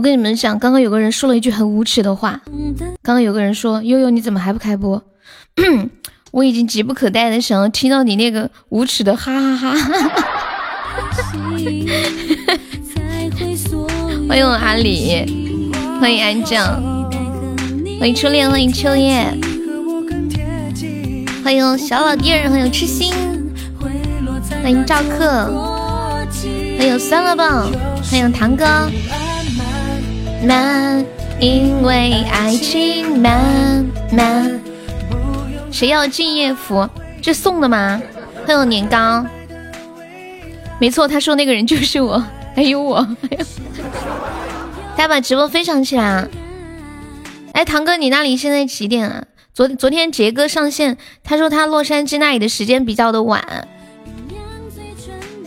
[0.00, 2.40] 我跟你们讲，刚刚有个人说了一句很无耻的话。
[3.02, 5.04] 刚刚有个人说：“悠悠，你怎么还不开播？”
[6.32, 9.76] 我已经急不可待的想要听到你那个无耻的哈哈哈！
[14.26, 15.70] 欢迎我阿里，
[16.00, 16.82] 欢迎安酱，
[17.98, 19.26] 欢迎初恋，欢迎秋叶，
[21.44, 23.12] 欢迎小老弟儿，欢迎痴心，
[24.62, 25.52] 欢迎赵克，
[26.78, 27.68] 欢迎酸了吧，
[28.10, 28.64] 欢迎堂哥。
[30.42, 31.04] 慢，
[31.38, 34.58] 因为爱情慢慢。
[35.70, 36.88] 谁要敬业福？
[37.20, 38.00] 这送的吗？
[38.46, 39.26] 欢迎年糕。
[40.78, 42.24] 没错，他说那个人就是我，
[42.56, 43.06] 还有我。
[44.96, 46.26] 大家把直播分享起来。
[47.52, 49.24] 哎，堂哥，你那里现在几点啊？
[49.52, 53.68] 昨昨天杰哥上线，他说他洛杉矶那里的时间比较的晚。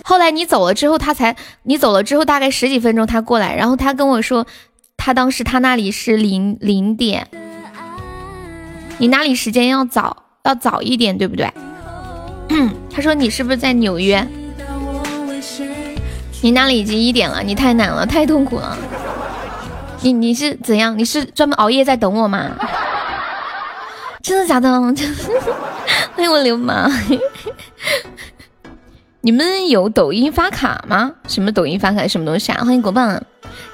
[0.04, 4.46] 后来你走了之后，他才你走了之后大概十几分钟他过来，然后他跟我说。
[5.06, 7.28] 他当时他那里是零零点，
[9.00, 11.52] 你那里时间要早要早一点，对不对？
[12.90, 14.26] 他说你是不是在纽约？
[16.42, 18.78] 你那里已经一点了，你太难了，太痛苦了。
[20.00, 20.98] 你你是怎样？
[20.98, 22.52] 你是专门熬夜在等我吗？
[24.24, 24.72] 真的假的？
[26.16, 26.90] 欢迎我流氓。
[29.20, 31.12] 你们有抖音发卡吗？
[31.28, 32.08] 什么抖音发卡？
[32.08, 32.64] 什么东西啊？
[32.64, 33.22] 欢迎果棒。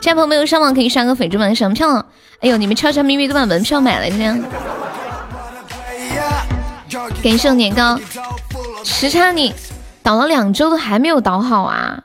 [0.02, 2.05] 这样朋友没有上网可以刷个粉猪版什么票？
[2.39, 4.45] 哎呦，你们悄悄咪咪都把门票买了呢。
[7.22, 8.00] 感谢年糕，
[8.83, 9.53] 时差你
[10.02, 12.02] 倒了两周都还没有倒好啊？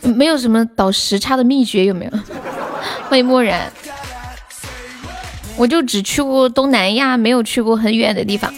[0.00, 2.10] 没有什么倒时差的秘诀有没有？
[3.08, 3.70] 欢迎漠然，
[5.56, 8.52] 我就只去过东南亚，没有去过很远的地方。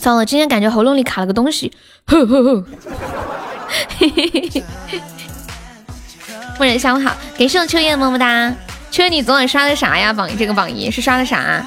[0.00, 1.72] 糟了，今天感觉喉咙里卡了个东西。
[2.06, 2.64] 呵呵呵，
[3.98, 4.62] 嘿嘿嘿。
[6.56, 8.54] 夫人下午好，感谢我秋叶么么哒。
[8.92, 10.12] 秋叶，你昨晚刷的啥呀？
[10.12, 11.66] 榜这个榜一是刷的啥？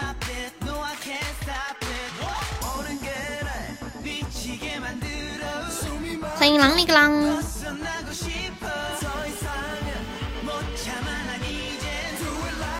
[6.36, 7.44] 欢迎啷里个啷。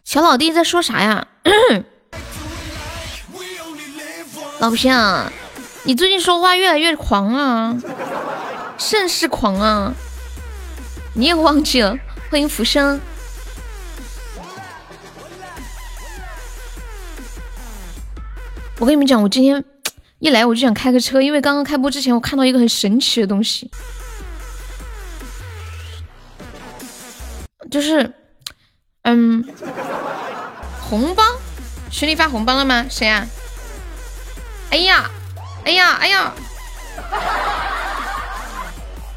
[0.06, 1.28] 小老弟在说啥呀？
[4.60, 5.30] 老皮啊。
[5.84, 7.76] 你最近说话越来越狂啊，
[8.78, 9.94] 甚是狂啊！
[11.14, 11.98] 你也忘记了？
[12.30, 13.00] 欢迎浮生。
[18.78, 19.64] 我跟你们讲，我今天
[20.20, 23.72] 一来我就想开个车，因为刚刚开播之前我看到一个很神奇的东西，
[27.72, 28.14] 就是，
[29.04, 29.44] 嗯，
[30.82, 31.24] 红包，
[31.90, 32.86] 群里发红包了吗？
[32.90, 33.26] 谁啊？
[34.70, 35.10] 哎呀！
[35.70, 36.34] 哎呀哎呀，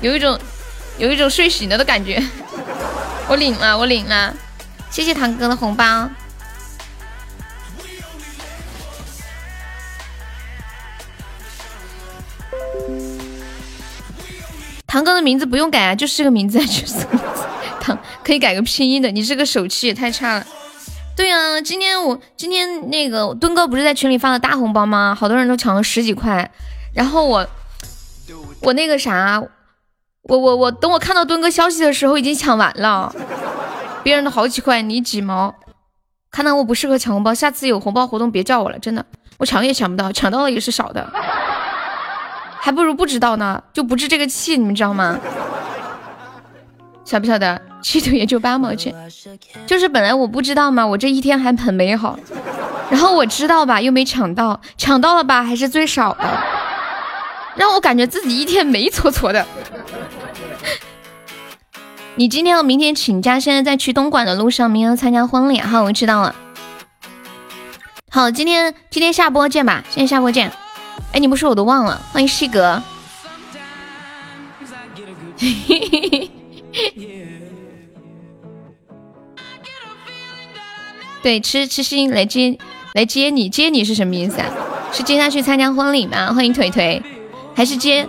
[0.02, 0.38] 有一种
[0.98, 2.22] 有一种睡醒了的感觉。
[3.26, 4.34] 我领了，我领了，
[4.91, 6.10] 谢谢堂哥的红包。
[14.86, 16.96] 堂哥的名字不用改啊，就是这个名字就是
[17.80, 19.10] 堂，可以改个拼音的。
[19.10, 20.46] 你这个手气也太差了。
[21.14, 25.16] 对呀，今天我今天那个墩哥不是在群里发了大红包吗？
[25.18, 26.50] 好多人都抢了十几块，
[26.94, 27.46] 然后我
[28.62, 29.42] 我那个啥，
[30.22, 33.14] 我我我等我看到墩哥消息的时候已经抢完了，
[34.02, 35.54] 别人的好几块，你几毛？
[36.30, 39.04] 看来我不适合抢红包，下次有红包活动别叫我了，真的，
[39.36, 41.12] 我抢也抢不到，抢到了也是少的，
[42.58, 45.20] 还不如不知道呢，就不治这个气，你们知道吗？
[47.12, 47.60] 晓不晓得？
[47.82, 48.94] 七头也就八毛钱，
[49.66, 52.18] 就是本来我不知道嘛，我这一天还很美好，
[52.88, 56.24] 然后我知道吧，又没抢到，抢到了吧，还是最少的，
[57.54, 59.47] 让我感觉自己一天美搓搓的。
[62.14, 65.60] 你今天和明天请假，现在在去东莞的路上，明天参加婚礼。
[65.60, 66.34] 好，我知道了。
[68.10, 70.50] 好，今天今天下播见吧，今天下播见。
[71.12, 72.00] 哎，你不说我都忘了。
[72.10, 72.82] 欢迎西格。
[75.36, 76.31] 嘿嘿嘿嘿。
[81.22, 82.59] 对，痴痴心来接
[82.95, 84.47] 来接你，接你是什么意思啊？
[84.92, 86.33] 是接他去参加婚礼吗？
[86.34, 87.03] 欢迎腿腿，
[87.54, 88.09] 还是接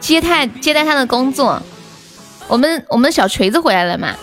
[0.00, 1.62] 接他接待他的工作？
[2.48, 4.14] 我们我们小锤子回来了吗？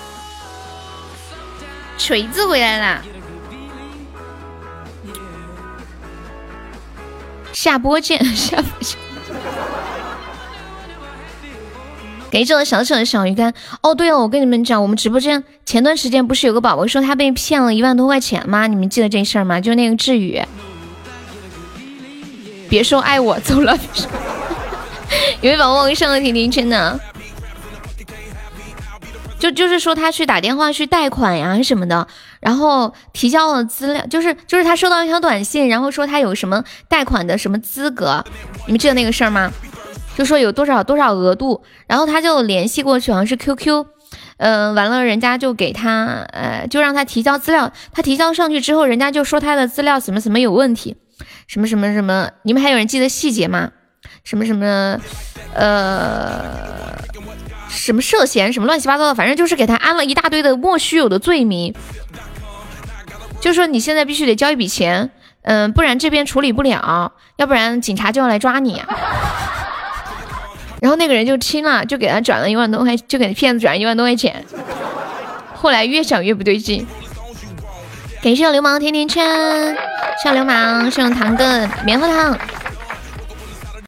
[1.98, 3.02] 锤子回来啦！
[7.54, 8.98] 下播见，下播见。
[12.34, 13.94] 给这个小小的小鱼干哦。
[13.94, 18.66] 对了，我跟你们讲，我们直播间前段时间不是有个宝宝说他被骗了一万多块钱吗？
[18.66, 19.62] 你们记得这事儿吗？
[19.62, 20.42] 就那个志宇，
[22.68, 23.78] 别说爱我，走了。
[25.42, 27.00] 有位宝宝上了甜甜圈呢。
[29.38, 32.08] 就就是说他去打电话去贷款呀什么的，
[32.40, 38.26] 然后提交了资料，就是就是他收到一条短信，然后说他有什么贷款的什么资格，
[38.66, 39.52] 你们记得那个事儿吗？
[40.18, 43.86] 就说有多少多少额度，然后他就联系过去，好像是 QQ，
[44.38, 50.96] 嗯，完了人家就给他，呃，就让他提交资料，他提交上去之后，人家就说他的资料什么什么有问题，
[51.48, 53.72] 什么什么什么，你们还有人记得细节吗？
[54.24, 55.00] 什么什么，
[55.54, 56.94] 呃。
[57.76, 61.74] 什么涉嫌什么乱七八糟的，反正就是给他安了一大堆的莫须有的罪名，
[63.42, 65.10] 就说你现在必须得交一笔钱，
[65.42, 68.80] 嗯，不然这边处理不了，要不然警察就要来抓你。
[70.84, 74.44] 然后那个人就听了，就给他转了一万多块，就给骗子转了一万多块钱。
[75.54, 76.86] 后来越想越不对劲，
[78.22, 79.78] 感谢流氓甜甜圈，
[80.22, 82.38] 小流氓送糖哥棉花糖，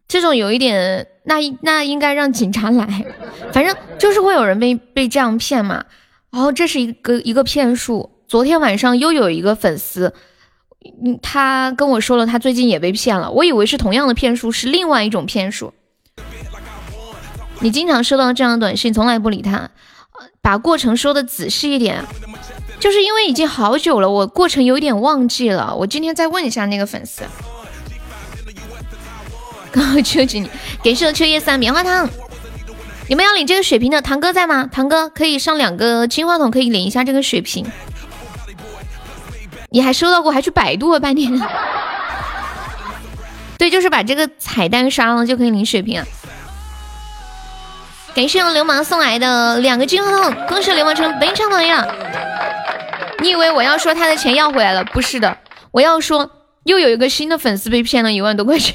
[0.08, 1.06] 这种有一点。
[1.26, 3.06] 那那应该让警察来，
[3.52, 5.84] 反正就是会有人被被这样骗嘛。
[6.32, 8.10] 然后这是一个一个骗术。
[8.26, 10.14] 昨天晚上又有一个粉丝，
[11.04, 13.30] 嗯，他跟我说了，他最近也被骗了。
[13.32, 15.74] 我以为是同样的骗术，是另外一种骗术。
[17.60, 19.70] 你经常收到这样的短信，从来不理他，
[20.42, 22.04] 把过程说的仔细一点。
[22.80, 25.74] 就是因为已经好久了，我过程有点忘记了。
[25.76, 27.24] 我今天再问一下那个粉丝。
[30.04, 30.50] 求求你，
[30.84, 32.08] 感谢秋叶三棉花糖。
[33.08, 34.68] 你们要领这个血瓶的，堂哥在吗？
[34.72, 37.66] 堂哥可以上两个金话筒，可以领一下这个血瓶。
[39.70, 41.42] 你还收到过，还去百度了半天。
[43.58, 46.04] 对，就是把这个彩蛋刷了就可以领血瓶。
[48.16, 51.70] 感谢我流氓送来的两个金话筒，恭喜流氓成本场榜一。
[53.20, 54.86] 你以为我要说他的钱要回来了？
[54.86, 55.38] 不是的，
[55.72, 56.32] 我要说
[56.64, 58.74] 又有一个新的粉丝被骗了一万多块钱。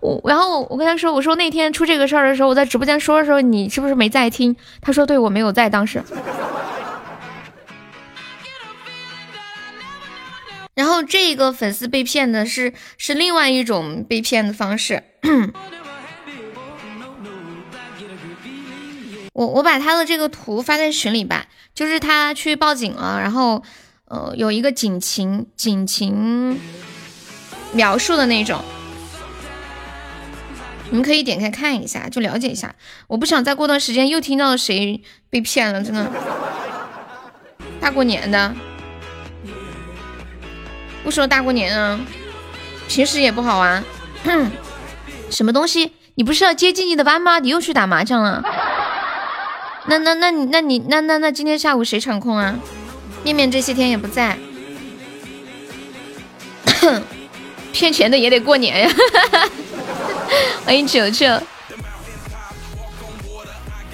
[0.00, 4.56] 我然后我跟他说，我说那天出这个事儿的时候，我在直播间说的时候，你是不是没在听？
[4.80, 6.02] 他说对，我没有在当时。
[10.74, 15.02] 然后这个粉丝被骗的是是另外一种被骗的方式。
[19.32, 23.62] 我我把他的这个图发在群里吧，就是他去报警了，然后
[24.06, 26.60] 呃有一个警情警情
[27.72, 28.62] 描述的那种。
[30.90, 32.74] 你们可以点开看一下，就了解一下。
[33.06, 36.12] 我不想再过段时间又听到谁被骗了，真的。
[37.80, 38.54] 大过年的，
[41.02, 41.98] 不说大过年啊，
[42.88, 43.82] 平时也不好玩。
[44.24, 44.50] 哼
[45.30, 45.92] 什么东西？
[46.16, 47.38] 你不是要接静静的班吗？
[47.38, 48.44] 你又去打麻将了？
[49.86, 52.54] 那那那你那你那那那今天下午谁场控啊？
[53.24, 54.36] 面面这些天也不在，
[57.72, 58.90] 骗钱的也得过年呀。
[60.64, 61.26] 欢迎球球，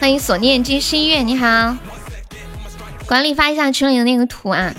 [0.00, 1.76] 欢迎所念金心月，你好，
[3.06, 4.73] 管理发一下群里的那个图啊。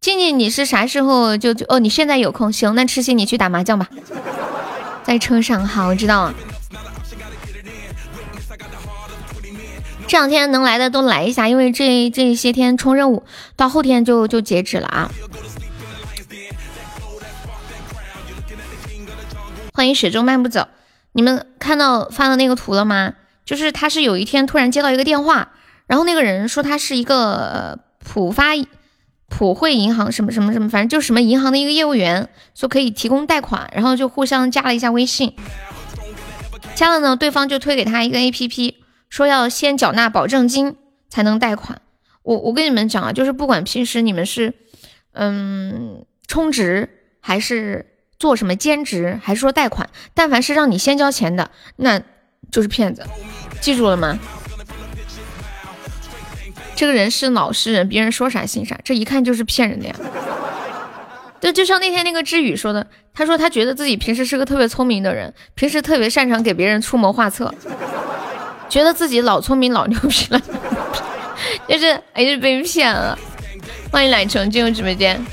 [0.00, 1.78] 静静，你是啥时候就哦？
[1.78, 3.88] 你现在有空，行，那痴心你去打麻将吧，
[5.04, 5.66] 在车上。
[5.66, 6.34] 好，我知道了。
[10.08, 13.24] 这两天能来的都来一下，因为这这些天冲任务，
[13.56, 15.10] 到后天就就截止了啊。
[19.74, 20.68] 欢迎雪中漫步走，
[21.12, 23.14] 你们看到发的那个图了吗？
[23.44, 25.52] 就是他是有一天突然接到一个电话，
[25.86, 28.52] 然后那个人说他是一个浦发
[29.28, 35.34] 普惠银行什么什么什么，反正就是什么银行的一个业务员，说可以提供贷款，然后就互相加了一下微信，
[36.74, 38.76] 加了呢，对方就推给他一个 A P P，
[39.08, 40.76] 说要先缴纳保证金
[41.08, 41.80] 才能贷款。
[42.22, 44.54] 我我跟你们讲啊，就是不管平时你们是
[45.12, 46.88] 嗯充值
[47.20, 47.92] 还是。
[48.18, 49.90] 做什么兼职还是说贷款？
[50.14, 52.00] 但凡是让你先交钱的，那
[52.50, 53.04] 就是骗子，
[53.60, 54.18] 记住了吗？
[56.74, 59.94] 这个人是老实人，别人说啥信啥，这一看就是骗人的呀。
[61.42, 67.54] 对，就像那天那个知雨说的，他说他觉得自己平时是个特别聪明的人，平时特别擅长给别人出谋划策，
[68.68, 70.40] 觉得自己老聪明老牛逼了，
[71.68, 73.18] 就是还是被骗了。
[73.90, 75.24] 欢迎懒虫进入直播间。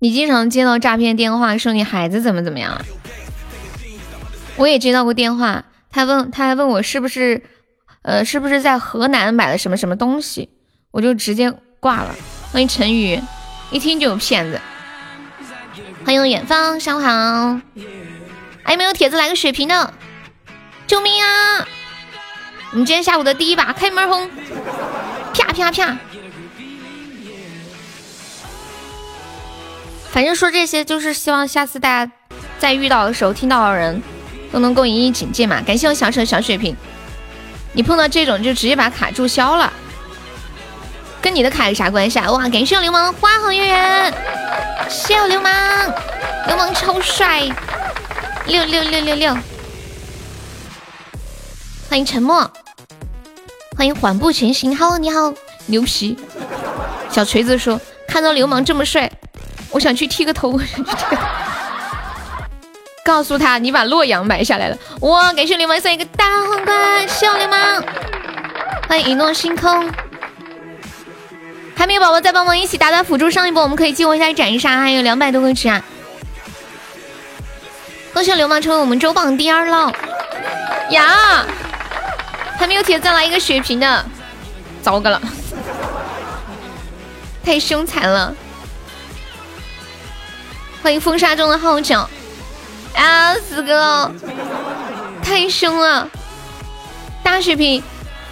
[0.00, 2.80] 你经常接到诈骗电话，说你孩子怎么怎么样？
[4.56, 7.42] 我也接到过电话，他问他还问我是不是，
[8.02, 10.50] 呃，是不是在河南买了什么什么东西，
[10.92, 12.14] 我就直接挂了。
[12.52, 13.20] 欢迎陈宇，
[13.70, 14.60] 一听就有骗子。
[16.04, 17.60] 欢迎远方，上午好。
[18.62, 19.92] 还有没有铁子来个血瓶的？
[20.88, 21.68] 救命啊！
[22.72, 24.28] 我们今天下午的第一把开门红，
[25.34, 25.98] 啪啪啪。
[30.10, 32.10] 反正说这些就是希望下次大家
[32.58, 34.02] 在遇到的时候听到的人
[34.50, 35.60] 都能够引以警戒嘛。
[35.60, 36.74] 感谢我小扯小血瓶，
[37.74, 39.70] 你碰到这种就直接把卡注销了，
[41.20, 42.32] 跟你的卡有啥关系啊？
[42.32, 44.14] 哇，感谢我流氓花好月圆，
[44.88, 45.52] 谢我流氓，
[46.46, 47.42] 流氓超帅，
[48.46, 49.36] 六六六六六，
[51.88, 52.50] 欢迎沉默，
[53.74, 55.32] 欢迎缓步前行，Hello 你好，
[55.66, 56.18] 牛皮，
[57.10, 59.10] 小锤子说看到流氓这么帅。
[59.70, 60.60] 我想去剃个头，
[63.02, 64.76] 告诉他你把洛阳买下来了。
[65.00, 67.82] 哇，感谢流氓送一个大皇冠，谢我流氓，
[68.86, 69.90] 欢迎一诺星空。
[71.74, 75.82] 还没有宝宝再帮忙一起打打辅助，上一波我们可以激活一下斩杀，还有两百多个值啊！
[78.12, 79.90] 恭喜流氓成为我们周榜第二了
[80.90, 81.46] 呀！
[82.58, 84.04] 还没有铁再来一个血瓶的，
[84.82, 85.22] 糟糕了，
[87.44, 88.34] 太凶残了。
[90.82, 92.08] 欢迎风沙中的号角
[92.94, 93.34] 啊！
[93.34, 94.10] 死哥，
[95.22, 96.08] 太凶了！
[97.22, 97.82] 大血瓶，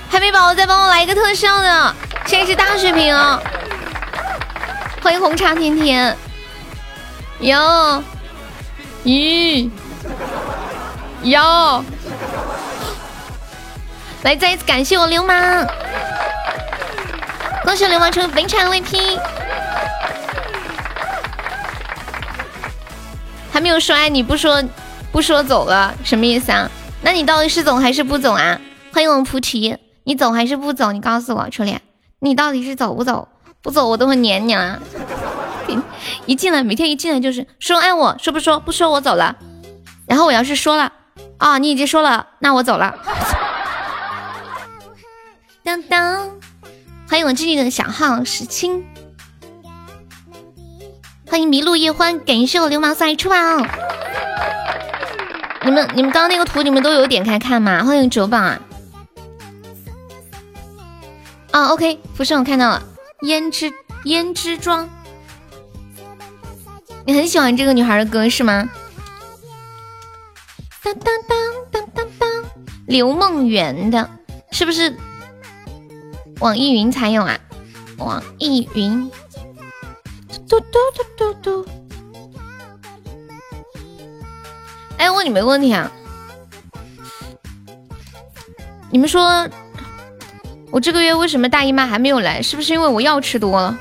[0.08, 1.94] 海绵宝宝再帮我来一个特效的，
[2.26, 3.40] 现在是大血瓶啊！
[5.02, 6.16] 欢迎红茶甜甜，
[7.40, 8.02] 哟，
[9.04, 9.70] 咦，
[11.22, 11.84] 哟，
[14.26, 15.64] 来再一次感谢我流氓，
[17.62, 19.20] 恭喜流氓成为本场 VP。
[23.52, 24.60] 还没有说爱你不说
[25.12, 26.68] 不说走了，什么意思啊？
[27.02, 28.60] 那你到底是走还是不走啊？
[28.92, 30.90] 欢迎我们菩提，你走还是不走？
[30.90, 31.80] 你告诉我，初恋，
[32.18, 33.28] 你到底是走不走？
[33.62, 34.80] 不走我都会撵你啊！
[36.26, 38.58] 一进来，每天一进来就是说爱我，说不说？
[38.58, 39.36] 不说我走了。
[40.08, 40.92] 然后我要是说了，
[41.38, 42.92] 啊，你已经说了，那我走了。
[45.66, 46.30] 当当，
[47.08, 48.86] 欢迎我静静的小号石青。
[51.28, 53.36] 欢迎迷路夜欢，感谢我流氓赛出宝。
[55.64, 57.82] 你们你们刚刚那个图你们都有点开看吗？
[57.82, 58.60] 欢迎九宝啊！
[61.50, 62.80] 啊，OK，浮生我看到了，
[63.22, 63.72] 胭脂
[64.04, 64.88] 胭脂妆。
[67.04, 68.70] 你很喜欢这个女孩的歌是吗？
[70.84, 71.36] 当当当
[71.72, 72.44] 当当当，
[72.86, 74.08] 刘梦圆的，
[74.52, 74.96] 是不是
[76.40, 77.38] 网易云才有啊？
[77.98, 79.10] 网易云。
[80.48, 80.78] 嘟嘟
[81.16, 81.66] 嘟嘟嘟！
[84.98, 85.90] 哎，问你们个问题啊，
[88.90, 89.48] 你们说
[90.70, 92.40] 我这个月为什么大姨妈还没有来？
[92.42, 93.78] 是不是因为我药吃多了？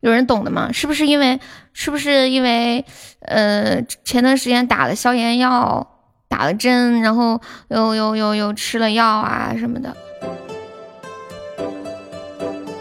[0.00, 0.70] 有人懂的吗？
[0.72, 1.40] 是不是因为
[1.72, 2.84] 是不是因为
[3.20, 5.99] 呃前段时间打了消炎药，
[6.30, 9.94] 打了针，然后又又又又吃了药啊什么的？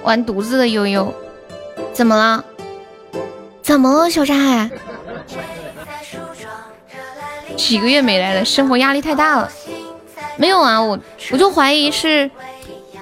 [0.03, 1.11] 完犊子的悠悠。
[1.91, 2.45] 怎么了？
[3.63, 4.69] 怎么了，小渣海？
[7.57, 9.49] 几个月没来了，生活压力太大了。
[10.37, 10.97] 没有啊，我
[11.31, 12.29] 我就怀疑是，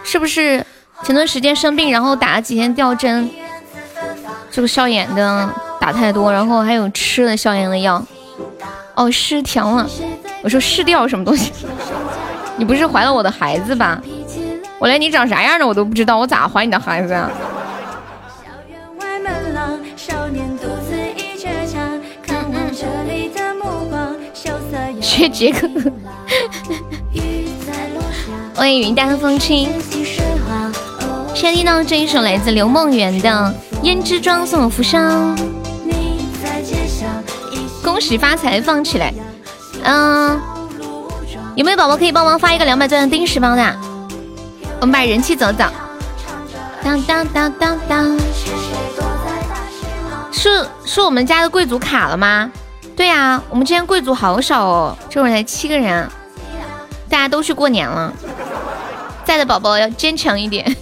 [0.03, 0.65] 是不是
[1.03, 3.29] 前段时间生病，然后打了几天吊针，
[4.49, 8.01] 这个消炎的打太多，然后还有吃了消炎的药，
[8.95, 9.87] 哦，失调了。
[10.43, 11.51] 我说失调什么东西？
[12.57, 14.01] 你不是怀了我的孩子吧？
[14.79, 17.29] 我连你长啥样的我都不知道，我咋怀你的孩子啊？
[25.01, 25.67] 学杰克，
[28.53, 29.69] 欢迎云淡风轻。
[31.33, 35.35] 先听到这一首来自刘梦圆的《胭脂妆》，送我福生。
[37.83, 39.13] 恭喜发财，放起来。
[39.89, 40.41] 嗯，
[41.55, 43.75] 有没有宝宝可以帮忙发一个两百钻的定时包的？
[44.81, 45.63] 我们把人气走走。
[46.83, 48.19] 当当当当当。
[50.29, 52.51] 是是我们家的贵族卡了吗？
[52.97, 56.05] 对呀，我们今天贵族好少哦，这会才七个人，
[57.09, 58.11] 大家都去过年了，
[59.23, 60.75] 在的宝宝要坚强一点，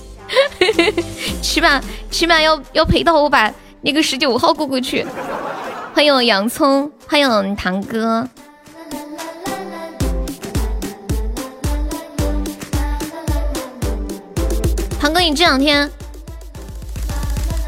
[1.44, 5.06] 起码起码要要陪到我把那个十九号过过去。
[5.94, 8.28] 欢迎我洋葱，欢迎我堂哥，
[15.00, 15.90] 堂哥，你这两天。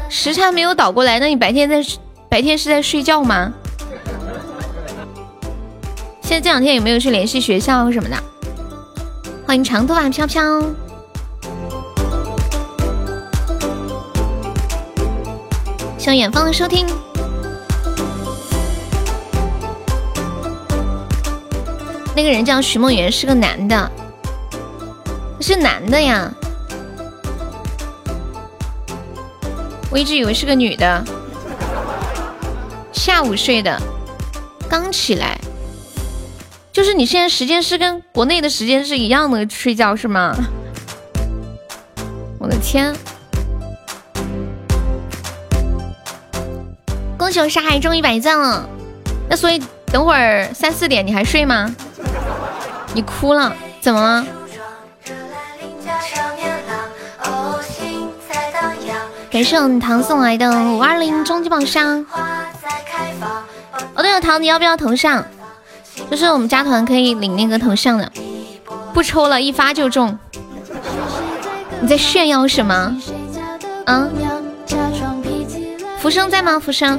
[0.08, 1.80] 时差没有倒过来，那你白天在
[2.28, 3.52] 白天是在睡觉吗？
[6.20, 8.16] 现在这两天有没有去联系学校什么的？
[9.46, 10.62] 欢迎长头发飘飘，
[15.96, 16.86] 向远方的收听。
[22.18, 23.92] 那个人叫徐梦圆，是个男的，
[25.40, 26.28] 是男的呀。
[29.88, 31.04] 我一直以为是个女的。
[32.92, 33.80] 下午睡的，
[34.68, 35.38] 刚起来。
[36.72, 40.36] 就是你现在时间是跟国内的时间是一样的睡觉是吗？
[42.40, 42.92] 我的天！
[47.16, 48.68] 恭喜我沙海中一百赞了。
[49.30, 51.72] 那所以等会儿三四点你还睡吗？
[52.98, 54.26] 你哭了，怎么了？
[59.30, 62.04] 感谢我们糖送来的五二零终极宝箱。
[63.94, 65.24] 哦对了，糖你要不要头像？
[66.10, 68.10] 就是我们加团可以领那个头像的，
[68.92, 70.18] 不抽了，一发就中。
[71.80, 72.96] 你在炫耀什么？
[73.86, 74.10] 嗯？
[76.00, 76.58] 浮生在吗？
[76.58, 76.98] 浮生，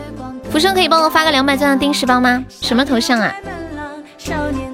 [0.49, 2.41] 浮生可以帮我发个两百钻的定时包吗？
[2.61, 3.35] 什么头像啊？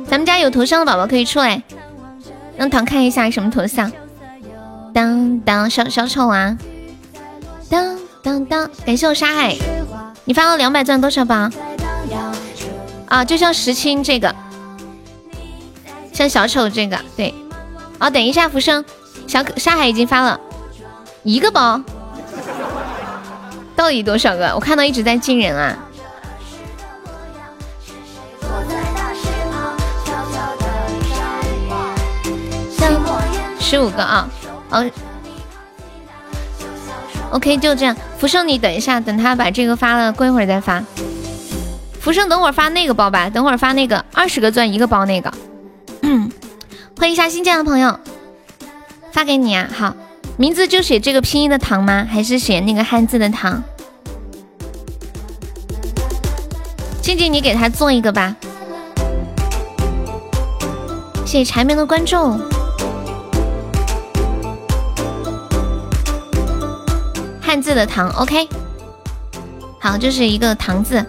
[0.08, 1.62] 咱们家有头像的宝宝可以出来，
[2.58, 3.92] 让糖看一下什么头像。
[4.94, 6.58] 当当小小丑啊！
[7.70, 9.56] 当当当，感谢我沙海，
[10.24, 11.50] 你发了两百钻多少包？
[13.08, 14.34] 啊，就像石青这个，
[16.14, 17.34] 像小丑这个，对。
[18.00, 18.84] 哦，等一下，浮生，
[19.28, 20.40] 小沙海已经发了
[21.24, 21.82] 一个包，
[23.76, 24.54] 到底多少个？
[24.56, 25.78] 我看到一直在进人啊。
[33.68, 34.30] 十五个啊，
[34.70, 34.86] 哦
[37.32, 37.98] ，OK，就这样。
[38.20, 40.84] 福生，你等一下，等他把这个发了，过一会儿再发。
[42.00, 45.34] 福生，等会儿发那个包吧，等会儿发那个二十个钻一个包那个。
[46.96, 48.00] 欢迎一下新进的朋友，
[49.12, 49.68] 发给你啊。
[49.76, 49.96] 好，
[50.38, 52.08] 名字就写这个拼音的糖吗？
[52.08, 53.64] 还是写那个汉字的糖？
[57.02, 58.36] 静静，你给他做一个吧。
[61.26, 62.40] 谢谢柴门的关注。
[67.56, 68.50] 汉字的唐，OK。
[69.80, 71.02] 好，就是一个唐字。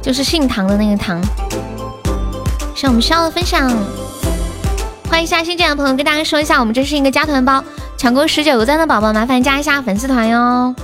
[0.00, 1.20] 就是姓唐的那个唐，
[2.74, 3.70] 是我们需要的分享。
[5.10, 7.62] 欢迎一下新进的朋友，跟大家说一下，我们这是一个加团包，
[7.98, 10.74] 抢够十九个赞的宝宝，麻烦加一下粉丝团哟。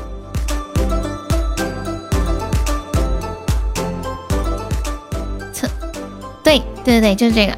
[6.44, 7.56] 对对对对，就是这个。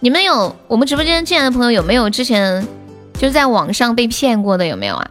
[0.00, 2.66] 你们有我们直播间进来的朋友有没有之前
[3.14, 4.66] 就在网上被骗过的？
[4.66, 5.10] 有没有啊？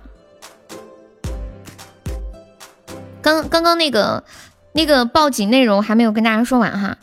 [3.22, 4.24] 刚刚刚那个
[4.74, 6.98] 那个报警内容还没有跟大家说完哈，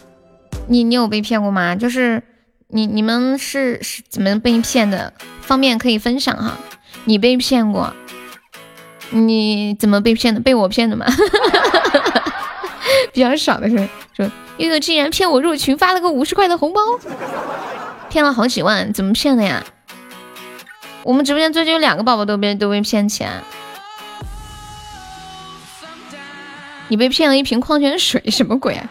[0.68, 1.74] 你你有被骗过吗？
[1.74, 2.22] 就是
[2.68, 5.12] 你你们是是怎么被骗的？
[5.40, 6.56] 方便可以分享哈。
[7.04, 7.92] 你被骗过？
[9.10, 10.40] 你怎么被骗的？
[10.40, 11.04] 被我骗的吗？
[13.12, 16.80] 比较少的是说悠悠竟然骗我入群，发了个五十块的红包，
[18.10, 19.64] 骗了好几万，怎么骗的呀？
[21.02, 23.30] 我们直播间最近有两个宝宝都被都被骗钱。
[26.88, 28.88] 你被骗了一瓶矿泉水，什么鬼啊？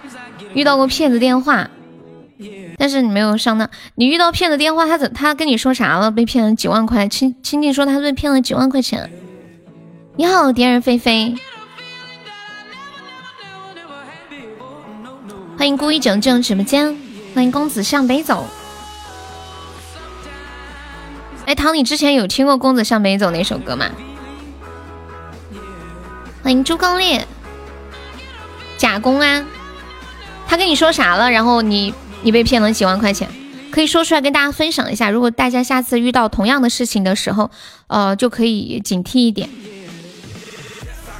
[0.55, 1.69] 遇到过骗子电话，
[2.77, 3.69] 但是你没有上当。
[3.93, 6.09] 你遇到骗子电话，他怎他跟你说啥了？
[6.09, 9.11] 被骗了几万块，亲亲戚说他被骗了几万块钱。
[10.17, 11.35] 你好，蝶儿飞飞，
[15.61, 16.97] 欢迎孤一整进入直播间，
[17.35, 18.47] 欢迎公子向北走。
[21.45, 23.85] 哎，唐，你之前有听过《公子向北走》那首歌吗？
[26.41, 27.27] 欢迎朱刚烈。
[28.79, 29.45] 假公安，
[30.47, 31.29] 他跟你说啥了？
[31.29, 31.93] 然后你
[32.23, 33.29] 你被骗了几万块钱，
[33.69, 35.11] 可以说出来跟大家分享一下。
[35.11, 37.51] 如果大家下次遇到同样的事情的时候，
[37.85, 39.47] 呃，就可以警惕一点。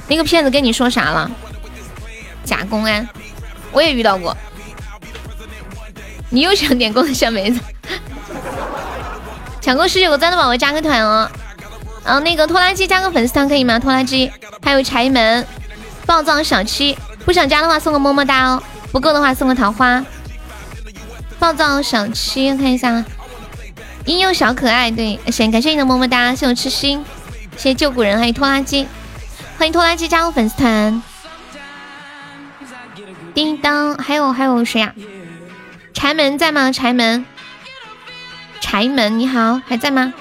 [0.08, 1.30] 那个骗子跟你说啥了？
[2.42, 3.08] 假公安，
[3.72, 4.36] 我也遇到过。
[6.30, 7.60] 你又想点公子小梅子？
[9.60, 11.30] 抢够十九个赞的宝宝加个团哦。
[12.04, 13.78] 然后那个拖拉机加个粉丝团可以吗？
[13.78, 14.30] 拖拉机，
[14.62, 15.46] 还有柴门，
[16.06, 16.96] 暴躁小七。
[17.24, 20.04] 不想加的话送个么么哒哦，不够的话送个桃花。
[21.38, 23.04] 暴躁小七看一下，
[24.04, 27.04] 婴幼小可爱对，行，感谢你的么么哒，谢我痴心，
[27.56, 28.88] 谢谢旧古人，还有拖拉机，
[29.58, 31.02] 欢迎拖拉机加入粉丝团。
[33.34, 34.94] 叮当，还有还有谁呀？
[35.94, 36.70] 柴门在吗？
[36.72, 37.24] 柴门，
[38.60, 40.12] 柴门你好，还在吗？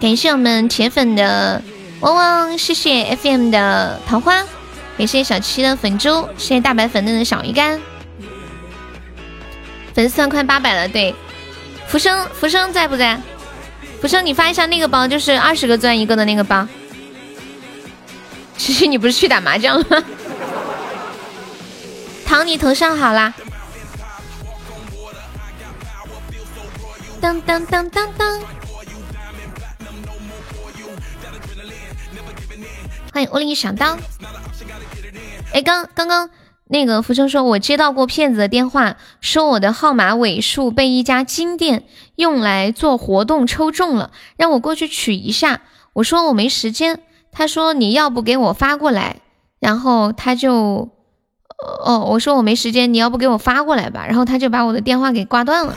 [0.00, 1.62] 感谢我们铁粉的
[2.00, 4.44] 汪汪，谢谢 FM 的桃花。
[4.96, 7.80] 感谢小七的粉猪，谢谢大白粉嫩的小鱼干，
[9.92, 10.88] 粉丝团快八百了。
[10.88, 11.14] 对，
[11.88, 13.18] 浮生浮生在不在？
[14.00, 16.66] 浮生，你发一下那个包，就是二十个钻一个的那个包。
[18.56, 20.04] 其 实你不是去打麻将了吗？
[22.26, 23.34] 躺你头上好啦。
[27.20, 28.40] 当当当当当。
[33.12, 33.96] 欢迎我哩一闪刀。
[35.52, 36.30] 哎刚刚刚
[36.66, 41.84] 那个福生说我接到过骗子的电话说我的号码尾数被一家金店
[42.16, 45.60] 用来做活动抽中了让我过去取一下。
[45.94, 47.00] 我说我没时间。
[47.30, 49.20] 他说你要不给我发过来。
[49.64, 50.90] 然后他就
[51.84, 54.06] 哦，我说我没时间，你要不给我发过来吧。
[54.06, 55.76] 然后他就把我的电话给挂断了。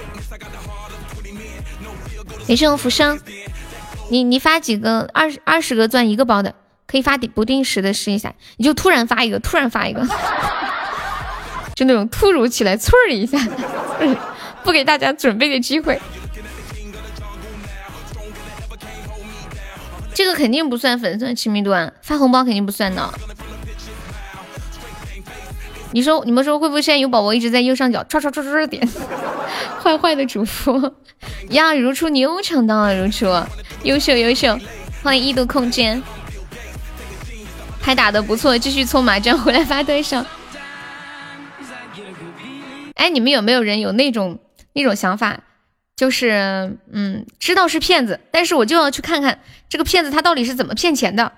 [2.47, 3.19] 没事，浮生，
[4.09, 6.53] 你你发几个二十二十个钻一个包的。
[6.89, 10.07] 可以发不定时的试一下，你就突然发一个，突然发一个，
[11.75, 13.37] 就那种突如其来，啐儿一下，
[14.63, 15.99] 不给大家准备的机会。
[20.13, 23.13] 这个肯定不算粉丝亲密度啊，发红包肯定不算的。
[25.91, 28.87] 你说你们说会不会现在有宝宝一直在右上角唰唰唰唰点？
[29.81, 30.93] 坏坏的主播
[31.49, 33.25] 呀，如初你又抢到了，如初
[33.83, 34.59] 优秀优秀，
[35.01, 36.01] 欢迎异度空间。
[37.81, 40.25] 还打的不错，继续搓麻将回来发对上。
[42.95, 44.39] 哎，你们有没有人有那种
[44.73, 45.39] 那种想法？
[45.95, 51.31] 就是嗯，知道是骗子，但是我就要去看看这个骗子他到底是怎么骗钱的。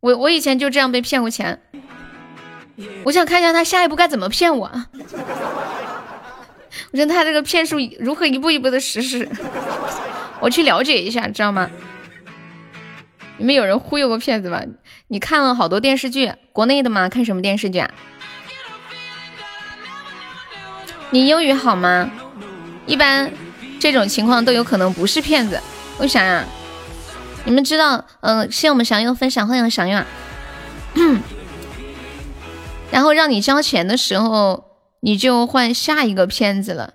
[0.00, 1.60] 我我以前就这样被骗过钱，
[3.04, 4.70] 我想看一下他下一步该怎么骗我。
[6.92, 9.28] 我觉得他这个骗术如何一步一步的实施，
[10.40, 11.70] 我去了解一下，知道吗？
[13.36, 14.60] 你们有人忽悠过骗子吗？
[15.08, 17.08] 你看了好多电视剧，国内的吗？
[17.08, 17.90] 看什么电视剧啊？
[21.10, 22.10] 你英语好吗？
[22.86, 23.30] 一般
[23.78, 25.60] 这种情况都有可能不是骗子，
[25.98, 26.44] 为啥呀？
[27.44, 30.02] 你们知道，嗯，谢谢我们祥友分享，欢迎祥友。
[32.90, 34.64] 然后让你交钱的时候，
[35.00, 36.94] 你就换下一个骗子了，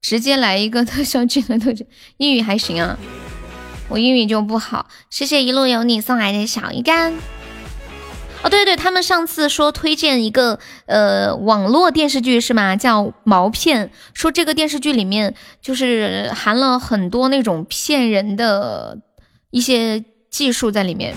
[0.00, 1.84] 直接来一个特效剧的特效。
[2.16, 2.98] 英语还行啊。
[3.88, 7.14] 我英语就不好，谢谢一路有你送来的小鱼干。
[8.42, 12.76] 哦，对对，他们上次说推荐一个呃网络电视剧是吗？
[12.76, 18.98] 叫《毛片》，说这个电视剧里面就是含了很多那种骗人的
[19.50, 21.16] 一些技术在里面，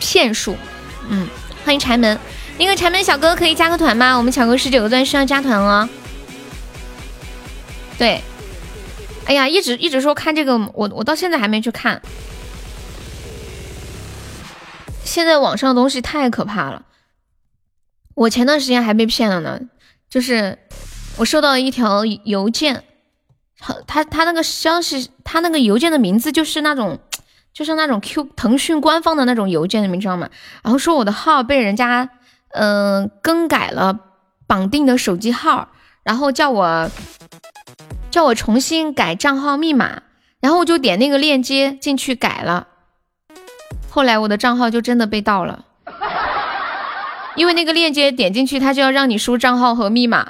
[0.00, 0.56] 骗术。
[1.10, 1.28] 嗯，
[1.64, 2.18] 欢迎柴门，
[2.58, 4.16] 那个柴门小哥可以加个团吗？
[4.16, 5.88] 我们抢够十九个钻需要加团哦。
[7.98, 8.20] 对。
[9.26, 12.02] 哎呀，一直一直说看这个，我我到现在还没去看。
[15.02, 16.84] 现在网上的东西太可怕了，
[18.14, 19.60] 我前段时间还被骗了呢。
[20.10, 20.58] 就是
[21.16, 22.84] 我收到一条邮件，
[23.86, 26.98] 他他那个消息，他那个邮件的名字就是那种，
[27.52, 30.28] 就是那种 Q 腾讯官方的那种邮件，你们知道吗？
[30.62, 32.10] 然后说我的号被人家
[32.54, 34.00] 嗯更改了
[34.46, 35.68] 绑定的手机号，
[36.02, 36.90] 然后叫我。
[38.10, 40.02] 叫我重新改账号密码，
[40.38, 42.68] 然后我就点那个链接进去改了，
[43.90, 45.64] 后来我的账号就真的被盗了，
[47.34, 50.28] 因为那个链接点进去，他就要让你输账号和密码，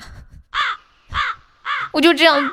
[1.93, 2.53] 我就这样，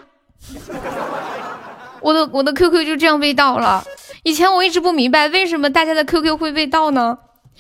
[2.02, 3.86] 我的我的 QQ 就这样被盗了。
[4.24, 7.18] 以前我一直不明白为什么大家的 QQ 会被盗呢？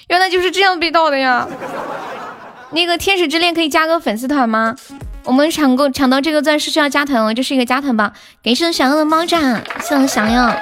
[0.07, 1.47] 原来就是这样被盗的呀。
[2.71, 4.75] 那个天使之恋可以加个粉丝团吗？
[5.23, 8.11] 我们抢够抢到这个钻是需要加团哦，就是一个加团吧。
[8.41, 10.57] 感谢想要的猫爪，谢谢想要，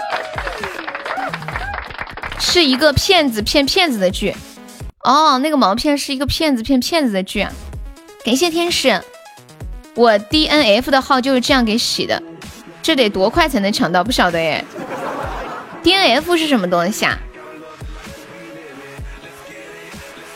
[2.40, 4.36] 是一个骗子骗骗子的剧
[5.04, 5.40] 哦。
[5.40, 7.48] 那个毛片是一个骗子骗骗子的剧。
[8.26, 9.02] 感谢天使，
[9.96, 12.22] 我 D N F 的号就是这样给洗的，
[12.82, 14.04] 这得多快才能抢到？
[14.04, 14.66] 不晓得耶。
[15.84, 17.18] D N F 是什么东西啊？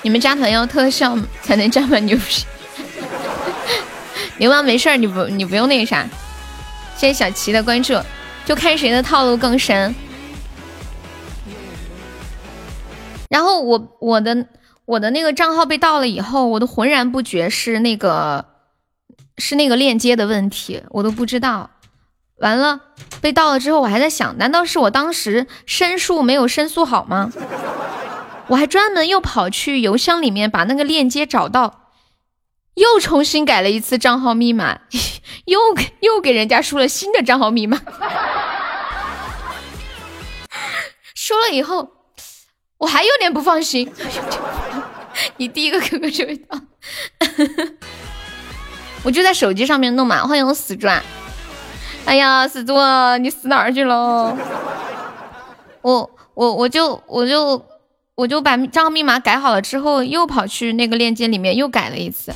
[0.03, 2.45] 你们加团要特效才能加满牛皮。
[4.37, 6.07] 流氓没事儿，你不你不用那个啥。
[6.95, 7.99] 谢谢小齐的关注，
[8.45, 9.93] 就看谁的套路更深。
[13.29, 14.45] 然后我我的
[14.85, 18.45] 我的那个账号被盗了以后，我都浑然不觉是那个
[19.37, 21.69] 是那个链接的问题，我都不知道。
[22.37, 22.79] 完了
[23.21, 27.31] 被盗了之后，我还在想，难道是我当时申诉没有申诉好吗？
[28.53, 31.81] 我还专门又跑去邮箱里面把那个链接找到。
[32.75, 34.79] 又重新改了一次账号密码，
[35.45, 35.59] 又
[35.99, 37.79] 又给人家输了新的账号密码。
[41.13, 41.87] 输了以后，
[42.79, 43.91] 我还有点不放心。
[45.37, 46.59] 你第一个 QQ 就被盗，
[49.05, 50.25] 我就在手机上面弄嘛。
[50.25, 50.99] 欢迎我死钻。
[52.05, 54.35] 哎呀，死钻，你死哪儿去了？
[55.83, 57.63] 我我我就我就
[58.15, 62.33] 我就把账号密码改好了之后，又跑去那个链接里面又改了一次。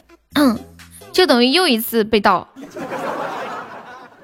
[1.11, 2.47] 就等于又一次被盗，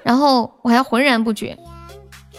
[0.04, 1.58] 然后我还浑然不觉。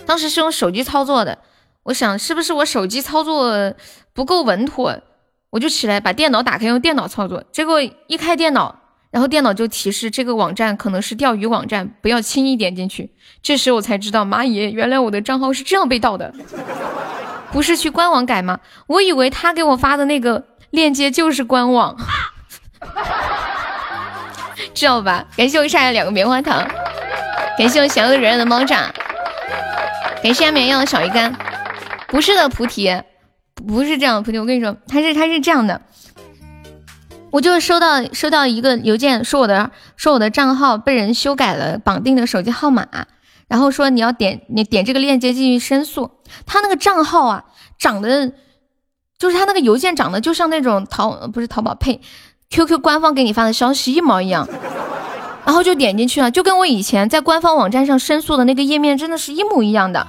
[0.06, 1.38] 当时是用手机操作的，
[1.84, 3.74] 我想是不是我手机操作
[4.12, 4.96] 不够稳妥，
[5.50, 7.42] 我就起来把电脑打开用电脑操作。
[7.50, 13.10] 结果一开电脑，然后电脑就提示这个网站可能是钓鱼网站，不要轻易点进去。
[13.42, 16.32] 这时我才知道，妈耶，原来我的账号是这样被盗的，
[17.54, 18.58] 不是去官网改吗？
[18.88, 21.96] 我以为他给我发的那个链接就是官网，
[24.74, 25.24] 知道吧？
[25.36, 26.68] 感谢我下来两个棉花糖，
[27.56, 28.92] 感谢我想要的人的猫爪，
[30.20, 31.32] 感谢绵羊的小鱼干。
[32.08, 33.00] 不是的，菩提，
[33.54, 35.80] 不是这样的，菩提，我跟你说，他是他是这样的，
[37.30, 42.88] 我就收到收到一个邮件，说我的说我的账号被人修改了绑定的手机号码，
[43.54, 46.10] 然后说你要点你点这个链接进去申诉。
[46.44, 47.44] 他那个账号啊，
[47.78, 48.32] 长得
[49.16, 52.00] 就是他那个邮件长得就像那种淘不是淘宝配
[52.50, 54.48] QQ 官方给你发的消息一模一样，
[55.46, 60.04] 然后就点进去了，就跟我以前在官方网站上申诉的那个页面真的是一模一样的。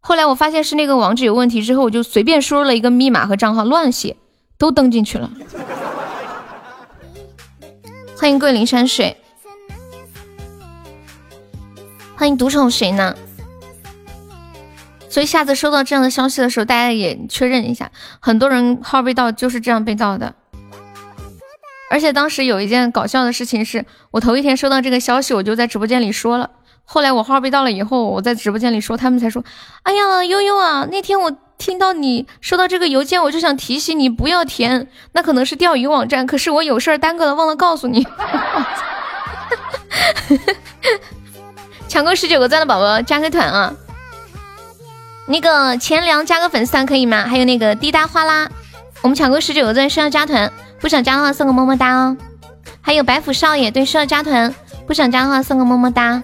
[0.00, 4.18] 后来我发现是那个网址有问题，之后我就随便输入了一个密码和账号，乱写，
[4.58, 5.30] 都登进去了。
[8.18, 9.16] 欢迎桂林山水，
[12.16, 13.14] 欢迎独宠谁呢？
[15.08, 20.34] 所以下次收到这样的消息的时候，大家也确认一下，很多人号被盗就是这样被盗的。
[21.90, 26.50] 而且当时有一件搞笑的事情，是我头一天收到这个消息，我就在直播间里说了。
[26.84, 29.44] 后来我号被盗了以后，我在直播间里说，他们才说
[29.84, 36.26] ：“哎呀，悠悠啊，那天我听到你收到这个邮件，我就想提醒你不要填，那可能是钓鱼网站。
[36.26, 38.04] 可是我有事儿耽搁了，忘了告诉你。”
[41.94, 43.72] 抢够十九个赞的宝宝加个团啊！
[45.28, 47.22] 那个钱粮加个粉丝团可以吗？
[47.28, 48.50] 还有那个滴答哗啦，
[49.02, 52.16] 我们抢够十九个赞需要加团，不想加的话送个么么哒哦。
[52.80, 54.52] 还有白虎少爷，对，需要加团，
[54.88, 56.20] 不想加的话送个么么哒。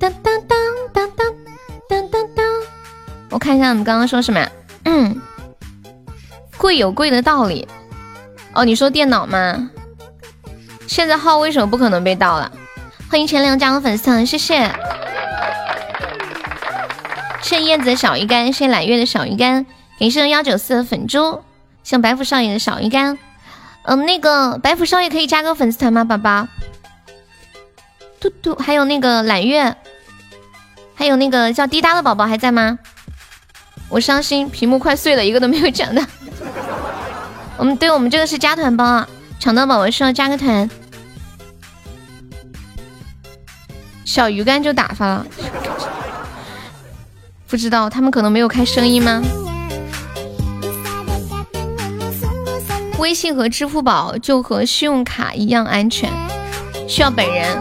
[0.00, 0.58] 当当当
[0.92, 1.32] 当当
[1.88, 2.44] 当当当，
[3.30, 4.44] 我看一下你们刚刚说什么？
[4.86, 5.22] 嗯，
[6.58, 7.68] 贵有贵的道理。
[8.52, 9.70] 哦，你说电脑吗？
[10.88, 12.50] 现在号为什么不可能被盗了？
[13.14, 14.68] 欢迎钱粮加入粉丝团，谢谢。
[17.42, 19.64] 谢叶子的小鱼干，谢揽月的小鱼干，
[20.00, 21.40] 感谢幺九四的粉猪，
[21.84, 23.16] 谢白虎少爷的小鱼干。
[23.84, 26.48] 嗯，那个白虎少爷可以加个粉丝团吗，宝宝？
[28.18, 29.76] 嘟嘟，还有那个揽月。
[30.96, 32.80] 还有那个叫滴答的宝宝还在吗？
[33.90, 36.02] 我伤心，屏幕快碎了，一个都没有抢到。
[37.58, 40.68] 我们对我们这个是加团包啊，抢到宝宝需要加个团。
[44.04, 45.26] 小鱼干就打发了，
[47.48, 49.22] 不知道他们可能没有开声音吗？
[52.98, 56.10] 微信和支付宝就和信用卡一样安全，
[56.88, 57.58] 需要本人。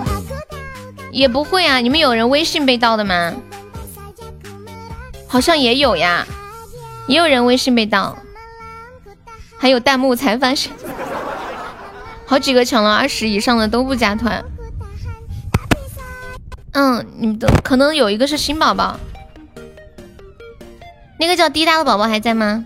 [1.11, 3.33] 也不会啊，你们有人微信被盗的吗？
[5.27, 6.25] 好像也有呀，
[7.07, 8.17] 也有人微信被盗，
[9.57, 10.71] 还有弹幕才发现，
[12.25, 14.43] 好几个抢了二十以上的都不加团。
[16.73, 18.99] 嗯，你们都可能有一个是新宝宝，
[21.19, 22.65] 那个叫滴答的宝宝还在吗？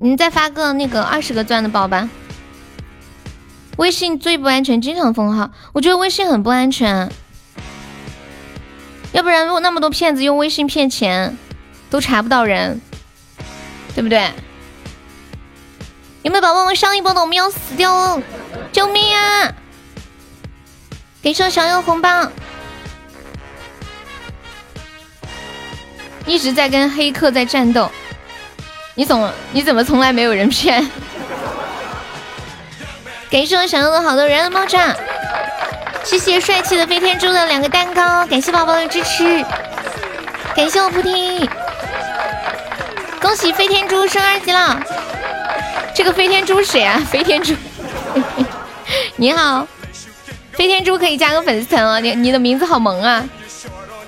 [0.00, 2.08] 你再发个那个二十个钻的宝吧。
[3.78, 7.10] 微信最不安全，经常封号，我觉得微信很不安全。
[9.12, 11.36] 要不然，如果那么多骗子用微信骗钱，
[11.88, 12.80] 都查不到人，
[13.94, 14.30] 对不对？
[16.22, 17.20] 有没有宝宝们上一波的？
[17.20, 18.22] 我们要死掉哦！
[18.72, 19.54] 救命啊！
[21.22, 22.30] 给上小友红包！
[26.26, 27.90] 一直在跟黑客在战斗，
[28.94, 30.90] 你怎么你怎么从来没有人骗？
[33.30, 34.94] 感谢我小友的好多人猫爪！
[36.04, 39.44] 谢谢帅气的飞天猪的两个蛋糕，感谢宝宝的支持，
[40.54, 41.48] 感谢我菩提，
[43.20, 44.80] 恭喜飞天猪升二级了。
[45.94, 47.00] 这个飞天猪谁啊？
[47.10, 47.54] 飞天猪，
[49.16, 49.66] 你好，
[50.52, 51.98] 飞天猪可以加个粉丝团啊！
[51.98, 53.24] 你你的名字好萌啊！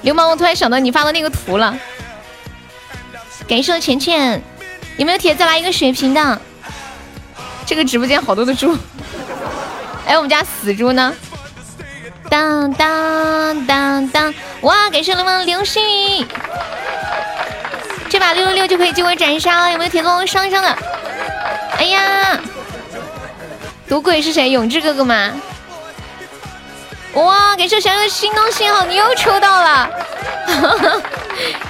[0.03, 1.77] 流氓，我突然想到你发的那个图了。
[3.49, 4.43] 感谢我浅浅，
[4.99, 6.41] 有没有铁子来一个血瓶的？
[7.65, 8.77] 这个直播间好多的猪，
[10.07, 11.15] 哎，我们家死猪呢？
[12.29, 14.35] 当当当当！
[14.61, 15.83] 哇，感谢流氓流星
[16.21, 16.27] 雨，
[18.11, 20.79] 这把六六六就可以救回斩杀，有没有铁子上一上的？
[21.79, 22.39] 哎呀，
[23.89, 24.51] 赌鬼是谁？
[24.51, 25.33] 永志哥哥吗？
[27.15, 29.91] 哇，感谢小友的心动信号，你又抽到了！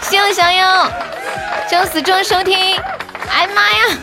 [0.03, 0.87] 谢谢小友，
[1.69, 2.77] 谢谢死忠收听。
[3.31, 3.99] 哎妈呀！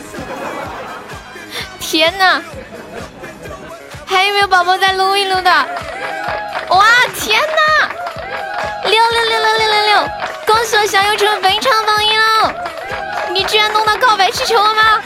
[1.80, 2.40] 天哪！
[4.06, 5.50] 还有没有宝宝再撸一撸的？
[6.70, 7.88] 哇天哪！
[8.84, 10.08] 六六六六六六六！
[10.46, 12.54] 恭喜我小优成为本场榜一了！
[13.30, 15.02] 你居然弄到告白气球了吗？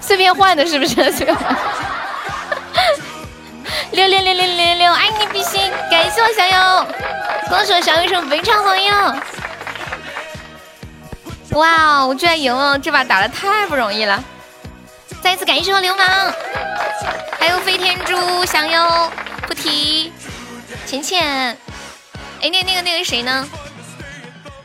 [0.00, 0.94] 随便换的是不是？
[1.12, 1.56] 随便换。
[3.92, 5.70] 六六六六六六六，爱你比心！
[5.90, 6.86] 感谢我小友，
[7.48, 9.14] 恭喜我小友是非常好友。
[11.58, 12.78] 哇，我居然赢了！
[12.78, 14.22] 这把打的太不容易了。
[15.22, 16.34] 再一次感谢我流氓，
[17.38, 19.10] 还有飞天猪、小优、
[19.46, 20.12] 菩提、
[20.84, 21.56] 浅浅。
[22.42, 23.48] 哎，那那个那个谁呢？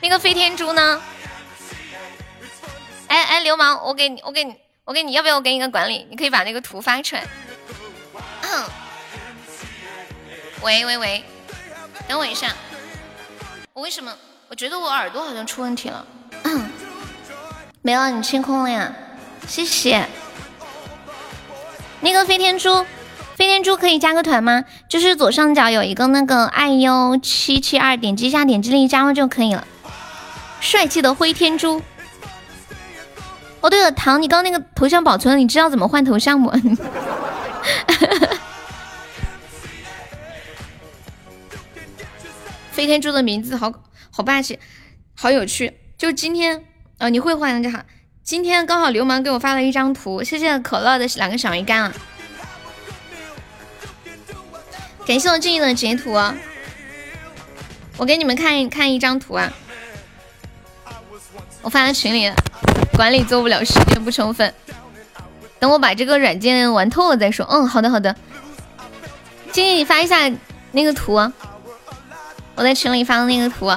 [0.01, 1.01] 那个飞天猪呢？
[3.07, 6.07] 哎哎，流氓，我给你，我给你，我给你，要不要我给你个管理？
[6.09, 7.23] 你可以把那个图发出来。
[10.61, 11.23] 喂喂喂，
[12.07, 12.53] 等我一下，
[13.73, 14.13] 我为什么？
[14.49, 16.05] 我觉得我耳朵好像出问题了。
[17.81, 18.93] 没了，你清空了呀？
[19.47, 20.05] 谢谢。
[22.01, 22.85] 那个飞天猪，
[23.35, 24.65] 飞天猪可以加个团吗？
[24.89, 29.65] 就是左上角有一个那个爱优七七二，点击一下，点击立即加入就可以了。
[30.59, 31.81] 帅气的灰天猪。
[33.61, 36.51] 哦对了，糖，你刚刚那个头像保存了，你知道怎么换头像不？
[42.79, 43.73] 飞天猪的名字好
[44.09, 44.57] 好霸气，
[45.13, 45.73] 好有趣。
[45.97, 46.63] 就今天
[46.97, 47.81] 啊，你会换就好。
[48.23, 51.93] 今天刚好流氓给我发了一张图，谢谢可乐的两个小鱼干啊！
[55.05, 56.13] 感谢我静怡的截图，
[57.97, 59.51] 我给你们看一看一张图啊，
[61.61, 62.35] 我发在群里了。
[62.93, 64.53] 管理做不了，时间不充分，
[65.59, 67.45] 等我把这个软件玩透了再说。
[67.49, 68.15] 嗯，好的好的。
[69.51, 70.31] 静怡，你发一下
[70.71, 71.33] 那个图啊。
[72.59, 73.71] 我在群里发的那个图，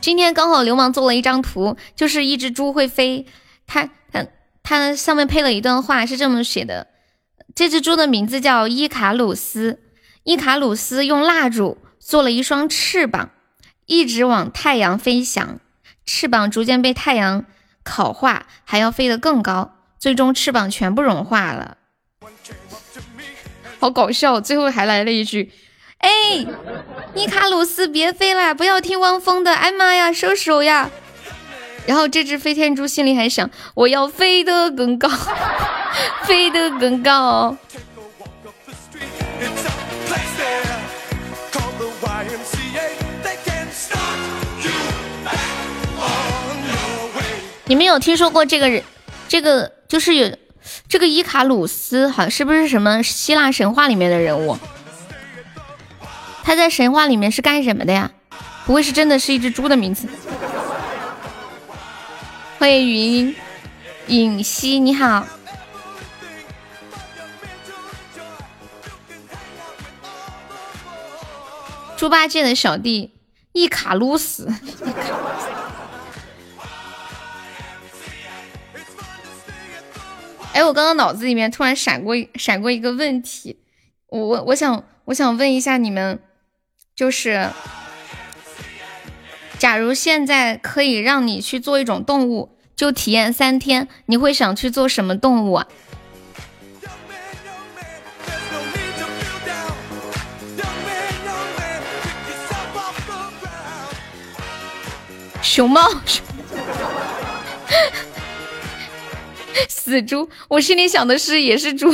[0.00, 3.26] 今天刚好流氓做了一张图，就是一只猪会飞，
[3.66, 4.26] 它它
[4.62, 6.86] 它上面配了一段话，是这么写的：
[7.54, 9.82] 这只猪的名字叫伊卡鲁斯，
[10.22, 13.28] 伊卡鲁斯用蜡烛做了一双翅膀，
[13.84, 15.60] 一直往太阳飞翔，
[16.06, 17.44] 翅膀逐渐被太阳
[17.84, 21.76] 烤化，还要飞得更高，最终翅膀全部融化了。
[23.80, 25.50] 好搞笑，最后还来了一句
[25.98, 26.10] ：“哎，
[27.14, 30.90] 尼卡鲁斯别飞了，不要听汪峰的，哎妈呀，收手呀！”
[31.86, 35.08] 然后这只飞天猪心里还想：“我要飞得更高，
[36.24, 37.56] 飞得更高。”
[47.64, 48.82] 你们有听说过这个人？
[49.26, 50.30] 这个就是有。
[50.90, 54.58] 这个伊卡鲁斯好像是不是什么希腊神话里面的人物？
[56.42, 58.10] 他在神话里面是干什么的呀？
[58.66, 60.08] 不会是真的是一只猪的名字？
[62.58, 63.36] 欢迎云
[64.08, 65.24] 影溪，你好，
[71.96, 73.14] 猪八戒的小弟
[73.52, 74.52] 伊卡鲁斯。
[80.52, 83.56] 哎，我刚刚脑子里面突然闪过闪过一个问题，
[84.08, 86.20] 我我我想我想问一下你们，
[86.94, 87.48] 就是，
[89.58, 95.66] 假如现在可以让你去做一种动物，就体验三天，你会想去做什么动物啊？
[105.42, 105.88] 熊猫。
[109.68, 110.28] 死猪！
[110.48, 111.92] 我心里想的是也是猪，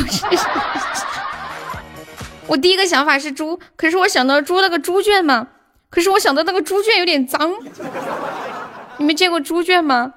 [2.47, 5.49] 我第一个想法是猪，可是我想到猪那个猪圈嘛，
[5.91, 7.53] 可是我想到那个猪圈有点脏，
[8.99, 10.13] 你们见过猪圈吗？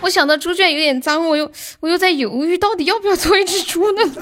[0.00, 4.02] 我想到猪圈有点脏，我又我又在犹豫，到底要不要做一只猪呢？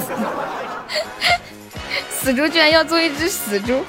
[2.10, 3.82] 死猪居然要做一只死猪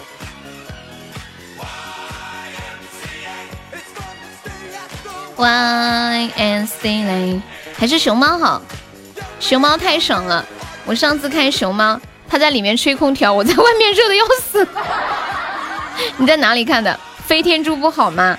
[5.42, 7.42] ！One and stealing，
[7.76, 8.62] 还是熊猫好，
[9.40, 10.46] 熊猫太爽了。
[10.86, 14.68] 我上次看熊猫，它在里面吹空调，我在外面热的要死。
[16.18, 17.00] 你在哪里看的？
[17.26, 18.38] 飞天猪不好吗？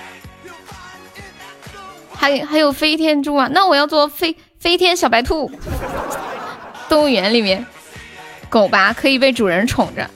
[2.15, 3.49] 还还有飞天猪啊？
[3.51, 5.51] 那我要做飞飞天小白兔。
[6.87, 7.65] 动物园里面，
[8.47, 10.09] 狗吧可以被主人宠着，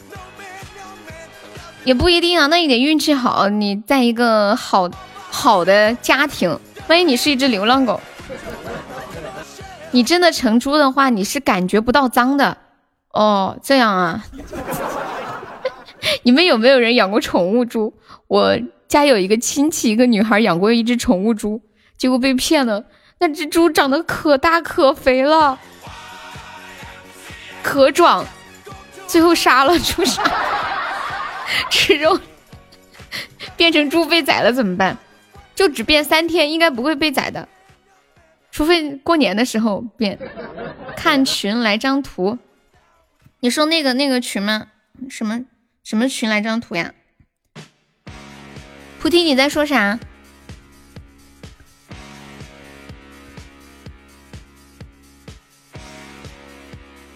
[1.84, 2.48] 也不一定啊。
[2.48, 4.90] 那你得运气好，你在一个好
[5.30, 6.58] 好的家庭。
[6.88, 8.00] 万一你是一只流浪狗，
[9.92, 12.58] 你真的成猪的话，你是感觉不到脏的
[13.12, 13.58] 哦。
[13.62, 14.24] 这样啊？
[16.24, 17.94] 你们有没有人养过宠物猪？
[18.28, 18.58] 我
[18.88, 21.62] 家有一个亲戚，一个女孩养过一只宠物猪，
[21.98, 22.86] 结果被骗了。
[23.20, 25.60] 那只猪长得可大可肥了，
[27.64, 28.26] 可壮，
[29.08, 30.22] 最后杀了猪杀，
[31.70, 32.18] 吃肉
[33.58, 34.98] 变成猪被宰了怎么办？
[35.58, 37.50] 就只变三天，应该不会被宰的，
[38.52, 40.20] 除非过年的时候变。
[40.96, 42.38] 看群来张图，
[43.40, 44.68] 你说那个那个群吗？
[45.10, 45.46] 什么
[45.84, 46.94] 什么群来张图呀？
[49.00, 50.00] 菩提你在说啥？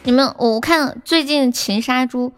[0.01, 2.33] 你们我看最近擒杀猪，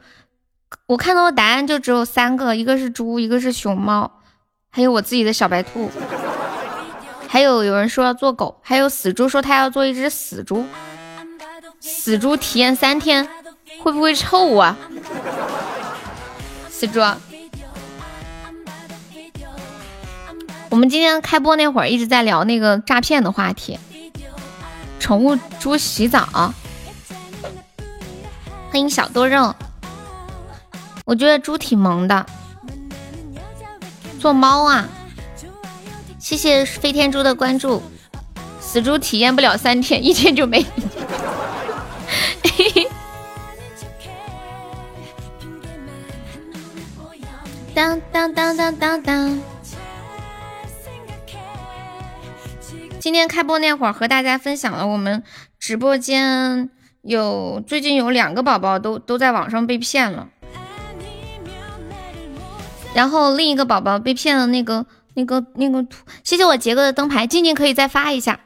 [0.88, 4.20] 我看到的答案就只有三个，一个是猪，一个是熊猫。
[4.76, 5.92] 还有我自己的小白兔，
[7.28, 10.66] 还有有人说要做狗，还有死猪说他要做一只死猪，
[11.80, 13.30] 死猪体验三天，
[13.84, 14.76] 会不会臭啊？
[16.72, 17.00] 死猪，
[20.72, 23.78] 我们今天开播那会儿一直在聊那个诈骗的话题，
[25.00, 26.52] 宠物猪洗澡，
[28.72, 29.54] 欢迎小多肉，
[31.06, 32.26] 我觉得猪挺萌的。
[34.24, 34.88] 做猫啊！
[36.18, 37.84] 谢谢飞天猪的关注。
[38.62, 40.66] 死猪体验不了三天， 一天就没。
[47.76, 49.42] 当当当当当当。
[53.02, 55.22] 今天开播那会儿，和大家分享了我们
[55.60, 56.70] 直播间
[57.02, 60.30] 有最近有两个宝宝都都在网上被骗了。
[62.94, 64.86] 然后另一个宝宝被骗了，那个、
[65.16, 68.40] 那个、那个图，谢谢我杰哥的灯牌，静静可以再发一下，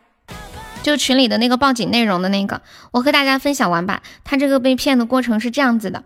[0.84, 4.02] 就群里的那个报警内容的那个，我和大家分享完吧。
[4.24, 6.06] 他这个被骗的过程是这样子的，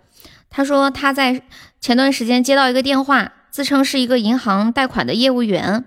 [0.50, 1.44] 他说他在
[1.80, 5.86] 前段时间接到一个电话，自称是一个银行贷款的业务员，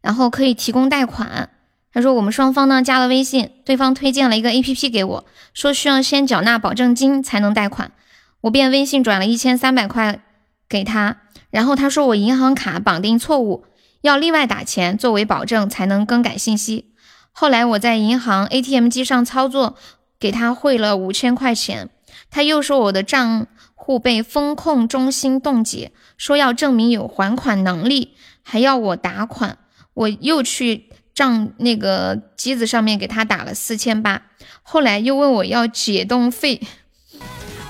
[0.00, 1.50] 然后可以提供贷款。
[1.92, 7.92] 他说我们双方呢加了微信，对方推荐了一个 A P P 给我，说需要先缴纳保证金才能贷款，
[8.40, 10.20] 我便微信转了一千三百块
[10.68, 11.18] 给他。
[11.54, 13.64] 然后他说我银行卡绑定错误，
[14.00, 16.92] 要另外打钱作为保证才能更改信息。
[17.30, 19.76] 后来我在银行 ATM 机上操作，
[20.18, 21.90] 给他汇了五千块钱。
[22.28, 23.46] 他又说我的账
[23.76, 29.58] 户被风控中心冻结，说要证明有还款能力，还要我打款。
[29.94, 34.22] 我又去账那个机子上面给他打了四千八。
[34.64, 36.60] 后来又问我要解冻费，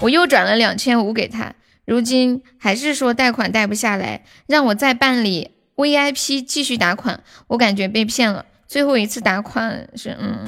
[0.01, 1.55] 我又转了两千五给他。
[1.85, 8.47] 如今还是说贷款贷不下来，让我再办理 VIP 继续打款，我感觉被骗了。
[8.66, 10.47] 最后一次打款是，嗯，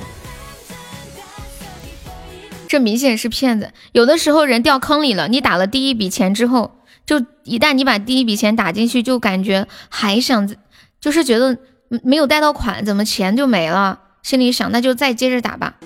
[2.69, 3.73] 这明显是骗子。
[3.93, 10.49] 有的时候人掉坑里了，你打了第一笔钱之后，就一旦你把第一笔钱打进去，就感觉还想，
[11.01, 11.59] 就是觉得
[12.03, 14.01] 没有贷到款，怎么钱就没了？
[14.23, 15.77] 心里想，那就再接着打吧。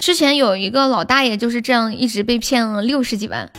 [0.00, 3.50] 之前有一个老大爷就是这样一直被骗了六十几万，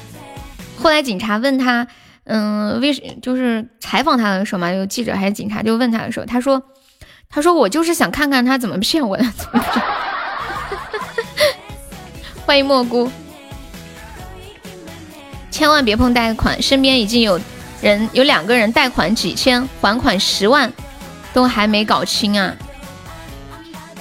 [0.81, 1.87] 后来警察问他，
[2.23, 6.61] 嗯，为什就是采访他的时候嘛，有记者还是警察就问他的时候，他说，
[7.29, 9.85] 他说我就是想看看他怎么骗我的， 怎么骗？
[12.43, 13.09] 欢迎蘑菇，
[15.51, 17.39] 千万别碰贷款，身边已经有
[17.81, 20.73] 人有两个人贷款几千，还款十万，
[21.33, 22.53] 都还没搞清啊！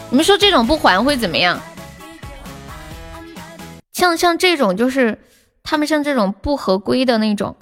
[0.08, 1.60] 你们说这种不还会怎么样？
[4.00, 5.18] 像像这种就是
[5.62, 7.54] 他们像这种不合规的那种，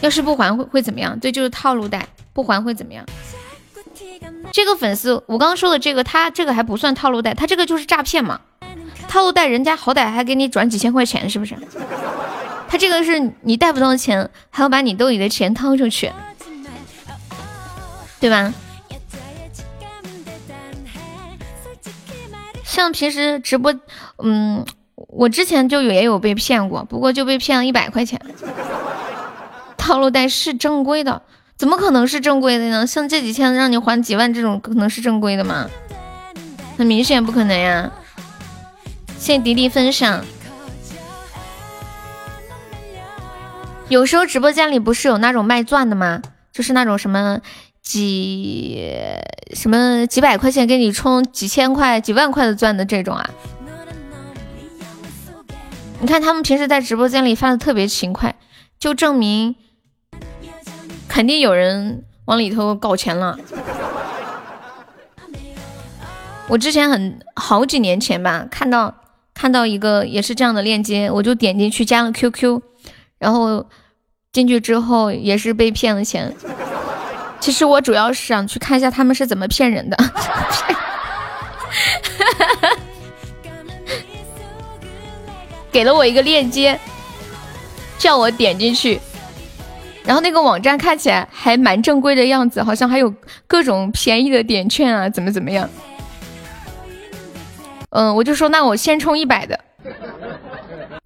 [0.00, 1.20] 要是不还会会怎么样？
[1.20, 3.04] 对，就是套路贷，不还会怎么样？
[4.50, 8.40] 这个粉丝，我刚刚说的这个，他这个还不算套路贷，他这个就是诈骗嘛。
[9.06, 11.54] 套路贷人家好歹还给你转几千块钱，是不是？
[12.66, 16.10] 他这个是你贷不到钱，还要把你兜里的钱掏出去，
[18.18, 18.54] 对吧？
[22.76, 23.74] 像平时直播，
[24.22, 24.62] 嗯，
[24.96, 28.20] 我之前就有也有被骗过，不过就被骗了一百块钱。
[29.78, 31.22] 套路贷是正规的，
[31.56, 32.86] 怎么可能是正规的呢？
[32.86, 35.70] 像这几天让你还几万这种，可能是正规的吗？
[36.76, 37.90] 很明显不可能呀。
[39.16, 40.22] 谢谢迪迪分享。
[43.88, 46.20] 有时候直播间里不是有那种卖钻的吗？
[46.52, 47.40] 就是那种什么。
[47.86, 48.82] 几
[49.54, 53.30] 什么几百块钱给你充几千块几万块的钻的这种啊？
[56.00, 58.34] 你看他们平时在直播间里发的特别勤快，
[58.76, 59.54] 就证明
[61.06, 63.38] 肯定有人往里头搞钱了。
[66.48, 68.96] 我之前很好几年前吧，看到
[69.32, 72.60] 看到一个也是这样的链接，我就点进去加了 QQ，
[73.18, 73.64] 然后
[74.32, 76.34] 进去之后也是被骗了钱。
[77.40, 79.96] 其实我主要是想去看一下他们是怎么骗人的。
[85.70, 86.78] 给了我一个链接，
[87.98, 89.00] 叫我点进去。
[90.04, 93.12] 然后那个网站看起来还蛮正规的样子，好像还有
[93.46, 95.68] 各种便宜的点券啊，怎么怎么样？
[97.90, 99.60] 嗯，我就说那我先充一百的。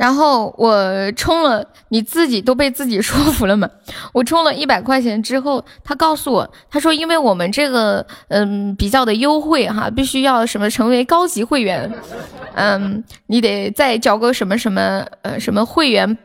[0.01, 3.68] 然后我充了，你自己都被自己说服了嘛？
[4.14, 11.92] 我充了一百块钱之后，他告诉我，他说因为我们这个嗯比较的优惠哈，必须要什么成为高级会员，
[12.57, 16.16] 嗯，你得再交个什么什么呃什么会员，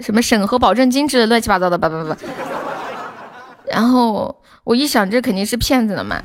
[0.00, 2.16] 什么审核保证金之类乱七八糟的吧吧吧。
[3.70, 6.20] 然后我一想，这肯定是骗子了嘛。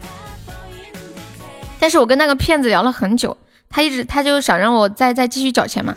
[1.80, 3.38] 但是我跟那个骗子聊了很久，
[3.70, 5.94] 他一直他就想让我再再继续缴钱嘛。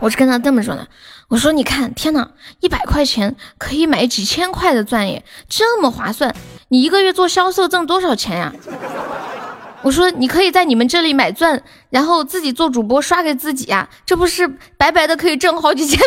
[0.00, 0.88] 我是跟他这么说的，
[1.28, 2.30] 我说你看，天呐，
[2.60, 6.34] 一百块钱可以买几千块的钻耶，这么划算！
[6.68, 8.52] 你一个月做销售挣多少钱呀？
[9.82, 16.06] 我说你可以在你们这里买钻，然后自己做主播刷给自己呀，这不是白白的可以挣好几千吗？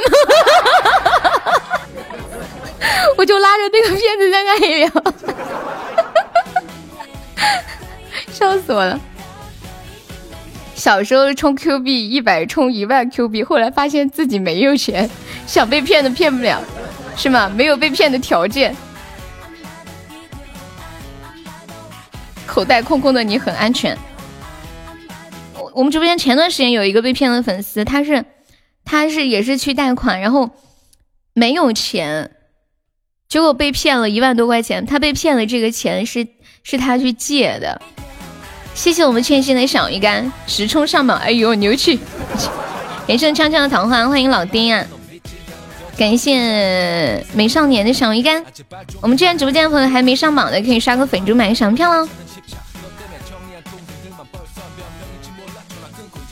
[3.18, 4.92] 我就拉着那个骗子在那里，
[8.34, 9.00] 笑死我了。
[10.84, 15.10] 小时候充 Q 币一百充一万 Q 币，后来发现自己没有钱，
[15.48, 16.62] 想被骗的骗不了，
[17.16, 17.48] 是吗？
[17.48, 18.76] 没有被骗的条件，
[22.46, 23.98] 口袋空空的你很安全。
[25.56, 28.26] 我我们直播间前段时间有一个被骗的粉丝，他是
[28.84, 30.50] 他是也是去贷款，然后
[31.34, 32.30] 没有钱，
[33.30, 34.86] 结果被骗了一万多块钱。
[34.86, 36.28] 他被骗的这个钱是
[36.62, 37.82] 是他去借的。
[38.76, 42.00] 谢谢我们欠薪的小鱼干直冲上榜，哎呦牛气！
[43.08, 44.84] 感谢锵锵的桃花，欢迎老丁啊！
[45.98, 48.44] 感谢美少年的小鱼干，
[49.00, 52.08] 我们这边直播间的朋友还没上榜的，可以刷个粉猪买个小门票喽。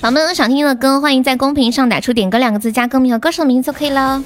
[0.02, 4.24] 宝宝们想听的歌，欢迎在公屏上打出“点歌”两个字，加歌名和歌手名字就可以了。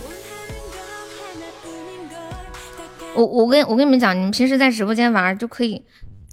[3.14, 5.84] 我我跟我跟你们讲，你们平时在直播间玩就可以。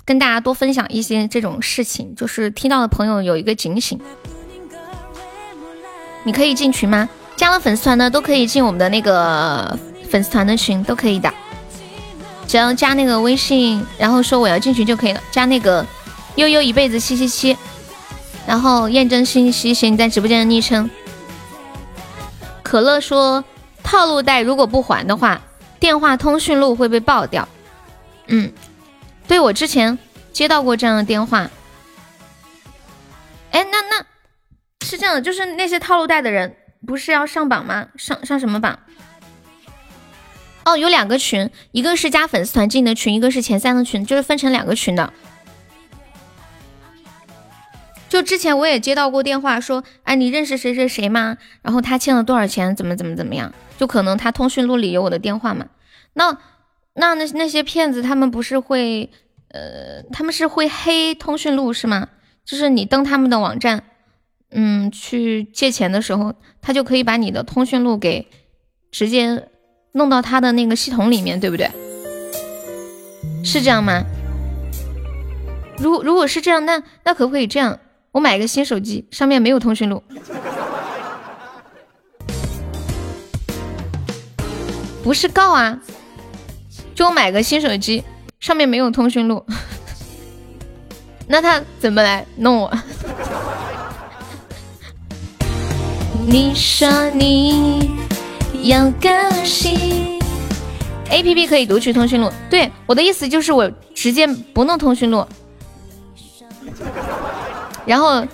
[0.05, 4.01] 跟大家多分享一些这种事情，就是听到的朋友有一个警醒。
[6.25, 7.09] 你可以进群吗？
[7.37, 9.77] 加了粉丝团的都可以进我们的那个
[10.09, 11.33] 粉丝团的群，都可以的。
[12.47, 15.21] 只要加那个微信，然后说我要进群就可以了。
[15.31, 15.85] 加那个
[16.37, 17.57] 悠悠一辈子七七七，
[18.47, 20.89] 然后验证信息写你在直播间的昵称。
[22.63, 23.43] 可乐说
[23.83, 25.41] 套路贷如果不还的话，
[25.81, 27.49] 电话通讯录会被爆掉。
[28.27, 28.53] 嗯。
[29.33, 29.99] 对我之前
[30.31, 31.51] 接到过这样的电话，
[33.51, 34.05] 哎，那那
[34.85, 36.55] 是这样的，就是那些套路贷的人
[36.87, 37.89] 不是要上榜吗？
[37.97, 38.79] 上上什么榜？
[40.67, 45.11] 哦，有两个群，一个是加粉丝团进的群，一个是前三的群，就是分成两个群的。
[48.11, 51.39] 就之前我也接到过电话说，哎，你认识谁谁谁吗？
[51.63, 52.77] 然后他欠了多少钱？
[52.77, 53.51] 怎么怎么怎么样？
[53.79, 55.69] 就可能他通讯录里有我的电话嘛？
[56.13, 56.37] 那
[56.95, 59.11] 那那那些骗子他们不是会？
[59.55, 62.09] 呃，他们是会黑通讯录是吗？
[62.43, 63.85] 就是你登他们的网站，
[64.51, 66.33] 嗯，去借钱的时候，
[66.63, 68.27] 他就可以把你的通讯录给
[68.91, 69.49] 直接
[69.93, 71.71] 弄到他的那个系统里面，对不对？
[73.45, 74.03] 是这样吗？
[75.77, 77.79] 如如果是这样，那那可不可以这样？
[78.13, 80.03] 我买个新手机，上面没有通讯录，
[85.05, 85.79] 不是告啊，
[86.95, 88.03] 就买个新手机。
[88.41, 89.45] 上面没有通讯录，
[91.29, 92.73] 那他怎么来弄我？
[96.27, 97.89] 你说你
[98.65, 100.19] 要更新
[101.09, 102.29] ，A P P 可以读取通讯录。
[102.51, 105.25] 对，我的意思就是我直接不弄通讯录，
[107.87, 108.27] 然后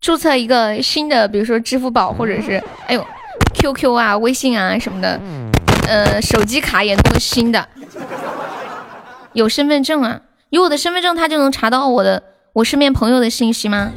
[0.00, 3.06] 注册一个新的，比如说支付宝或者是哎呦
[3.54, 5.20] Q Q 啊、微信啊什么的，
[5.88, 7.66] 呃，手机卡也弄个新的。
[9.32, 10.20] 有身份证啊，
[10.50, 12.22] 有我的身份证，他就能查到我的
[12.52, 13.92] 我身边朋友的信息吗？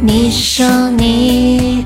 [0.00, 1.84] 你说你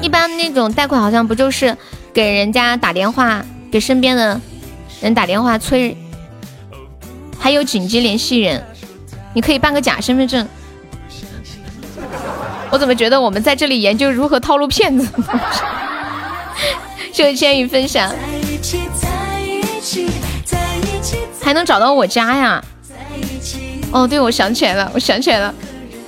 [0.00, 1.76] 一般那种贷款好像不就是
[2.14, 4.40] 给人家打电话，给身边的
[5.00, 5.96] 人打电话催，
[7.36, 8.62] 还有紧急联系人，
[9.34, 10.46] 你可以办个假身份证。
[12.72, 15.06] 我怎么觉得我们在这里研究如何套路骗子？
[17.12, 18.10] 谢谢千羽分享，
[21.42, 22.64] 还能找到我家呀？
[23.92, 25.54] 哦，对，我想起来了，我想起来了。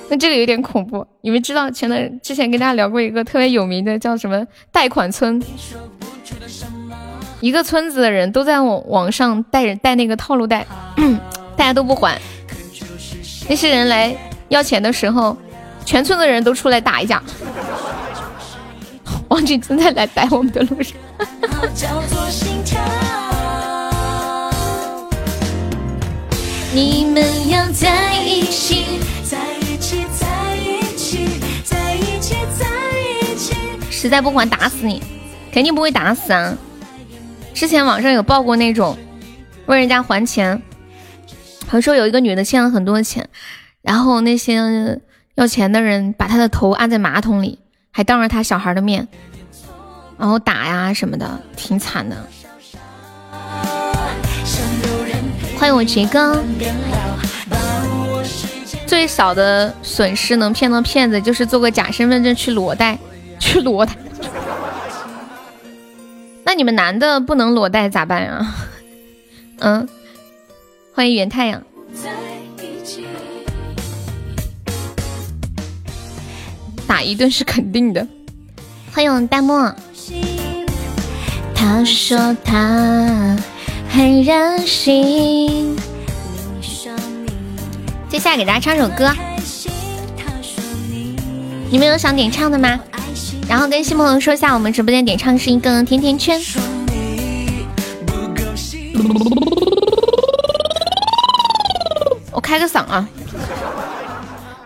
[0.08, 1.06] 那这个有点恐怖。
[1.20, 4.42] 你们知道前段之前跟大家聊过一个特别有名的叫什么
[4.72, 5.42] 贷款村？
[7.40, 10.64] 一个村子的人都在网网上贷人贷那个套路贷，
[11.56, 12.18] 大家都不还。
[13.50, 14.16] 那些人来
[14.48, 15.36] 要钱的时候，
[15.84, 17.22] 全村的人都出来打一架。
[19.28, 20.96] 王俊正在来逮我们的路上。
[26.72, 31.28] 你们要在一起，在一起，在一起，
[31.64, 32.66] 在一起，在
[32.98, 33.54] 一起。
[33.90, 35.00] 实在不还，打死你！
[35.52, 36.58] 肯定不会打死啊！
[37.54, 38.98] 之前网上有报过那种
[39.66, 40.60] 问人家还钱，
[41.66, 43.28] 好像说有一个女的欠了很多钱，
[43.80, 45.00] 然后那些
[45.34, 47.58] 要钱的人把他的头按在马桶里，
[47.90, 49.08] 还当着他小孩的面，
[50.16, 52.16] 然后打呀什么的，挺惨的。
[55.58, 56.42] 欢迎我杰哥。
[58.86, 62.96] 最少的损失能骗到骗子，就是做个假身份证去裸贷，
[63.40, 63.96] 去裸贷。
[66.44, 68.54] 那你们男的不能裸贷咋办呀？
[69.58, 69.88] 嗯，
[70.94, 71.60] 欢迎远太阳。
[76.94, 78.06] 打一顿是肯定的。
[78.92, 79.68] 欢迎弹幕。
[81.52, 83.36] 他说他
[83.90, 85.76] 很任性。
[88.08, 89.10] 接下来给大家唱首歌，
[91.68, 92.78] 你们有想点唱的吗？
[93.48, 96.40] 然后跟新朋友说一下，我们直播间点唱是一个甜甜圈。
[102.30, 103.08] 我开个嗓啊，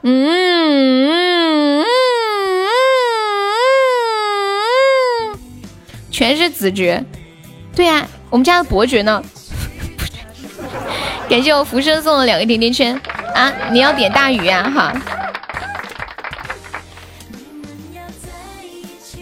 [0.02, 1.82] 嗯，
[6.18, 7.04] 全是子爵，
[7.76, 9.22] 对呀，我们家的伯爵呢？
[11.30, 13.00] 感谢我浮生送了两个甜甜圈
[13.36, 13.52] 啊！
[13.70, 14.92] 你要点大鱼啊哈！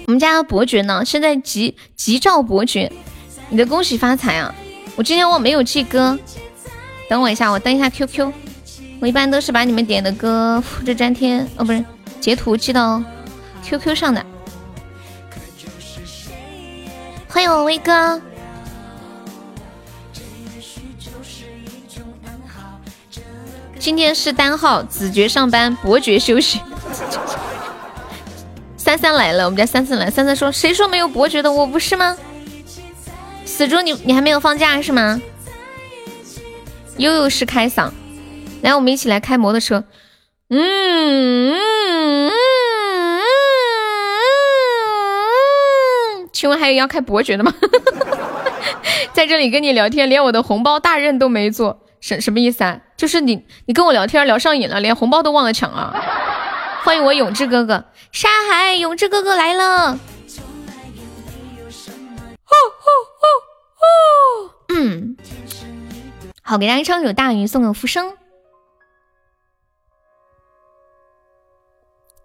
[0.06, 1.04] 我们家的伯爵呢？
[1.04, 2.90] 现在急急召伯爵，
[3.50, 4.54] 你的恭喜发财啊！
[4.96, 6.18] 我今天我没有记歌，
[7.10, 8.32] 等我一下，我登一下 QQ。
[9.00, 11.84] 我一般都是把你们点的歌复制粘贴，哦，不是
[12.22, 13.04] 截图记到
[13.62, 14.24] QQ 上的。
[17.36, 18.18] 欢迎我威哥。
[23.78, 26.62] 今天是单号，子爵上班，伯爵休息。
[28.78, 30.10] 三三来了，我们家三三来。
[30.10, 31.52] 三三说：“谁说没有伯爵的？
[31.52, 32.16] 我不是吗？”
[33.44, 35.20] 死猪，你你还没有放假是吗？
[36.96, 37.90] 悠悠是开嗓，
[38.62, 39.84] 来，我们一起来开摩托车。
[40.48, 41.54] 嗯，
[46.36, 47.50] 请问还有要开伯爵的吗？
[49.14, 51.80] 在这里跟你聊天，连我的红包大任都没做。
[51.98, 52.78] 什什么意思啊？
[52.94, 55.98] 就是你你跟我聊天聊上瘾了，连红包都忘了抢啊！
[56.84, 59.92] 欢迎我永志哥哥，沙海永志哥哥来了。
[59.94, 59.98] 哦
[62.44, 62.52] 哦
[63.22, 63.24] 哦
[63.80, 63.86] 哦，
[64.68, 65.16] 嗯，
[66.42, 68.12] 好，给大家唱首大鱼，送个浮生。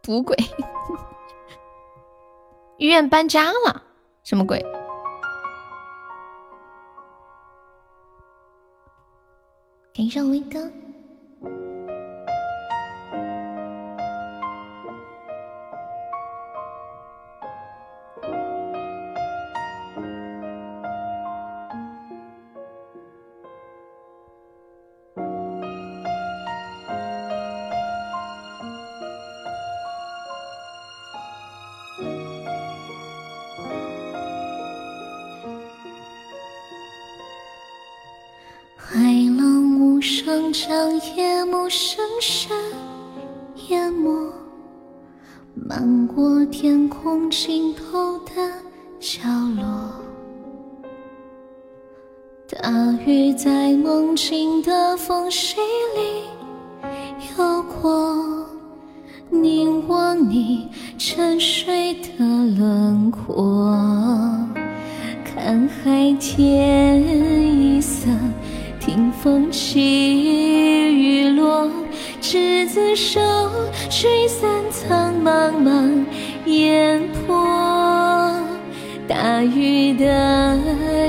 [0.04, 0.36] 赌鬼，
[2.78, 3.84] 医院搬家了，
[4.24, 4.64] 什么鬼？
[9.94, 10.72] 感谢威哥。
[41.16, 42.56] 夜幕深深
[43.70, 44.32] 淹没，
[45.56, 48.34] 漫过天空尽头的
[49.00, 49.20] 角
[49.56, 49.92] 落。
[52.48, 52.72] 大
[53.06, 55.56] 雨在梦境的缝隙
[55.96, 56.24] 里
[57.36, 58.46] 游过，
[59.32, 63.76] 凝望你沉睡的轮廓，
[65.26, 67.02] 看海天
[67.60, 68.08] 一色。
[68.82, 69.80] 听风起
[70.92, 71.70] 雨落，
[72.20, 73.22] 执子手，
[73.92, 76.04] 吹散苍茫茫
[76.46, 78.36] 烟波。
[79.08, 80.58] 大鱼的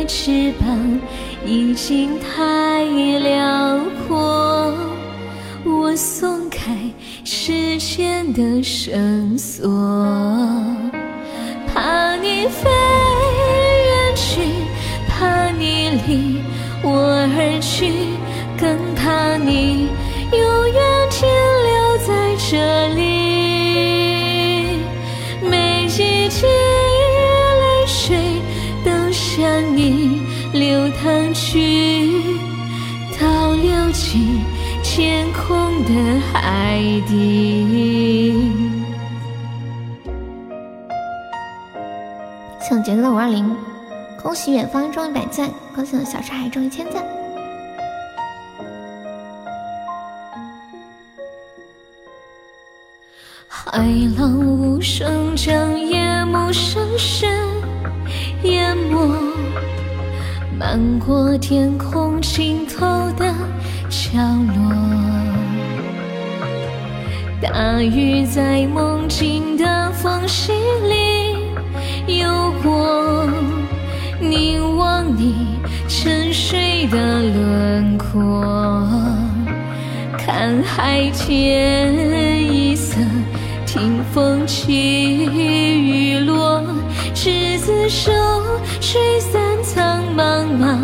[0.06, 1.00] 翅膀
[1.46, 4.74] 已经太辽阔，
[5.64, 6.76] 我松开
[7.24, 9.66] 时间的绳索，
[11.72, 14.42] 怕你飞远去，
[15.08, 16.42] 怕你离。
[16.84, 16.90] 我
[17.34, 17.92] 而去，
[18.58, 19.88] 更怕你
[20.32, 20.40] 永
[20.72, 21.28] 远停
[21.68, 22.10] 留在
[22.50, 23.00] 这里。
[25.48, 26.46] 每一滴
[27.60, 28.16] 泪水
[28.84, 29.40] 都向
[29.76, 30.22] 你
[30.52, 30.90] 流。
[31.02, 32.12] 淌去，
[33.18, 34.40] 倒流进
[34.84, 35.90] 天空的
[36.32, 36.78] 海
[37.08, 38.52] 底。
[42.60, 43.56] 谢杰哥的五二零，
[44.22, 47.04] 恭喜远方中一百赞，恭喜我小沙海中一千赞。
[53.48, 53.78] 海
[54.16, 57.28] 浪无声将夜幕深深
[58.44, 59.12] 淹没，
[60.56, 63.34] 漫过天空尽头的
[63.90, 64.18] 角
[64.54, 64.72] 落。
[67.42, 70.52] 大雨在梦境的缝隙
[70.84, 73.26] 里游过，
[74.22, 75.58] 凝望你
[75.88, 78.86] 沉睡的轮廓，
[80.16, 82.96] 看海天一色。
[83.66, 86.62] 听风起雨落，
[87.14, 88.12] 执子手，
[88.80, 90.78] 吹散苍茫茫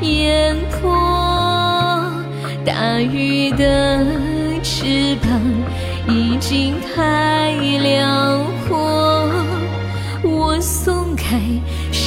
[0.00, 0.90] 烟波。
[2.64, 4.06] 大鱼的
[4.62, 5.40] 翅膀
[6.08, 9.28] 已经太辽阔，
[10.22, 11.38] 我松开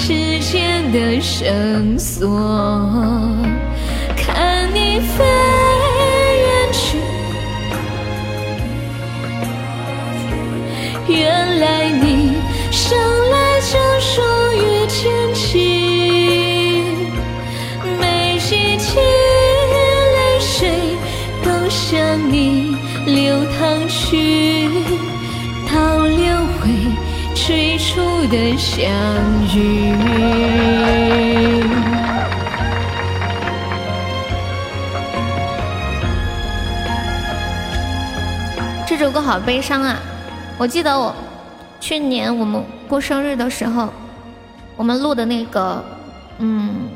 [0.07, 2.29] 时间的绳索，
[4.15, 5.25] 看你飞
[6.43, 6.99] 远去。
[11.07, 12.35] 原来你
[12.69, 12.95] 生
[13.31, 14.21] 来就属
[14.53, 15.43] 于天晴，
[17.99, 20.69] 每几滴泪水
[21.43, 22.77] 都向你
[23.07, 24.69] 流淌去，
[25.67, 26.69] 倒流回
[27.33, 28.85] 最初的相
[39.25, 39.97] 好悲伤啊！
[40.55, 41.13] 我记得我
[41.79, 43.89] 去年我们过生日的时候，
[44.77, 45.83] 我们录的那个，
[46.37, 46.87] 嗯，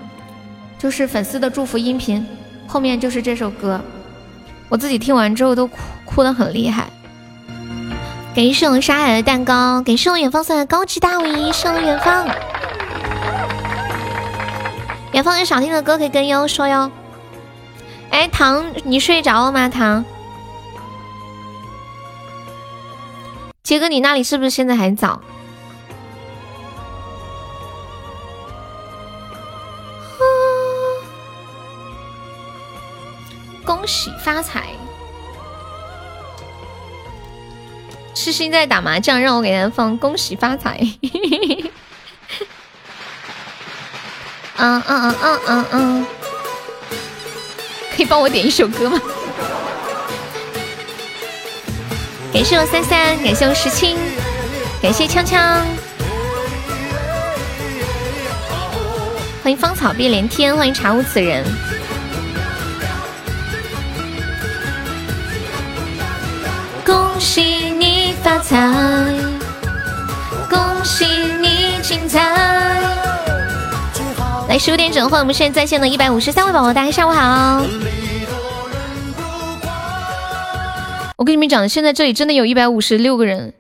[0.77, 2.23] 就是粉丝的祝福音频，
[2.67, 3.81] 后面就是这首歌，
[4.69, 6.85] 我自己听完之后都哭哭的很厉害。
[8.35, 12.27] 感谢我沙海的蛋糕，感谢我远方送的高级大 V，谢我远方。
[15.13, 16.91] 远方有想听的歌可以跟悠悠说哟。
[18.11, 19.67] 哎，糖，你睡着了吗？
[19.67, 20.05] 糖。
[23.69, 25.21] 杰哥，你那里是不是现在还早？
[33.63, 34.69] 恭喜发财！
[38.15, 40.79] 痴心在打麻将，让我给他放恭喜发财。
[44.57, 46.07] 嗯嗯嗯嗯嗯嗯，
[47.95, 48.99] 可以帮我点一首歌吗？
[52.31, 53.97] 感谢我三三，感谢我石青，
[54.81, 55.61] 感谢锵锵，
[59.43, 61.43] 欢迎芳草碧连天，欢迎茶无此人。
[66.85, 68.71] 恭喜你发财，
[70.49, 71.05] 恭喜
[71.41, 72.19] 你精彩。
[74.47, 77.63] 来十五点整，欢迎我们现在在线的一百五十三位宝宝，大家下午好。
[81.19, 83.53] 我跟你们讲，现在这里真的有一百五十六个人，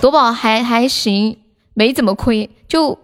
[0.00, 1.38] 夺宝还还行，
[1.72, 2.98] 没怎么亏，就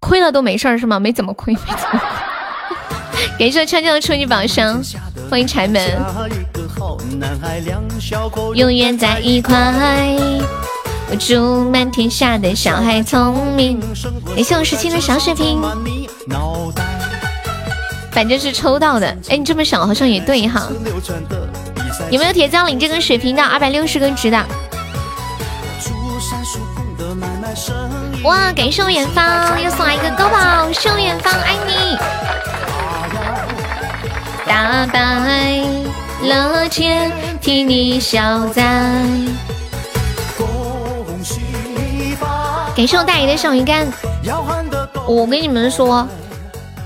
[0.00, 0.98] 亏了都没事儿是吗？
[0.98, 3.28] 没怎么亏，没怎么亏。
[3.38, 4.82] 感谢锵锵的初级宝箱，
[5.28, 5.82] 欢迎柴门，
[8.54, 9.54] 永远在一块。
[11.10, 13.78] 我祝满天下的小孩聪明。
[14.34, 15.60] 感谢我十七的小水瓶。
[18.12, 20.68] 反正是抽到的，哎，你这么想好像也对哈。
[22.10, 23.42] 有没有铁匠领这根水瓶的？
[23.42, 24.38] 二百六十根值的。
[28.22, 31.96] 哇，感谢我远方又送来一个高宝，谢我远方爱你。
[34.46, 35.64] 大白
[36.22, 37.10] 乐天
[37.40, 38.62] 替你消灾。
[42.76, 43.86] 感谢我大爷的小鱼干。
[45.06, 46.06] 我跟你们说。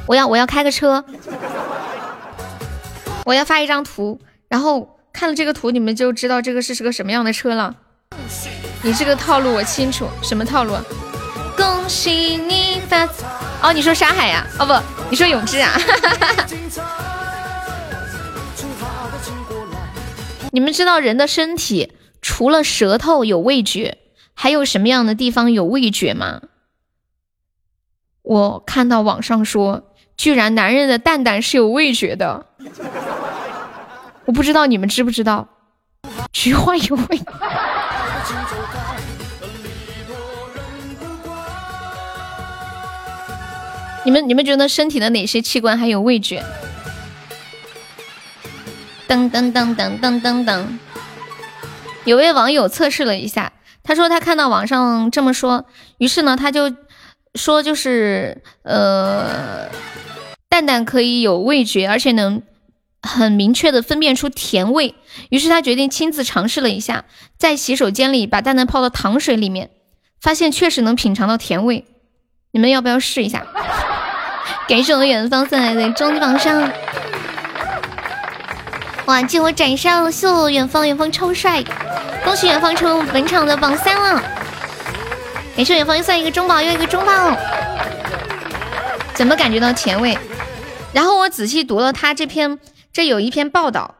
[0.07, 1.05] 我要我要开个车，
[3.25, 7.75] 我要发一张图，然后看了这个图，你们就知道这个是是个什么样的车了。
[8.83, 10.77] 你这个套路我清楚，什么套路？
[11.57, 13.05] 恭喜你发
[13.61, 14.47] 哦，你说沙海呀？
[14.61, 14.73] 哦不，
[15.11, 15.73] 你说永志啊？
[20.53, 21.93] 你们知道人的身体
[22.23, 23.99] 除了舌头有味觉，
[24.35, 26.43] 还有什么样的地方有味觉吗？
[28.23, 29.95] 我看到网上说。
[30.17, 32.47] 居然男人的蛋蛋是有味觉的，
[34.25, 35.47] 我不知道你们知不知道，
[36.33, 37.21] 菊花有味。
[44.05, 46.43] 你们你们觉得身体的哪些器官还有味觉？
[49.09, 50.64] 噔噔噔噔噔噔噔。
[52.05, 53.53] 有位网友测试了一下，
[53.83, 55.67] 他说他看到网上这么说，
[55.99, 56.73] 于是呢他就
[57.37, 59.68] 说就是呃，
[60.49, 62.43] 蛋蛋可以有味觉，而且能
[63.03, 64.95] 很明确的分辨出甜味。
[65.30, 67.05] 于是他决定亲自尝试了一下，
[67.39, 69.70] 在洗手间里把蛋蛋泡到糖水里面，
[70.20, 71.84] 发现确实能品尝到甜味。
[72.53, 73.47] 你们要不要试一下？
[74.68, 76.70] 感谢我的远方送来的终极榜上。
[79.07, 79.22] 哇！
[79.22, 81.62] 激活斩杀秀，远方远方超帅！
[82.24, 84.36] 恭喜远方成为本场的榜三了。
[85.57, 87.35] 感谢远方又算一个中宝又一个中宝，
[89.15, 90.17] 怎么感觉到甜味？
[90.93, 92.59] 然后我仔细读了他这篇，
[92.93, 93.95] 这有一篇报道，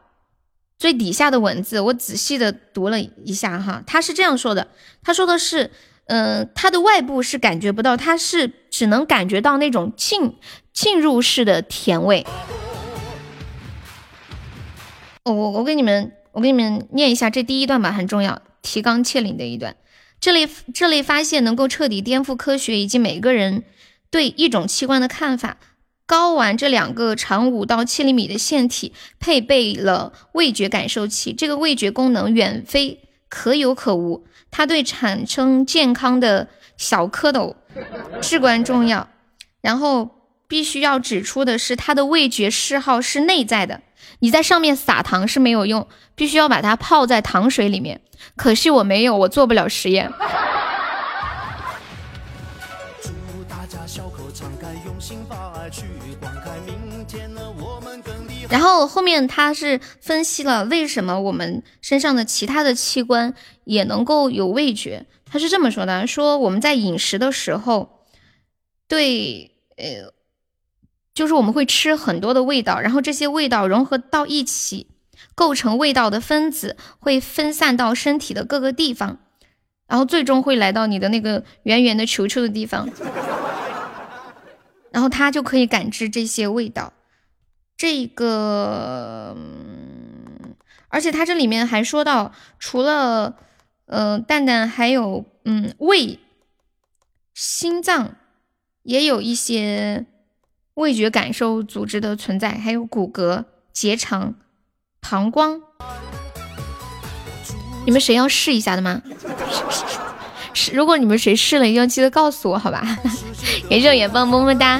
[0.77, 4.67] 最底下的文字我仔细的读了一下哈，他是这样说的，
[5.01, 5.71] 他说的是，
[6.05, 10.35] 嗯，它的外部是感觉不到，它是只能感觉到那种浸
[10.71, 12.23] 浸入式的甜味。
[15.23, 19.75] 我我我给你们，我给你们念一下这第一段吧，很重要，提纲挈领的一段。
[20.19, 23.63] 这类这类发现能够彻底颠覆科学以及每个人
[24.09, 25.57] 对一种器官的看法。
[26.07, 36.47] 睾丸这两个长五到七厘米的腺体配备了味觉感受器，这个味觉功能远非可有可无，它对产生健康的
[36.77, 37.55] 小蝌蚪
[38.21, 39.09] 至关重要。
[39.59, 40.09] 然后
[40.47, 43.81] 必须要指出的是，它的味觉嗜好是内在的。
[44.19, 48.01] 你在上面撒糖是没有用，必须要把它泡在糖水里面。
[48.35, 50.11] 可惜我没有，我做不了实验。
[58.49, 63.33] 然后后面他是分析了为什么我们身上的其他的器官
[63.65, 65.05] 也能够有味觉。
[65.25, 68.05] 他是这么说的：说我们在饮食的时候，
[68.87, 70.16] 对，呃。
[71.17, 74.85] 就是我们会吃很多的味道，然后这些味道融合到一起，
[75.33, 79.17] 构成味道的分子，会分散到身体的各个地方，
[79.87, 82.87] 然后最终会来到你的那个圆圆的球球的地方，
[84.91, 86.93] 然后它就可以感知这些味道。
[87.75, 89.35] 这个，
[90.89, 93.37] 而且它这里面还说到，除了
[93.87, 96.19] 呃蛋蛋，还有嗯胃、
[97.33, 98.17] 心脏，
[98.83, 100.05] 也有一些。
[100.77, 104.35] 味觉感受组织的存在，还有骨骼、结肠、
[105.01, 105.59] 膀胱，
[107.83, 109.01] 你们谁要试一下的吗？
[110.53, 112.99] 是，如果你们谁试了，一定要记得告诉我，好吧？
[113.67, 114.79] 感谢远方么么哒。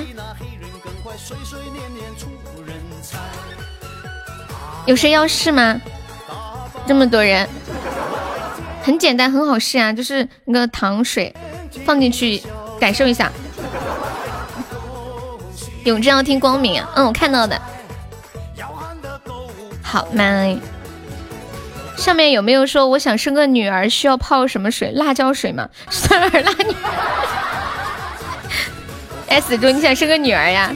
[4.86, 5.82] 有谁要试吗？
[6.86, 7.50] 这么多人，
[8.84, 11.36] 很简单，很好试啊，就是那个糖水
[11.84, 12.39] 放进去，
[12.80, 13.32] 感受一下。
[15.88, 17.58] 永志要听光明，嗯，我看到的。
[19.82, 20.60] 好，my。
[21.96, 24.92] 上面有没有说我想生个女儿需要泡什么水？
[24.92, 25.70] 辣椒水吗？
[25.90, 26.76] 酸儿辣女。
[29.30, 30.76] S 猪，你想生个女儿呀？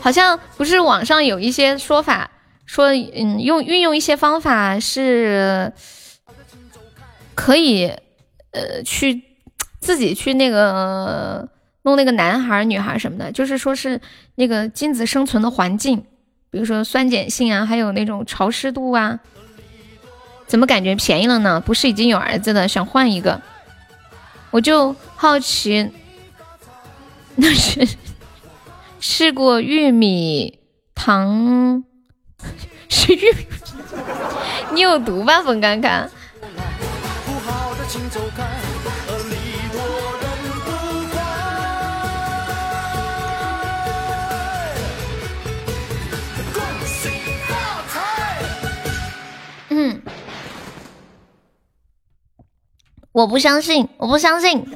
[0.00, 2.30] 好像不是网上有一些说法，
[2.66, 5.72] 说嗯，用运用一些方法是
[7.34, 7.86] 可以
[8.50, 9.22] 呃去
[9.80, 11.48] 自己去那个。
[11.82, 14.00] 弄那个男孩、女孩什么的，就是说是
[14.34, 16.04] 那个精子生存的环境，
[16.50, 19.18] 比如说酸碱性啊，还有那种潮湿度啊。
[20.46, 21.60] 怎么感觉便宜了呢？
[21.60, 23.40] 不是已经有儿子的，想换一个。
[24.50, 25.90] 我就好奇，
[27.36, 27.86] 那是
[28.98, 30.58] 试过玉米
[30.92, 31.84] 糖
[32.88, 33.46] 是玉米，
[34.72, 36.10] 你有毒吧，冯刚刚？
[49.80, 50.02] 嗯，
[53.12, 54.66] 我不相信，我不相信。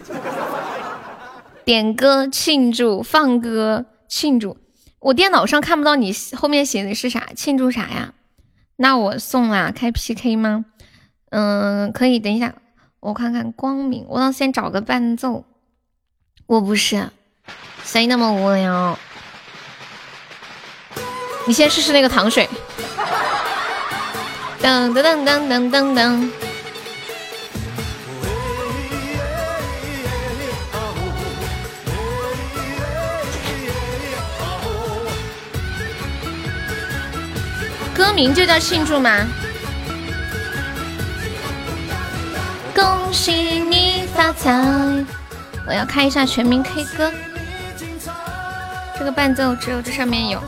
[1.62, 4.56] 点歌庆祝，放歌庆祝。
[5.00, 8.14] 我电脑上看不到你后面写的是啥，庆祝啥呀？
[8.76, 10.64] 那我送啊，开 PK 吗？
[11.28, 12.18] 嗯，可以。
[12.18, 12.54] 等一下，
[13.00, 15.44] 我看看光明，我要先找个伴奏。
[16.46, 17.10] 我不是，
[17.82, 18.98] 谁那么无聊？
[21.46, 22.48] 你先试试那个糖水。
[24.64, 26.30] 噔噔噔噔噔噔噔，
[37.94, 39.26] 歌名就叫庆祝吗？
[42.74, 44.50] 恭喜你发财！
[45.66, 47.12] 我要开一下全民 K 歌。
[48.98, 50.42] 这个伴奏只有这上面有。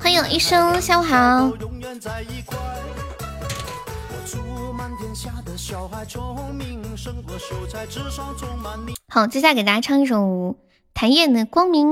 [0.00, 1.52] 欢迎一生，下午好。
[9.08, 10.56] 好，接下来给大家唱一首
[10.94, 11.86] 谭燕的《光明》，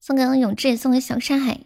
[0.00, 1.60] 送给永志，送给小山海。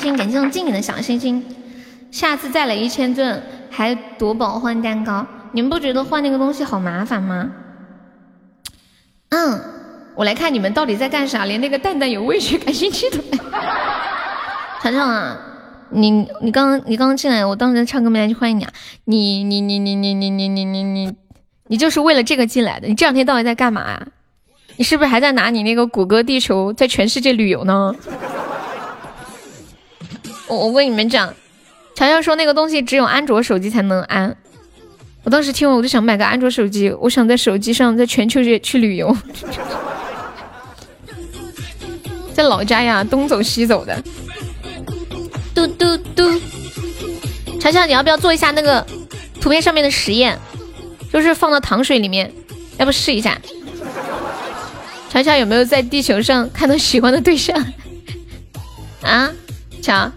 [0.00, 1.44] 流氓的小星星，感谢我静影的小星星。
[2.10, 3.40] 下次再来一千钻
[3.70, 7.50] 还夺宝换蛋糕，你们不觉得换那个东西好麻烦吗？
[9.30, 9.60] 嗯，
[10.16, 13.18] 我来看你们到底在干啥，连那个蛋蛋有味觉感兴趣的。
[14.82, 15.38] 尝尝啊，
[15.90, 18.72] 你你刚刚你刚刚进来，我当时唱歌没来就欢迎你啊，
[19.04, 21.12] 你你你你你你你你你你，
[21.68, 24.06] 你就是为了这个进来的，你这两天到底在干嘛啊？
[24.76, 27.94] 你是不是还在拿你那个谷歌地球在全世界旅游呢？
[30.50, 31.32] 我我跟你们讲，
[31.94, 34.36] 乔乔说那个东西只有安卓手机才能安。
[35.22, 39.16] 我当时听完我就想买个安卓手机，我想在手机上在全球界去旅游，
[42.34, 44.02] 在老家呀东走西走的。
[45.54, 46.40] 嘟嘟嘟，
[47.60, 48.84] 乔乔你要不要做一下那个
[49.40, 50.36] 图片上面的实验？
[51.12, 52.32] 就是放到糖水里面，
[52.78, 53.38] 要不试一下？
[55.10, 57.72] 乔乔有没有在地球上看到喜欢的对象
[59.02, 59.30] 啊？
[59.82, 60.10] 乔，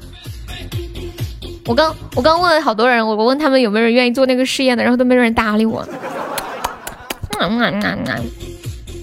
[1.66, 5.88] 我刚我刚问了好多人，我我问他们有没有人愿意做那个试验的，然后都没有人搭理我。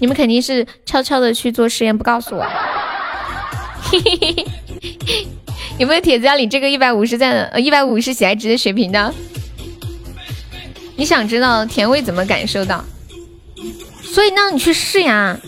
[0.00, 2.46] 你们肯定是悄悄的去做实验，不告诉我。
[5.78, 9.12] 有没有铁子要领这个一百五十赞呃一百五十喜爱值的血瓶的？
[10.96, 12.84] 你想知道甜味怎么感受到？
[14.02, 15.38] 所以让你去试呀。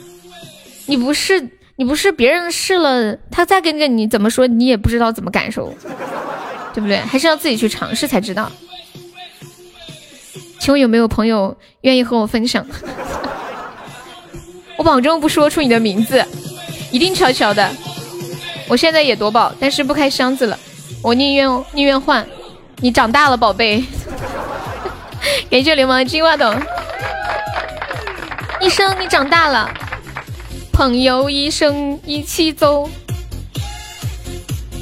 [0.87, 5.73] 你不试你不试别人试了，他再跟个你怎么说，你也不知道怎么感受，
[6.73, 6.99] 对不对？
[6.99, 8.51] 还是要自己去尝试才知道。
[10.59, 12.65] 请问有没有朋友愿意和我分享？
[14.79, 16.25] 我保证不说出你的名字，
[16.91, 17.71] 一定悄悄的。
[18.69, 20.59] 我现在也夺宝，但是不开箱子了，
[21.03, 22.27] 我宁愿宁愿换。
[22.77, 23.85] 你长大了，宝贝。
[25.51, 26.61] 感谢流氓金话筒，
[28.61, 29.71] 医生，你长大了。
[30.73, 32.89] 朋友一生一起走，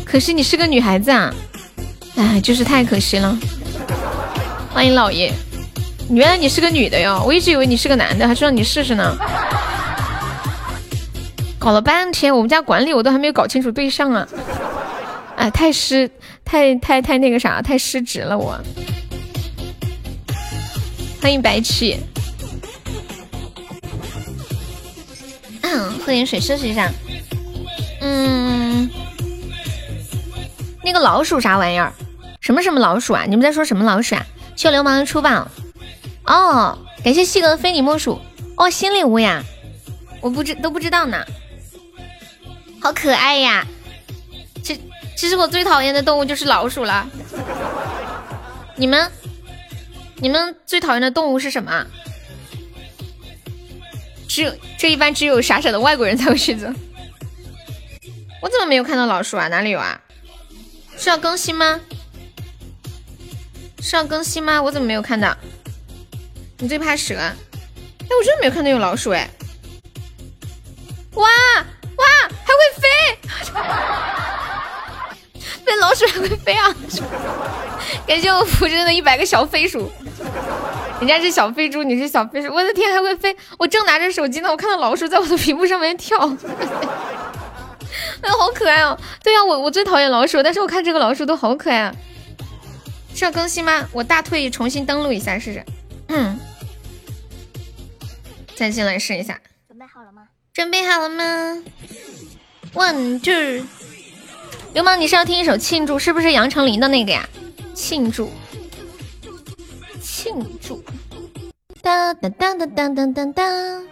[0.04, 1.34] 可是你是个女孩子啊，
[2.20, 3.34] 哎，就是太可惜了。
[4.74, 5.32] 欢迎老爷，
[6.10, 9.16] 原来你是个女的哟，我一直以为你是个男的，还说让你试试呢。
[11.58, 14.28] 搞了半天，我们家管理我都还没有搞清楚对象啊，
[15.36, 16.10] 哎，太失，
[16.44, 18.60] 太太太那个啥，太失职了我。
[21.22, 21.98] 欢迎白起。
[25.62, 26.92] 嗯喝点水休息一下。
[28.02, 28.90] 嗯，
[30.84, 31.90] 那个老鼠啥玩意儿？
[32.40, 33.24] 什么什么老鼠啊？
[33.28, 34.26] 你们在说什么老鼠啊？
[34.56, 35.50] 秀流氓的出榜
[36.24, 36.78] 哦！
[37.04, 38.20] 感谢西哥非你莫属
[38.56, 39.42] 哦，新礼物呀！
[40.20, 41.24] 我不知都不知道呢，
[42.80, 43.66] 好可爱呀！
[44.62, 44.78] 其
[45.16, 47.08] 其实我最讨厌的动物就是老鼠了。
[48.76, 49.10] 你们
[50.16, 51.86] 你们最讨厌的动物是什么？
[54.28, 56.72] 只有这一般只有傻傻的外国人才会选择。
[58.42, 59.48] 我怎么没有看到老鼠啊？
[59.48, 60.00] 哪里有啊？
[60.98, 61.80] 是要更新吗？
[63.80, 64.60] 是要更新吗？
[64.62, 65.36] 我怎么没有看到？
[66.58, 67.14] 你最怕蛇？
[67.16, 67.34] 哎，
[68.08, 69.30] 我真的没有看到有老鼠哎！
[71.14, 71.26] 哇
[71.96, 72.04] 哇，
[72.44, 72.88] 还会飞！
[75.64, 76.74] 那老鼠还会飞啊！
[78.06, 79.90] 感谢我福真的一百个小飞鼠。
[80.98, 83.34] 人家是小飞猪，你是小飞鼠，我的天，还会飞！
[83.58, 86.18] 我正拿着手机呢，我看到老鼠在我的屏幕上面跳，
[88.20, 88.98] 哎，好可爱哦！
[89.22, 91.94] 对呀，我我最讨厌老鼠，但是我看这个老鼠都好可爱啊！
[93.20, 93.86] 是要更新吗？
[93.92, 95.62] 我大退重新登录一下试试。
[96.08, 96.40] 嗯，
[98.56, 99.38] 再进来试一下。
[99.68, 100.26] 准备好了吗？
[100.54, 101.62] 准备好了吗
[102.72, 103.66] ？One two，
[104.72, 107.28] 流氓，你是要听一首庆祝，是不是杨丞琳的那个呀？
[107.74, 108.32] 庆祝。
[110.00, 110.82] 庆祝！
[111.82, 113.84] 当当当当当当当当！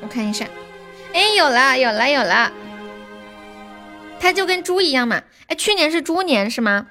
[0.00, 0.46] 我看一下，
[1.12, 2.52] 哎，有了，有了，有了！
[4.20, 5.20] 它就跟猪一样嘛。
[5.54, 6.86] 去年是猪年是吗？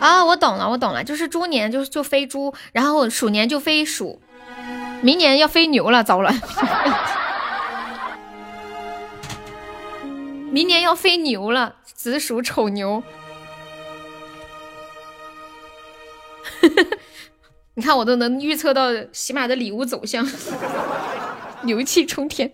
[0.00, 4.20] 啊，我懂了，我懂了，就是猪年就就飞猪，然后鼠年就飞鼠。
[5.00, 6.32] 明年要飞牛了，糟了！
[10.50, 13.02] 明年要飞牛了，子鼠丑牛。
[17.74, 20.28] 你看我都能预测到喜马的礼物走向，
[21.62, 22.52] 牛气冲天。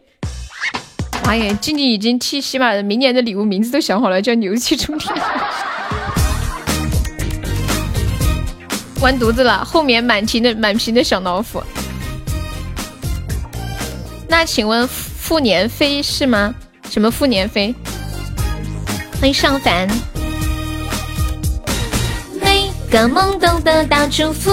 [1.23, 5.15] 妈耶，静静已经替喜马的明年的礼物名字都想好了，叫牛气冲天。
[9.01, 11.63] 完犊子了，后面满屏的满屏的小老虎。
[14.29, 16.55] 那请问复年飞是吗？
[16.91, 17.75] 什么复年飞？
[19.21, 19.89] 欢迎上凡。
[22.41, 24.51] 每个梦都得到祝福，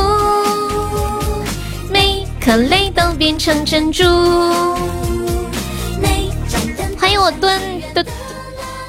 [1.89, 4.03] 每颗泪都变成珍珠。
[7.21, 7.61] 我墩
[7.93, 8.03] 墩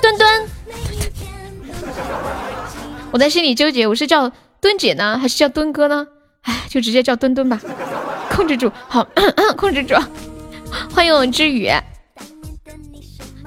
[0.00, 0.48] 墩墩。
[3.10, 6.06] 我在心里纠结，我是叫墩姐呢，还是叫墩哥呢？
[6.40, 7.60] 哎，就直接叫墩墩吧。
[8.30, 9.06] 控制住，好，
[9.58, 9.94] 控制住。
[10.94, 11.68] 欢迎我志宇，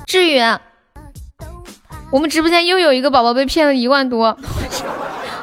[0.05, 0.39] 志宇，
[2.11, 4.37] 我们直播间又有一个宝宝被骗了一万多。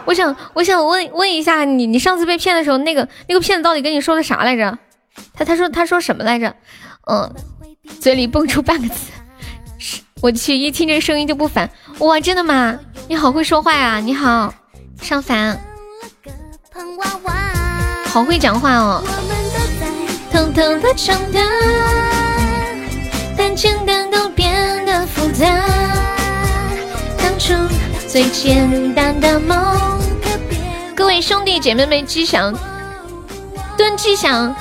[0.05, 4.79] 我想，我想问问一下你，你上次被骗的时候，那个那个骗子到底跟你说的啥来着？
[5.35, 6.55] 他他说他说什么来着？
[7.11, 7.35] 嗯，
[7.99, 8.95] 嘴里蹦出半个字，
[10.23, 11.69] 我去，一听这声音就不烦。
[11.99, 12.79] 哇，真的吗？
[13.09, 13.99] 你好会说话啊！
[13.99, 14.55] 你好，
[15.01, 15.61] 上凡，
[18.05, 19.03] 好会讲话哦。
[20.31, 21.41] 偷偷的长大，
[23.37, 25.45] 但简单都变得复杂。
[27.19, 27.53] 当初
[28.07, 29.77] 最简单的梦，
[30.95, 32.55] 各位兄弟姐妹们，吉祥，
[33.77, 34.55] 蹲吉祥，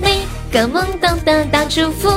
[0.00, 2.10] 每个梦都得到祝福。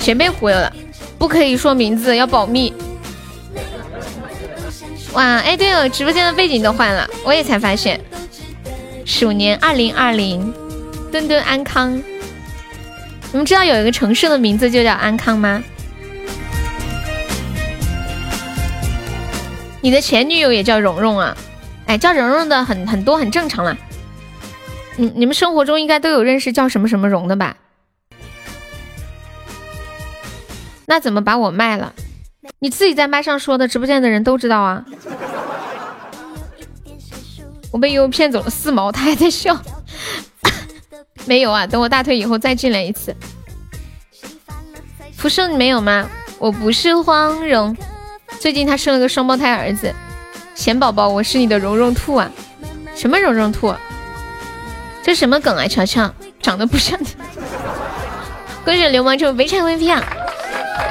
[0.00, 0.72] 全被忽悠了，
[1.18, 2.72] 不可以说名字，要保密。
[5.12, 8.00] 哇，哎，对了，直播间的背景都换了，我也才发现。
[9.04, 10.52] 鼠年二零二零，
[11.12, 12.00] 墩墩安康。
[13.32, 15.62] 你们知道有一个城市的名字就叫安康吗？
[19.80, 21.36] 你的前女友也叫蓉蓉啊？
[21.86, 23.76] 哎，叫蓉蓉的很很多，很正常了。
[24.96, 27.56] 你你们生活中应该都有认识叫什么什么蓉的吧？
[30.90, 31.92] 那怎么把我卖了？
[32.58, 34.84] 你自己在麦上说的，直播间的人都知道啊。
[37.70, 39.56] 我被悠悠骗走了四毛，他还在笑。
[41.26, 43.14] 没有啊，等我大腿以后再进来一次。
[45.16, 46.10] 福生你没有吗？
[46.40, 47.76] 我不是黄蓉，
[48.40, 49.94] 最近他生了个双胞胎儿子，
[50.56, 52.28] 贤宝宝，我是你的蓉蓉兔啊。
[52.96, 53.72] 什么蓉蓉兔？
[55.04, 55.68] 这什么梗啊？
[55.68, 56.12] 乔乔
[56.42, 57.06] 长得不像你。
[58.66, 60.16] 恭喜流氓中非常 VP 啊！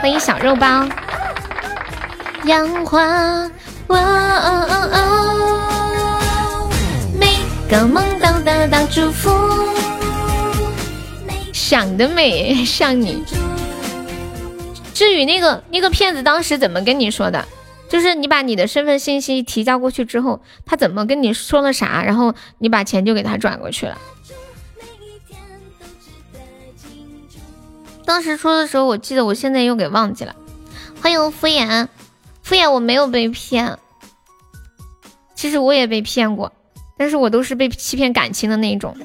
[0.01, 0.87] 欢迎小肉包。
[2.45, 3.03] 杨花，
[3.87, 4.99] 哦哦哦。
[7.69, 9.29] 个梦都得到祝福，
[11.53, 13.23] 想得美，像你。
[14.93, 17.45] 至于那个那个骗子当时怎么跟你说的？
[17.89, 22.03] 就是你把你的身份信息提交过去之后，他怎么跟你说了啥？
[22.03, 23.97] 然后你把钱就给他转过去了。
[28.09, 30.35] 当时说的时候，我记得，我现在又给忘记了。
[30.99, 31.87] 欢迎敷衍，
[32.41, 33.77] 敷衍我没有被骗，
[35.35, 36.51] 其实我也被骗过。
[36.97, 38.97] 但是我都是被欺骗感情的那一种，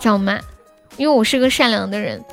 [0.00, 0.40] 知道吗？
[0.96, 2.24] 因为我是个善良的人，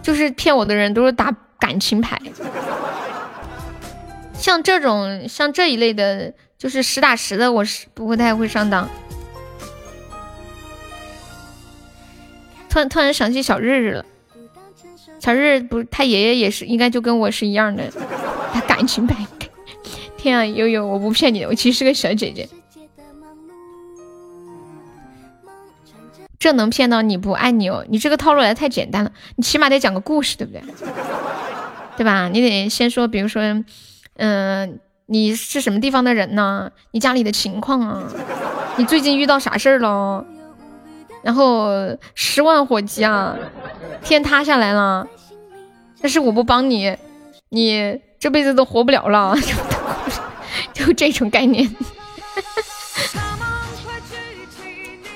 [0.00, 2.22] 就是骗我的人都是打感情牌，
[4.32, 8.88] 像这种像这一类的，就是实打实的，我是不会太会上当。
[12.76, 14.04] 突然突然想起小日日了，
[15.18, 17.90] 小日日不，他爷爷也是，应该就跟我是一样的，
[18.68, 19.26] 感情牌。
[20.18, 22.46] 天啊，悠悠，我不骗你，我其实是个小姐姐。
[26.38, 27.82] 这能骗到你不爱你哦？
[27.88, 30.60] 你这个套路来太简单了，你起码得讲个故事，对不对？
[31.96, 32.28] 对吧？
[32.28, 33.64] 你得先说，比如说，
[34.18, 36.70] 嗯，你是什么地方的人呢？
[36.90, 38.02] 你家里的情况啊？
[38.76, 40.26] 你最近遇到啥事儿了？
[41.26, 41.68] 然后
[42.14, 43.36] 十万火急啊，
[44.00, 45.04] 天塌下来了，
[46.00, 46.96] 但是我不帮你，
[47.48, 49.34] 你这辈子都活不了了。
[50.72, 51.68] 就这种概念，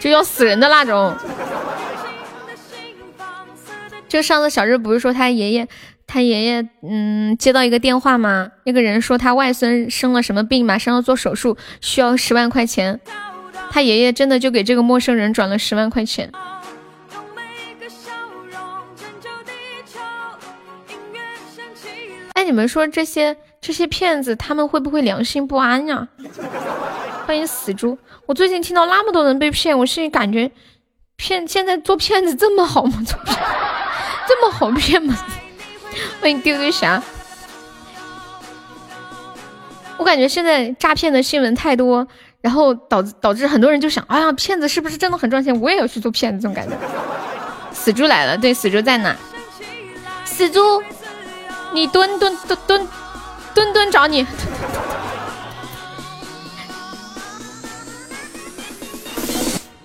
[0.01, 1.15] 就要死人的那种。
[4.09, 5.69] 就上次小日不是说他爷爷，
[6.09, 8.51] 他爷爷嗯接到一个电话吗？
[8.65, 13.01] 那个人说他外孙生了什么病，马上要做手术，需要十万块钱。
[13.71, 16.31] 他爷爷真的就给这个陌生人转了十万块钱。
[22.35, 23.37] 哎，你们说这些？
[23.61, 26.09] 这些骗子他们会不会良心不安呀？
[27.27, 27.99] 欢迎死猪。
[28.25, 30.51] 我最近听到那么多人被骗，我心里感觉
[31.17, 33.03] 骗现在做骗子这么好吗？
[33.07, 33.37] 做骗
[34.27, 35.15] 这么好骗吗？
[36.23, 37.03] 欢迎丢丢侠。
[39.99, 42.09] 我感觉现在诈骗的新闻太多，
[42.41, 45.61] 然后导致导致很多人就想，哎呀，骗子是不是真的很赚钱？
[45.61, 46.75] 我也要去做骗子，这种感觉。
[47.73, 49.15] 死猪来了，对，死猪在哪？
[50.25, 50.83] 死猪，
[51.73, 52.89] 你蹲蹲蹲蹲
[53.55, 54.27] 蹲蹲找你。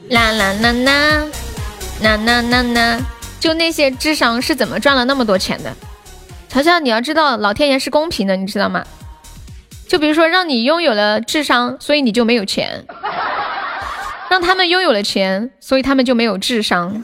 [0.10, 1.26] 啦啦啦啦，
[2.02, 3.00] 啦啦啦啦，
[3.40, 5.74] 就那些智商是怎么赚了那么多钱的？
[6.48, 8.86] 乔乔，你要知道，老天爷是公平的，你知道吗？
[9.88, 12.84] 就比如说，让你拥有了智商，所以你就没有钱；
[14.30, 17.04] 让他们拥有了钱，所以他们就没有智商。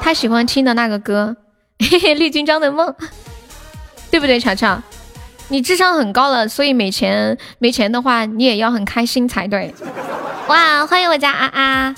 [0.00, 1.36] 他喜欢听的那个歌，
[1.90, 2.94] 嘿嘿，绿军章的梦，
[4.10, 4.38] 对不对？
[4.38, 4.80] 乔乔，
[5.48, 9.74] 你智商很高了，所以没钱，没钱的话，你也要很开心才对。
[10.46, 11.96] 哇，欢迎我家安安！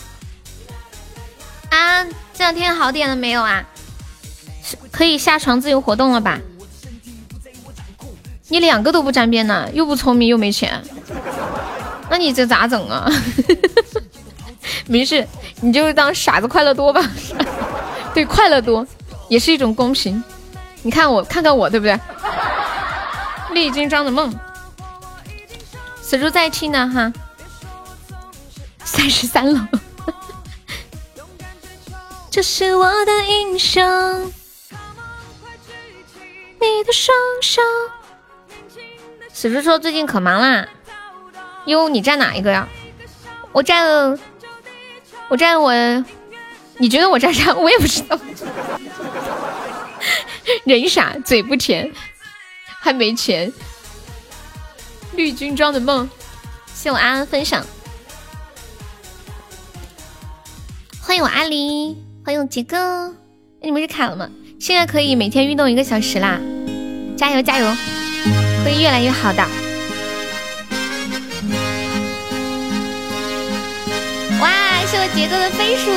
[1.71, 2.09] 安！
[2.33, 3.63] 这两天好点了没有啊？
[4.91, 6.41] 可以下床自由活动了吧？
[8.51, 10.83] 你两个都不沾边呢，又不聪明又没钱，
[12.11, 13.11] 那你这咋整啊？
[14.87, 15.27] 没事，
[15.61, 17.01] 你就当傻子快乐多吧。
[18.13, 18.85] 对，快乐多
[19.29, 20.23] 也是一种公平。
[20.83, 21.99] 你看我，看看我，对不对？
[23.53, 24.35] 丽君章的梦，
[26.03, 27.13] 死猪在听呢哈。
[28.83, 29.61] 三十三楼，
[32.33, 33.81] 这是我的英雄，
[36.59, 37.63] 你的双手。
[39.41, 40.69] 死猪说最近可忙啦，
[41.65, 42.69] 哟，你占哪一个呀？
[43.53, 44.19] 我占，
[45.31, 45.73] 我占我，
[46.77, 47.55] 你觉得我占啥？
[47.55, 48.21] 我也不知道。
[50.67, 51.91] 人傻嘴不甜，
[52.81, 53.51] 还没钱。
[55.17, 56.07] 绿军装的梦，
[56.75, 57.65] 谢我安安分享。
[61.01, 61.97] 欢迎我阿狸，
[62.27, 63.15] 欢迎我杰哥。
[63.63, 64.29] 你们是卡了吗？
[64.61, 66.39] 现在可以每天运动一个小时啦，
[67.17, 67.75] 加油加油！
[68.65, 69.43] 会越来越好的。
[74.41, 74.49] 哇，
[74.87, 75.91] 是我杰哥的飞鼠，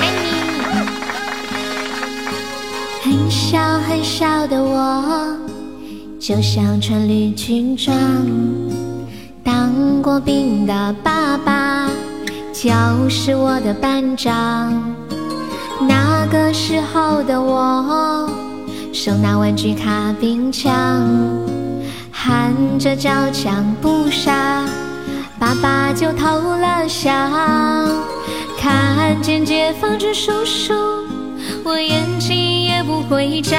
[0.00, 0.24] 爱你。
[3.02, 5.36] 很小很小的我，
[6.20, 7.96] 就像穿绿军装，
[9.42, 11.88] 当过兵的爸爸
[12.52, 12.70] 就
[13.08, 14.72] 是我的班长。
[15.88, 18.28] 那个时候的我。
[18.92, 20.70] 手拿玩具卡冰枪，
[22.10, 24.64] 喊着叫枪不杀，
[25.38, 26.26] 爸爸就投
[26.58, 27.32] 了降。
[28.58, 30.74] 看见解放军叔叔，
[31.64, 33.58] 我眼睛也不会眨，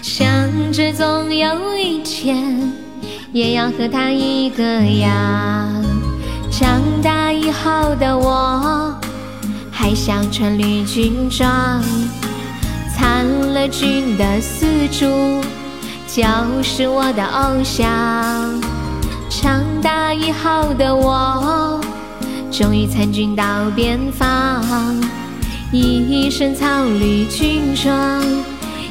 [0.00, 0.26] 想
[0.72, 2.72] 着总有一天
[3.32, 5.84] 也要和他一个样。
[6.50, 8.94] 长大以后的我，
[9.70, 11.82] 还想穿绿军装。
[12.96, 15.06] 参了军的死猪
[16.06, 16.24] 就
[16.62, 18.58] 是我的偶像。
[19.28, 21.78] 长大以后的我，
[22.50, 23.44] 终于参军到
[23.74, 24.64] 边防，
[25.70, 28.24] 一身草绿军装，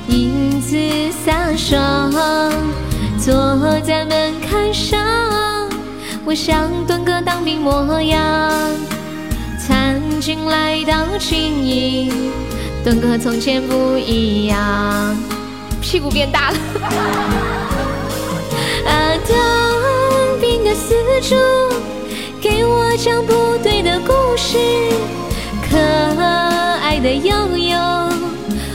[0.07, 0.77] 英姿
[1.25, 2.11] 飒爽，
[3.17, 3.33] 坐
[3.79, 4.99] 在门槛上，
[6.25, 8.21] 我像敦哥当兵模样，
[9.59, 12.31] 参军来到军营。
[12.85, 15.17] 东哥和从前不一样，
[15.81, 16.57] 屁股变大了。
[18.85, 19.35] 啊，当
[20.39, 20.93] 兵的死
[21.23, 21.35] 猪，
[22.39, 24.59] 给我讲部队的故事。
[25.67, 25.75] 可
[26.79, 27.75] 爱的悠悠，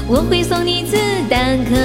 [0.08, 0.96] 我会送你子
[1.30, 1.76] 弹壳。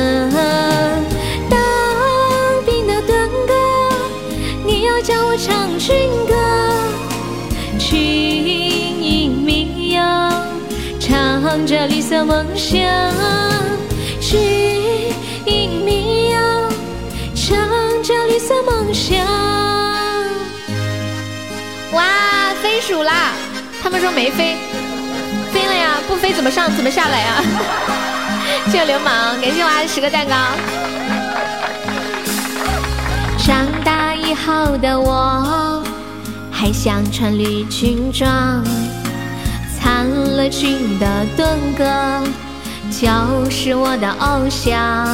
[11.56, 12.82] 唱着绿色梦想，
[14.19, 15.14] 军
[15.45, 16.69] 营民谣，
[17.34, 17.57] 唱
[18.03, 19.18] 着绿色梦想。
[21.94, 22.03] 哇，
[22.61, 23.32] 飞鼠啦！
[23.82, 24.57] 他们说没飞，
[25.53, 25.98] 飞了呀！
[26.10, 26.69] 不飞怎么上？
[26.76, 27.41] 怎么下来呀？
[28.68, 30.36] 谢谢流氓，感谢我的十个蛋糕。
[33.38, 35.82] 长大以后的我，
[36.52, 38.61] 还想穿绿军装。
[39.86, 41.48] 参了军的盾
[41.78, 41.86] 哥
[42.90, 45.06] 就是我的偶像。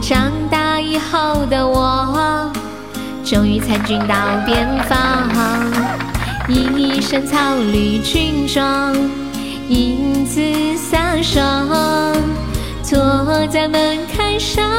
[0.00, 2.52] 长大以后的我，
[3.24, 4.14] 终于参军到
[4.46, 5.28] 边防，
[6.46, 8.94] 一身草绿军装，
[9.68, 10.40] 英姿
[10.92, 11.68] 飒爽，
[12.80, 14.70] 坐在门槛上，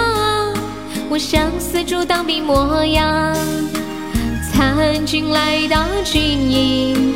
[1.10, 3.36] 我像四处当兵模样。
[4.54, 7.14] 参军来到军营，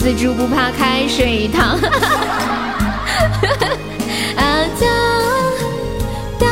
[0.00, 1.76] 死猪不怕开水烫。
[4.34, 4.88] 啊，当
[6.38, 6.48] 当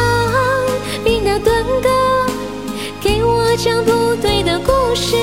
[1.02, 1.88] 兵的盾哥，
[3.00, 5.16] 给我讲部队的故事。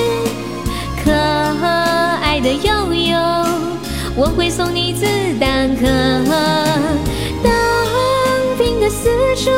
[1.04, 1.12] 可
[2.20, 3.16] 爱的悠悠，
[4.16, 5.06] 我会送你子
[5.38, 5.86] 弹壳。
[7.44, 7.54] 当
[8.58, 9.52] 兵的死猪，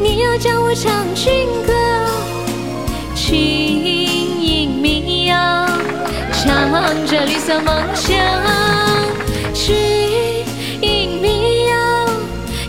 [0.00, 1.74] 你要教我唱军歌。
[3.14, 3.84] 情，
[6.40, 8.16] 唱着绿色梦想。
[9.52, 9.74] 军
[10.80, 11.74] 营民谣，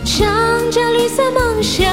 [0.04, 1.88] 唱着绿色梦想。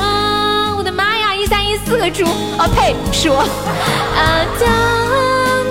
[0.75, 2.25] 我的妈呀，一三一四个猪，
[2.57, 3.37] 哦呸，是我。
[3.37, 4.65] 啊，当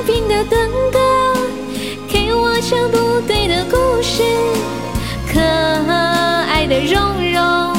[0.07, 1.01] 兵的盾哥，
[2.09, 4.23] 给我讲部队的故事。
[5.33, 5.41] 可
[6.49, 7.03] 爱的蓉
[7.33, 7.77] 蓉，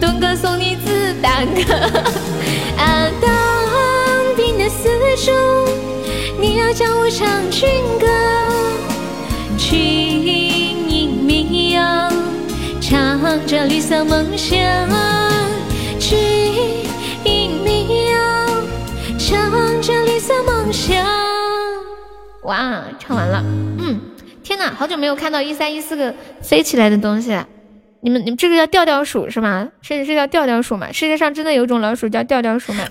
[0.00, 1.74] 东哥送你子弹壳。
[2.78, 5.32] 啊，当兵的死猪，
[6.78, 7.68] 教我唱军
[7.98, 8.06] 歌。
[9.58, 9.74] 军
[10.88, 12.08] 营民谣，
[12.80, 14.56] 唱着绿色梦想。
[15.98, 16.16] 军
[17.24, 18.46] 营民谣，
[19.18, 21.04] 唱着绿色梦想。
[22.44, 23.42] 哇，唱完了，
[23.80, 23.98] 嗯，
[24.44, 27.44] 天哪，好久没有看到一三一四个飞起来的东西了。
[28.00, 29.66] 你们你们这个叫调调鼠是吗？
[29.82, 30.86] 是是叫调调鼠吗？
[30.92, 32.84] 世界上真的有种老鼠叫调调鼠吗？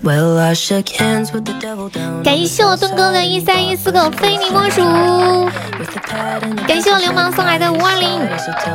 [2.22, 4.82] 感谢我盾哥的一三一四个非你莫属，
[6.66, 8.20] 感谢我流氓送来的五二零，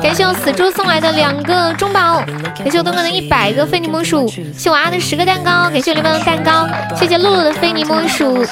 [0.01, 2.23] 感谢我死猪送来的两个中宝，
[2.57, 4.27] 感谢我盾哥的一百个非你莫属，
[4.57, 8.43] 谢我阿的十个蛋糕，感谢我流氓的蛋糕，谢谢露露的非你莫属，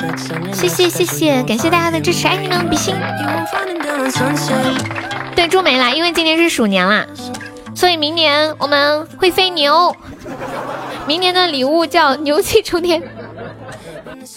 [0.54, 2.94] 谢谢谢谢，感谢大家的支持，爱你们，比心。
[5.36, 7.06] 对，猪没了，因为今年是鼠年啦。
[7.82, 9.96] 所以明年我们会飞牛，
[11.08, 13.02] 明年的礼物叫牛气冲天。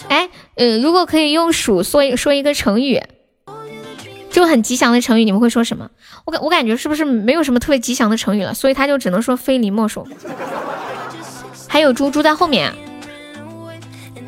[0.07, 2.99] 哎，呃，如果可以用鼠说一说一个成语，
[4.31, 5.91] 就很吉祥的成语，你们会说什么？
[6.25, 8.51] 我感我感觉是不是没有什么特别吉祥的成语了？
[8.55, 10.07] 所以他就只能说非你莫属。
[11.67, 12.73] 还有猪猪在后面，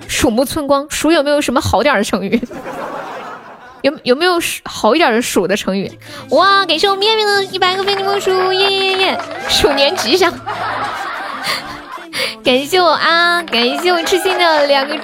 [0.08, 2.40] 鼠目寸光，鼠有没有什么好点的成语？
[3.88, 4.34] 有有没有
[4.66, 5.90] 好一点的鼠的成语？
[6.32, 9.20] 哇，感谢我面面的一百个非你莫属，耶耶耶！
[9.48, 10.34] 鼠年吉祥。
[12.44, 14.98] 感谢我啊，感谢我痴心的两个，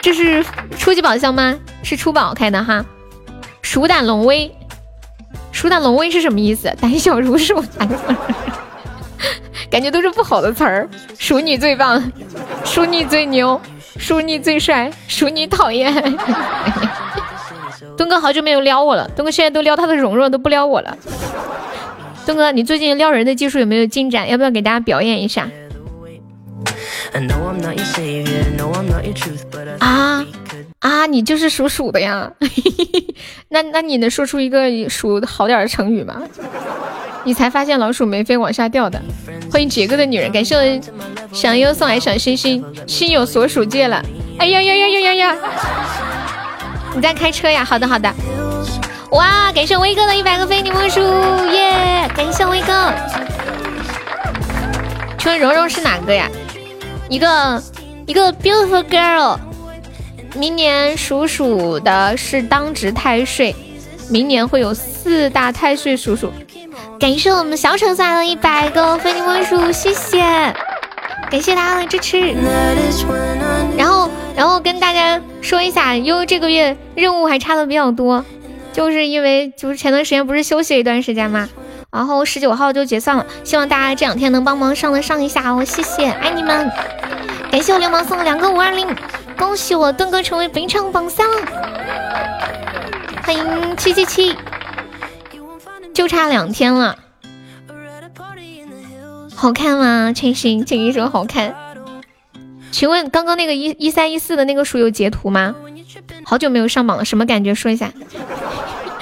[0.00, 0.44] 这是
[0.78, 1.54] 初级宝箱吗？
[1.82, 2.84] 是初宝开的哈。
[3.60, 4.50] 鼠胆龙威，
[5.52, 6.74] 鼠胆龙威是什么意思？
[6.80, 7.62] 胆小如鼠，
[9.70, 10.88] 感觉都是不好的词儿。
[11.18, 12.12] 鼠你最棒，
[12.64, 13.60] 鼠你最牛，
[13.98, 15.92] 鼠你最帅，鼠你讨厌。
[18.02, 20.98] 东哥好久没有撩我了，东哥现在都撩他的蓉蓉，都不撩我了。
[22.26, 24.28] 东哥，你最近撩人的技术有没有进展？
[24.28, 25.48] 要不要给大家表演一下？
[29.78, 30.26] 啊
[30.80, 32.28] 啊，你就是属鼠的呀？
[33.50, 36.20] 那那你能说出一个属好点的成语吗？
[37.22, 39.00] 你才发现老鼠没飞往下掉的。
[39.48, 40.80] 欢迎杰哥的女人，感谢我
[41.32, 44.04] 小优送来小星星，心有所属戒了。
[44.40, 45.36] 哎呀呀呀呀呀呀！
[46.94, 47.64] 你在开车呀？
[47.64, 48.12] 好的好的，
[49.12, 49.50] 哇！
[49.52, 51.00] 感谢威哥的一百个非你莫属，
[51.50, 52.08] 耶！
[52.14, 52.92] 感谢威哥。
[55.18, 56.28] 请问蓉蓉是哪个呀？
[57.08, 57.62] 一个
[58.06, 59.38] 一个 beautiful girl。
[60.34, 63.54] 明年属鼠的是当值太岁，
[64.08, 66.32] 明年会有四大太岁属鼠。
[66.98, 70.20] 感谢我们小丑送来的一百个非你莫属，谢谢，
[71.30, 72.34] 感谢大家的支持。
[74.36, 74.52] 然后。
[74.62, 78.24] 跟大家说一下，因为这个月任务还差的比较多，
[78.72, 81.48] 就是因为就是前段时间不是休息了一段时间嘛，
[81.90, 86.70] 然后十九号就结算了，希望大家这两天能帮忙上的上一下哦，谢谢，爱你们，
[87.50, 88.86] 感谢我流氓送的两个五二零，
[89.36, 91.26] 恭喜我盾哥成为本场榜三，
[93.24, 94.36] 欢迎七七七，
[95.92, 96.96] 就差两天了，
[99.34, 100.12] 好看吗？
[100.14, 101.52] 陈星，请一说好看。
[102.72, 105.54] 请问刚刚那个一一三一四的那个鼠有截图吗？
[106.24, 107.54] 好久没有上榜了，什么感觉？
[107.54, 107.92] 说一下。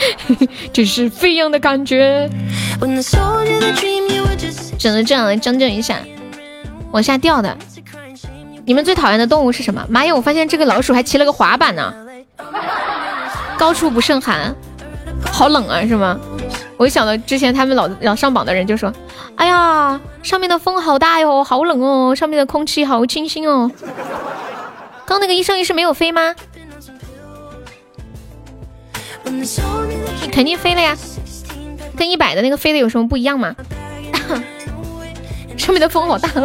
[0.72, 2.28] 这是飞扬的感觉。
[4.78, 5.98] 整的这样来整整一下，
[6.90, 7.56] 往下掉的。
[8.66, 9.86] 你们最讨厌的动物是什么？
[9.88, 10.14] 妈呀！
[10.14, 11.94] 我发现这个老鼠还骑了个滑板呢。
[13.58, 14.54] 高处不胜寒，
[15.30, 16.18] 好冷啊，是吗？
[16.80, 18.90] 我一想到之前他们老老上榜的人就说
[19.36, 23.70] ：“哎呀，上面的风好大哟，好冷哦，上面的空气好清新哦。”
[25.04, 26.34] 刚那个一生一世没有飞吗？
[29.22, 30.96] 你肯定飞了呀，
[31.98, 33.54] 跟一百的那个飞的有什么不一样吗？
[35.58, 36.30] 上面的风好大。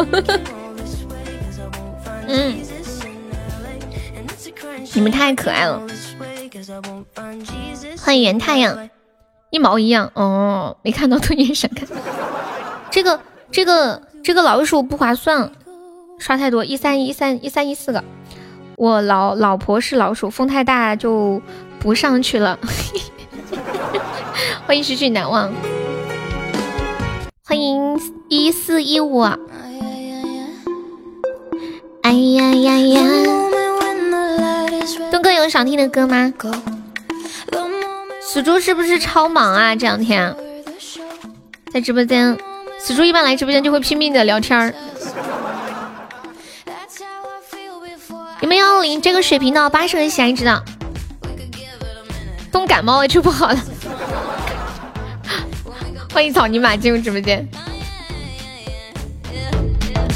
[2.28, 2.58] 嗯，
[4.94, 5.82] 你们太可爱了。
[8.04, 8.78] 欢迎圆太阳，
[9.50, 11.88] 一毛一样哦，没看到突然想看。
[12.92, 13.20] 这个
[13.52, 15.52] 这个这个老鼠不划算，
[16.20, 18.04] 刷太多一三一三一三一四个。
[18.78, 21.42] 我老老婆是老鼠，风太大就
[21.80, 22.60] 不上去了。
[24.68, 25.52] 欢迎失去难忘，
[27.46, 29.22] 欢迎一四一五。
[32.02, 33.02] 哎呀呀呀！
[35.12, 36.34] 东哥有想听的歌吗？
[38.28, 39.76] 死猪是不是超忙啊？
[39.76, 40.36] 这两天
[41.72, 42.38] 在直播间，
[42.80, 44.74] 死猪一般来直播间就会拼命的聊天儿。
[48.42, 50.64] 有没有领这个水瓶的八十个喜爱值的？
[52.52, 53.58] 冻感冒了就不好了。
[56.12, 57.48] 欢迎草泥马进入直播间，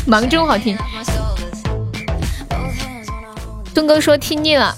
[0.08, 0.76] 忙中好听。
[3.74, 4.76] 东哥说听腻了。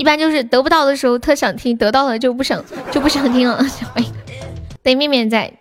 [0.00, 3.62] 一般就是得不到的时候特想听，得到了就不想就不想听了。
[4.82, 5.52] 对，面面在，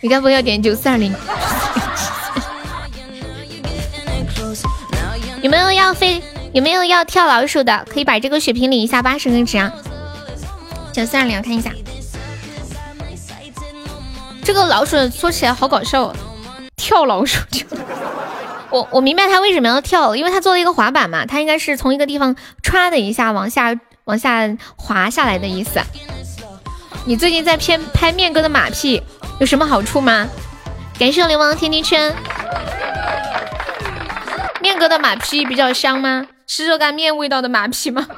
[0.00, 1.12] 你该不要点九四二零？
[5.42, 6.22] 有没有要飞？
[6.54, 7.84] 有没有要跳老鼠的？
[7.90, 9.70] 可以把这个血瓶领一下八十根值啊！
[10.90, 11.70] 九四二零，看一下，
[14.42, 16.10] 这个老鼠说起来好搞笑，
[16.74, 17.66] 跳老鼠就。
[18.70, 23.74] 我我明白他为什么要跳，因为他做了一个滑板嘛，他应该是从一个地方歘的一下往下
[24.04, 25.80] 往下滑下来的意思。
[27.06, 29.02] 你最近在偏拍面哥的马屁
[29.40, 30.28] 有什么好处吗？
[30.98, 32.14] 感谢流氓甜甜圈。
[34.60, 36.26] 面哥的马屁比较香吗？
[36.46, 38.06] 是热干面味道的马屁吗？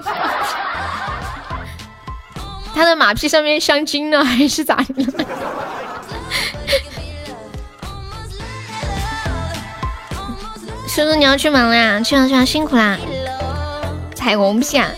[2.75, 4.85] 他的马屁上面香精了还是咋的？
[10.93, 12.01] 叔叔，你要去忙了呀？
[12.01, 12.99] 去忙去忙，辛苦啦！
[14.13, 14.89] 彩虹屁啊！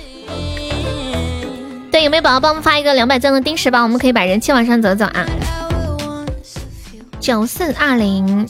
[1.90, 3.82] 对，有没有宝宝帮我们发一个两百赞的定时包？
[3.82, 5.27] 我们可以把人气往上走走啊！
[7.20, 8.48] 九四二零，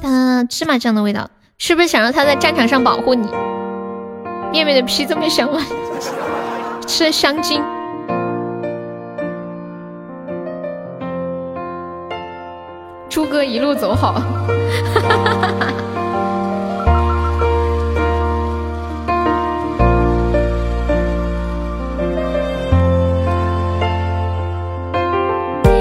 [0.00, 1.28] 哒，芝麻酱的味道，
[1.58, 3.28] 是不是想让他在战场上保护你？
[4.52, 5.66] 面面的皮这么香吗？
[6.86, 7.60] 吃了香精。
[13.12, 14.22] 猪哥一路走好。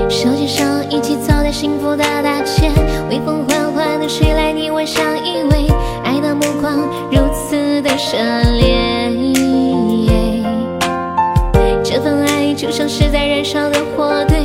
[0.10, 2.70] 手牵手一起走在幸福的大街，
[3.10, 6.80] 微风缓缓的吹来，你我相依偎，爱的目光
[7.10, 8.78] 如此的热烈。
[11.82, 14.41] 这份爱就像是在燃烧的火堆，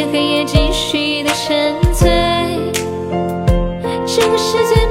[0.00, 2.08] 不管白天黑夜，继续的沉醉。
[4.06, 4.86] 这个世界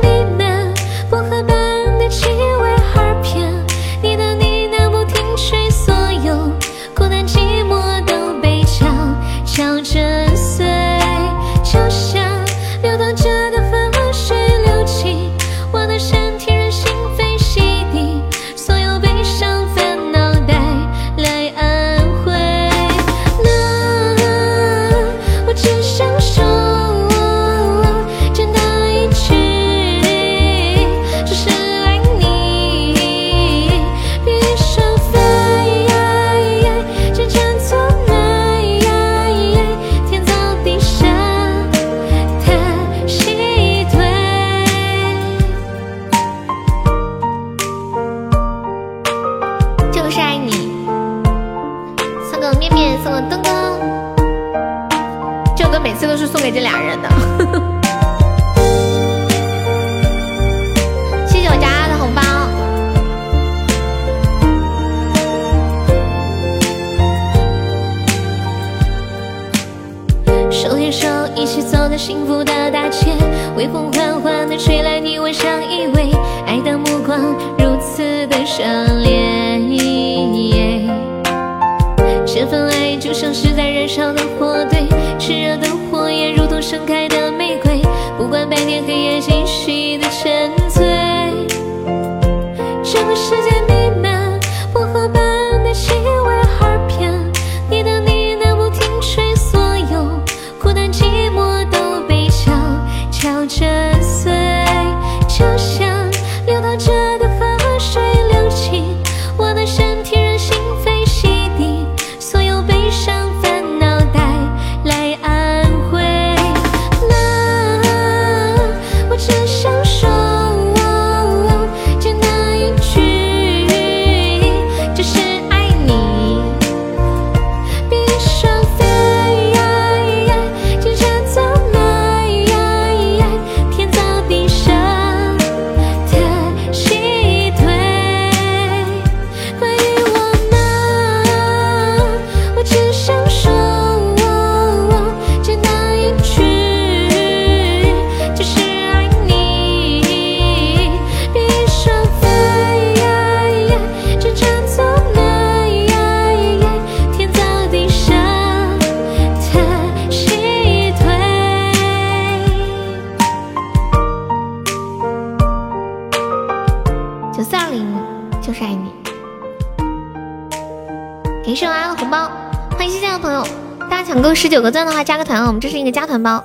[176.22, 176.44] 包。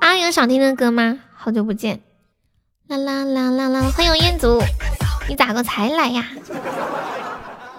[0.00, 1.18] 啊，有想听的歌吗？
[1.34, 2.00] 好久不见，
[2.88, 3.90] 啦啦啦啦啦！
[3.96, 4.62] 欢迎彦祖，
[5.28, 6.26] 你咋个才来呀？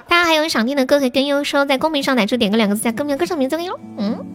[0.07, 3.79] 大家还有想听的歌可以跟优说，在公屏上打出点个两个字加歌名歌手名字给哟。
[3.97, 4.25] 嗯，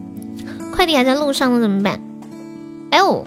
[0.73, 2.01] 快递还在路上呢，怎么办？
[2.91, 3.25] 哎呦，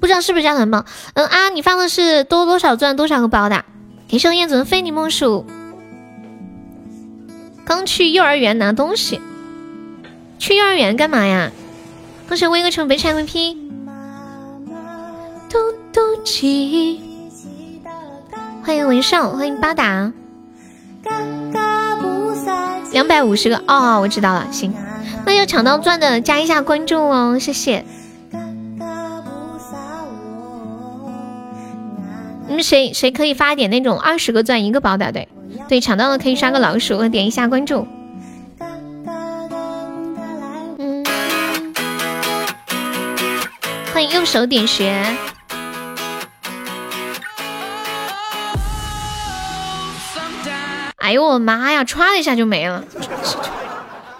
[0.00, 0.84] 不知道是不是加团包？
[1.14, 3.64] 嗯啊，你发的是多多少钻多少个包的？
[4.08, 5.46] 感谢我彦祖的非你莫属。
[7.64, 9.20] 刚去幼儿园拿东西，
[10.40, 11.52] 去幼儿园干嘛呀？
[12.30, 13.56] 恭喜威哥成本场 MVP。
[15.48, 15.58] 嘟
[15.92, 17.00] 嘟鸡，
[18.62, 20.12] 欢迎文少，欢迎八达，
[22.92, 24.72] 两百五十个哦，我知道了，行，
[25.26, 27.84] 那要抢到钻的加一下关注哦，谢谢。
[32.46, 35.10] 你们谁谁可以发点那种二十个钻一个包的？
[35.10, 35.28] 对
[35.68, 37.88] 对，抢到了可以刷个老鼠，点一下关注。
[44.30, 44.88] 手点穴。
[50.98, 51.82] 哎呦我妈呀！
[51.82, 52.84] 歘的一下就没了，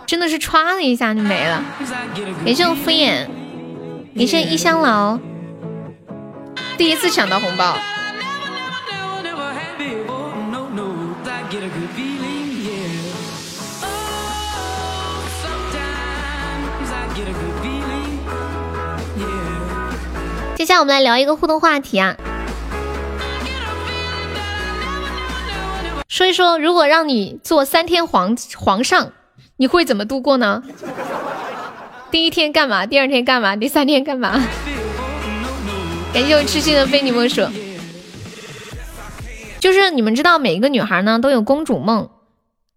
[0.07, 1.62] 真的是歘的一下就没了。
[2.45, 3.28] 感谢我敷衍，
[4.16, 5.16] 感谢一箱老，
[6.77, 7.77] 第一次抢到红包。
[20.71, 22.17] 下来我们来聊一个互动话题啊。
[26.07, 29.11] 说一说，如果让你做三天皇皇上，
[29.57, 30.63] 你会怎么度过呢？
[32.13, 32.87] 第一天干嘛？
[32.87, 33.57] 第二天干嘛？
[33.57, 34.41] 第三天干嘛？
[36.15, 37.43] 感谢我痴心的非你莫属。
[39.59, 42.09] 就是你们知道，每一个女孩呢都有公主梦，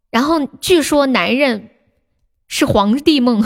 [0.09, 1.69] 然后据说男人
[2.47, 3.43] 是皇帝梦，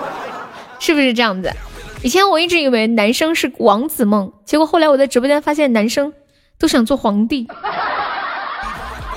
[0.80, 1.52] 是不是这样子？
[2.02, 6.12] 以前我一直以为男生是王子梦，结果后来我在直播间发现，男生
[6.58, 7.48] 都想做皇帝。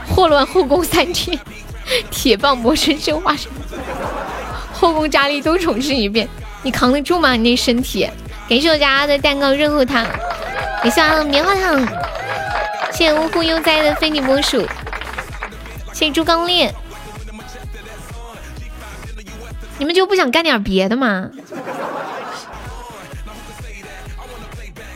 [0.07, 1.39] 祸乱后宫三天，
[2.09, 3.51] 铁棒魔神生化身，
[4.73, 6.27] 后宫佳丽都重试一遍，
[6.63, 7.33] 你扛得住吗？
[7.33, 8.09] 你那身体？
[8.49, 10.03] 感谢我家的蛋糕润喉糖，
[10.81, 11.79] 感谢我棉花糖，
[12.91, 14.61] 谢谢呜呼悠哉的非你莫属，
[15.93, 16.73] 谢谢猪刚烈，
[19.77, 21.29] 你们就不想干点别的吗？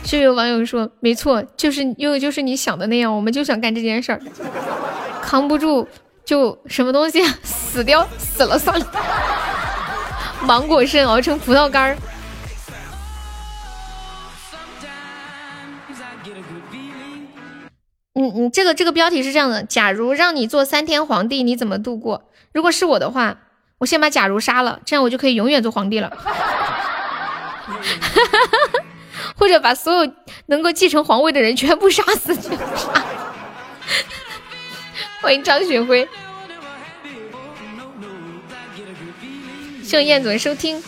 [0.04, 4.20] 就有网友说，没错，就是悠悠就是你想的那样，我们就想干这件事儿。
[5.22, 5.88] 扛不住
[6.24, 8.86] 就什么东西死掉死了算了，
[10.42, 11.96] 芒果肾熬成葡萄干儿。
[18.12, 22.30] 你你这个这个标题是这样的：假如让你做三天皇帝，你怎么度过？
[22.52, 23.38] 如果是我的话，
[23.78, 27.80] 我先把假如杀了，这样我就可以永远做皇帝了哈哈哈。
[29.44, 30.10] 或者把所有
[30.46, 32.34] 能够继承皇位的人全部杀死。
[35.20, 36.08] 欢迎张雪辉，
[39.82, 40.82] 谢谢燕总收听。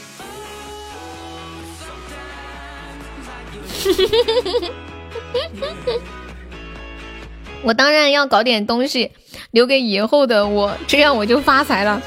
[7.62, 9.12] 我当然要搞点东西
[9.50, 12.00] 留给以后的我，这样我就发财了。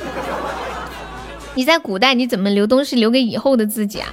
[1.54, 4.12] 你在古代你怎么留东西留给以后的自己啊？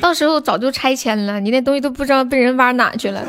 [0.00, 3.24] 到时候早就拆迁了，你那东西都不知道被人挖哪去了。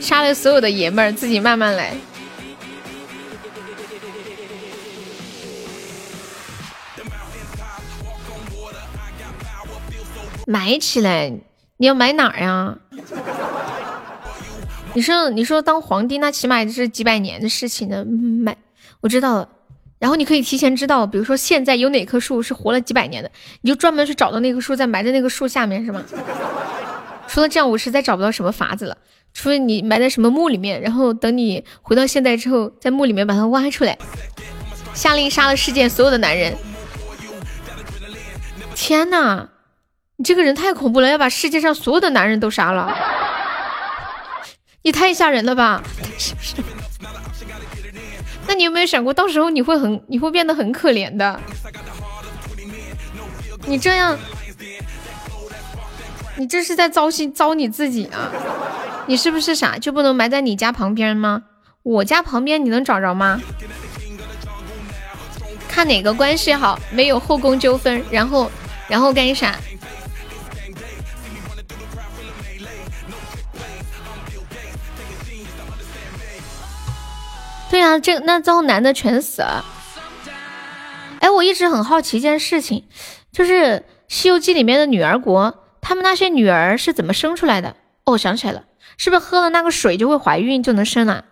[0.00, 1.94] 杀了所有的爷们儿，自己慢慢来。
[10.46, 11.30] 埋起来，
[11.76, 12.78] 你要埋哪儿呀？
[14.94, 18.04] 你说，你说当皇帝那起码也是几百年的事情呢。
[18.04, 18.56] 埋，
[19.00, 19.48] 我知道了。
[19.98, 23.30] 然后你可以提前知道，比如说现在有哪棵树是活了几百年的，
[23.62, 26.02] 你就专门去找到那棵树，再埋在那个树下面，是吗？
[27.26, 28.96] 除了这样，我实在找不到什么法子了。
[29.34, 33.98] 除非你埋在什么墓里面，然后等你回到现代之后，在墓里面把它挖出来，
[34.94, 36.56] 下令杀了世界所有的男人。
[38.74, 39.48] 天哪，
[40.16, 42.96] 你这个人太恐怖了，要把世界上所有的男人都杀了，
[44.82, 45.82] 你太吓人了吧？
[46.16, 46.54] 是不是
[48.48, 51.38] 那你有没有想过，到时候你会很，你会变得很可怜的？
[53.66, 54.18] 你这样。
[56.36, 58.30] 你这是在糟心糟你自己啊！
[59.06, 59.76] 你是不是傻？
[59.76, 61.42] 就不能埋在你家旁边吗？
[61.82, 63.40] 我家旁边你能找着吗？
[65.68, 68.50] 看哪个关系好，没有后宫纠纷，然后
[68.86, 69.56] 然后干啥？
[77.70, 79.64] 对啊，这那最后男的全死了。
[81.20, 82.84] 哎，我一直很好奇一件事情，
[83.32, 83.52] 就是
[84.08, 87.76] 《西游记》里面的女儿国，他们那些女儿是怎么生出来的？
[88.04, 88.64] 哦，想起来了，
[88.96, 91.24] 是不是喝了那个水就会怀孕就能生了？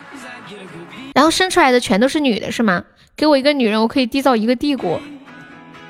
[1.15, 2.85] 然后生出来的全都是女的，是吗？
[3.17, 5.01] 给我一个女人，我可以缔造一个帝国。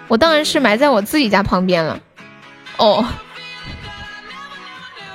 [0.07, 1.99] 我当然是埋在我自己家旁边了。
[2.77, 3.05] 哦，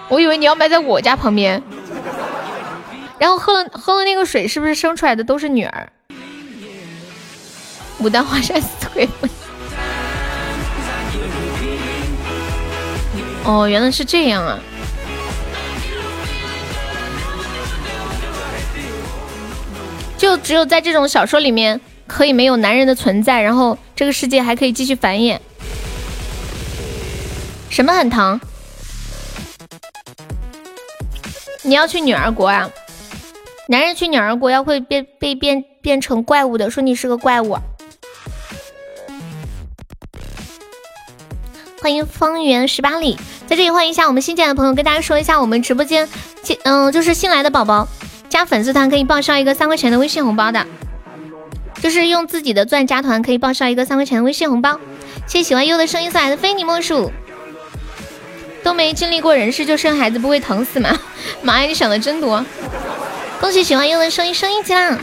[0.09, 1.63] 我以为你要埋在我家旁边。
[3.21, 5.87] 然后喝了喝了那个水，是不是生出来的都是女儿？
[8.01, 9.07] 牡丹花山死鬼。
[13.45, 14.59] 哦，原来是这样啊。
[20.17, 25.37] 就只有在这种小说里面，可以没有男人的存在，然后这个世界还可以继续繁衍。
[27.69, 28.41] 什么很疼？
[31.61, 32.67] 你要去女儿国啊？
[33.71, 37.57] 男人去女儿国要会变被变变成怪物的，说你是个怪物。
[41.81, 43.17] 欢迎方圆十八里，
[43.47, 46.09] 在这里欢迎一下我们新进来的朋友，跟大家说一下，我们直播间，
[46.63, 47.87] 嗯，就是新来的宝宝。
[48.27, 50.67] 加粉丝团可以报销一个三块钱的微信红包的，
[51.81, 54.81] 就是用自己的钻加团可以报销一个三块钱的微信红包。
[55.27, 57.09] 谢谢喜欢优的声音送来的非你莫属。
[58.63, 60.99] 都没经历过人事就生孩子不会疼死吗？
[61.41, 62.45] 妈呀，你想的真多！
[63.41, 64.97] 恭喜喜欢优的声音升一级啦！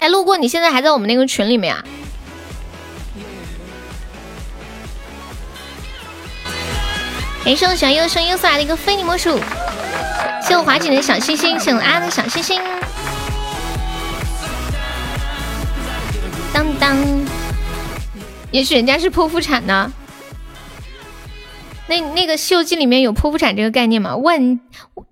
[0.00, 1.84] 哎，路过你现在还在我们那个群里面啊？
[7.44, 9.38] 感谢我小优的声音送来的一个非你莫属，
[10.42, 12.60] 谢我华锦的小星星，谢我阿的小星星。
[16.52, 16.96] 当当，
[18.50, 19.92] 也许人家是剖腹产呢。
[21.88, 24.16] 那那个《西游记》里面有剖腹产这个概念吗？
[24.16, 24.60] 万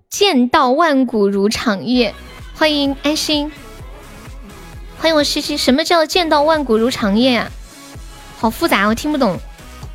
[0.09, 2.13] 剑道万古如长夜，
[2.53, 3.51] 欢迎安心，
[4.97, 5.55] 欢迎我西西。
[5.55, 7.51] 什么叫剑道万古如长夜啊？
[8.37, 9.39] 好复杂，我听不懂，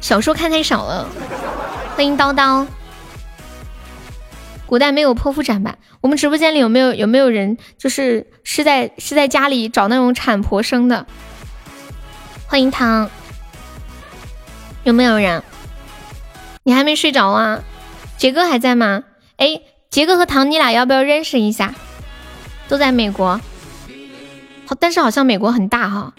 [0.01, 1.07] 小说看太少了。
[1.95, 2.67] 欢迎叨叨，
[4.65, 5.77] 古代没有剖腹产吧？
[6.01, 11.07] 我们直播间里有没有有没有人就是是在是在家里找那种产婆生的？
[12.47, 13.11] 欢迎糖，
[14.85, 15.43] 有没有人？
[16.63, 17.63] 你还没睡着啊？
[18.17, 19.05] 杰哥还在吗？
[19.37, 21.75] 哎，杰哥和唐，你俩要不要认识一下？
[22.69, 23.41] 都在美国，
[24.67, 26.13] 好，但是好像美国很大哈。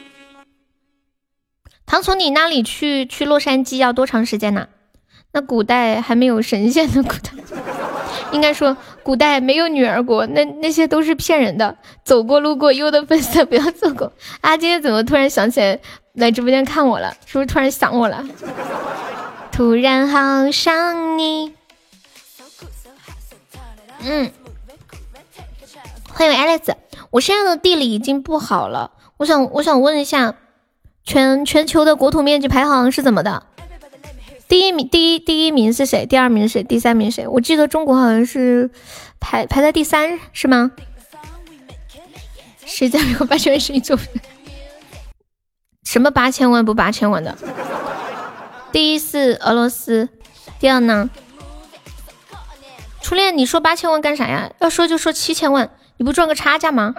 [1.85, 4.67] 唐从你那里去去洛杉矶要多长时间呢？
[5.33, 7.31] 那古代还没有神仙的古代，
[8.33, 11.77] 应该说古代没有女儿国，那那些都是骗人的。
[12.03, 14.11] 走过路过优的粉丝不要错过
[14.41, 14.57] 啊！
[14.57, 15.79] 今天怎么突然想起来
[16.15, 17.15] 来直播间看我了？
[17.25, 18.25] 是不是突然想我了？
[19.51, 21.53] 突然好想你。
[23.99, 24.31] 嗯，
[26.07, 26.73] 欢迎 Alex，
[27.11, 30.35] 我现在的地理已经不好了，我想我想问一下，
[31.03, 33.43] 全全球的国土面积排行是怎么的？
[34.47, 36.05] 第一名，第一第一名是谁？
[36.05, 36.63] 第二名是谁？
[36.63, 37.27] 第三名谁？
[37.27, 38.71] 我记得中国好像是
[39.19, 40.71] 排排在第三，是吗？
[42.65, 43.97] 谁在美国八千万生意做？
[45.83, 47.37] 什么八千万不八千万的？
[48.71, 50.07] 第一是俄罗斯，
[50.59, 51.09] 第二呢？
[53.01, 54.49] 初恋，你说八千万干啥呀？
[54.59, 56.95] 要说就说七千万，你不赚个差价吗？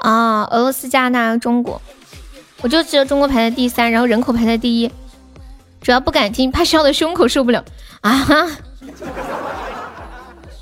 [0.00, 1.80] 啊，俄罗斯、加拿大、中国，
[2.62, 4.90] 我就记得中国排在第三，然后人口排在第一。
[5.80, 7.64] 主要不敢听，怕笑的胸口受不了
[8.00, 8.48] 啊！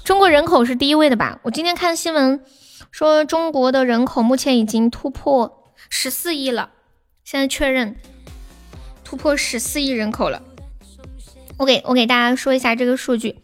[0.04, 1.38] 中国人口是第一位的吧？
[1.42, 2.42] 我今天看新闻
[2.90, 6.70] 说，中国的人口目前已经突破十四亿了。
[7.22, 7.96] 现在确认
[9.10, 10.40] 突破十四亿人口了。
[11.56, 13.34] 我给我给大家说一下这个数据。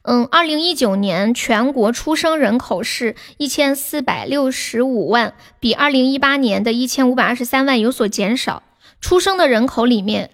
[0.00, 8.62] 嗯，二零一九年全国出生人口是一千四百六十五万，比二零一八年的一千五百二十三万有所减少。
[8.98, 10.30] 出生的人口里面。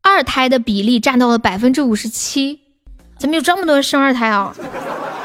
[0.00, 2.60] 二胎的比例占到了百分之五十七，
[3.18, 4.56] 怎么有这么多人生二胎啊？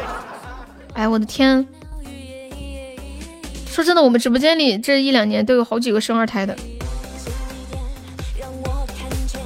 [0.94, 1.66] 哎，我的天！
[3.68, 6.54] 说真的，我们直播间里这一两年都有好几个生二胎的。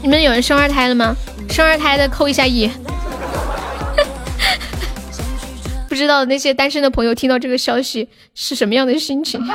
[0.02, 1.16] 你们有人生二胎了吗？
[1.50, 2.70] 生二胎的扣一下一。
[5.90, 9.42] 不知道那些单身的朋友听到这个消息是什么样的心情？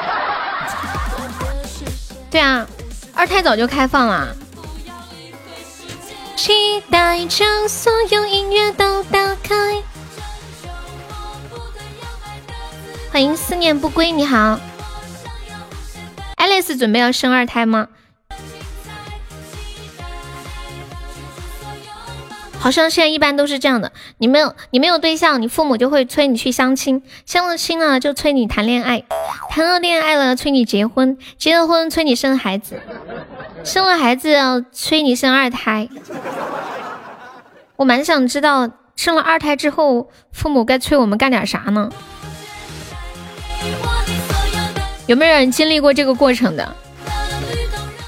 [2.30, 2.66] 对啊，
[3.14, 4.34] 二胎早就开放了。
[6.36, 6.52] 期
[6.90, 9.82] 待将所有音乐都打开。
[13.10, 14.58] 欢迎思念不归，你好
[16.36, 17.86] ，Alice 准备要生二胎吗？
[22.64, 23.92] 好像现在一般都是这样的。
[24.16, 29.04] 你没有你没有对象，你父母就会催你去相亲，相了亲了就催你谈恋爱，
[29.50, 32.80] 谈了恋爱了催你结婚，结了婚催你生孩子，
[33.64, 35.90] 生了孩子要催你生二胎。
[37.76, 41.92] 我蛮想知道，生了二胎之后，父母该催我们干点啥呢？
[45.06, 46.74] 有没有人经历过这个过程的？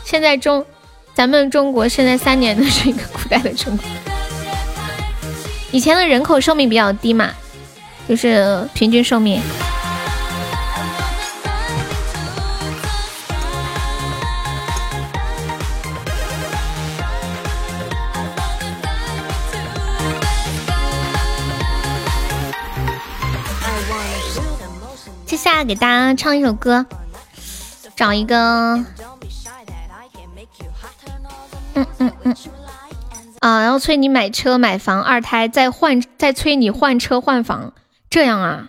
[0.03, 0.65] 现在中，
[1.13, 3.85] 咱们中国现在三年的是一个古代的中国。
[5.77, 7.29] 以前的人口寿命比较低嘛，
[8.09, 9.43] 就是平均寿命。
[25.27, 26.87] 接下来给大家唱一首歌，
[27.95, 28.83] 找一个，
[31.75, 32.37] 嗯嗯嗯。
[33.41, 37.73] 啊，然后催你买车买房二胎，再换再催你换车换房，
[38.09, 38.69] 这样啊？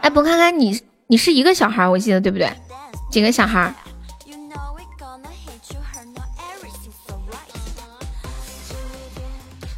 [0.00, 2.52] 哎，不看看你，你是一个小孩，我记得对不对？
[3.10, 3.74] 几个小孩？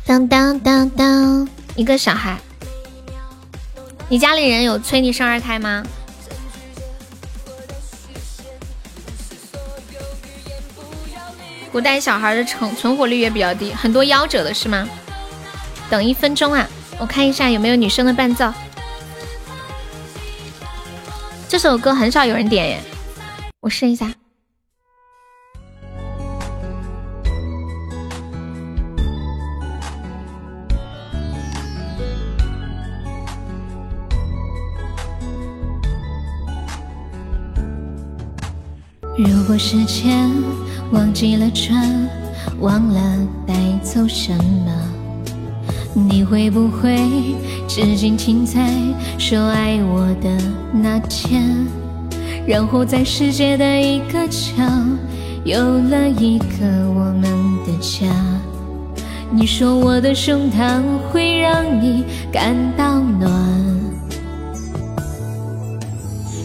[0.06, 2.38] 当当当当，一个小孩。
[4.10, 5.82] 你家里人有催你生二胎吗？
[11.74, 14.88] 古代小孩的成存活率也比较低，很多夭折的是吗？
[15.90, 16.64] 等一分钟啊，
[17.00, 18.54] 我看一下有没有女生的伴奏。
[21.48, 22.80] 这首歌很少有人点耶，
[23.60, 24.08] 我试一下。
[39.18, 40.63] 如果时间。
[40.94, 42.08] 忘记了转，
[42.60, 43.00] 忘了
[43.44, 43.52] 带
[43.82, 44.72] 走什么？
[45.92, 46.96] 你会不会
[47.66, 48.70] 至今停在
[49.18, 50.30] 说爱我的
[50.72, 51.66] 那天？
[52.46, 54.62] 然后在世界的一个角，
[55.44, 57.22] 有了一个我们
[57.66, 58.06] 的家。
[59.32, 60.80] 你说我的胸膛
[61.10, 63.32] 会让你感到暖。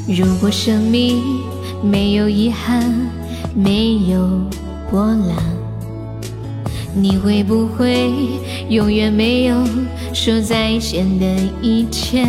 [0.08, 1.22] 如果生命
[1.84, 2.92] 没有遗憾。
[3.56, 4.42] 没有
[4.90, 5.38] 波澜，
[6.94, 8.12] 你会不会
[8.70, 9.56] 永远没有
[10.14, 11.26] 说再见的
[11.62, 12.28] 一天？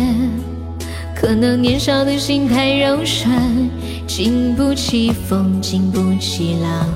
[1.15, 3.69] 可能年少的心太柔软，
[4.07, 6.87] 经不起风，经不起浪。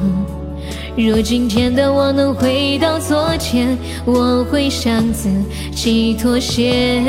[0.98, 5.30] 若今天的我能回到昨天，我会向自
[5.72, 7.02] 己妥协。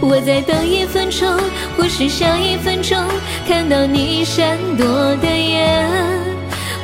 [0.00, 1.28] 我再等一分钟，
[1.76, 2.96] 或许下一分钟
[3.46, 5.86] 看到你闪躲的眼，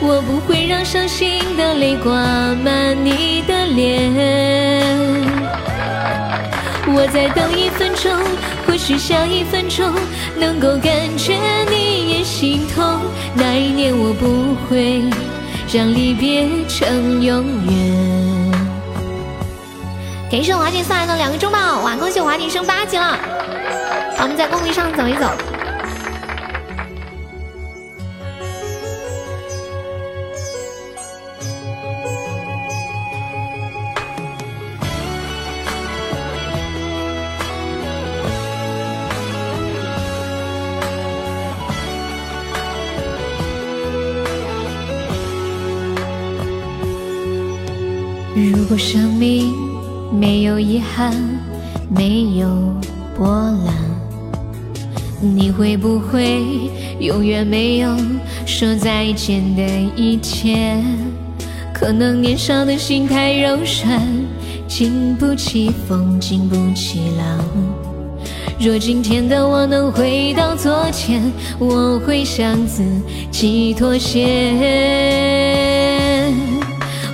[0.00, 4.12] 我不会让伤心的泪挂满你的脸。
[6.92, 8.12] 我再等一分钟，
[8.66, 9.90] 或许下一分钟
[10.36, 11.34] 能够感觉
[11.70, 13.00] 你也心痛。
[13.34, 15.02] 那一年我不会
[15.72, 18.52] 让离别成永远。
[20.30, 21.96] 感谢华姐送来的两个中宝，哇！
[21.96, 23.18] 恭喜华姐升八级了。
[24.16, 25.30] 好，我们在公屏上走一走。
[50.20, 51.16] 没有遗憾，
[51.88, 52.46] 没有
[53.16, 53.26] 波
[53.64, 53.74] 澜，
[55.18, 56.42] 你会不会
[56.98, 57.96] 永远没有
[58.44, 59.62] 说再见的
[59.96, 60.84] 一天？
[61.72, 63.98] 可能年少的心太柔软，
[64.68, 67.42] 经不起风，经不起浪。
[68.58, 71.22] 若今天的我能回到昨天，
[71.58, 72.84] 我会向自
[73.30, 74.20] 己妥协。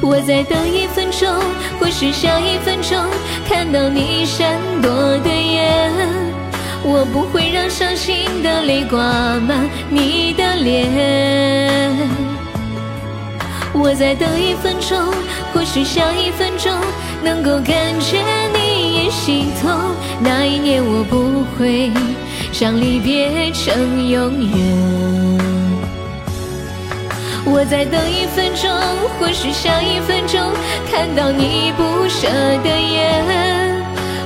[0.02, 1.28] 我再等一分钟，
[1.80, 2.98] 或许下一分钟
[3.48, 5.90] 看到你闪躲的眼，
[6.84, 11.97] 我不会让伤心的泪挂满你的脸。
[13.72, 14.98] 我再等一分钟，
[15.52, 16.72] 或许下一分钟
[17.22, 18.22] 能够感觉
[18.55, 19.70] 你也心痛。
[20.20, 21.90] 那一年我不会
[22.59, 24.95] 让离别成永远。
[27.48, 28.68] 我再等一分钟，
[29.18, 30.40] 或许下一分钟
[30.90, 32.27] 看到你不舍
[32.62, 33.24] 的眼，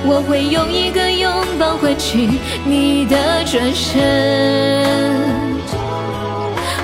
[0.07, 3.91] 我会用一个拥抱换取你的转身。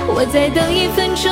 [0.09, 1.31] 我再等一分钟，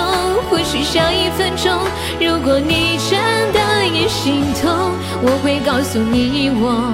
[0.49, 1.71] 或许下一分钟，
[2.19, 3.19] 如果你真
[3.53, 4.91] 的也心痛，
[5.21, 6.91] 我会告诉你我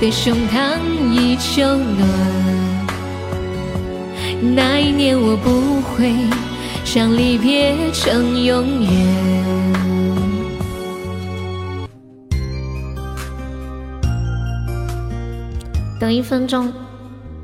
[0.00, 0.80] 的胸膛
[1.12, 2.08] 依旧暖。
[4.54, 6.12] 那一年我不会
[6.94, 8.90] 将离别成永远。
[15.98, 16.70] 等一分钟。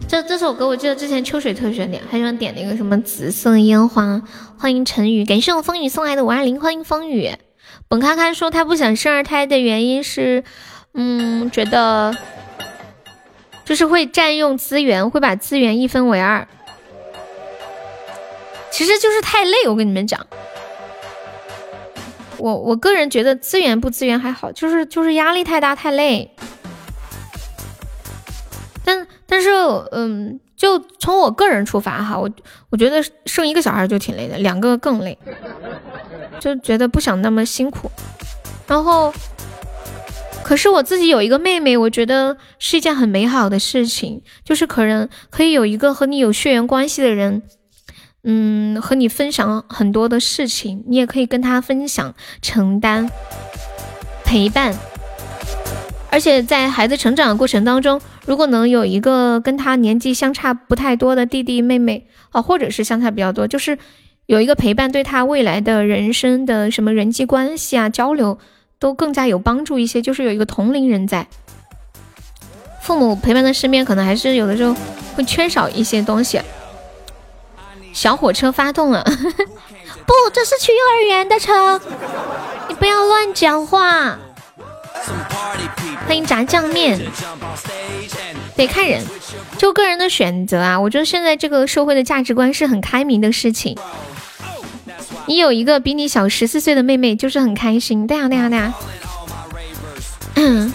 [0.06, 4.20] 这这首歌我记得之前秋水特喜欢点，还喜欢点那个什么紫色烟花。
[4.58, 7.30] 欢迎陈宇，感谢我风雨送来的五二零，欢迎风雨。
[7.88, 10.44] 本咖咖说他不想生二胎的原因是，
[10.92, 12.14] 嗯，觉得
[13.64, 16.46] 就是会占用资源，会把资源一分为二。
[18.70, 20.24] 其实就是太累，我跟你们讲，
[22.36, 26.30] 我我个人觉得资源不资源还好，就是就是压力太大太累。
[28.84, 29.50] 但但是，
[29.92, 32.30] 嗯，就从我个人出发哈，我
[32.70, 35.18] 我觉得生一个小孩就挺累的，两个更累，
[36.40, 37.90] 就觉得不想那么辛苦。
[38.66, 39.12] 然后，
[40.42, 47.42] 可是我自己有一个妹妹，我觉得是一件很美好的事情，就是可能可以有一个和你有血缘关系的人，
[48.24, 53.08] 嗯，和你分享很多的事情，你也可以跟他分享、承担、
[54.24, 54.74] 陪伴。
[56.10, 63.78] 而且在孩子成长的过程当中，如果能有一个跟他年纪相差不太多的弟弟妹妹啊，或者是相差比较多，就是
[64.26, 68.38] 有一个陪伴，对他未来的人生的什么人际关系啊交流
[68.78, 70.00] 都更加有帮助一些。
[70.00, 71.26] 就是有一个同龄人在，
[72.80, 74.74] 父母陪伴在身边，可能还是有的时候
[75.14, 76.40] 会缺少一些东西。
[77.98, 79.02] 小火车发动了，
[80.06, 81.80] 不，这是去幼儿园的车，
[82.68, 84.16] 你不要乱讲话。
[86.06, 87.00] 欢迎炸酱面，
[88.54, 89.04] 得看人，
[89.58, 90.78] 就个人的选择啊。
[90.78, 93.76] 我觉得现在这个社会的价值观是很开明的事情。
[95.26, 98.06] 你有一个比你小十四岁的妹妹，就是很开心。
[98.06, 98.74] 对呀对呀对呀。
[100.36, 100.72] 嗯。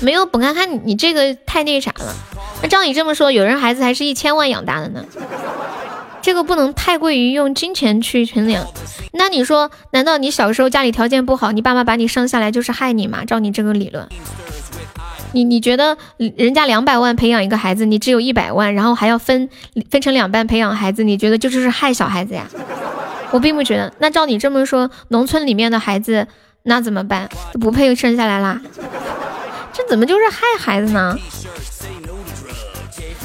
[0.02, 2.14] 没有，本看看你这个太那啥了。
[2.62, 5.04] 那照你这么说，有人孩子还是一千万养大的呢。
[6.22, 8.66] 这个不能太过于用金钱去衡量。
[9.12, 13.24] 那你说，难道你小时候家里条件不好，你爸妈把你生下来就是害你吗？
[13.24, 14.06] 照你这个理论，
[15.32, 15.96] 你你觉得
[16.36, 19.48] 人家两百万培养一个孩子，你只有一百万，然后还要分
[19.90, 22.46] 分成两半培养孩子，你觉得就是害小孩子呀？
[23.30, 23.90] 我并不觉得。
[23.98, 26.26] 那照你这么说，农村里面的孩子
[26.64, 27.28] 那怎么办？
[27.60, 28.60] 不配生下来啦？
[29.72, 31.16] 这怎么就是害孩子呢？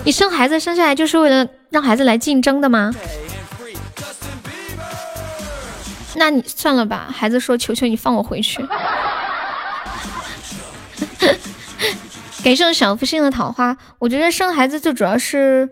[0.04, 2.94] 你生孩子生下来就是为了让孩子来竞争的吗？
[6.16, 7.10] 那你算了吧。
[7.12, 8.66] 孩子说：“求求你放我回去。”
[12.44, 13.76] 感谢小福星的桃花。
[14.00, 15.68] 我觉得生孩子最主要是，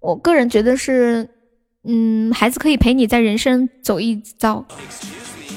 [0.00, 1.28] 我个人觉得是，
[1.82, 4.66] 嗯，孩子可以陪你在人生走一遭，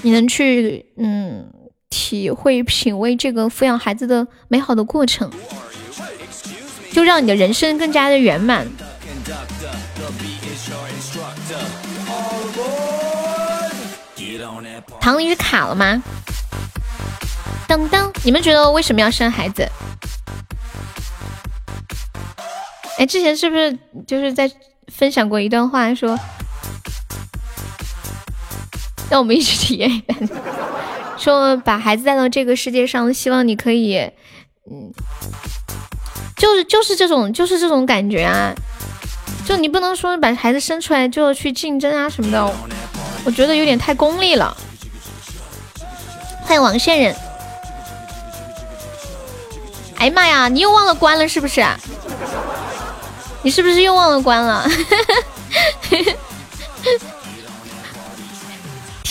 [0.01, 1.51] 你能去嗯
[1.93, 5.29] 体会品味这个抚养孩子的美好的过程。
[6.91, 8.67] 就让你的人生更加的圆满。
[14.99, 16.01] 唐林是卡了吗？
[17.67, 19.69] 噔噔，你们觉得为什么要生孩子？
[22.97, 24.51] 哎，之前是不是就是在
[24.87, 26.17] 分享过一段话，说
[29.09, 30.15] 让我们一起体验一下，
[31.23, 33.97] 说把孩子带到这个世界上，希望你可以，
[34.69, 34.91] 嗯。
[36.35, 38.53] 就是就是这种就是这种感觉啊，
[39.47, 42.53] 就你不能说把孩子生出来就要去竞争啊什么的，
[43.23, 44.57] 我觉得有点太功利了。
[46.41, 47.15] 欢迎王线人，
[49.95, 51.65] 哎呀妈呀，你又忘了关了是不是？
[53.41, 54.67] 你是不是又忘了关了？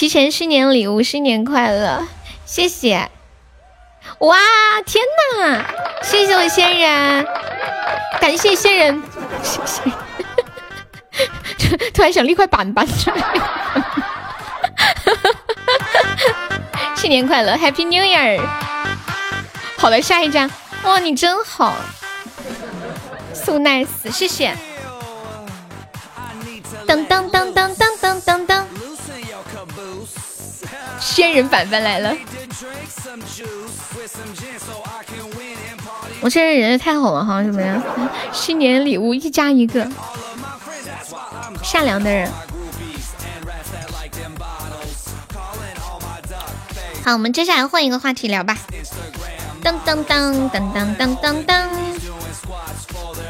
[0.02, 2.02] 提前新年礼物，新年快乐，
[2.44, 3.08] 谢谢！
[4.18, 4.36] 哇，
[4.84, 5.00] 天
[5.38, 5.64] 哪，
[6.02, 7.24] 谢谢我仙人，
[8.20, 9.00] 感谢仙人，
[9.44, 9.80] 谢谢。
[11.94, 12.84] 突然想立块板板。
[16.96, 18.44] 新年快乐，Happy New Year。
[19.78, 20.50] 好了，下一张，
[20.82, 21.76] 哇，你真好
[23.32, 24.56] ，So nice，谢谢。
[26.88, 27.61] 噔噔噔噔。
[31.01, 32.14] 仙人板板来了。
[36.20, 37.82] 我现在人也太好了哈，怎么样？
[38.32, 39.89] 新年礼物一加一个，
[41.62, 42.30] 善良的人。
[47.05, 48.56] 好，我们接下来换一个话题聊吧。
[49.62, 51.68] 当当当当当当当当。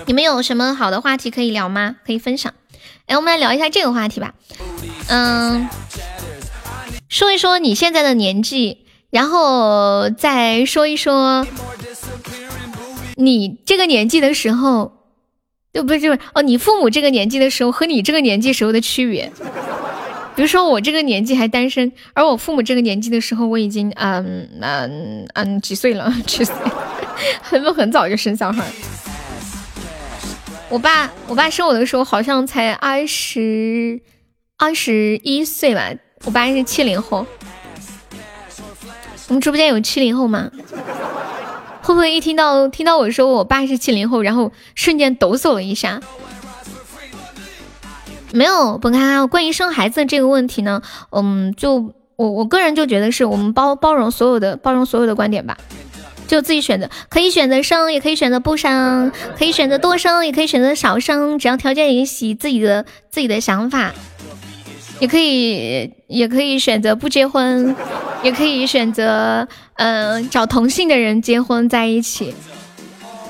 [0.04, 1.96] 你们有什么好的话题可以聊吗？
[2.04, 2.52] 可以分享。
[3.06, 4.34] 哎，我们来聊一下这个话题吧。
[5.08, 5.68] 嗯，
[7.12, 11.46] 说一说你现在的年纪，然后再说一说
[13.16, 14.92] 你这个年纪的时候，
[15.74, 19.30] 就不是就是哦，你父母这个年纪的时候和你这个年纪时候的区别。
[20.34, 26.10] 比如说我这个年纪还单身，而我父母这个年纪的时候，我已经嗯嗯嗯几岁了？
[26.26, 26.56] 几岁？
[27.42, 28.64] 很不很早就生小孩？
[30.70, 34.00] 我爸我爸生我的时候好像才二十
[34.56, 35.92] 二十一岁吧。
[36.24, 37.26] 我爸是七零后。
[39.28, 40.50] 我们直播间有七零后吗？
[41.82, 46.00] 会不会一听到听到我说我爸是七零后，然后瞬间抖擞了一下？
[48.32, 49.26] 没有，本开。
[49.26, 50.80] 关于生孩子这个问题呢，
[51.10, 55.56] 嗯，就我我个人就觉得是我们包包容所有的包容所有的观点吧，
[56.26, 63.92] 就自己选择，可以选择生，也可以选择不生，可以选择多生，也可以选择少生，只要条件允许，自己的自己的想法，
[65.02, 67.74] 也可以也可以选择不结婚，
[68.22, 72.32] 也可以选择嗯找同性的人结婚在一起，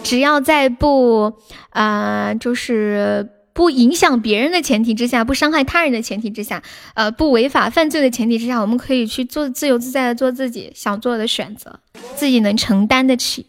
[0.03, 1.33] 只要在不
[1.71, 3.27] 啊就是。
[3.55, 6.63] 不影响别人的前提之下，不伤害他人的前提之下，
[6.95, 11.79] 呃，不违法犯罪的前提之下，我们可以去做自由自在的做自己想做的选择，
[12.17, 13.45] 自己能承担得起。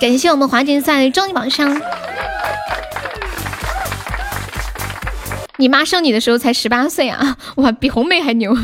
[0.00, 1.82] 感谢我们华锦赛终极宝箱。
[5.60, 7.36] 你妈生你的时候才十八岁啊！
[7.56, 8.56] 哇，比红梅还牛。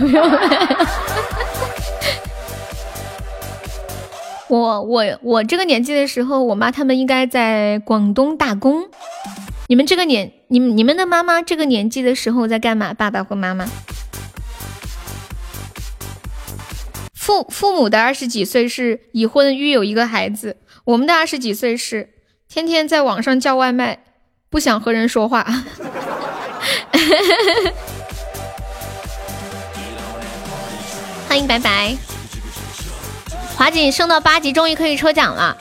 [4.48, 8.88] 我我我这个年纪的时候，我妈他们应该在广东打工。
[9.66, 12.94] 你们这个年，你们你们的妈妈这个年纪的时候在干嘛？
[12.94, 13.66] 爸爸或妈妈？
[17.12, 22.10] 父父母的二十几岁是已婚育有一个孩子，我们的二十几岁是
[22.48, 24.04] 天天在网上叫外卖，
[24.48, 25.44] 不想和人说话。
[31.28, 31.96] 欢迎白白，
[33.56, 35.56] 华锦升到八级，终于可以抽奖了。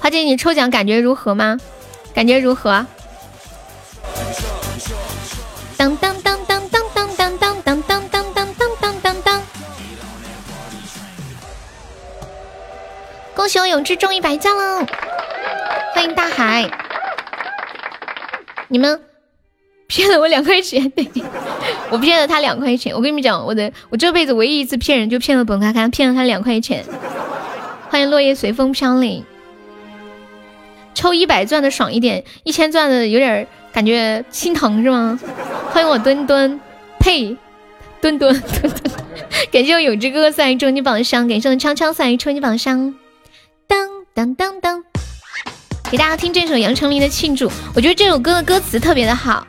[0.00, 1.58] 华姐，你抽奖感觉如何吗？
[2.14, 2.86] 感觉如何？
[5.76, 9.42] 当当当当当当当当当当当当当当当！
[13.34, 14.86] 恭喜我永志中一百赞了！
[15.94, 16.70] 欢迎大海！
[18.68, 19.02] 你们
[19.86, 21.08] 骗了我两块钱，对
[21.90, 22.94] 我骗了他两块钱。
[22.94, 26.84] 我跟你们讲，我的我这辈子唯一一次骗人，就骗了本卡卡，骗了他两块钱。
[27.88, 29.24] 欢迎落叶随风飘零。
[30.92, 35.20] 抽一百钻的爽一点，一千钻的有点感觉心疼是吗？
[35.70, 36.58] 欢迎我墩墩，
[36.98, 37.36] 呸，
[38.00, 38.72] 墩墩墩墩，
[39.52, 42.94] 感谢我有志哥哥送来终极宝箱，感谢我枪枪送来终极宝箱，
[43.68, 44.82] 当当当当，
[45.90, 49.46] 给大家听这首杨丞琳的庆祝，我觉得这首歌的歌词特别的好，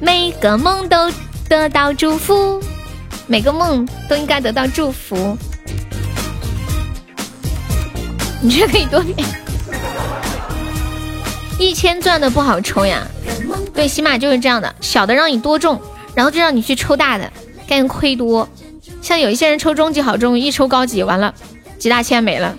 [0.00, 1.10] 每个梦都
[1.48, 2.62] 得到祝福，
[3.26, 5.36] 每个梦都应该得到祝福，
[8.40, 9.16] 你这可以多点？
[11.58, 13.04] 一千钻的不好抽呀，
[13.74, 15.80] 对，起码就是这样的，小的让你多中，
[16.14, 17.32] 然后就让你去抽大的，
[17.66, 18.48] 干亏多。
[19.02, 21.34] 像有一些人抽中级好中，一抽高级完了
[21.76, 22.56] 几大千没了。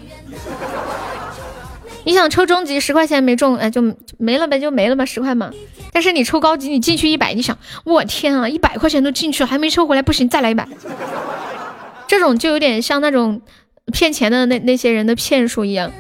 [2.06, 5.52] 你想抽中级十块钱没中，哎就没了呗，就没了吧，十块嘛。
[5.92, 10.68] 但是你抽高级，你进去一百，你想我天啊，一百块钱都进去了，还没抽回来，不行，再来一百。
[12.08, 13.42] 这种就有点像那种
[13.92, 15.92] 骗钱的那那些人的骗术一样，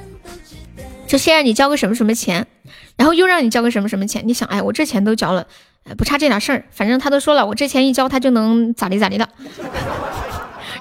[1.07, 2.47] 就先让你交个什么什么钱。
[2.95, 4.23] 然后又让你交个什么什么钱？
[4.25, 5.47] 你想，哎，我这钱都交了，
[5.97, 6.65] 不差这点事儿。
[6.71, 9.29] 反正他都说了，我这钱一交，他就能咋地咋地的。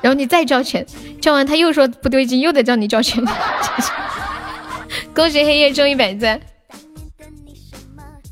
[0.00, 0.86] 然后你再交钱，
[1.20, 3.24] 交完他又说不对劲，又得叫你交钱。
[5.18, 6.40] 恭喜黑夜中一百赞。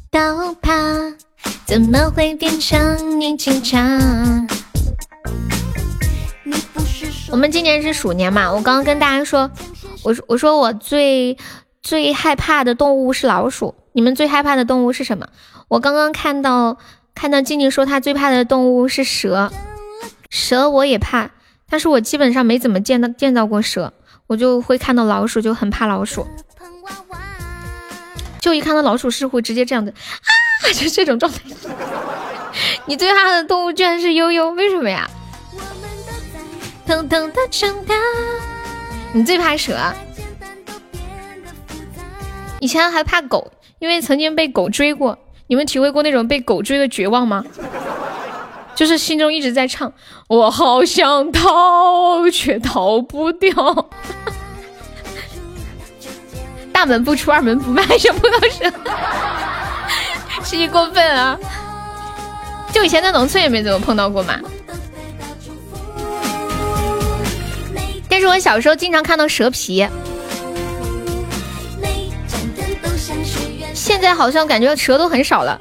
[0.09, 0.71] 刀疤
[1.65, 3.77] 怎么会变成你警察？
[7.33, 8.53] 我们今年是鼠年嘛？
[8.53, 9.51] 我刚刚跟大家说，
[10.05, 11.37] 我说我说我最。
[11.83, 15.27] 最害怕的动物是老鼠，你们最害怕的动物是什么？
[15.69, 16.79] 我刚刚看到
[17.15, 19.53] 看到静静说她最怕的动物是蛇，
[20.31, 21.31] 蛇我也怕，
[21.69, 23.93] 但是我基本上没怎么见到见到过蛇，
[24.27, 26.27] 我就会看到老鼠就很怕老鼠，
[28.41, 29.91] 就一看到老鼠是会直接这样的
[30.63, 31.41] 啊， 就这种状态。
[32.87, 35.11] 你最怕的动物居然是悠悠，为什么呀？
[39.13, 39.77] 你最怕蛇？
[42.61, 45.19] 以前还怕狗，因为曾经被狗追过。
[45.49, 47.45] 你们体会过那种被狗追的绝望吗？
[48.75, 49.93] 就是心中一直在唱
[50.29, 53.53] ：“我好想逃，却逃不掉。”
[56.77, 58.71] 大门不出二门不迈，就碰到蛇，
[60.45, 61.35] 是你过分啊！
[62.71, 64.39] 就以前在农村也没怎么碰到过嘛。
[68.11, 69.89] 但是我小时候经常看到蛇皮，
[73.73, 75.59] 现在好像感觉蛇都很少了。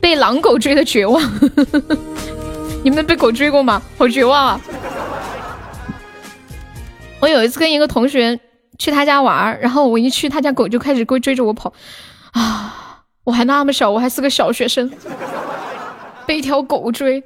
[0.00, 1.22] 被狼狗追的绝望，
[2.82, 3.82] 你们被狗追过吗？
[3.98, 4.60] 好绝望啊！
[7.20, 8.40] 我有一次跟一个同学
[8.78, 11.72] 去他家玩儿，然后我一去他家狗就开始追追着我跑，
[12.32, 13.02] 啊！
[13.24, 14.90] 我还那么小，我还是个小学生，
[16.24, 17.22] 被一条狗追，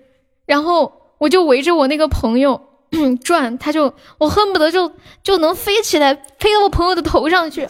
[0.47, 2.61] 然后我就围着我那个朋友。
[3.25, 4.93] 转，他就我恨不得就
[5.23, 7.67] 就能飞起来，飞到我朋友的头上去。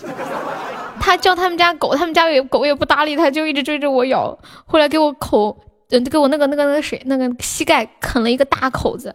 [0.99, 4.37] 他叫他们家狗，他们家也狗也不搭理他，就一直追着我咬。
[4.67, 5.57] 后来给我口，
[5.91, 9.15] 嗯，给我那个那个那个谁，那个膝盖啃了一个大口子。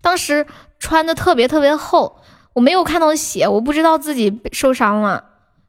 [0.00, 0.46] 当时
[0.78, 2.22] 穿的特别特别厚，
[2.54, 5.22] 我没有看到血，我不知道自己受伤了，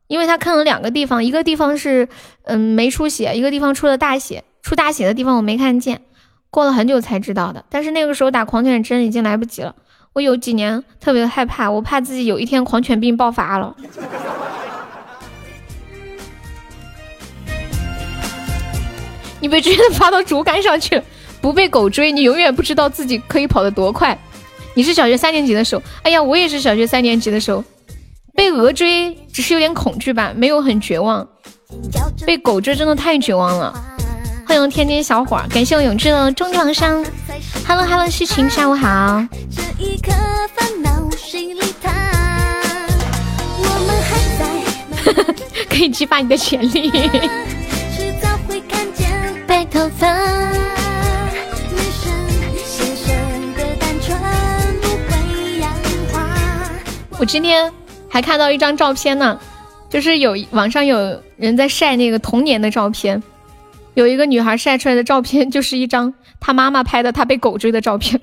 [0.08, 2.08] 因为他看了两个地方，一个地方是
[2.44, 4.44] 嗯没出血，一个地方出了大血。
[4.62, 6.02] 出大血的地方我没看见。
[6.50, 9.76] 过了很久才知道的，但是那个时候打狂犬针已经来不及了。
[10.14, 13.76] 我有几年特别害怕，我怕自己有一天狂犬病爆发了。
[19.42, 21.04] 你被追的爬到竹竿上去了，
[21.42, 24.18] 不被狗追，你永远不知道自己可以跑得多快。
[24.78, 27.64] 你是小学三年级的时候，哎呀，我也是小学三年级的时候，
[28.34, 31.26] 被鹅追只是有点恐惧吧，没有很绝望。
[32.26, 33.74] 被狗追真的太绝望了。
[34.46, 37.04] 欢迎天天小伙，感谢我永志的中奖商。
[37.66, 39.26] Hello Hello，西晴，下午好。
[45.70, 46.92] 可以激发你的潜力。
[46.92, 49.08] 迟早会看见
[49.48, 50.15] 白头发。
[57.26, 57.72] 今天
[58.10, 59.40] 还看到一张照片呢，
[59.90, 63.22] 就是有网上有人在晒那个童年的照片。
[63.96, 68.20] 有一个女孩晒出来的照片， 就是一张她妈妈拍的她被狗追的照片，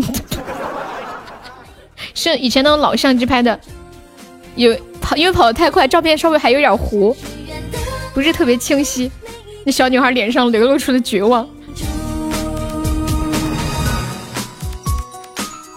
[2.15, 3.59] 是以前那种老相机拍的，
[4.55, 7.17] 有跑因为跑得太快，照片稍微还有点糊，
[8.13, 9.11] 不是特别清晰。
[9.65, 11.49] 那小女孩脸上流露出的绝望。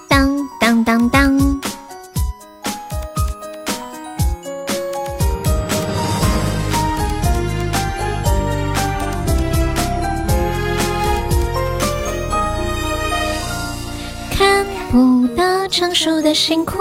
[0.10, 1.35] 当当当当。
[15.96, 16.78] 成熟的辛苦，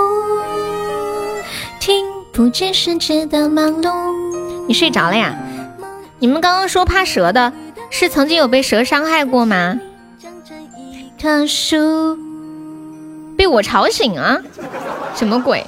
[1.78, 3.88] 听不见世界的忙碌。
[4.66, 5.38] 你睡着了呀？
[6.18, 7.52] 你们刚刚说怕蛇的，
[7.90, 9.78] 是曾经有被蛇伤害过吗？
[13.36, 14.42] 被我吵醒啊？
[15.14, 15.64] 什么鬼？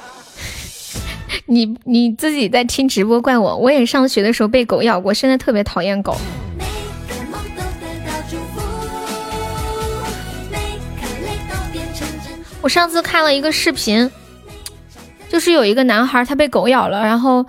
[1.45, 3.55] 你你自己在听直播怪我？
[3.55, 6.17] 我也上学的时候被狗咬过，现在特别讨厌狗。
[12.67, 14.11] 我上次看了一个视频，
[15.29, 17.45] 就是有一个男孩他被狗咬了，然后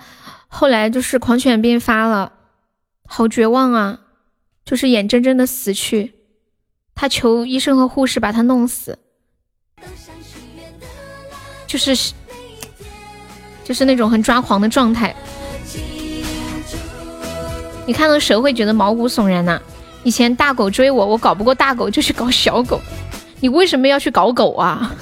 [0.47, 2.31] 后来就是狂犬病发了，
[3.05, 3.99] 好绝望啊！
[4.63, 6.13] 就是眼睁睁的死去，
[6.95, 8.97] 他求医生和护士把他弄死，
[11.67, 12.13] 就是
[13.65, 15.13] 就是那种很抓狂的状态。
[17.85, 19.61] 你看到蛇会觉得毛骨悚然呐？
[20.05, 22.79] 以前大狗追我，我搞不过大狗就去搞小狗。
[23.41, 24.95] 你为什么要去搞狗啊，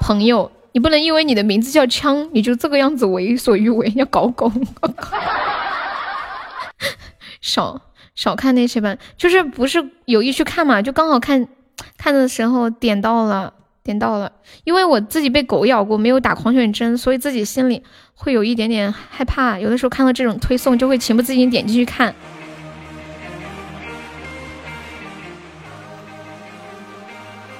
[0.00, 0.50] 朋友？
[0.74, 4.50] 你不能因为你的名字叫枪，你就这个样子为所欲为，要搞狗？
[7.42, 7.78] 少
[8.14, 10.80] 少看那些吧，就是不是有意去看嘛？
[10.80, 11.46] 就刚好看
[11.98, 13.52] 看的时候点到了，
[13.82, 14.32] 点到了。
[14.64, 17.82] 因为我自己被狗咬过，没有打狂犬针，所以自己心里
[18.14, 19.58] 会有一点点害怕。
[19.58, 22.14] 有的时候看到这种推送，就会情不自禁点进去看。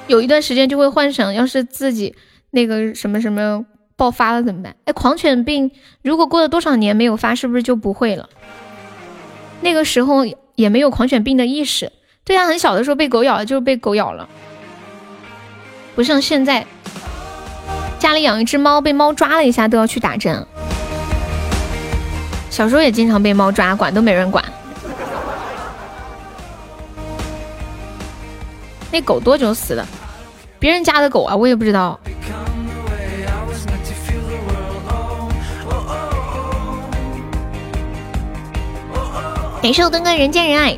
[0.06, 2.14] 有一段时间就会幻想，要是自己
[2.50, 3.64] 那个什么什么
[3.96, 4.76] 爆发了怎么办？
[4.84, 5.70] 哎，狂犬病
[6.02, 8.28] 如果过了多少年没有发，是不是就不会了？
[9.60, 10.26] 那个时候
[10.56, 11.92] 也没有狂犬病的意识，
[12.24, 14.28] 对呀，很小的时候被狗咬了就是被狗咬了，
[15.94, 16.66] 不像现在
[17.98, 20.44] 家里养一只猫，被猫抓了一下都要去打针。
[22.50, 24.44] 小时候也经常被猫抓，管都没人管。
[28.92, 29.84] 那狗多久死的？
[30.58, 31.98] 别人家的狗啊，我也不知道。
[39.62, 40.76] 感谢我墩哥人见人爱。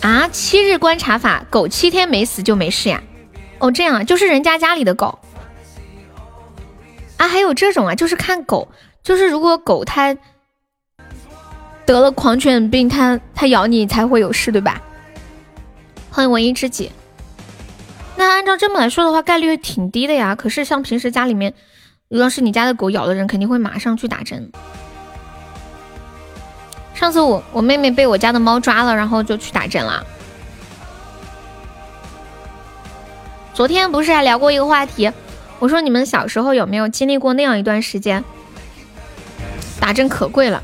[0.00, 3.00] 啊，七日观察法，狗七天没死就没事呀？
[3.58, 5.18] 哦，这样啊，就是人家家里的狗。
[7.18, 8.66] 啊，还有这种啊，就是看狗，
[9.02, 10.16] 就是如果狗它
[11.86, 14.82] 得了狂犬病，它它咬你才会有事，对吧？
[16.12, 16.92] 欢迎文艺知己。
[18.16, 20.34] 那按照这么来说的话，概率挺低的呀。
[20.34, 21.54] 可是像平时家里面，
[22.08, 24.52] 如果是你家的狗咬的人，肯定会马上去打针。
[26.92, 30.04] 上次我我妹妹被我家的猫抓了，然后就去打针了。
[33.54, 35.10] 昨天不是还聊过一个话题，
[35.58, 38.22] 我说你们小时候有没有经历过那样一段时间，
[39.80, 40.62] 打针可贵了，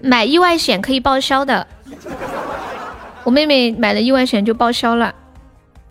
[0.00, 1.66] 买意外险可以报销的。
[3.24, 5.14] 我妹妹买了意外险就报销了。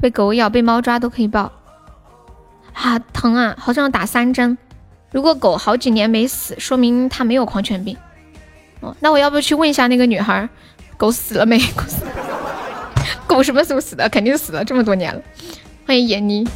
[0.02, 1.52] 被狗咬、被猫抓都可以报，
[2.74, 3.54] 啊，疼啊！
[3.60, 4.58] 好像要打三针。
[5.12, 7.98] 如果狗好几年没死，说明它没有狂犬病。
[8.80, 10.48] 哦，那我要不要去问一下那个女孩，
[10.96, 11.60] 狗死了没？
[13.28, 14.08] 狗什么时候死的？
[14.08, 15.22] 肯定死了，这么多年了。
[15.86, 16.48] 欢迎闫妮。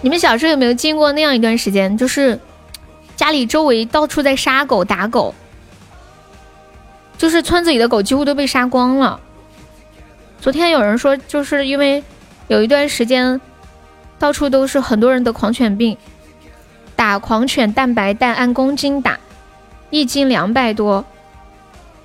[0.00, 2.38] 你们小时候有没有经过那样一段时间，就是
[3.16, 5.34] 家里周围到处在杀狗、打狗，
[7.16, 9.20] 就是村子里的狗几乎都被杀光了。
[10.40, 12.02] 昨天有人说，就是因为
[12.48, 13.40] 有一段时间，
[14.18, 15.96] 到处都是很多人得狂犬病，
[16.94, 19.18] 打狂犬蛋白蛋按公斤打，
[19.90, 21.04] 一斤两百多，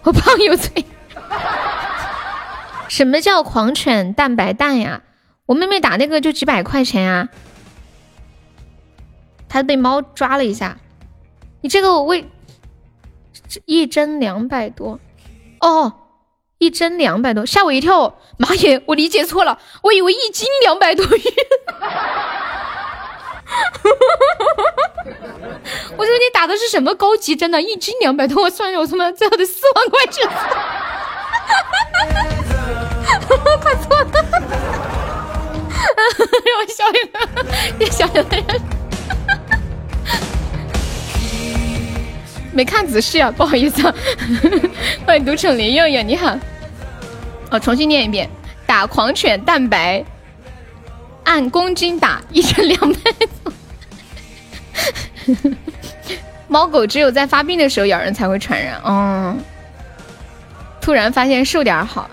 [0.03, 0.85] 我胖有罪。
[2.87, 5.01] 什么叫狂犬蛋白蛋呀？
[5.45, 7.29] 我妹妹打那个就几百块钱呀，
[9.49, 10.77] 她被猫抓了一下，
[11.61, 12.29] 你这个为
[13.65, 14.99] 一针两百多，
[15.59, 15.93] 哦。
[16.59, 18.19] 一针两百多，吓我一跳！
[18.35, 21.15] 妈耶，我理解错了，我以为一斤两百多元。
[25.95, 27.61] 我说你打的是什么高级针呢？
[27.61, 30.27] 一斤两百多，我算了，我他妈最后的四万块钱。
[33.61, 34.11] 看错了，
[36.43, 37.17] 让我笑一个，
[37.79, 38.25] 别笑了。
[42.59, 43.95] 没看仔细啊，不好意思啊。
[45.07, 46.37] 欢迎独宠林佑佑，你好。
[47.51, 48.29] 哦，重新念一遍：
[48.67, 50.03] 打狂犬蛋白，
[51.23, 52.99] 按公斤打，一针两百。
[56.49, 58.81] 猫狗只有在发病的时候咬人才会传染。
[58.83, 59.39] 嗯。
[60.81, 62.09] 突然发现瘦点好，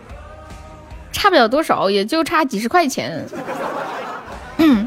[1.10, 3.26] 差不了多少，也就差几十块钱。
[4.58, 4.86] 嗯。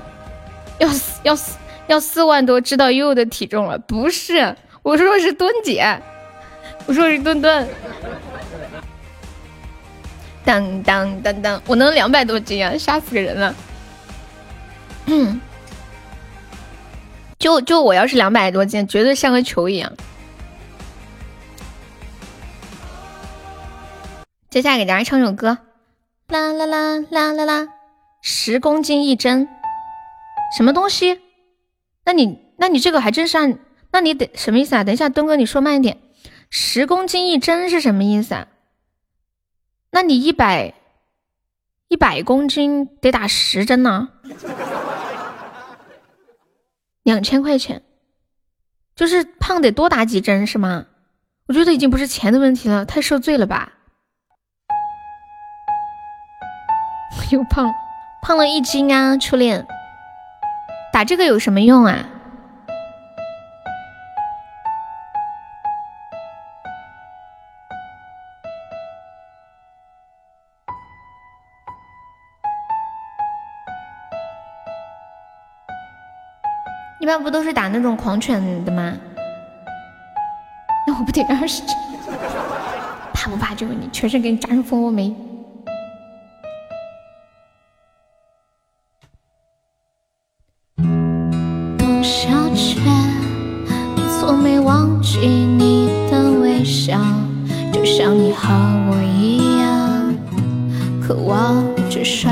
[0.78, 1.58] 要四要四
[1.88, 3.78] 要四万多，知道悠悠的体重了？
[3.78, 4.56] 不是。
[4.82, 6.02] 我说的是墩姐，
[6.86, 7.68] 我说是墩墩。
[10.44, 13.54] 当当当当，我能两百多斤啊，吓死个人了。
[15.06, 15.40] 嗯，
[17.38, 19.92] 就就我要是两百多斤，绝对像个球一样。
[24.50, 25.60] 接下来给大家唱首歌，
[26.30, 27.68] 啦啦啦啦啦啦，
[28.22, 29.48] 十公斤一针，
[30.58, 31.20] 什么东西？
[32.06, 33.60] 那你那你这个还真是按。
[33.92, 34.84] 那你得什么意思啊？
[34.84, 35.98] 等一下，东哥，你说慢一点。
[36.50, 38.48] 十公斤一针是什么意思啊？
[39.92, 40.74] 那你一百
[41.88, 44.10] 一百公斤得打十针呢？
[47.04, 47.82] 两千块钱，
[48.96, 50.86] 就是胖得多打几针是吗？
[51.48, 53.74] 我觉得已经不是钱的问题了，太受罪了吧？
[57.32, 57.74] 又胖
[58.22, 59.66] 胖了一斤啊，初恋，
[60.94, 62.08] 打这个有什么用啊？
[77.10, 78.94] 般不都是打那种狂犬的吗？
[80.86, 81.76] 那我不得二十针？
[83.12, 83.56] 怕不怕？
[83.56, 85.16] 就问你，全身给你扎成蜂窝煤。
[91.80, 92.80] 董小姐，
[93.96, 97.00] 你从没忘记你的微笑，
[97.74, 98.54] 就像你和
[98.92, 100.14] 我一样，
[101.02, 102.32] 渴望着衰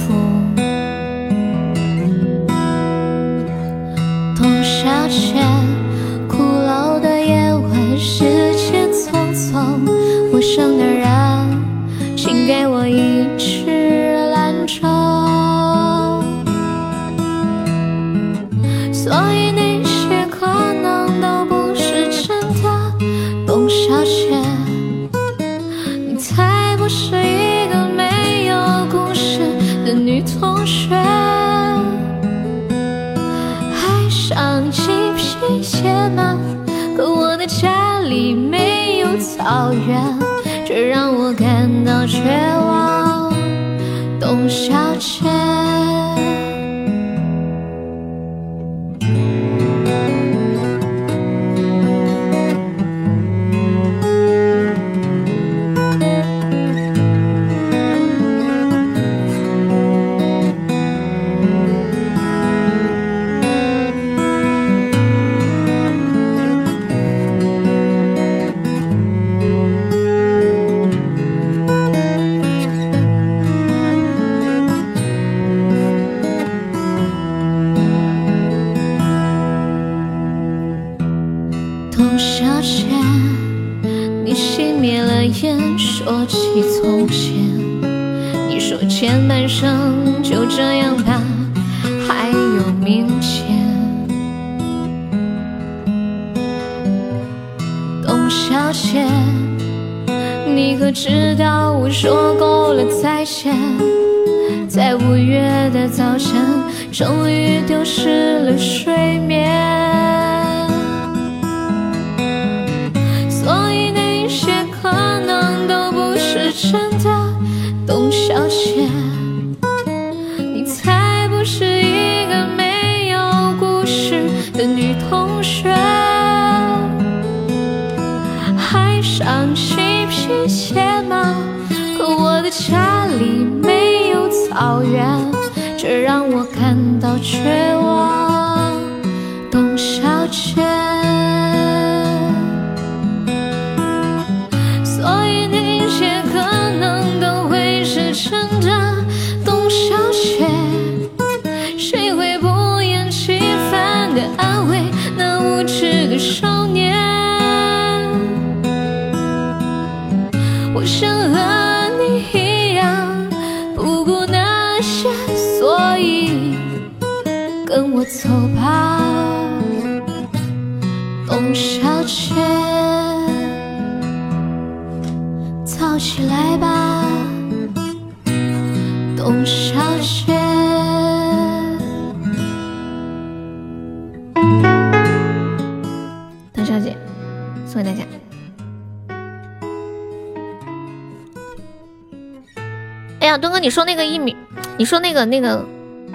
[195.25, 195.65] 那个。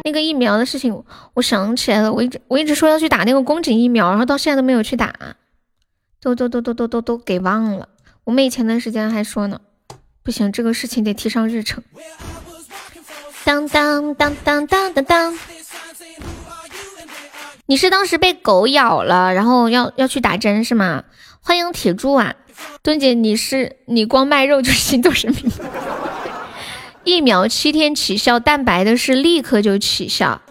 [0.05, 1.03] 那个疫苗的事情，
[1.33, 5.11] 我想起来了，我一直我一直说要去打那个宫颈疫苗，然后到现在都没有去打，
[6.21, 7.89] 都都都都都都都给忘了。
[8.25, 9.59] 我妹前段时间还说呢，
[10.23, 11.83] 不行，这个事情得提上日程。
[13.43, 15.39] 当当当当当当当，
[17.65, 21.05] 你是当时被狗咬了，然后要要去打针是吗？
[21.41, 22.35] 欢迎铁柱啊，
[22.83, 25.51] 墩姐，你是你光卖肉就是心动神明。
[27.07, 30.43] 疫苗七天起效，蛋白的是立刻就起效。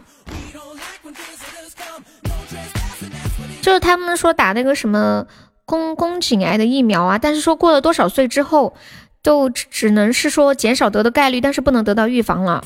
[3.61, 5.25] 就是他们说打那个什么
[5.65, 8.73] 宫宫颈癌的疫苗啊，但是说过了多少岁之后，
[9.21, 12.63] 就只能是说减少得的概率，但是不能得到预防了。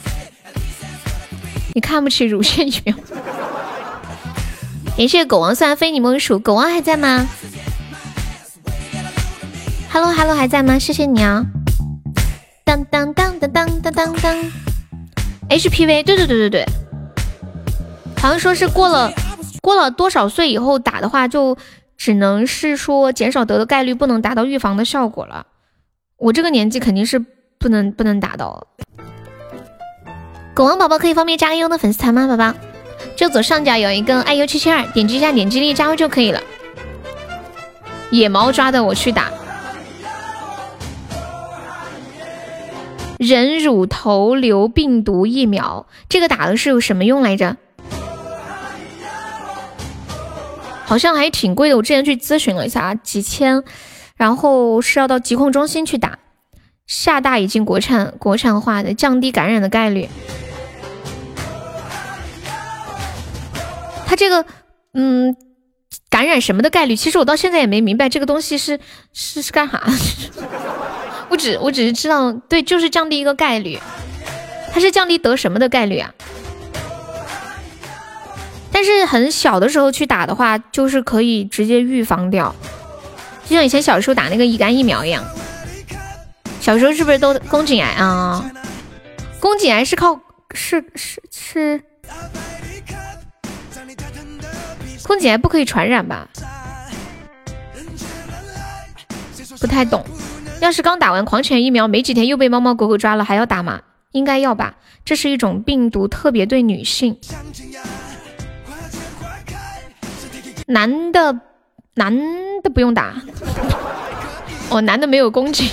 [1.73, 2.95] 你看不起乳腺疫苗？
[4.95, 7.27] 感谢狗王算非你莫属，狗王还在吗
[9.91, 10.77] ？Hello Hello 还在吗？
[10.77, 11.43] 谢谢你啊。
[12.69, 14.35] 当当当当当当当当
[15.49, 16.65] ，HPV，对对对对对，
[18.21, 19.11] 好像说是过了
[19.59, 21.57] 过了多少岁以后打的话，就
[21.97, 25.47] 只能是说减少得的概率，不能达到预防的效果了。
[26.17, 27.17] 我这个年纪肯定是
[27.57, 28.67] 不能不能达到。
[30.53, 32.27] 狗王宝宝可以方便加个优的粉丝团吗？
[32.27, 32.53] 宝宝，
[33.15, 36.39] 就左上角有一个爱优七七二，点击一下，点击立即加入就可以了。
[38.11, 39.31] 野猫抓的，我去打。
[43.19, 47.57] 人乳头瘤病毒疫苗，这个打的是有什么用来着？
[50.85, 53.61] 好像还挺贵的，我之前去咨询了一下，几千，
[54.15, 56.19] 然后是要到疾控中心去打。
[56.87, 60.07] 厦大已经国产国产化的，降低感染的概率。
[64.07, 64.45] 它这个，
[64.93, 65.35] 嗯，
[66.09, 66.95] 感染什么的概率？
[66.95, 68.79] 其实我到现在也没明白这个东西是
[69.11, 69.83] 是是干啥。
[71.29, 73.79] 我只我只是知道，对，就是降低一个概率，
[74.73, 76.13] 它是降低得什么的概率啊？
[78.71, 82.55] 但是很小的时候去打的话，就是可以直接预防掉，
[83.45, 85.23] 就像以前小时候打那个乙肝疫苗一样。
[86.61, 88.51] 小时候是不是都宫颈癌啊？
[89.39, 90.19] 宫颈癌是靠
[90.53, 91.81] 是是是，
[95.03, 96.27] 宫颈癌不可以传染吧？
[99.59, 100.05] 不太懂。
[100.59, 103.81] 要是刚打完狂犬疫苗没几天又被猫猫狗狗抓了，还要打吗？
[104.11, 104.75] 应该要吧。
[105.05, 107.17] 这是一种病毒，特别对女性。
[110.67, 111.39] 男的，
[111.95, 112.15] 男
[112.61, 113.15] 的不用打。
[114.69, 115.67] 哦，男的没有宫颈。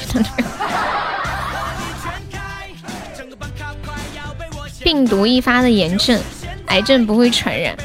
[4.83, 6.19] 病毒一发的炎症，
[6.67, 7.77] 癌症不会传染。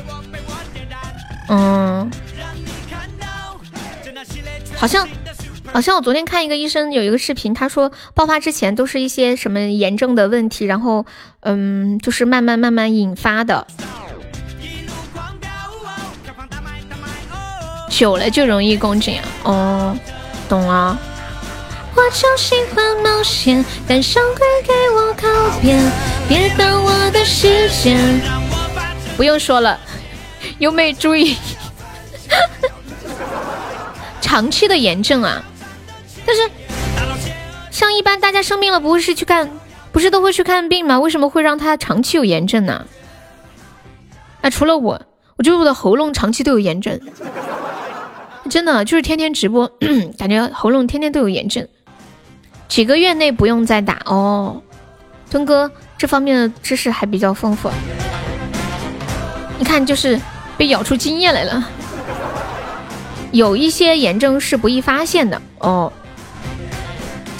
[1.49, 2.11] 嗯，
[4.77, 5.07] 好像。
[5.73, 11.05] 好像我昨天看一个医生有一个视频，他说爆发之前都是一些什么炎症的问题，然后
[11.39, 13.65] 嗯，就是慢慢慢慢引发的，
[17.89, 19.23] 久了就容易宫颈啊。
[19.43, 19.97] 哦，
[20.49, 20.99] 懂了。
[21.95, 25.79] 我就喜欢冒险，带上鬼给我靠边，
[26.27, 27.97] 别耽误我的视线。
[29.15, 29.79] 不用说了，
[30.59, 31.37] 优妹注意，
[34.21, 35.43] 长期的炎症啊。
[36.25, 36.49] 但是，
[37.71, 39.49] 像一般大家生病了，不会是去看，
[39.91, 40.99] 不是都会去看病吗？
[40.99, 42.85] 为什么会让他长期有炎症呢？
[44.41, 45.01] 啊，除了我，
[45.37, 46.99] 我觉得我的喉咙长期都有炎症，
[48.49, 49.71] 真的就是天天直播，
[50.17, 51.67] 感觉喉咙天天都有炎症。
[52.67, 54.61] 几个月内不用再打哦，
[55.29, 57.69] 敦哥这方面的知识还比较丰富。
[59.59, 60.19] 你看，就是
[60.57, 61.67] 被咬出经验来了。
[63.31, 65.91] 有一些炎症是不易发现的哦。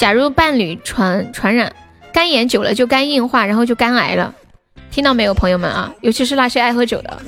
[0.02, 1.76] 假如伴侣传传染
[2.12, 4.34] 肝炎久了就肝硬化，然后就肝癌了，
[4.90, 5.94] 听到没有，朋友们啊？
[6.02, 7.22] 尤其是那些爱喝酒的。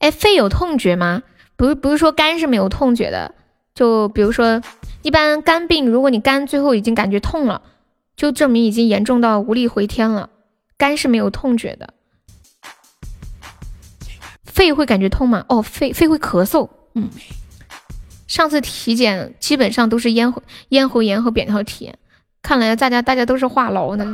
[0.00, 1.22] 哎，肺有痛觉吗？
[1.56, 3.34] 不，不是说肝是没有痛觉的。
[3.74, 4.60] 就比如说，
[5.00, 7.62] 一般肝病，如果你肝最后已经感觉痛了，
[8.14, 10.28] 就证明已经严重到无力回天了。
[10.76, 11.94] 肝是没有痛觉的。
[14.44, 15.46] 肺会感觉痛吗？
[15.48, 17.08] 哦，肺肺会咳嗽，嗯。
[18.32, 21.92] 上次体检基本上都是咽喉咽喉炎和扁桃体，
[22.40, 24.10] 看来大家大家都是话痨呢。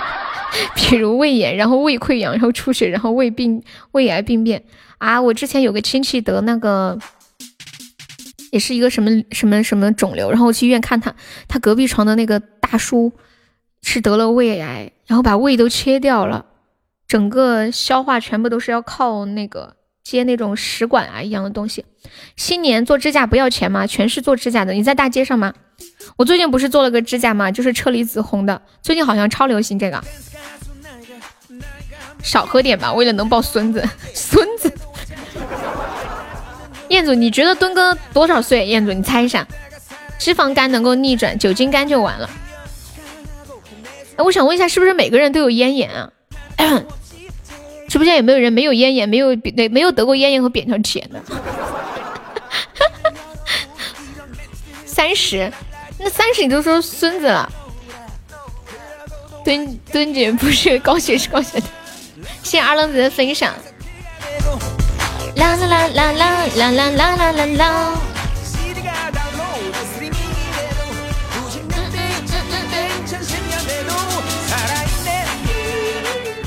[0.74, 3.62] 比如胃炎，然后胃溃疡，然后出血，然后胃病
[3.92, 4.64] 胃癌病变
[4.96, 5.20] 啊！
[5.20, 6.98] 我之前有个亲戚得那个，
[8.50, 11.14] 也是一个什么什么什么肿瘤，然后我去医院看他，
[11.46, 13.12] 他隔壁床的那个大叔
[13.82, 16.46] 是得了胃癌，然后把胃都切掉了，
[17.06, 19.76] 整个消化全部都是要靠那个。
[20.02, 21.84] 接那种食管啊一样的东西，
[22.36, 23.86] 新年做指甲不要钱吗？
[23.86, 24.72] 全是做指甲的。
[24.72, 25.52] 你在大街上吗？
[26.16, 27.50] 我最近不是做了个指甲吗？
[27.50, 30.02] 就是车厘子红的，最近好像超流行这个。
[32.22, 33.82] 少喝点吧，为了能抱孙子。
[34.14, 34.72] 孙子。
[36.88, 38.66] 彦祖，你觉得敦哥多少岁？
[38.66, 39.46] 彦祖，你猜一下。
[40.18, 42.28] 脂肪肝能够逆转，酒精肝就完了。
[44.18, 46.12] 我想问一下，是不是每个人都有咽炎啊？
[47.90, 51.20] 直播间有没有人没有咽炎、没有对没有得过咽炎和扁桃体炎的？
[54.86, 55.52] 三十，
[55.98, 57.50] 那三十你都说孙子了。
[59.44, 61.66] 墩墩姐不是高血是高血的。
[62.44, 63.52] 谢谢二愣子的分享。
[65.34, 67.92] 啦啦啦啦啦啦啦啦啦啦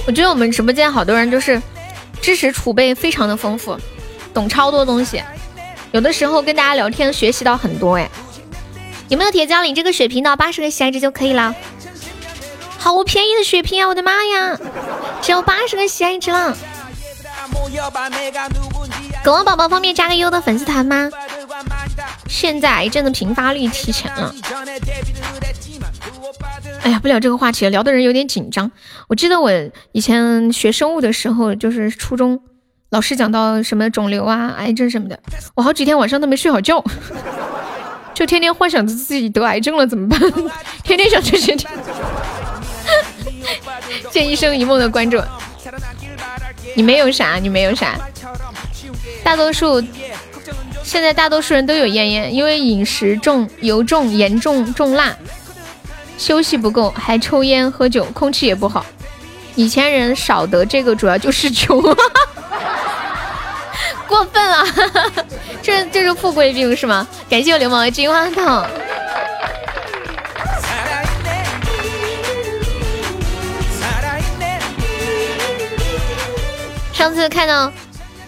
[0.06, 1.62] 我觉得我们直播间好多人就是
[2.22, 3.78] 知识储备非常的丰富，
[4.34, 5.24] 懂超多东西，
[5.92, 8.10] 有的时候跟大家聊天学习到很多哎。
[9.10, 11.56] 有没有铁匠领这个血瓶到八十个喜爱值就可以了？
[12.78, 13.88] 好便宜的血瓶啊！
[13.88, 14.58] 我的妈呀，
[15.22, 16.58] 只有八十个喜爱值了。
[19.24, 21.10] 狗王宝宝方便加个优的粉丝团吗？
[22.28, 24.34] 现在癌症的频发率提前了。
[26.84, 28.70] 哎呀，不聊这个话题了，聊的人有点紧张。
[29.08, 29.50] 我记得我
[29.94, 32.40] 以前学生物的时候，就是初中
[32.90, 35.18] 老师讲到什么肿瘤啊、癌症什么的，
[35.56, 36.84] 我好几天晚上都没睡好觉，
[38.14, 40.20] 就天天幻想着自己得癌症了怎么办？
[40.84, 41.56] 天天想这些。
[44.12, 45.22] 见一生一梦的关注，
[46.76, 47.98] 你没有啥，你没有啥。
[49.24, 49.82] 大多数
[50.84, 55.16] 现在大多数人都有咽炎，因为饮食重、油重、盐重重辣。
[56.18, 58.86] 休息不够，还抽烟喝酒，空气也不好。
[59.56, 61.82] 以前人少得这个，主要就是穷，
[64.08, 64.66] 过分了，
[65.62, 67.06] 这这是富贵病是吗？
[67.30, 68.66] 感谢我流氓的金花糖。
[76.94, 77.72] 上次看到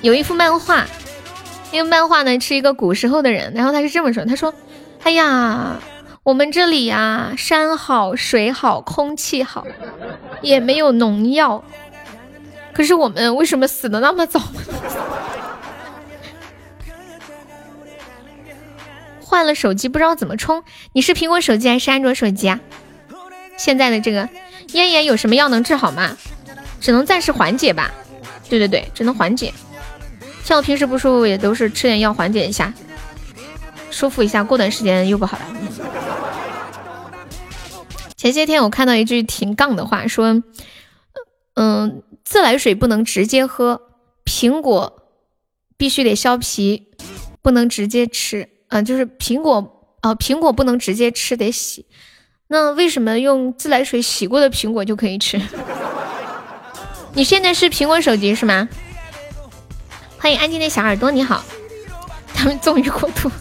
[0.02, 0.86] 有一幅漫画，
[1.72, 4.54] 那个漫画呢是一个古时候的人，然后他是这么说：“他说，
[5.04, 5.78] 哎呀，
[6.26, 9.68] 我们这里呀，山好水好，空气好，
[10.42, 11.64] 也没有农药，
[12.74, 14.42] 可是我们为什么死的那么早？
[19.22, 22.60] 换了手机不知道怎么充，你是苹果手机还是安卓手机啊？
[23.56, 24.28] 现在的这个
[24.72, 26.18] 咽炎有什么药能治好吗？
[26.82, 27.92] 只能暂时缓解吧。
[28.50, 29.54] 对对对，只能缓解。”
[30.44, 32.74] 像我平时不舒服，也都是吃点药缓解一下，
[33.96, 35.46] 舒服一下，过段时间又不好了。
[38.18, 40.44] 前些天我看到一句挺杠的话，说，
[41.54, 43.82] 嗯，自来水不能直接喝，
[44.26, 45.02] 苹果
[45.78, 46.90] 必须得削皮，
[47.42, 48.50] 不能直接吃。
[48.68, 51.86] 嗯，就是苹果，哦，苹果不能直接吃，得洗。
[52.48, 55.42] 那为什么用自来水洗过的苹果就可以吃？
[57.14, 58.68] 你现在是苹果手机是吗？
[60.20, 61.46] 欢迎安静的小耳朵，你好。
[62.34, 63.32] 他们纵欲过度，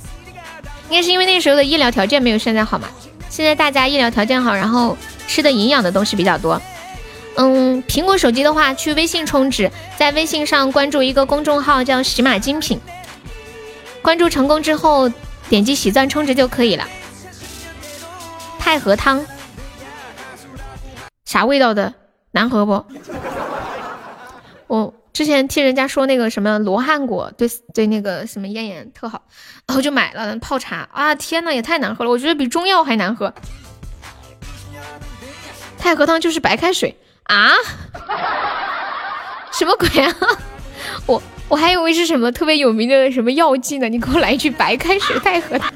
[0.91, 2.89] 应该是因为那时候的医疗条件没有现在好嘛。
[3.29, 4.97] 现在大家医疗条件好，然后
[5.27, 6.61] 吃的营养的东西比较多。
[7.37, 12.81] 嗯，苹果手机的话，去微信充值，在微信上关注一个公众号叫喜马精品，
[14.03, 15.11] 关注成功之后
[15.49, 16.87] 点击喜钻充值就可以了。
[18.59, 19.25] 太和汤，
[21.25, 21.93] 啥味道的？
[22.31, 22.85] 难喝不？
[24.69, 24.95] 我。
[25.15, 29.23] 之前听人家说那个什么罗汉果对对那个什么咽炎特好，
[29.65, 31.15] 然后就买了泡茶啊！
[31.15, 33.33] 天呐，也太难喝了，我觉得比中药还难喝。
[35.79, 37.53] 太和汤就是白开水啊？
[39.55, 40.17] 什么鬼啊？
[41.07, 45.73] 我我还以为是什么特别有名的什么药剂呢，你给我来一句白开水太和汤。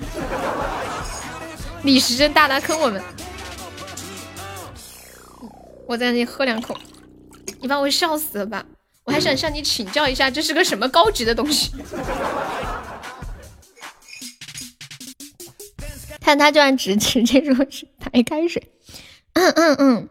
[1.85, 3.01] 李时珍大大坑我们，
[5.87, 6.77] 我在那里喝两口，
[7.61, 8.65] 你把我笑死了吧？
[9.09, 11.73] 我还想向你请教一下，这是个什么高级的东西？
[16.21, 18.71] 看他居然直直接说是白开水。
[19.33, 20.09] 嗯嗯嗯，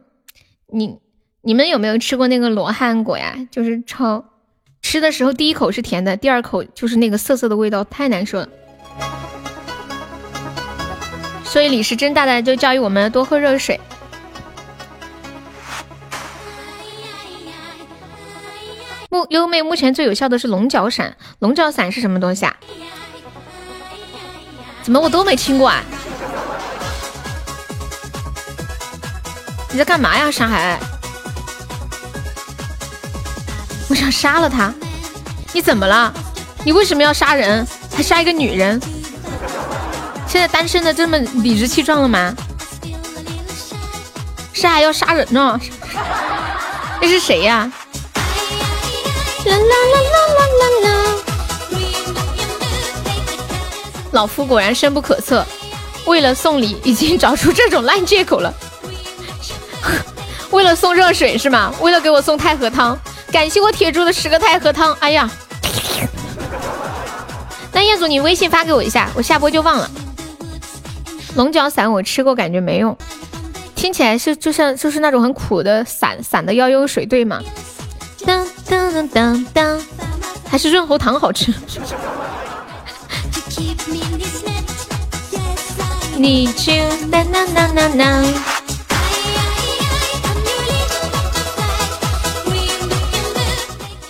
[0.73, 0.97] 你
[1.41, 3.37] 你们有没有吃过那个罗汉果呀？
[3.51, 4.25] 就是超
[4.81, 8.49] 吃的时候第一口是甜的，第二口就是那个涩涩的味道，太难受了。
[11.43, 13.79] 所以李时珍大大就教育我们多喝热水。
[19.09, 22.53] 目优妹目前最有效的是龙角闪，龙角闪是什么东西啊？
[24.83, 25.81] 怎么我都没听过啊？
[29.71, 30.77] 你在干嘛呀，沙海？
[33.89, 34.73] 我想杀了他！
[35.53, 36.13] 你怎么了？
[36.65, 37.65] 你为什么要杀人？
[37.95, 38.79] 还杀一个女人？
[40.27, 42.35] 现在单身的这么理直气壮了吗？
[44.51, 45.57] 是还要杀人呢？
[47.01, 47.71] 那是谁呀？
[54.11, 55.45] 老夫果然深不可测，
[56.07, 58.51] 为了送礼已经找出这种烂借口了。
[60.49, 61.71] 为了送热水是吗？
[61.81, 62.97] 为了给我送太和汤？
[63.31, 64.91] 感谢我铁柱的十个太和汤。
[65.01, 65.29] 哎呀，
[67.71, 69.87] 那叶总你微信发给我一下，我下播就忘了。
[71.35, 72.97] 龙角散我吃过，感觉没用，
[73.75, 77.39] 听起来是就像就是那种很苦的散散的药用水，对吗？
[78.69, 79.81] 当当当当，
[80.49, 81.53] 还是润喉糖好吃。
[86.17, 86.73] 你就
[87.09, 88.25] 当当当当当。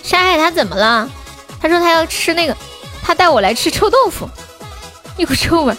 [0.02, 1.08] 沙海他怎么了？
[1.60, 2.56] 他说他要吃那个，
[3.02, 4.28] 他带我来吃臭豆腐，
[5.16, 5.76] 一股臭味。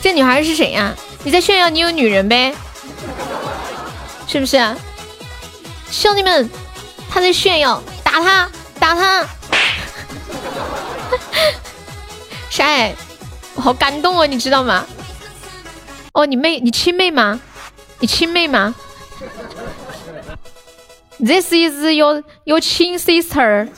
[0.00, 0.94] 这女孩是谁呀？
[1.24, 2.54] 你在炫耀你有女人呗？
[4.28, 4.76] 是不是？
[5.90, 6.48] 兄弟们。
[7.08, 7.82] 他在炫耀，
[8.16, 9.26] 打他，打他！
[12.48, 12.94] 沙海，
[13.56, 14.86] 我好感动哦，你知道吗？
[16.14, 17.38] 哦，你妹，你亲妹吗？
[17.98, 18.74] 你亲妹吗
[21.18, 23.68] ？This is your your 亲 sister。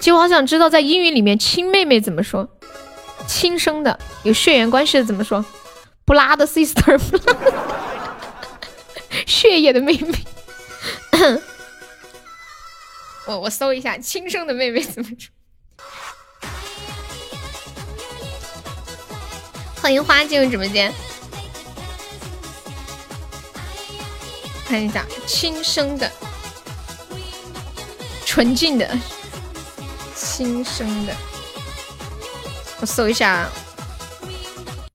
[0.00, 2.48] 其实我好想知道，在英语里面亲妹妹怎么说？
[3.28, 5.44] 亲生的，有血缘关系的怎么说
[6.04, 7.00] ？Blood sister。
[9.26, 10.24] 血液的妹妹，
[13.26, 15.30] 我我搜一下亲生的妹妹怎么说。
[19.80, 20.92] 欢迎花进入直播间，
[24.66, 26.10] 看一下亲生的，
[28.24, 28.98] 纯净的，
[30.14, 31.14] 亲生的。
[32.80, 33.48] 我搜一下，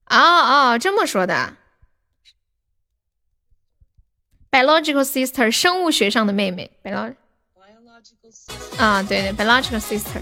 [0.08, 1.54] 哦哦，这么说的。
[4.50, 7.14] Biological sister 生物学上的妹妹，biological
[8.78, 10.20] 啊，对对，biological sister。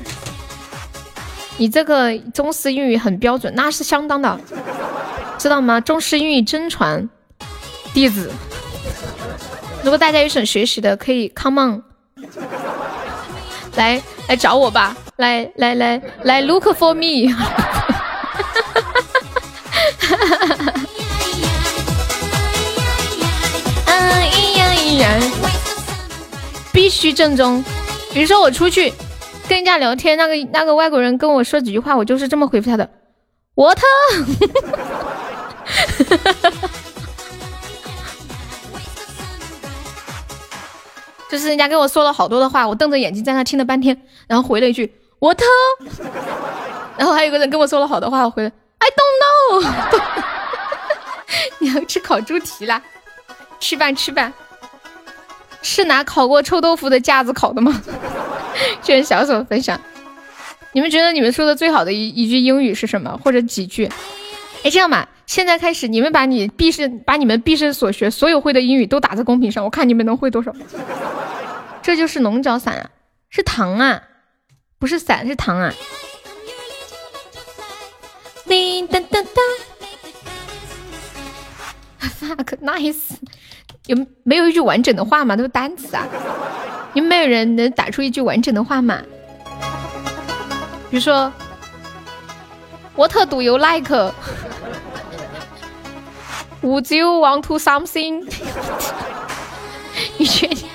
[1.57, 4.41] 你这个中式英语很标准，那是相当的，
[5.39, 5.81] 知道吗？
[5.81, 7.09] 中式英语真传
[7.93, 8.31] 弟子。
[9.83, 11.83] 如果大家有想学习的，可以 come on，
[13.77, 17.33] 来来找我吧，来来来来 look for me。
[26.73, 27.65] 必须正宗。
[28.13, 28.93] 比如说我出去
[29.49, 32.89] 跟人家聊天，那个那个外国人跟我说几句话，我就是这么回复他的
[33.55, 33.79] ：What？
[41.31, 45.41] 就是人家跟我说了好多的话，我瞪着眼睛在那听了半天，然后回了一句 What？
[46.97, 49.19] 然后还有个人跟我说了好多话，我回了 I don't
[49.61, 49.69] know。
[51.61, 52.83] 你要吃烤猪蹄啦？
[53.61, 54.33] 吃吧吃吧。
[55.63, 57.83] 是拿烤过臭豆腐的架子烤的吗？
[58.83, 59.81] 谢谢小手分享。
[60.73, 63.19] 你们觉得你们说的最好的一一句英语是什么？
[63.25, 63.91] 或者几句？
[64.65, 70.53] 哎，这样吧，现在开始，你们把你毕生把你们毕生所学所有会的英语都打在公屏上，我看你们能会多少。
[71.83, 72.91] 这就是龙角散啊，
[73.31, 74.03] 是糖啊，
[74.79, 75.73] 不是伞，是糖啊。
[78.47, 79.35] 叮当当当。
[82.19, 83.17] Fuck nice。
[83.87, 85.35] 有没有一句完整的话吗？
[85.37, 86.07] 都是单词啊！
[86.95, 89.01] 有没有人能打出一句完整的话吗？
[90.91, 91.33] 比如说
[92.97, 94.15] ，What do you like？Would
[96.95, 98.27] you want to something？
[100.17, 100.69] 你确定？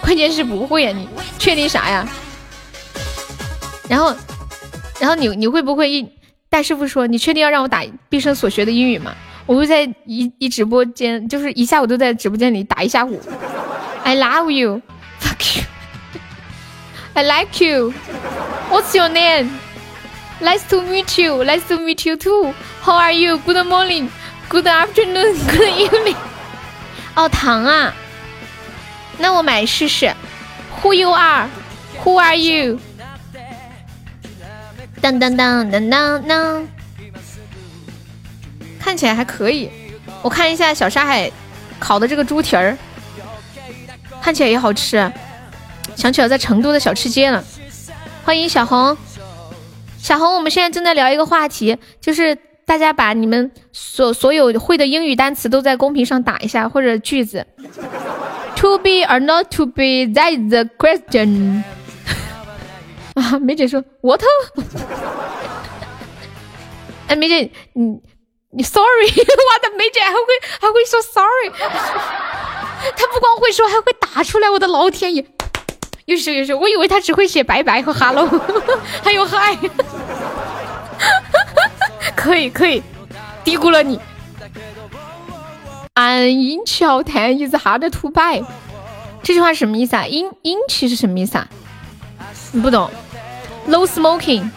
[0.00, 0.92] 关键是不会呀！
[0.92, 2.08] 你确定啥呀？
[3.88, 4.14] 然后，
[4.98, 6.08] 然后你你会不会一
[6.48, 9.14] 大师傅说你确定要让我打毕生所学的英语吗？
[9.46, 13.20] 我会在一一直播间，就是一下午都在直播间里打一下午。
[14.04, 14.80] I love you,
[15.20, 15.64] fuck you.
[17.14, 17.92] I like you.
[18.70, 19.50] What's your name?
[20.40, 21.44] Nice to meet you.
[21.44, 22.54] Nice to meet you too.
[22.82, 23.38] How are you?
[23.38, 24.08] Good morning.
[24.48, 25.36] Good afternoon.
[25.46, 26.16] Good evening.
[27.14, 27.94] 哦，糖啊，
[29.18, 30.12] 那我买试试。
[30.82, 31.48] Who you are?
[32.02, 32.78] Who are you?
[35.00, 36.68] 当当当当当当。
[38.82, 39.70] 看起来还可以，
[40.22, 41.30] 我看一下小沙海
[41.78, 42.76] 烤的这个猪蹄儿，
[44.20, 45.10] 看起来也好吃，
[45.94, 47.42] 想起了在成都的小吃街了。
[48.24, 48.96] 欢迎小红，
[49.98, 52.36] 小红，我们现在正在聊一个话题，就是
[52.66, 57.46] 大家把你们所所有会的英语单词都在公屏上打一下或者句子。
[58.56, 61.62] To be or not to be, that is the question。
[63.14, 64.20] 啊，梅姐说 what？
[67.06, 68.00] 哎，梅姐，你。
[68.54, 70.18] 你 sorry， 我的梅姐还会
[70.60, 71.50] 还会说 sorry，
[72.94, 74.50] 他不光会说，还会打出来。
[74.50, 75.24] 我的老天爷，
[76.04, 78.28] 又是又是，我以为他只会写拜拜和 hello，
[79.02, 79.56] 还有 hi，
[82.14, 82.82] 可以可以，
[83.42, 83.98] 低估了你。
[85.94, 88.44] 安阴桥谈 is hard to buy，
[89.22, 90.06] 这句话什么意思啊？
[90.06, 91.48] 阴阴气是什么意思啊？
[92.52, 92.90] 你不懂。
[93.64, 94.50] No smoking。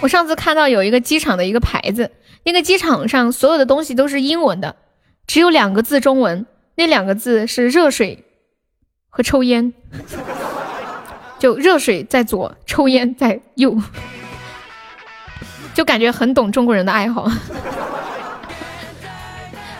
[0.00, 2.10] 我上次看到有一个机场的一个牌子，
[2.44, 4.76] 那个机场上所有的东西都是英文的，
[5.26, 8.24] 只有两个字中文，那两个字是热水
[9.08, 9.72] 和抽烟，
[11.40, 13.76] 就热水在左，抽烟在右，
[15.74, 17.28] 就感觉很懂中国人的爱好。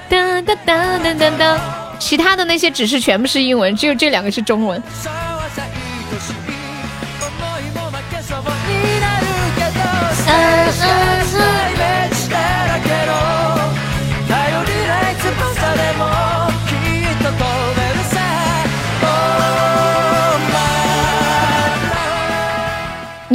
[0.09, 1.59] 噔噔噔噔噔噔，
[1.99, 4.83] 其他的那些指示全部是英文，只有这两个是中文。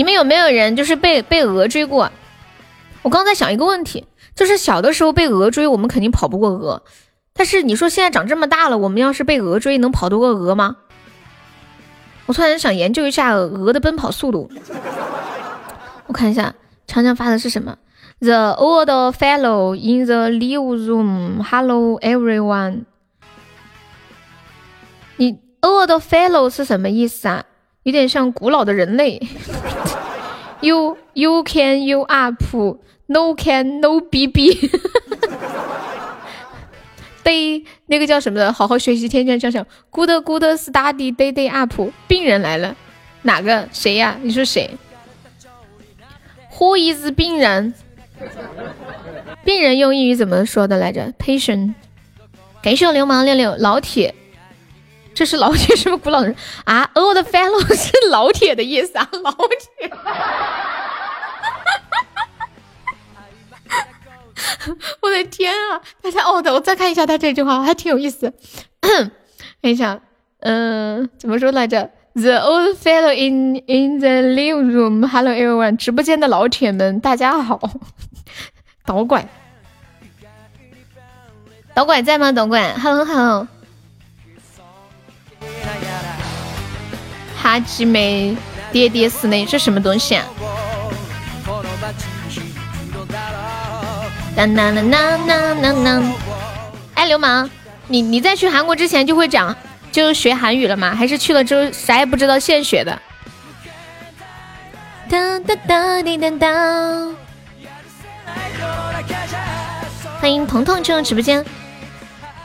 [0.01, 2.11] 你们有没有人就是被被鹅追过？
[3.03, 6.81] 我刚在想一个问题，就是小的时候被鹅追，我们肯定跑不过鹅。
[7.33, 10.77] 但是你说现在长这么大了，我们要是被鹅追，能跑得过鹅吗？
[12.25, 14.49] 我突然想研究一下鹅的奔跑速度。
[16.07, 16.55] 我看一下。
[16.87, 17.77] 强强发的是什么
[18.21, 21.43] ？The old fellow in the living room.
[21.43, 22.85] Hello, everyone.
[25.17, 27.45] 你 old fellow 是什么意思啊？
[27.83, 29.21] 有点像古老的人类。
[30.61, 32.43] You you can you up.
[33.07, 34.69] No can no bb.
[37.23, 38.51] Day，那个叫什么的？
[38.53, 39.65] 好好学习，天天向上。
[39.89, 41.73] Good good study day day up.
[42.07, 42.75] 病人来了，
[43.23, 43.67] 哪个？
[43.71, 44.17] 谁呀？
[44.21, 44.69] 你说谁
[46.57, 47.73] ？Who is 病人？
[49.43, 51.73] 病人用英语怎么说的来着？Patient。
[52.63, 54.13] 感谢我流氓六六老铁
[55.13, 56.33] 这是老铁什么古老人
[56.65, 59.91] 啊？Old fellow 是老铁的意思啊，老铁。
[65.01, 65.81] 我的天啊！
[66.01, 68.33] 大家哦，我再看一下他这句话，还挺有意思。
[68.79, 69.11] 看
[69.71, 69.99] 一下，
[70.39, 75.07] 嗯，怎么说来着？The old fellow in in the living room.
[75.07, 77.59] Hello everyone，直播间的老铁们，大家好。
[78.85, 79.27] 导管，
[81.73, 82.31] 导管在吗？
[82.31, 83.47] 导拐，Hello Hello。
[87.41, 88.37] 哈基梅
[88.71, 90.25] 爹爹死内，这什么东西啊？
[94.35, 96.13] 当当当当当当当！
[96.93, 97.49] 哎，流氓，
[97.87, 99.55] 你你在去韩国之前就会讲
[99.91, 100.95] 就学韩语了吗？
[100.95, 103.01] 还是去了之后啥也不知道现学的？
[105.09, 107.15] 当当当滴当当！
[110.21, 111.43] 欢迎彤彤进入直播间，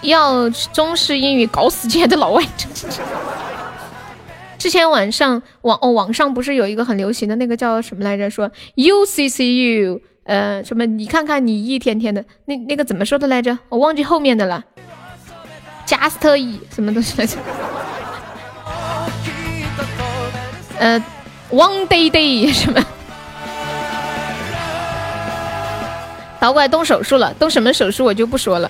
[0.00, 2.42] 要中式英语搞死这的老外。
[4.66, 8.28] 之前晚上网哦网上不是有一个很流行的那个叫什么来着？
[8.28, 10.00] 说 U C C U。
[10.24, 10.84] 呃，什么？
[10.84, 13.56] 你看看你一天天的，那那个怎么说的来着？
[13.68, 14.64] 我忘记后面的了。
[15.86, 17.36] Just 一什么东西来着？
[20.80, 21.00] 呃
[21.52, 22.84] ，One day day 什么？
[26.40, 28.68] 导拐动手术了，动什么手术我就不说了。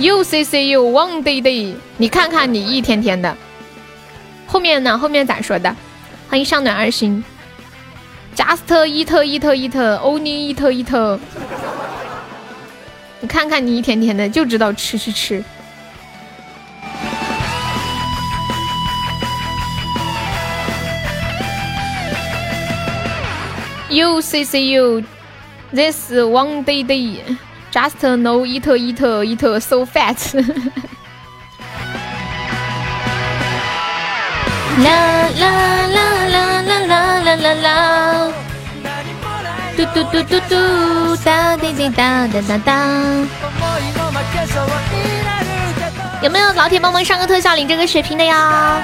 [0.00, 3.36] U C C U One day day，你看看你一天天的，
[4.46, 4.96] 后面呢？
[4.96, 5.74] 后面咋说的？
[6.28, 7.22] 欢迎上暖二星。
[8.34, 11.18] Just eat eat eat only eat eat，
[13.20, 15.42] 你看看你一天天的就知道吃吃吃。
[23.88, 25.02] You say you
[25.72, 27.22] this one day day,
[27.72, 30.18] just no eat eat eat so fat。
[34.84, 35.46] 啦啦
[35.88, 38.32] 啦啦啦啦啦啦啦！
[39.76, 42.72] 嘟嘟嘟嘟嘟，哒滴滴哒哒哒哒。
[46.22, 48.80] 有没有老铁帮忙上个特效领这个血瓶的呀？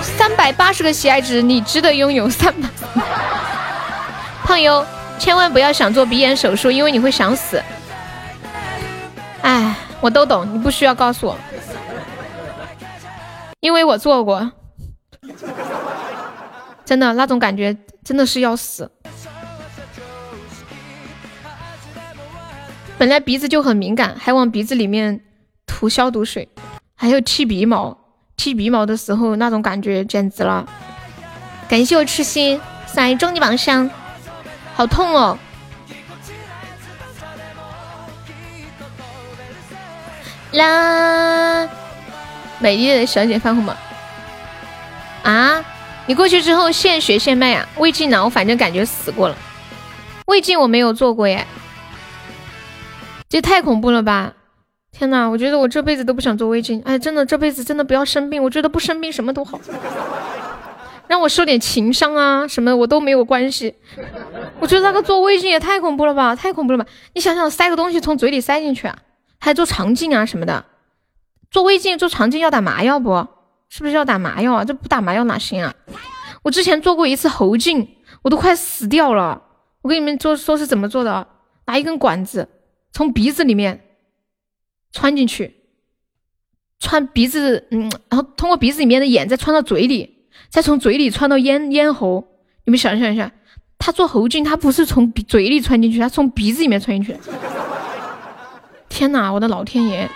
[0.00, 2.68] 三百八十个喜爱值，你值得拥有三百。
[4.44, 4.84] 胖优，
[5.18, 7.60] 千万不要想做鼻炎手术，因为你会想死。
[9.42, 11.36] 哎，我都懂，你不需要告诉我。
[13.60, 14.52] 因为我做过，
[16.84, 18.90] 真的那种感觉真的是要死。
[22.96, 25.20] 本来鼻子就很敏感，还往鼻子里面
[25.66, 26.48] 涂消毒水，
[26.94, 27.96] 还有剃鼻毛，
[28.36, 30.68] 剃鼻毛的时候那种感觉简直了。
[31.68, 32.60] 感谢我痴心
[32.94, 33.88] 来终极榜上，
[34.74, 35.38] 好痛哦！
[40.52, 41.68] 啦。
[42.58, 43.74] 美丽的小姐发红包
[45.22, 45.64] 啊！
[46.06, 47.68] 你过去之后现学现卖啊？
[47.76, 48.24] 胃镜呢？
[48.24, 49.36] 我反正感觉死过了。
[50.26, 51.46] 胃镜我没有做过耶，
[53.28, 54.32] 这太恐怖了吧！
[54.90, 56.82] 天呐，我觉得我这辈子都不想做胃镜。
[56.84, 59.60] 哎，真的这辈子真的不要生病，我觉得不生病什么都好。
[61.06, 63.74] 让我受点情伤啊什么我都没有关系。
[64.60, 66.84] 我觉得那个做胃镜也太恐怖了吧，太恐怖了吧！
[67.14, 68.98] 你想想塞个东西从嘴里塞进去啊，
[69.38, 70.64] 还做肠镜啊什么的。
[71.50, 73.26] 做胃镜、做肠镜要打麻药不？
[73.70, 74.64] 是不是要打麻药啊？
[74.64, 75.74] 这不打麻药哪行啊？
[76.42, 79.42] 我之前做过一次喉镜，我都快死掉了。
[79.82, 81.26] 我跟你们说说是怎么做的，
[81.66, 82.48] 拿一根管子
[82.92, 83.84] 从鼻子里面
[84.90, 85.54] 穿进去，
[86.80, 92.26] 穿鼻子，嗯，然后通过鼻子里面的眼再穿到嘴里，再从嘴里穿到咽咽喉。
[92.64, 93.30] 你们想象一下，
[93.78, 97.20] 他做喉镜，他不是从鼻嘴里穿进去，他从鼻子里面穿进去。
[98.88, 100.10] 天哪，我的老天爷！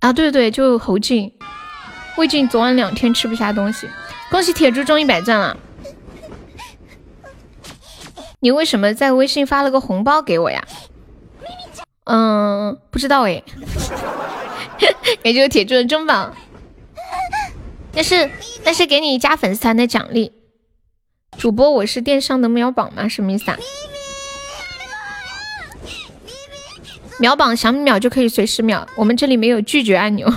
[0.00, 1.32] 啊，对对对，就侯静、
[2.16, 3.88] 魏静，昨晚两天吃不下东西。
[4.30, 5.56] 恭喜铁柱中一百钻了！
[8.40, 10.64] 你为什么在微信发了个红包给我呀？
[12.04, 13.42] 嗯，不知道哎。
[15.22, 16.32] 感谢铁柱的中宝，
[17.92, 18.30] 那是
[18.64, 20.32] 那是给你加粉丝团的奖励。
[21.36, 23.08] 主播，我是电商的秒榜吗？
[23.08, 23.58] 什么意思啊？
[27.18, 30.32] 秒榜想秒就可以随时秒，我们这里没有拒绝按钮。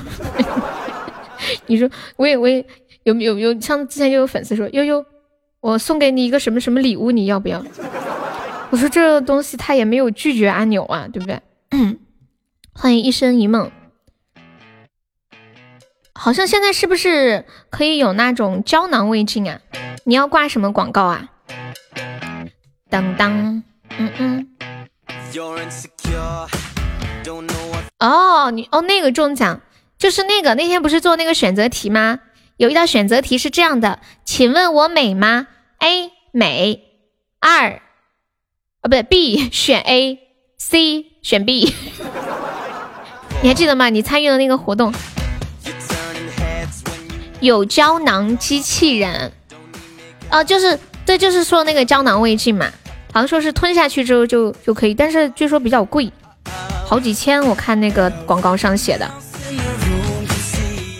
[1.67, 2.65] 你说我也我也
[3.03, 5.05] 有有有，像之前就有粉丝说悠悠，
[5.59, 7.63] 我送给你一个什么什么礼物，你要不要？
[8.71, 11.39] 我说这东西它也没有拒绝按钮啊，对不对？
[12.73, 13.69] 欢迎一生一梦，
[16.13, 19.59] 好像现在是不是可以有那种胶囊胃镜啊？
[20.05, 21.29] 你要挂什么广告啊？
[22.89, 23.61] 当当，
[23.97, 24.47] 嗯嗯。
[27.99, 29.61] 哦，你哦那个中奖
[29.97, 32.19] 就是那个那天不是做那个选择题吗？
[32.57, 35.47] 有一道选择题是这样的，请问我美吗
[35.79, 36.81] ？A 美，
[37.39, 37.79] 二啊
[38.83, 41.73] 不对 B 选 A，C 选 B，
[43.41, 43.89] 你还记得吗？
[43.89, 44.93] 你参与了那个活动，
[47.39, 49.31] 有胶囊机器人，
[50.31, 52.65] 哦就是对，就是说那个胶囊胃镜嘛，
[53.13, 56.11] 好像说是吞下去之后就就可以，但是据说比较贵，
[56.91, 59.09] 好几千，我看那个广告上写的。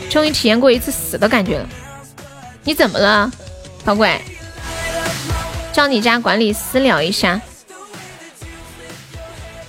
[0.10, 1.68] 终于体验过一次死的感觉了，
[2.64, 3.30] 你怎么了，
[3.84, 4.22] 老鬼？
[5.74, 7.42] 叫你家管理私聊一下，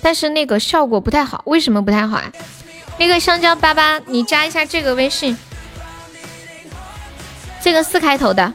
[0.01, 2.31] 但是那个效果不太好，为什么不太好啊？
[2.99, 5.37] 那个香蕉粑粑，你加一下这个微信，
[7.61, 8.55] 这个四开头的。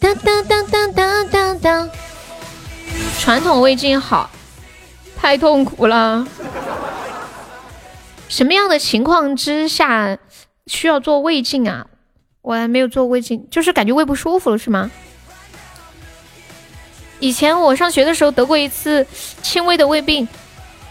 [0.00, 1.90] 当当当当当当当，
[3.20, 4.30] 传统胃镜好，
[5.28, 6.26] 太痛苦了。
[8.30, 10.16] 什么样的情况之下
[10.66, 11.84] 需要做胃镜啊？
[12.40, 14.90] 我还没有做胃镜，就是感觉胃不舒服了，是吗？
[17.20, 19.06] 以前我上学的时候得过一次
[19.42, 20.26] 轻微的胃病，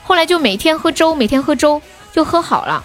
[0.04, 2.84] 后来就每天喝粥，每天喝粥就喝好了，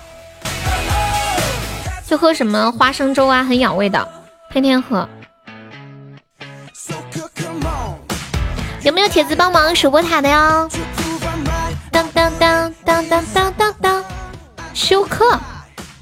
[2.07, 4.09] 就喝什么花生粥啊，很养胃的，
[4.51, 5.07] 天天喝。
[8.83, 10.67] 有没有铁子帮忙守波塔的哟？
[11.93, 14.05] 当当当当当当当当。
[14.75, 15.39] 休克？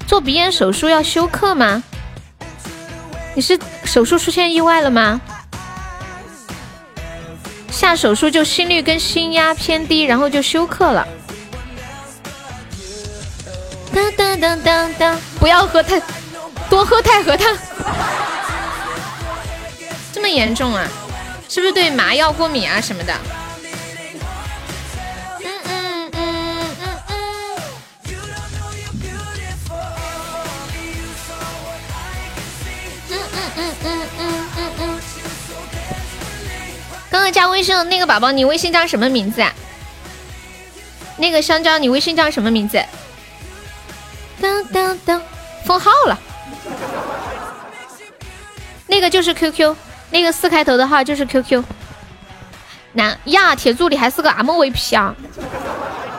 [0.07, 1.83] 做鼻炎手术要休克吗？
[3.35, 5.21] 你是手术出现意外了吗？
[7.69, 11.07] 下手术就心率跟心压偏低，然后就休克了。
[13.93, 15.17] 当当当当当！
[15.39, 16.01] 不要喝太
[16.69, 17.57] 多，喝太和汤。
[20.13, 20.87] 这么严重啊？
[21.49, 23.13] 是不是对麻药过敏啊什么的？
[37.11, 39.53] 刚刚加微信的那个宝宝，你微信叫什么名字啊？
[41.17, 42.81] 那个香蕉，你微信叫什么名字？
[44.39, 45.21] 当当当，
[45.65, 46.17] 封号了。
[48.87, 49.75] 那个就是 QQ，
[50.09, 51.61] 那个四开头的号就是 QQ。
[52.93, 55.13] 那呀，铁柱你还是个 MVP 啊，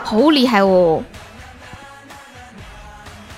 [0.04, 1.02] 好厉害哦！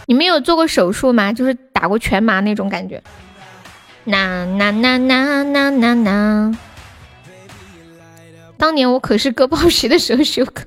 [0.07, 1.33] 你们有做过手术吗？
[1.33, 3.01] 就是打过全麻那种感觉？
[4.05, 6.57] 那那那那那那那。
[8.57, 10.65] 当年我可是割包皮的时候休克，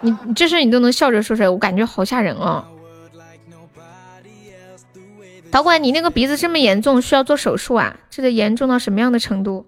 [0.00, 2.64] 你这事你都能笑着说出来，我感觉好吓人哦。
[5.50, 7.96] 导管，你那个鼻子这么严重，需要做手术啊？
[8.10, 9.66] 这得严重到什么样的程度？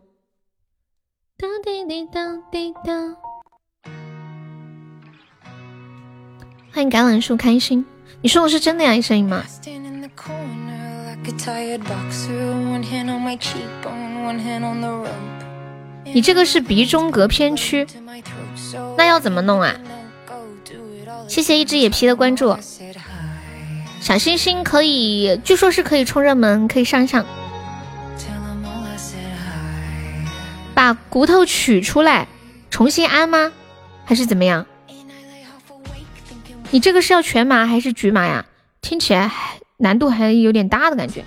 [1.39, 3.17] 当滴滴当滴当。
[6.73, 7.85] 欢迎橄榄树开心，
[8.21, 9.01] 你说的是真的呀？
[9.01, 9.43] 声音吗？
[16.13, 17.87] 你这个是鼻中隔偏曲，
[18.97, 19.75] 那要怎么弄啊？
[21.29, 22.57] 谢谢一只野皮的关注，
[24.01, 27.25] 小星星可以，据说是可以冲热门，可以上一上。
[30.75, 32.27] 把骨头取出来
[32.71, 33.53] 重新安吗？
[34.05, 34.67] 还是怎么样？
[36.71, 38.47] 你这个是要全麻还是局麻呀？
[38.81, 39.31] 听起来
[39.77, 41.25] 难度还有点大的感觉。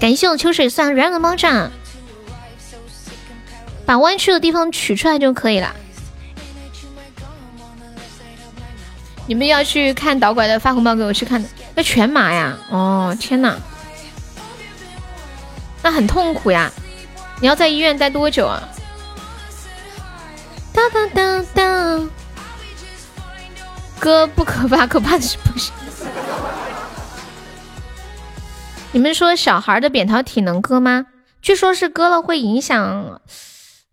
[0.00, 1.70] 感谢我秋水算软的猫爪。
[3.86, 5.74] 把弯曲的地方取出来就可以了。
[9.26, 12.58] 你们要去看导拐的发红包给我去看的，那全麻呀！
[12.70, 13.56] 哦，天呐，
[15.82, 16.70] 那很痛苦呀！
[17.40, 18.62] 你要在医院待多久啊？
[20.72, 22.10] 当当当当，
[23.98, 25.70] 哥不可怕，可怕的是不是？
[28.92, 31.06] 你们说小孩的扁桃体能割吗？
[31.40, 33.22] 据说是割了会影响。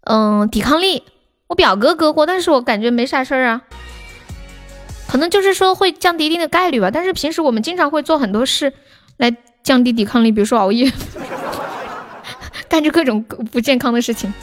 [0.04, 1.04] 嗯，抵抗力，
[1.48, 3.62] 我表哥割过，但是我感觉没啥事儿啊，
[5.08, 6.90] 可能就是说会降低一定的概率吧。
[6.92, 8.74] 但是平时我们经常会做很多事
[9.18, 10.92] 来降低抵抗力，比如说熬夜，
[12.68, 14.34] 干着各种不健康的事情。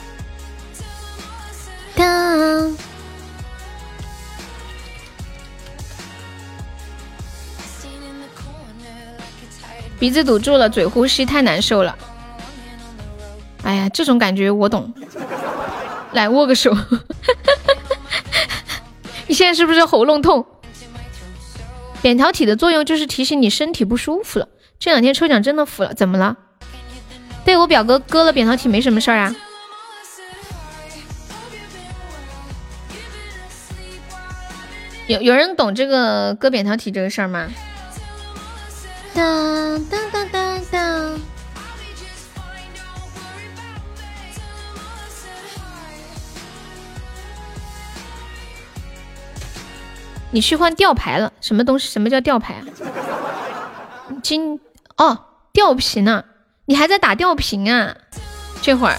[1.95, 2.77] 当，
[9.99, 11.97] 鼻子堵住了，嘴呼吸太难受了。
[13.63, 14.93] 哎呀，这种感觉我懂。
[16.13, 16.75] 来握个手，
[19.27, 20.45] 你现在是不是喉咙痛？
[22.01, 24.47] 扁桃体的作用就是提醒你身体不舒服了。
[24.79, 26.35] 这两天抽奖真的服了，怎么了？
[27.45, 29.35] 对我表哥割了扁桃体没什么事儿啊。
[35.07, 37.47] 有有人懂这个割扁桃体这个事儿吗？
[39.13, 41.19] 当当当当当。
[50.31, 51.31] 你去换吊牌了？
[51.41, 51.87] 什么东西？
[51.89, 52.63] 什么叫吊牌啊？
[54.21, 54.59] 今
[54.97, 56.23] 哦，吊瓶呢？
[56.65, 57.95] 你还在打吊瓶啊？
[58.61, 58.97] 这会儿。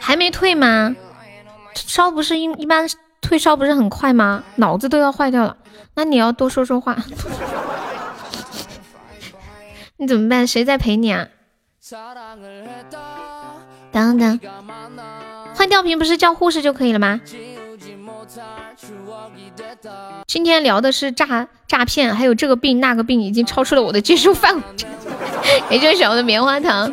[0.00, 0.96] 还没退吗？
[1.74, 2.88] 烧不是一一般
[3.20, 4.42] 退烧不是很快吗？
[4.56, 5.56] 脑子都要坏掉了，
[5.94, 6.96] 那你要多说说话。
[10.00, 10.46] 你怎么办？
[10.46, 11.28] 谁在陪你啊？
[13.92, 14.40] 等等，
[15.54, 17.20] 换吊瓶不是叫护士就可以了吗？
[20.26, 24.62] 今天聊的是诈诈骗，还有这个病那个病已经超出了我的接受范围。
[25.68, 26.90] 也就是小的棉花糖。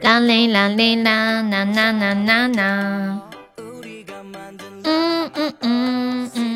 [0.00, 3.20] 啦嘞啦嘞啦，啦啦啦啦啦。
[4.82, 6.47] 嗯嗯嗯嗯嗯嗯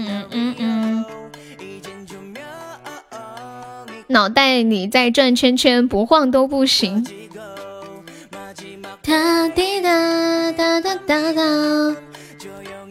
[4.12, 7.02] 脑袋里在转圈圈，不晃都不行。
[9.02, 11.96] 哒滴哒哒哒哒哒。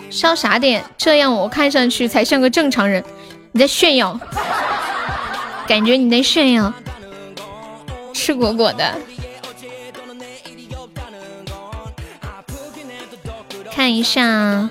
[0.10, 0.84] 烧啥点？
[0.98, 3.04] 这样我看上去才像个正常人。
[3.52, 4.20] 你在炫耀？
[5.68, 6.74] 感觉你在炫耀。
[8.14, 8.98] 吃果果的。
[13.72, 14.70] 看一下，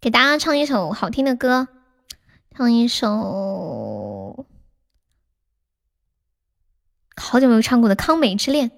[0.00, 1.68] 给大家唱一首好听的歌，
[2.56, 4.46] 唱一首
[7.16, 8.70] 好久没有唱过的《康美之恋》。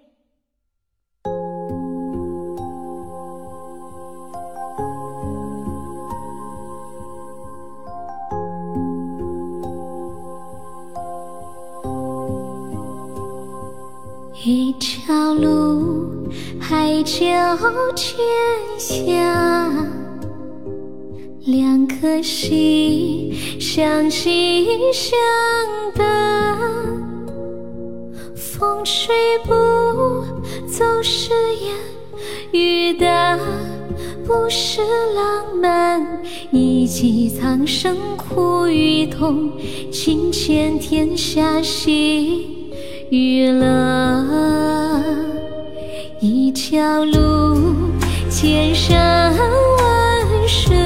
[14.45, 16.02] 一条路，
[16.63, 17.19] 海角
[17.97, 18.17] 天
[18.79, 19.13] 下，
[21.45, 25.19] 两颗心相亲相
[25.93, 26.57] 得，
[28.37, 29.13] 风吹
[29.45, 29.53] 不
[30.69, 31.75] 走誓言，
[32.53, 33.37] 雨打
[34.25, 34.83] 不是
[35.15, 39.51] 浪漫，一骑苍生苦与痛，
[39.91, 42.47] 情牵天下喜。
[43.11, 44.25] 与乐
[46.25, 47.91] 一条路，
[48.31, 50.77] 千山万水，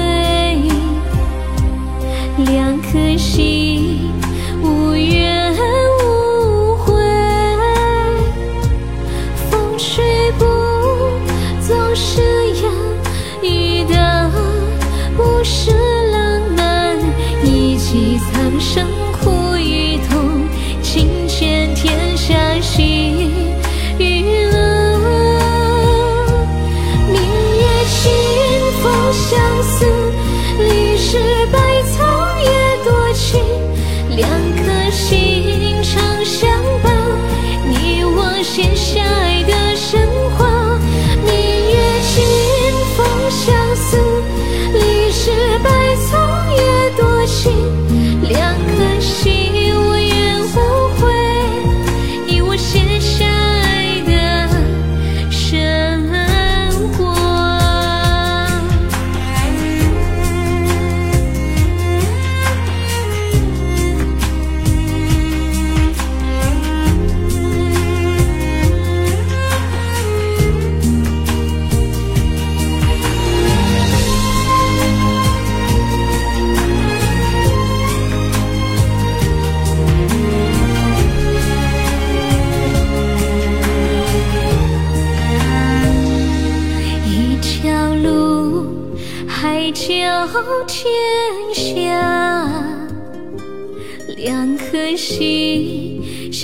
[2.37, 4.06] 两颗心，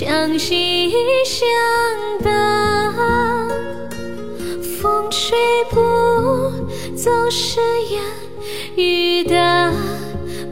[0.06, 0.92] 相惜
[1.24, 1.48] 相
[2.22, 2.94] 伴，
[4.60, 5.34] 风吹
[5.70, 5.80] 不
[6.94, 7.58] 走誓
[7.90, 8.02] 言，
[8.76, 9.72] 雨打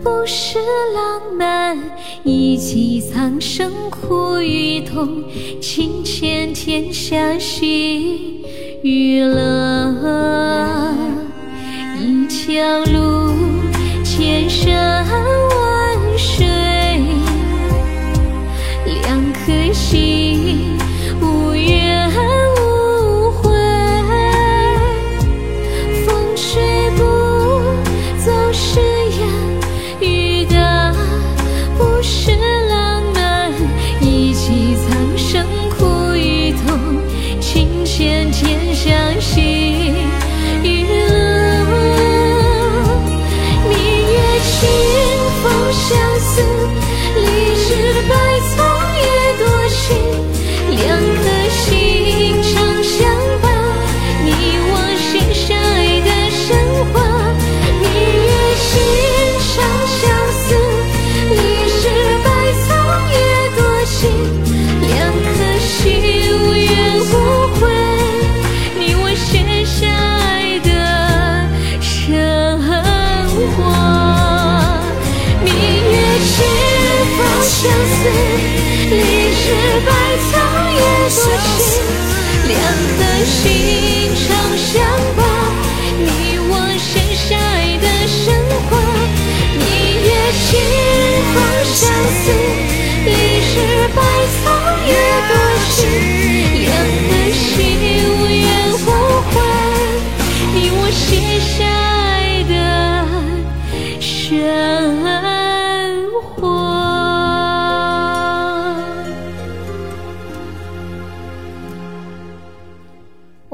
[0.03, 0.59] 不是
[0.95, 1.79] 浪漫，
[2.25, 5.23] 一骑苍生苦与痛，
[5.61, 8.43] 情牵天下喜
[8.83, 10.95] 与乐，
[12.01, 13.35] 一条路。
[14.03, 16.47] 千山万水，
[19.93, 20.22] 颗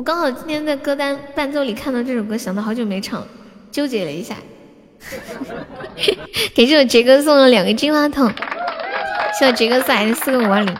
[0.08, 3.22] 刚好今天在歌单伴奏里看到这首歌，想到好久没唱，
[3.70, 4.36] 纠结了一下，
[6.56, 8.32] 给这首杰哥送了两个金话筒，
[9.38, 10.74] 谢杰哥送的四个五二零。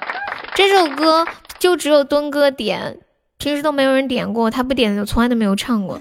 [0.54, 1.26] 这首歌
[1.58, 3.00] 就只有墩哥点，
[3.36, 6.00] 平时都没有人点过，他不点就从来都没有唱过，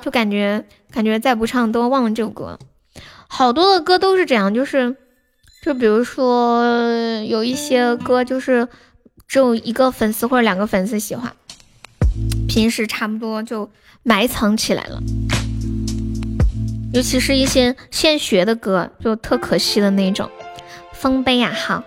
[0.00, 2.58] 就感觉感觉再不唱都要忘了这首歌。
[3.28, 4.96] 好多的歌都是这样，就是
[5.62, 6.64] 就比如说
[7.26, 8.66] 有一些歌就是
[9.28, 11.30] 只有一个粉丝或者两个粉丝喜欢。
[12.54, 13.70] 平时差不多就
[14.02, 15.00] 埋藏起来了，
[16.92, 20.28] 尤其是一些现学的歌，就特可惜的那种。
[20.92, 21.82] 丰碑呀，好，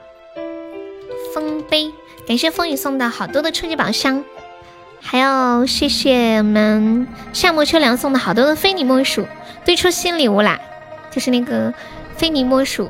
[1.35, 1.91] 丰碑，
[2.27, 4.23] 感谢风雨送的好多的初级宝箱，
[4.99, 9.27] 还要谢谢我们夏末秋凉送的好多的非你莫属，
[9.63, 10.59] 堆出新礼物啦，
[11.11, 11.71] 就是那个
[12.17, 12.89] 非你莫属，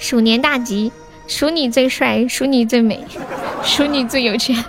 [0.00, 0.90] 鼠年大吉，
[1.28, 3.06] 数你最帅，数你最美，
[3.62, 4.56] 数你最有钱。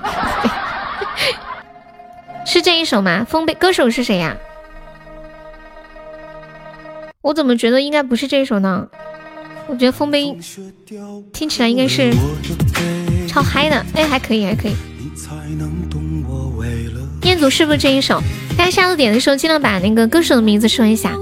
[2.46, 3.26] 是这一首吗？
[3.28, 4.38] 丰碑歌手是谁呀？
[7.22, 8.88] 我怎么觉得应该不是这一首呢？
[9.68, 10.38] 我觉得丰碑
[11.34, 12.14] 听起来应该是
[13.28, 14.76] 超嗨的，哎，还可以，还可以。
[17.24, 18.22] 彦祖是不是这一首？
[18.56, 21.18] 大家下次点的时候尽量把那个歌手的名字说一下。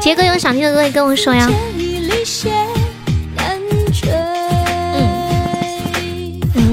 [0.00, 1.46] 杰哥有想听的歌也跟我说呀。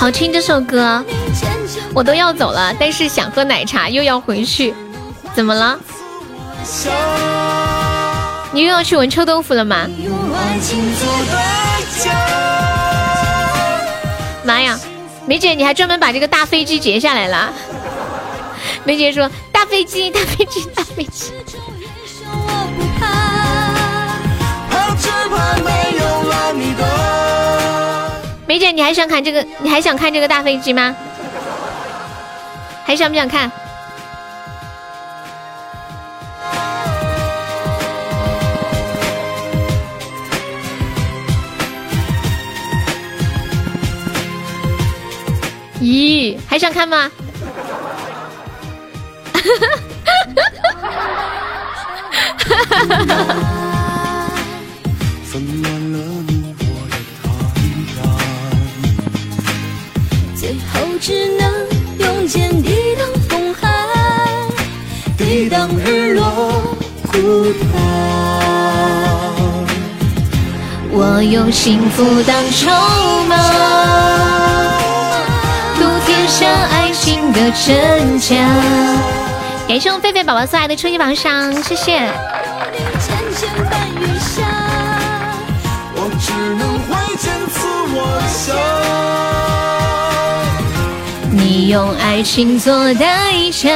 [0.00, 1.04] 好听这首歌，
[1.92, 4.74] 我都要走了，但是想喝奶茶又要回去，
[5.34, 5.78] 怎么了？
[8.50, 9.86] 你又要去闻臭豆腐了吗？
[14.42, 14.80] 妈呀，
[15.26, 17.52] 梅姐你还专门把这个大飞机截下来了？
[18.84, 21.30] 梅姐说大飞机，大飞机，大飞机。
[28.50, 29.46] 梅姐，你还想看这个？
[29.60, 30.96] 你还想看这个大飞机吗？
[32.84, 33.48] 还想不想看？
[45.80, 47.08] 咦，还想看吗？
[49.32, 49.46] 哈哈
[52.68, 53.36] 哈哈哈！
[61.00, 61.50] 只能
[61.98, 63.70] 用剑抵挡风寒，
[65.16, 66.62] 抵挡日落
[67.10, 67.80] 孤单。
[70.90, 72.70] 我用幸福当筹
[73.24, 73.34] 码，
[75.76, 78.36] 赌天下爱情的真假。
[79.66, 82.12] 感谢我狒狒宝宝送来的初级榜上，谢谢。
[85.94, 89.09] 我只能挥剑刺我心。
[91.68, 93.68] 用爱情做代价，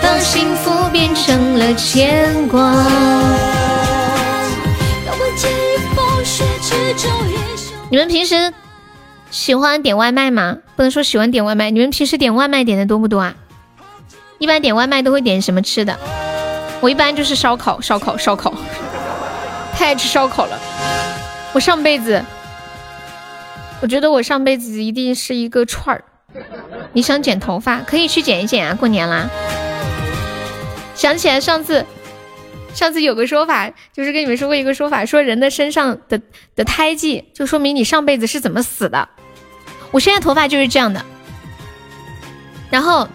[0.00, 2.72] 把幸福变成了牵挂。
[7.90, 8.52] 你们平时
[9.30, 10.56] 喜欢点外卖吗？
[10.76, 13.34] 不能说喜欢点外卖，你们平时点外卖点的多不多啊？
[14.38, 15.98] 一般点外卖都会点什么吃的？
[16.80, 18.52] 我一般就是烧烤，烧烤，烧烤，
[19.74, 20.58] 太爱吃烧烤了。
[21.52, 22.24] 我上辈子。
[23.84, 26.02] 我觉得我上辈子一定是一个串儿。
[26.94, 28.74] 你想剪头发，可以去剪一剪啊！
[28.74, 29.28] 过年啦，
[30.94, 31.84] 想起来上次，
[32.72, 36.18] 上次有个说法，就是跟你们说过一个说法，说人的身上的
[36.56, 39.06] 的胎记，就说明你上辈子是怎么死的。
[39.90, 41.04] 我现在头发就是这样的。
[42.70, 43.06] 然后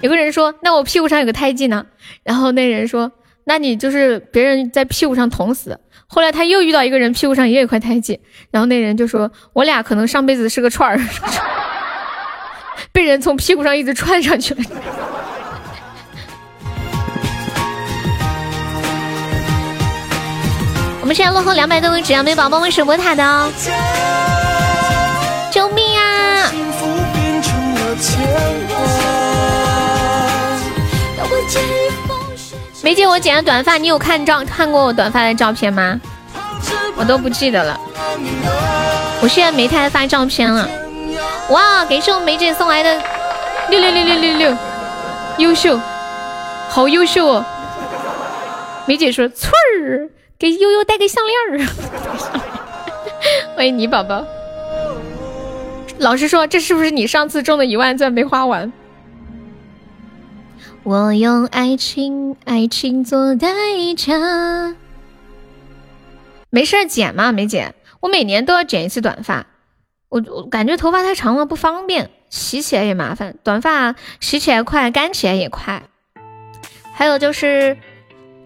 [0.00, 1.86] 有个人说，那我屁股上有个胎记呢。
[2.24, 3.12] 然后那人说，
[3.44, 5.78] 那你就是别人在屁股上捅死。
[6.14, 8.20] 后来他又遇到一个人屁股上也有块胎记，
[8.52, 11.00] 然后那人就说我俩可能上辈子是个串儿，
[12.92, 14.62] 被人从屁股上一直串上去了。
[21.00, 23.50] 我们现在落后两百多个只要没宝宝们守波塔的哦，
[32.84, 35.98] 梅姐，我剪了短发，你有看照看过我短发的照片吗？
[36.96, 37.80] 我都不记得了。
[39.22, 40.68] 我现在没太发照片了。
[41.48, 43.02] 哇，感谢我梅姐送来的
[43.70, 44.56] 六六六六六六，
[45.38, 45.80] 优秀，
[46.68, 47.44] 好优秀哦！
[48.84, 51.66] 梅姐说：“翠儿。”给悠悠戴个项链儿，
[53.56, 54.22] 欢迎你宝宝。
[55.96, 58.70] 老实说，这是不是你上次中的一万钻没花完？
[60.84, 63.48] 我用爱情，爱情做代
[63.96, 64.76] 价。
[66.50, 67.74] 没事剪嘛，没剪。
[68.00, 69.46] 我每年都要剪一次短发，
[70.10, 73.34] 我我感觉头发太长了不方便，洗起来也麻烦。
[73.42, 75.84] 短发洗起来快，干起来也快。
[76.92, 77.78] 还有就是。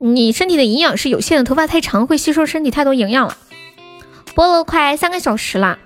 [0.00, 3.36] 你身体的营养是有限的，头发太长会吸收身体太多营养了。
[4.36, 5.76] 播了快三个小时了，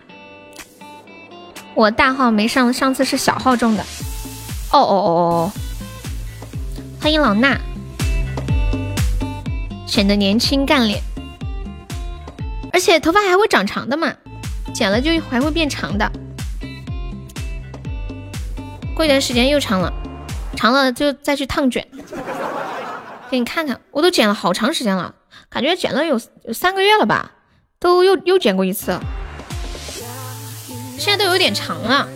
[1.74, 3.82] 我大号没上，上次是小号中的。
[4.70, 5.52] 哦哦哦哦！
[7.02, 7.58] 欢迎老衲，
[9.88, 11.02] 显得年轻干练，
[12.72, 14.14] 而且头发还会长长的嘛，
[14.72, 16.08] 剪了就还会变长的。
[18.94, 19.92] 过一段时间又长了，
[20.54, 21.84] 长了就再去烫卷。
[23.28, 25.12] 给你看看，我都剪了好长时间了，
[25.50, 27.32] 感觉剪了有有三个月了吧，
[27.80, 28.96] 都又又剪过一次，
[30.96, 32.08] 现在都有点长了。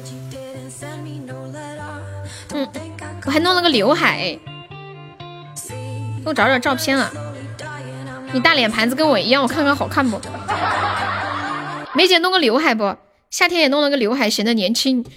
[2.54, 2.68] 嗯，
[3.24, 4.38] 我还弄了个刘海，
[6.26, 7.08] 给我找找照片啊。
[8.32, 10.20] 你大脸盘子跟我一样，我看看好看不？
[11.94, 12.96] 梅姐弄个刘海不？
[13.30, 15.04] 夏天也弄了个刘海，显得年轻。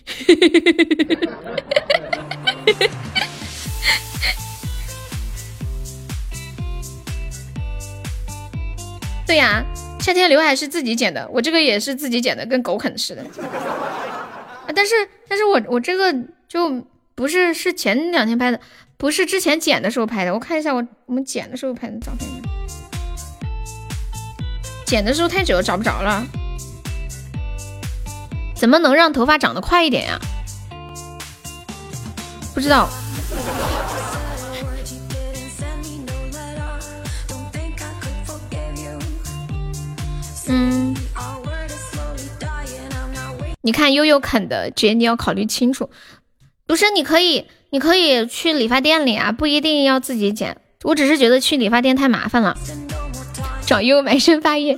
[9.26, 9.66] 对呀，
[10.00, 13.24] 夏天刘海是自己剪的，我这个也是自己剪的，跟狗啃似的。
[13.24, 14.94] 啊，但是
[15.28, 16.14] 但是我我这个
[16.48, 18.60] 就不是是前两天拍的，
[19.00, 20.34] 不是之前剪的时候拍的。
[20.34, 22.30] 我看一下我我们剪的时候拍的照片，
[24.86, 26.28] 剪的时候太久了找不着了。
[28.54, 30.20] 怎么能让头发长得快一点呀？
[32.54, 32.90] 不知道。
[40.50, 40.94] 嗯，
[43.62, 45.90] 你看悠悠啃的，姐你要考虑清楚。
[46.66, 50.58] 不是，你可以，你可以去理发店里啊，不一定要自己剪。
[50.84, 52.56] 我只是觉得去理发店太麻烦了。
[53.66, 54.78] 找悠悠买生发液。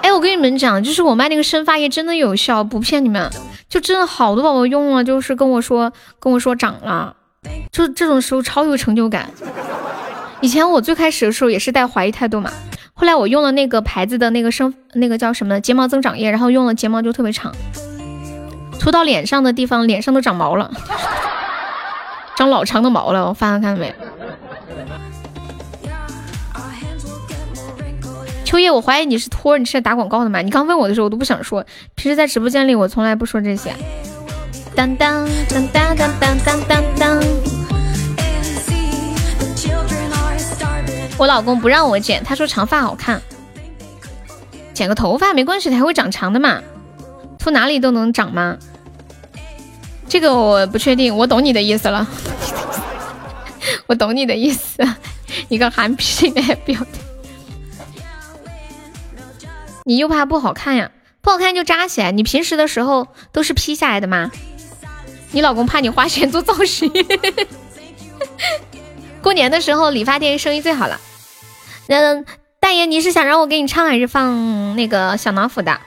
[0.00, 3.30] 哎，我跟你们讲，就是我卖那个生发液真的有效，不骗你们，
[3.68, 7.14] 就真的好多宝宝用了，就是跟我说，跟我说长了，
[7.70, 9.30] 就这种时候超有成就感。
[10.40, 12.50] 以前我最开始的时候也是带怀疑态度嘛。
[12.94, 17.52] 后来我用了那个牌子的那个生那个叫什么睫毛增长液，然后用了睫毛就特别长，
[18.78, 20.70] 涂到脸上的地方脸上都长毛了，
[22.36, 23.28] 长老长的毛了。
[23.28, 23.94] 我发了看到没？
[28.44, 30.42] 秋叶，我怀疑你是托你是在打广告的吗？
[30.42, 33.72] 你刚问我的时候我都不想说，平时在直播间里我从来不说这些。
[34.74, 37.22] 当当当当当当当当当。
[41.18, 43.22] 我老公不让我剪，他说长发好看，
[44.74, 46.60] 剪个头发没关系，它会长长的嘛，
[47.38, 48.58] 秃哪里都能长吗？
[50.08, 52.06] 这个我不确定，我懂你的意思了，
[53.86, 54.86] 我懂你的意思，
[55.48, 56.78] 一个韩皮的表，
[59.84, 60.90] 你又怕不好看呀？
[61.22, 64.30] 不好看就扎起来，你平时的时候都是披下来的吗？
[65.30, 66.92] 你老公怕你花钱做造型，
[69.22, 71.00] 过年的时候理发店生意最好了。
[71.86, 72.26] 嗯，
[72.60, 75.80] 大爷，你是想让我给你唱，还是放那个小老虎的？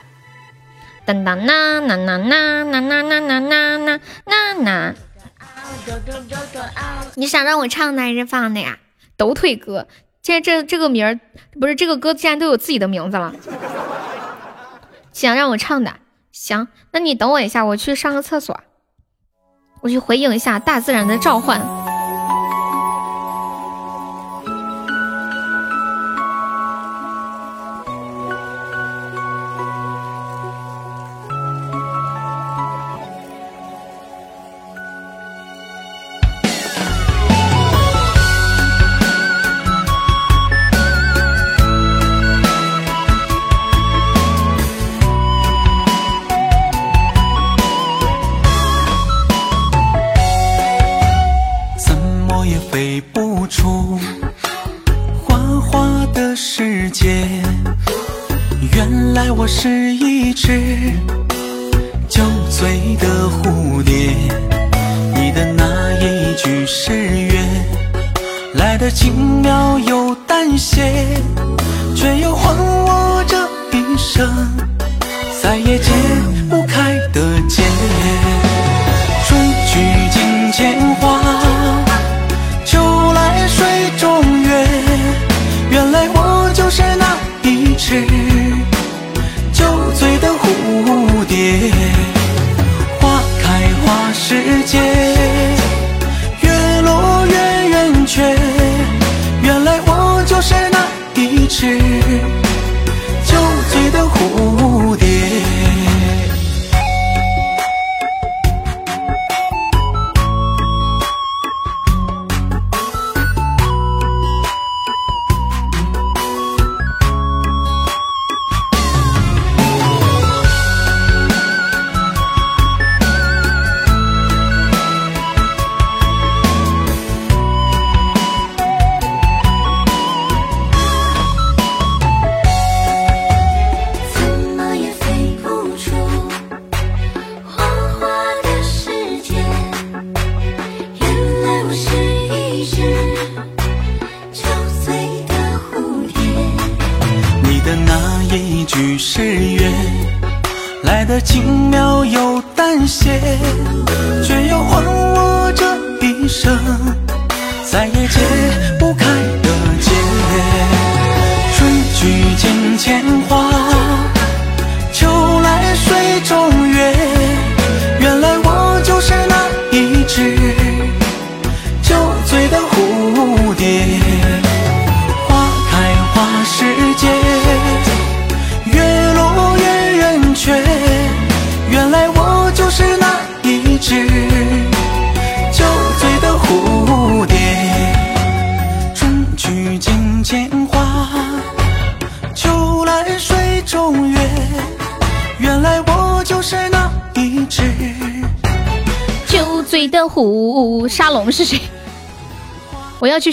[1.06, 4.94] 噔噔呐呐呐呐呐呐呐呐呐呐呐！
[7.14, 8.78] 你想让我唱的还是放的呀？
[9.16, 9.86] 抖腿哥，
[10.22, 11.18] 现在这这个名儿
[11.60, 13.32] 不是这个歌，竟然都有自己的名字了。
[15.12, 15.94] 想让我唱的，
[16.32, 18.60] 行，那你等我一下，我去上个厕所，
[19.82, 21.85] 我去回应一下大自然的召唤。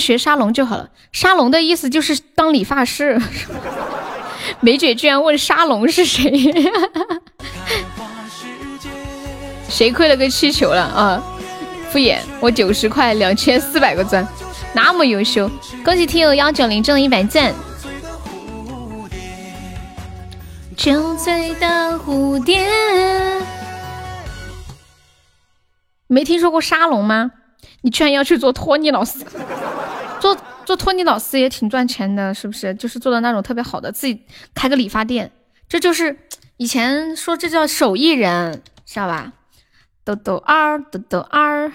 [0.04, 0.90] 学沙龙就好了。
[1.12, 3.20] 沙龙的意思就是当理发师。
[4.60, 6.32] 梅姐居然问沙龙是谁？
[9.70, 11.24] 谁亏了个气球了啊？
[11.90, 14.28] 敷衍我九十块两千四百个钻，
[14.74, 15.50] 那么优秀！
[15.86, 17.54] 恭喜听友幺九零中一百赞。
[20.76, 22.68] 酒醉的蝴蝶，
[26.08, 27.32] 没听说过沙龙吗？
[27.82, 29.23] 你居然要去做托尼老师，
[31.04, 32.74] 老师也挺赚钱的，是不是？
[32.76, 34.22] 就是做的那种特别好的，自己
[34.54, 35.32] 开个理发店，
[35.68, 36.18] 这就是
[36.58, 39.34] 以前说这叫手艺人，知道吧？
[40.06, 41.72] 豆豆二，豆豆二，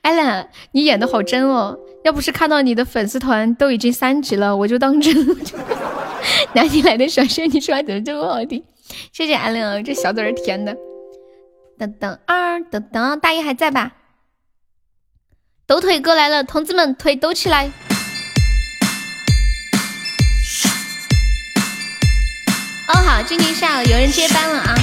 [0.00, 1.78] 艾伦，你演的好真哦！
[2.02, 5.36] 要不是看到你的粉丝团都已经三级了，我就当真了。
[6.54, 7.50] 哪里来的小仙？
[7.50, 8.64] 你说话怎么这么好听？
[9.12, 10.74] 谢谢艾伦，这小嘴儿甜的。
[11.78, 13.92] 等等二，等等，大爷还在吧？
[15.66, 17.70] 抖腿哥来了，同志们腿抖起来！
[22.86, 24.74] 哦好，今天下午有人接班了啊！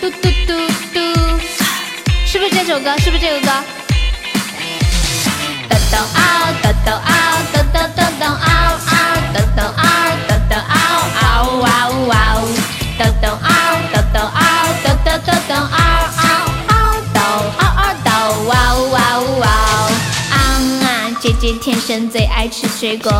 [0.00, 0.54] 嘟嘟嘟
[0.94, 0.98] 嘟，
[2.26, 2.96] 是不是这首歌？
[2.98, 3.52] 是不是这个歌？
[5.68, 7.12] 抖抖嗷，抖抖嗷，
[7.52, 8.96] 抖抖抖抖嗷嗷，
[9.34, 9.84] 抖抖嗷，
[10.26, 10.72] 抖抖嗷
[11.20, 12.48] 嗷哇呜哇呜，
[12.98, 13.52] 抖抖嗷，
[13.92, 14.40] 抖抖嗷，
[14.82, 15.76] 抖抖抖抖嗷
[16.16, 16.24] 嗷
[16.68, 16.72] 嗷
[17.12, 17.20] 抖
[17.58, 18.10] 嗷嗷抖
[18.44, 19.46] 哇呜哇呜哇。
[20.30, 20.34] 啊
[20.80, 23.12] 啊，姐姐天生最爱吃水果。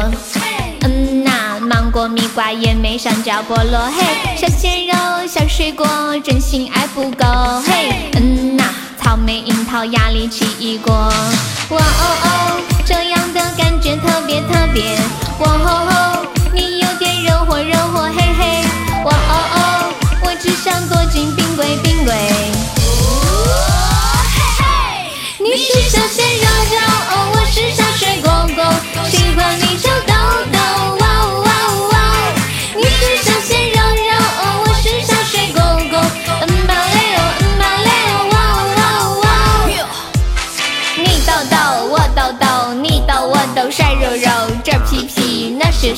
[1.69, 4.95] 芒果、蜜瓜、野莓、香蕉、菠萝，嘿，小鲜肉、
[5.27, 5.87] 小水果，
[6.25, 7.27] 真心爱不够，
[7.67, 8.65] 嘿，嗯呐，
[8.99, 14.97] 草莓、樱桃、鸭梨、奇异果，哇哦哦，这样的感觉特别特别，
[15.41, 15.93] 哇哦哦，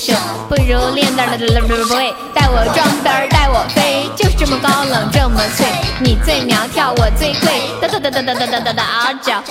[0.00, 0.14] 皮那是手，
[0.48, 5.66] 不如练的了不会，带我装嘚儿，带我飞，就是这么高冷，这么脆，
[6.00, 9.42] 你最苗条，我最贵，哒哒哒哒哒哒哒哒哒嗷叫，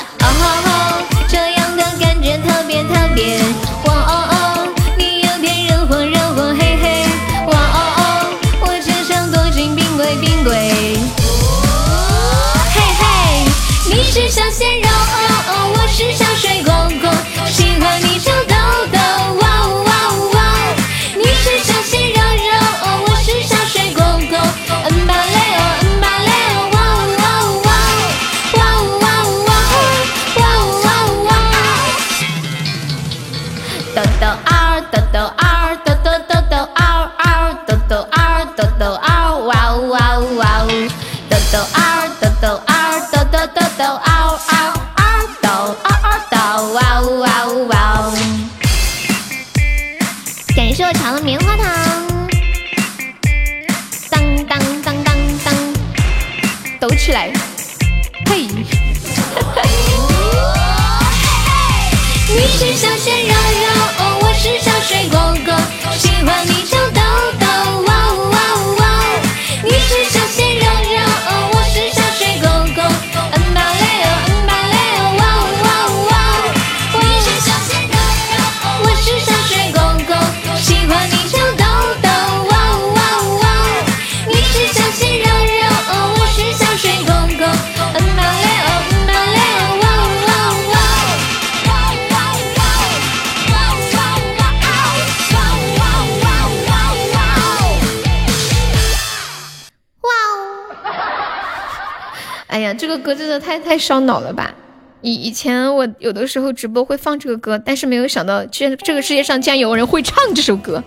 [103.09, 104.53] 歌真的太太烧脑了吧！
[105.01, 110.83] 以以前我有的时候直播会放这个歌，但是没有想到这这个世界上竟然有人会唱这首歌。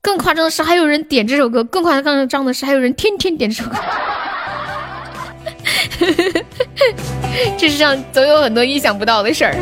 [0.00, 3.76] 更夸张的是，还有人点这首歌；更夸张的是，还有人天天点这首歌。
[7.58, 9.54] 这世上总有很多意想不到的事儿。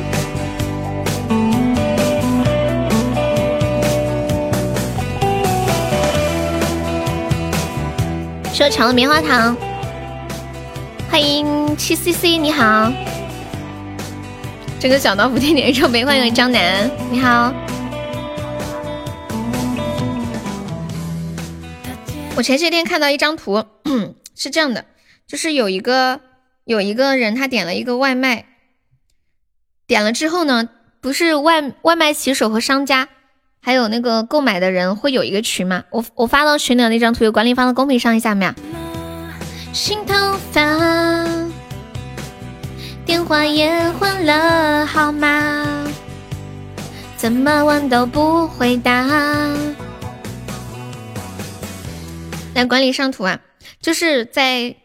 [8.52, 9.56] 说抢了棉花糖，
[11.14, 12.92] 欢迎七 C C，你好。
[14.80, 17.54] 这个想到福建点寿杯，欢迎张楠，你好。
[22.34, 23.64] 我前些天看到一张图，
[24.34, 24.86] 是这样的，
[25.28, 26.18] 就是有一个
[26.64, 28.46] 有一个人他点了一个外卖，
[29.86, 30.68] 点了之后呢，
[31.00, 33.08] 不是外外卖骑手和商家，
[33.62, 35.84] 还有那个购买的人会有一个群嘛？
[35.90, 38.52] 我我发到群里的那张图，有管理发到公屏上一下没有？
[39.74, 40.14] 心头
[40.52, 40.62] 发，
[43.04, 45.84] 电话也换了号码，
[47.16, 49.04] 怎么问都不回答。
[52.54, 53.40] 来管理上图啊，
[53.80, 54.76] 就是在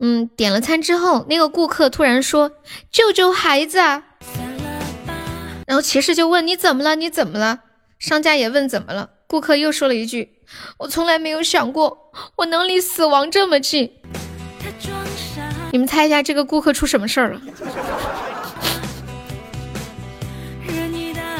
[0.00, 2.50] 嗯点了餐之后，那个顾客突然说
[2.90, 4.02] ：“救救孩子！”啊！”
[5.68, 6.96] 然后骑士就问：“你怎么了？
[6.96, 7.60] 你怎么了？”
[8.00, 10.40] 商家也问怎么了，顾客又说了一句
[10.78, 13.92] ：“我从来没有想过我能离死亡这么近。”
[15.72, 17.40] 你们猜一下这个顾客出什么事儿了？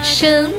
[0.02, 0.50] 什么？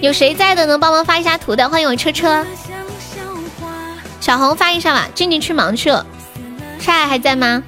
[0.00, 1.68] 有谁在的能帮忙发一下图的？
[1.68, 2.46] 欢迎我车车，
[4.20, 5.06] 小红发一下吧。
[5.14, 6.06] 静静去忙去了，
[6.80, 7.62] 沙海还在吗？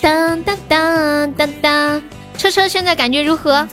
[0.00, 2.02] 当当当当当，
[2.38, 3.68] 车车现在感觉如何？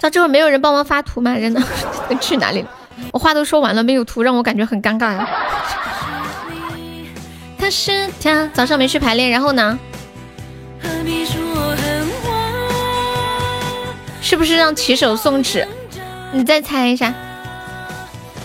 [0.00, 1.34] 到这会没有人帮忙发图吗？
[1.34, 1.62] 人呢？
[2.20, 2.68] 去哪里了？
[3.12, 5.28] 我话都说完了，没有图，让我感觉很尴尬呀。
[7.58, 9.78] 他是他，早上没去排练，然后呢？
[14.20, 15.66] 是不是让骑手送纸？
[16.32, 17.14] 你再猜一下。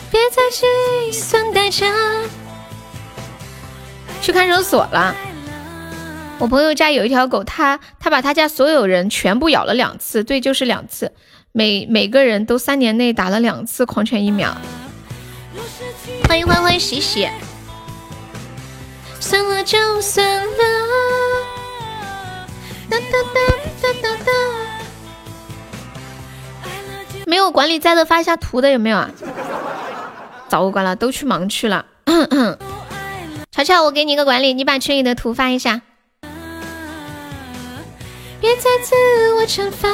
[0.09, 1.85] 别再计算代价。
[4.21, 5.13] 去看守所了。
[6.39, 11.11] 我朋友家有一条狗，他他把他家所有人全部咬了两次，对，就是两次。
[11.55, 14.57] 每每个人都三年内打了两次狂犬疫苗。
[16.27, 17.29] 欢迎欢欢喜喜。
[19.19, 20.57] 算了就算了。
[22.89, 23.39] 哒哒哒
[23.79, 24.31] 哒哒哒。
[27.27, 29.11] 没有管理在的发一下图的有没有啊？
[30.49, 31.85] 早关了，都去忙去了。
[33.53, 35.83] 乔乔，我给你一个管理，你把群里的图发一下。
[38.41, 38.95] 别再自
[39.35, 39.87] 我惩罚。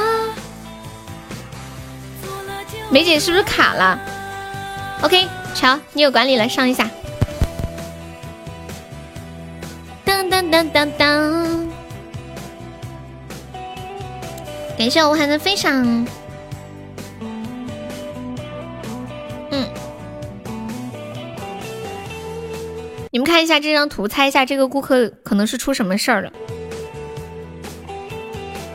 [2.92, 4.00] 梅姐是不是卡了
[5.04, 6.90] ？OK，乔，你有管理了，上一下。
[10.04, 11.70] 当当当当当，
[14.76, 16.06] 感谢我还能飞翔。
[19.52, 19.68] 嗯，
[23.12, 26.32] 你们看一下这张图，猜一下这个顾客可能是出什么事儿了。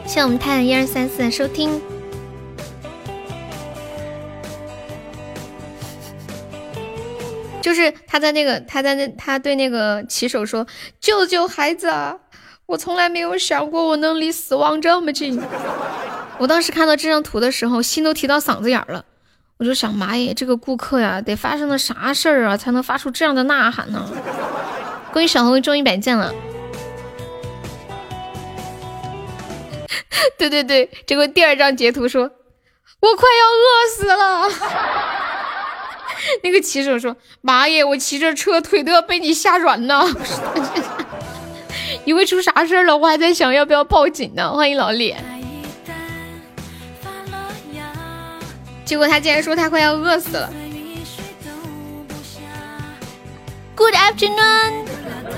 [0.07, 1.81] 谢谢我们太阳一二三四的收听。
[7.65, 10.67] 就是他在那个，他在那，他对那个骑手说
[11.01, 12.15] ：“救救孩子啊！
[12.67, 15.43] 我从来没有想过我能离死亡这么近。
[16.37, 19.07] ”我当时看到这张图的时候，心都提到嗓子眼了。
[19.57, 24.07] 我就想，妈耶，这个顾客呀，得发生了啥事儿啊，才能发出这样的呐喊呢？
[25.11, 26.29] 恭喜小红中一百件了。
[30.37, 32.31] 对对对，结果第二张截图说
[33.01, 34.51] ：“我快要饿死了。”
[36.43, 40.07] 那个骑手说：“妈耶，我骑着车腿都要被你吓软了，
[42.05, 45.15] 以为出啥事儿了，我还在想要不要报警呢。”欢迎老李，
[48.85, 50.53] 结果他竟然说他快要饿死了。
[53.77, 54.87] Good afternoon，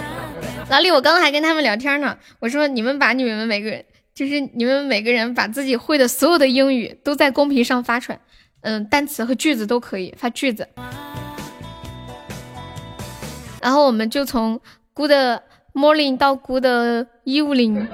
[0.69, 3.85] 老李，我刚刚还跟他们聊天呢，我说你们把你们每个人，
[4.15, 8.21] 就是你们每个人把自己会的所有的英语都在公屏上发出来。
[8.63, 10.69] 嗯，单词和句子都可以发句子，
[13.63, 14.61] 然后我们就从
[14.93, 15.13] good
[15.73, 16.67] morning 到 good
[17.25, 17.87] evening，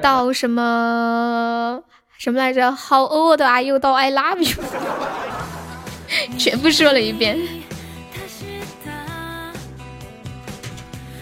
[0.00, 1.80] 到什么
[2.16, 3.78] 什么来着？How old are you？
[3.78, 4.62] 到 I love you，
[6.38, 7.38] 全部说了一遍。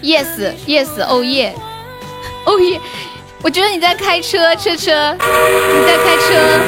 [0.03, 2.81] Yes，Yes，Oh yeah，Oh yeah，
[3.43, 6.61] 我觉得你在开车，车车，你在开车。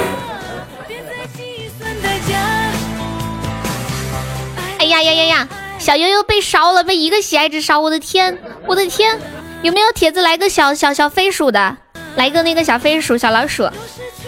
[4.79, 5.49] 哎呀呀呀呀！
[5.79, 7.81] 小悠悠被烧了，被一个喜爱值烧！
[7.81, 9.19] 我的天，我的天！
[9.63, 11.77] 有没有铁子来个小小小飞鼠的？
[12.17, 13.69] 来个那个小飞鼠、小老鼠，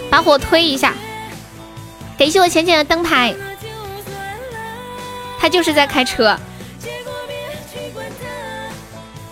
[0.09, 0.93] 把火推一下！
[2.17, 3.33] 感谢我浅浅的灯牌，
[5.39, 6.37] 他就是在开车。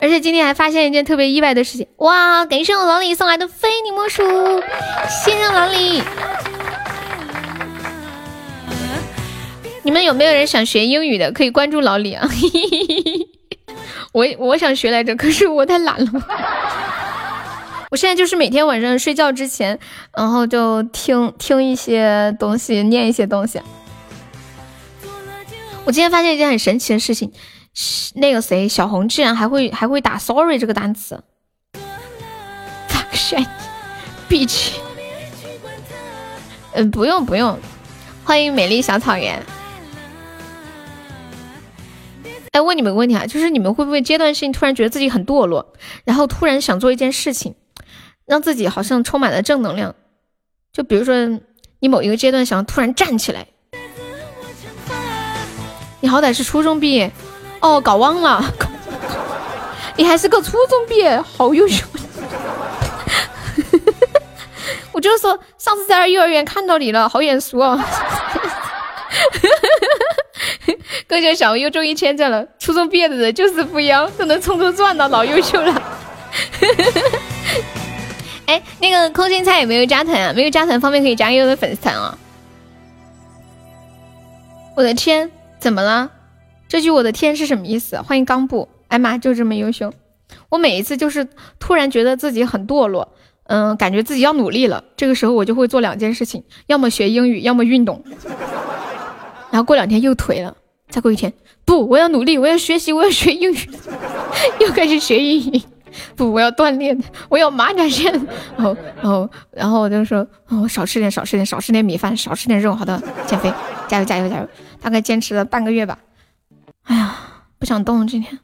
[0.02, 2.46] 而且今天还发现一件特别意外的事情，哇！
[2.46, 4.24] 感谢我老李送来的非你莫属，
[5.24, 6.02] 谢谢老李。
[9.90, 11.32] 你们有没有人想学英语的？
[11.32, 12.30] 可以关注老李啊！
[14.14, 16.12] 我我想学来着，可是我太懒了。
[17.90, 19.80] 我现在就是每天晚上睡觉之前，
[20.16, 23.60] 然后就听听一些东西，念一些东西。
[25.86, 27.32] 我今天发现一件很神奇的事情，
[28.14, 31.24] 那个谁，小红居然还会还会打 sorry 这个单词。
[32.88, 34.74] Fuck，bitch。
[36.74, 37.58] 嗯，不用不用，
[38.24, 39.44] 欢迎美丽小草原。
[42.52, 47.56] 哎，问你们个问题啊，就是你们会不会阶段性突然觉得自己很堕落，然后突然想做一件事情，
[48.26, 49.96] 让自己好像充满了正能量？
[50.74, 51.40] 就比如说，
[51.80, 53.48] 你某一个阶段想突然站起来，
[56.00, 57.12] 你好歹是初中毕业，
[57.60, 58.44] 哦，搞忘了，
[59.96, 61.86] 你还是个初中毕业，好优秀。
[64.92, 67.78] 我就说，上次在幼儿园看到你了，好眼熟啊。
[71.08, 75.82] 歌手小优终于签证了，初中毕业的人就是不一样，都能从中赚到，老优秀了。
[78.46, 80.34] 哎，那个空心菜有没有加团啊？
[80.36, 82.18] 没有加团方便可以加优的粉丝团啊。
[84.76, 86.12] 我的天，怎么了？
[86.68, 88.02] 这句我的天是什么意思？
[88.02, 89.94] 欢迎刚布，哎妈，就这么优秀。
[90.50, 91.28] 我每一次就是
[91.60, 93.14] 突然觉得自己很堕落，
[93.46, 98.04] 嗯，感觉自己要努力了，这个时候我就会做两件事情，要么学英语，要么运动。
[99.52, 100.56] 然后过两天又颓了，
[100.90, 101.34] 再过一天，
[101.66, 103.70] 不，我要努力，我要学习，我要学英语，
[104.62, 105.62] 又开始学英语。
[106.16, 106.98] 不，我要锻炼，
[107.30, 108.14] 我要马甲线。
[108.56, 112.76] 然后，然后，然后我就说，我少吃点，少吃点，少吃点米饭，少吃点肉。
[112.76, 113.52] 好的，减肥，
[113.88, 114.48] 加油，加油，加油！
[114.80, 115.98] 大概坚持了半个月吧。
[116.84, 117.16] 哎呀，
[117.58, 118.38] 不想动，今天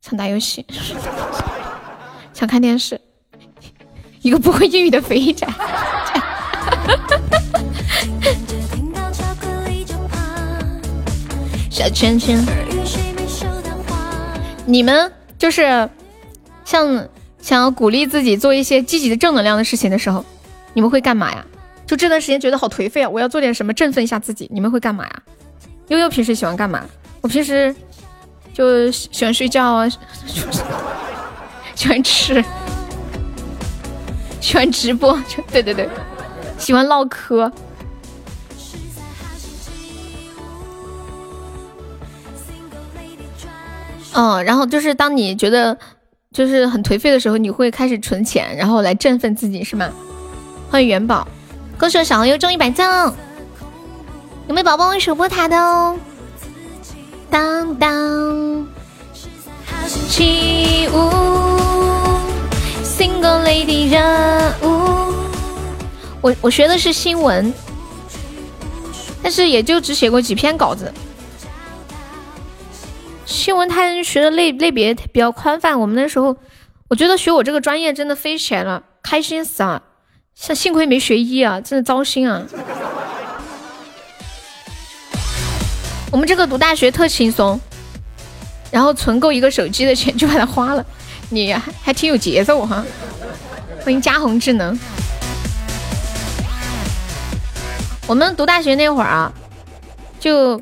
[0.00, 0.66] 想打游戏，
[2.34, 3.00] 想看电视。
[4.22, 5.46] 一个不会英语的肥宅。
[11.74, 12.40] 小圈圈，
[14.64, 15.90] 你们就是
[16.64, 17.08] 像
[17.40, 20.24] 想要鼓励自己做一些积极的正能量的事情的时候，
[20.72, 21.44] 你们会干嘛呀？
[21.84, 24.48] 就这段时间觉得好颓废啊，我要做点什么振奋一下自己。
[24.54, 25.22] 你们会干嘛呀？
[25.88, 26.84] 悠悠平时喜欢干嘛？
[27.20, 27.74] 我平时
[28.52, 29.88] 就喜欢睡觉啊，
[31.74, 32.40] 喜欢吃，
[34.40, 35.20] 喜欢直播，
[35.50, 35.88] 对对对，
[36.56, 37.50] 喜欢唠嗑。
[44.14, 45.76] 嗯，然后就是当你觉得
[46.32, 49.90] 就是很颓废的时候，你会开始存钱，然后来振奋自己，是吗？
[50.70, 51.26] 欢迎元宝，
[51.76, 53.12] 恭喜小红又中一百赞！
[54.46, 55.96] 有没有宝宝守波塔的哦？
[57.28, 58.68] 当当，
[60.08, 61.10] 起舞
[62.84, 63.98] ，Single Lady 热
[64.62, 65.12] 舞。
[66.20, 67.52] 我我学的是新闻，
[69.22, 70.92] 但是也就只写过几篇稿子。
[73.26, 76.36] 新闻它学的类类别比较宽泛，我们那时候，
[76.88, 79.82] 我觉得学我这个专业真的飞起来了，开心死啊！
[80.34, 82.42] 幸幸亏没学医啊，真的糟心啊！
[86.10, 87.58] 我们这个读大学特轻松，
[88.70, 90.84] 然后存够一个手机的钱就把它花了，
[91.30, 92.84] 你还还挺有节奏哈！
[93.82, 94.78] 欢迎嘉宏智能。
[98.06, 99.32] 我们读大学那会儿啊，
[100.20, 100.60] 就。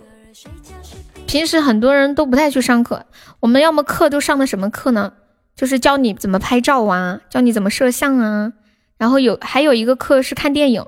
[1.33, 3.07] 平时很多人都不太去上课，
[3.41, 5.15] 我们要么课都上的什么课呢？
[5.57, 8.52] 就是教你怎么拍照啊，教你怎么摄像啊，
[8.99, 10.85] 然后有还有一个课是看电影，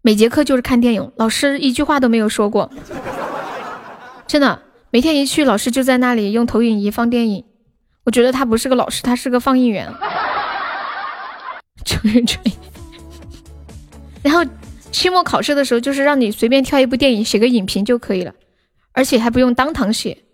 [0.00, 2.70] 每节课就是看电影，老师一句话都没有说过，
[4.26, 7.44] 真的，每天一去，老师就在那里用投影仪放电影，
[8.04, 9.92] 我觉得他不是个老师，他是个放映员，
[11.84, 12.40] 吹吹。
[14.22, 14.42] 然后
[14.90, 18.32] 期末考试的时候，就是让你随便挑一部电影写个影评就可以了，
[18.96, 20.24] 而且还不用当堂写，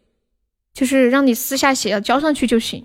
[0.73, 2.85] 就是让你私下写，要交上去就行。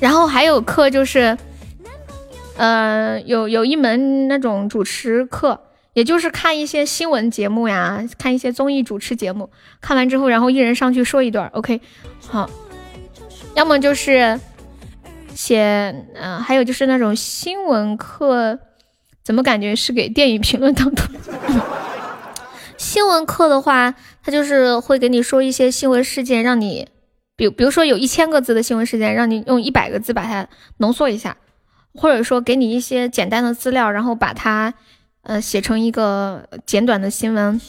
[0.00, 1.36] 然后还有课就是，
[2.56, 5.60] 呃，有有一门那种主持课，
[5.92, 9.50] 也就是看一些新闻节目呀，看一些综艺主持节目，
[9.82, 11.82] 看完之后，然后一人上去说一段，OK，
[12.26, 12.48] 好。
[13.54, 14.40] 要么就是
[15.34, 18.58] 写，嗯，还有就是那种新闻课，
[19.22, 21.02] 怎么感觉是给电影评论当的？
[22.80, 23.94] 新闻课的话，
[24.24, 26.88] 他就是会给你说一些新闻事件，让你。
[27.36, 31.36] 比比如说有一千个字的新闻事件，让你用一百个字把它浓缩一下，
[31.94, 34.72] 或者说给你一些简单的资料，然后把它
[35.24, 37.60] 呃写成一个简短的新闻，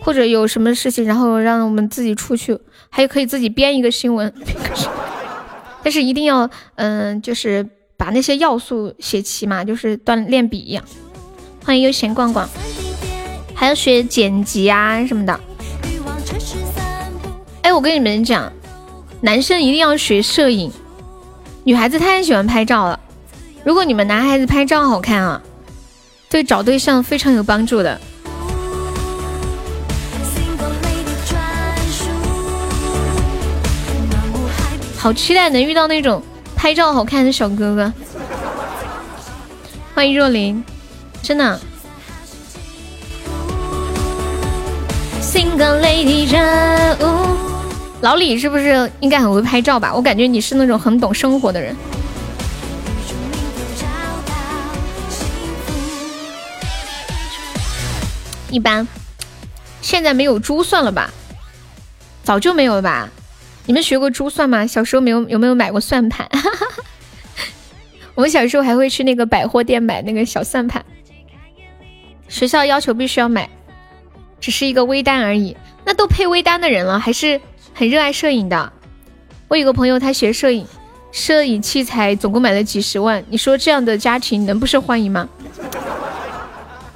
[0.00, 2.58] 或者有什么事情，然后让我们自己出去，
[2.88, 4.32] 还可以自己编一个新闻，
[5.84, 7.68] 但是一定要嗯，就是
[7.98, 10.82] 把那些要素写齐嘛，就是锻炼笔一样。
[11.66, 12.46] 欢迎悠闲逛逛，
[13.54, 15.40] 还要学剪辑啊什么的。
[17.62, 18.52] 哎，我跟你们讲，
[19.20, 20.70] 男生一定要学摄影，
[21.62, 23.00] 女孩子太喜欢拍照了。
[23.64, 25.40] 如果你们男孩子拍照好看啊，
[26.28, 27.98] 对找对象非常有帮助的。
[34.98, 36.22] 好期待能遇到那种
[36.56, 37.92] 拍照好看的小哥哥。
[39.94, 40.62] 欢迎若琳，
[41.22, 41.60] 真的。
[45.24, 46.98] Single lady 人。
[48.02, 49.92] 老李是不是应该很会拍照吧？
[49.94, 51.74] 我感觉你是那种很懂生活的人。
[58.50, 58.86] 一般，
[59.80, 61.10] 现在没有珠算了吧？
[62.22, 63.08] 早就没有了吧？
[63.66, 64.66] 你们学过珠算吗？
[64.66, 66.28] 小时候没有有没有买过算盘？
[68.14, 70.84] 我们小时候还会去那个百货店买那个小算盘。
[72.28, 73.48] 学校要求必须要买，
[74.44, 75.56] 只是一个微单而已。
[75.86, 77.40] 那都配微单的人了，还是？
[77.72, 78.72] 很热爱摄影的，
[79.48, 80.66] 我有个朋友，他学摄影，
[81.10, 83.24] 摄影器材总共买了几十万。
[83.30, 85.26] 你说这样的家庭能不受欢迎吗？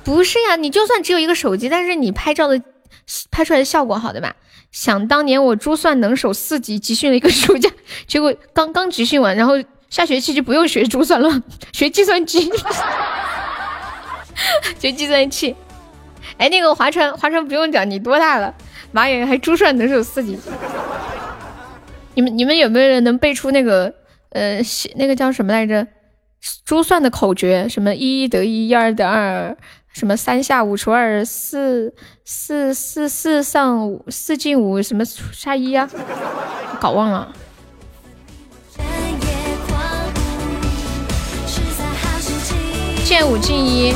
[0.05, 2.61] 不是呀，你就算只有一个手机，但是你拍照的
[3.31, 4.37] 拍出来的效果好的吧？
[4.71, 7.71] 想当年我珠算能手四级集训了一个暑假，
[8.07, 9.55] 结果刚刚集训完，然后
[9.89, 12.53] 下学期就不用学珠算了，学计算机，
[14.79, 15.57] 学计算器。
[16.39, 18.55] 哎，那个划船，划船不用讲，你多大了？
[18.93, 20.39] 妈呀，还珠算能手四级？
[22.15, 23.93] 你们你们有没有人能背出那个
[24.31, 24.61] 呃
[24.97, 25.87] 那个叫什么来着？
[26.65, 29.57] 珠算的口诀，什么一一得一，一二得二，
[29.93, 31.93] 什么三下五除二，四
[32.25, 35.89] 四四四上五，四进五，什么下一呀？
[36.81, 37.33] 搞忘了。
[43.05, 43.93] 见五进一。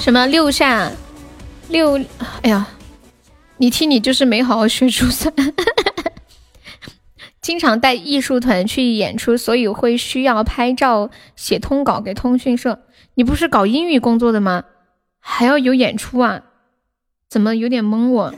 [0.00, 0.96] 什么六扇
[1.68, 1.98] 六？
[2.40, 2.66] 哎呀，
[3.58, 5.32] 你听，你就是没好好学珠算，
[7.42, 12.86] 经常带艺术团去演出，所以会需要拍照、写通稿给通讯社。
[13.14, 14.64] 你不是搞英语工作的吗？
[15.20, 16.44] 还要有演出啊？
[17.28, 18.34] 怎么有点懵我？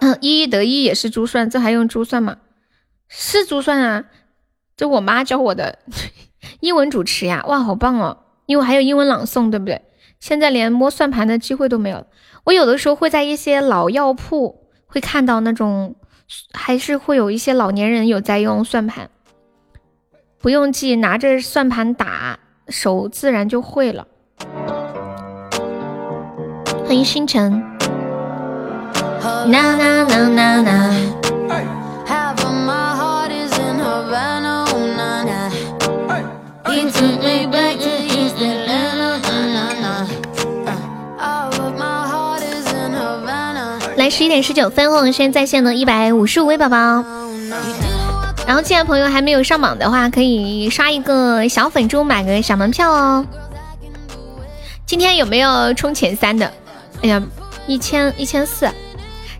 [0.00, 2.38] 嗯，一一得一也是珠算，这还用珠算吗？
[3.06, 4.04] 是珠算啊，
[4.76, 5.78] 这我妈教我的
[6.58, 8.24] 英文主持呀，哇，好棒哦！
[8.46, 9.82] 因为还有英文朗诵，对不对？
[10.20, 12.06] 现在连摸算盘的机会都没有。
[12.44, 15.94] 我有的时候会在一些老药铺会看到那种，
[16.52, 19.10] 还是会有一些老年人有在用算盘，
[20.40, 22.38] 不用记，拿着算盘打，
[22.68, 24.06] 手自然就会了。
[26.86, 27.62] 欢迎星辰。
[44.10, 46.76] 十一点十九分，欢迎现在在线的一百五十五位宝宝。
[48.46, 53.26] 然后，进来朋友还没有上榜的话，可以刷一个小粉猪，买个小门票哦。
[54.86, 56.50] 今天有没有冲前三的？
[57.02, 57.22] 哎呀，
[57.66, 58.70] 一千一千四。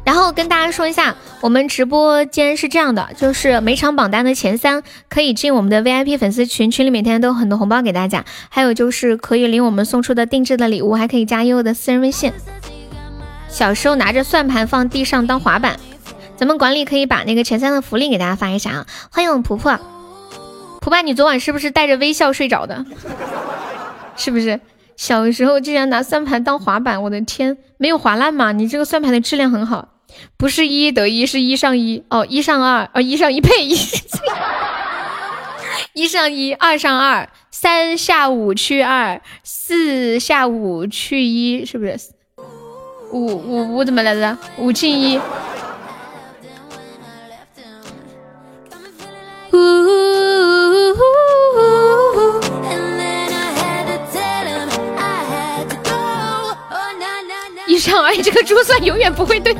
[0.05, 12.32] 然然后跟大家说一下，我们直播间是这样的，就是每场榜单的前三可以进我们的 VIP 粉丝群，群里每天都有很多红包给大家，还有就是可以领我们送出的定制的礼物，还可以加悠悠的私人微信。
[13.48, 15.80] 小时候拿着算盘放地上当滑板，
[16.36, 18.86] 咱们管理可以把那个前三的福利给大家发一下啊！
[19.10, 19.76] 欢迎我们婆婆，
[20.80, 22.84] 婆婆，你昨晚是不是带着微笑睡着的？
[24.16, 24.60] 是不是？
[24.96, 28.52] 小时候竟然拿算盘当滑板，我的天，没有划烂吗？
[28.52, 29.88] 你这个算盘的质量很好，
[30.36, 33.76] 不是一得一，是一上一哦，一上二哦，一上一配一，
[35.94, 41.98] 一上一，二上二，三下五去二，四下五去一，是不是？
[43.10, 44.38] 五五五怎么来着？
[44.58, 45.20] 五进一。
[57.66, 59.54] 一上二，这个珠算永远不会对。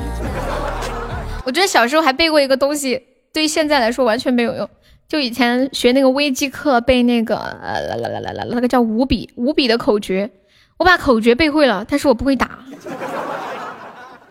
[1.45, 3.01] 我觉得小时候还背过一个东西，
[3.33, 4.69] 对于现在来说完全没有用。
[5.09, 10.31] 就以前学那个微机课背那个呃啦啦啦啦啦，那个叫五笔五笔的口诀，
[10.79, 12.59] 我把口诀背会了，但是我不会打。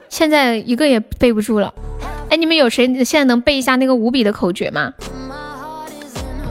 [0.09, 1.71] 现在一个也背不住了。
[2.29, 4.93] 哎，你们有谁现在能背一下那个五笔的口诀吗？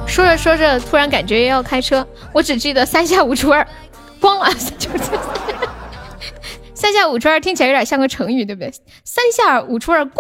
[0.07, 3.67] 说着说着，突然感觉要开车，我只记得三下五除二，
[4.21, 4.51] 光了。
[6.75, 8.73] 三下五除二听起来有点像个成语，对不对？
[9.03, 10.13] 三下五除二，咣咣咣，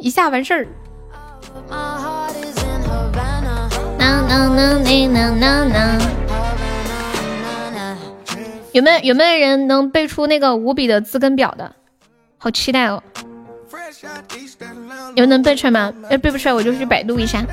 [0.00, 0.68] 一下完事儿。
[8.74, 11.72] 有没有有没有人能背出那个五笔的字根表的？
[12.38, 13.00] 好期待哦！
[15.14, 15.92] 有能背出来吗？
[16.10, 17.46] 要背不出来，我就去百度一下。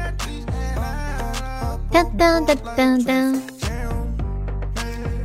[1.91, 3.41] 当当当当当，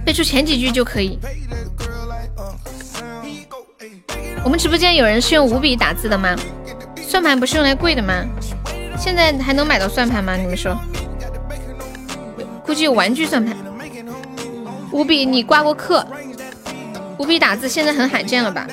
[0.04, 1.18] 背出前几句就可以。
[4.44, 6.36] 我们直播间有人是用五笔打字的吗？
[7.00, 8.22] 算盘不是用来跪的吗？
[8.98, 10.36] 现在还能买到算盘吗？
[10.36, 10.78] 你们说？
[12.66, 13.56] 估计有玩具算盘。
[14.92, 16.06] 五笔你挂过课？
[17.18, 18.66] 五笔打字现在很罕见了吧？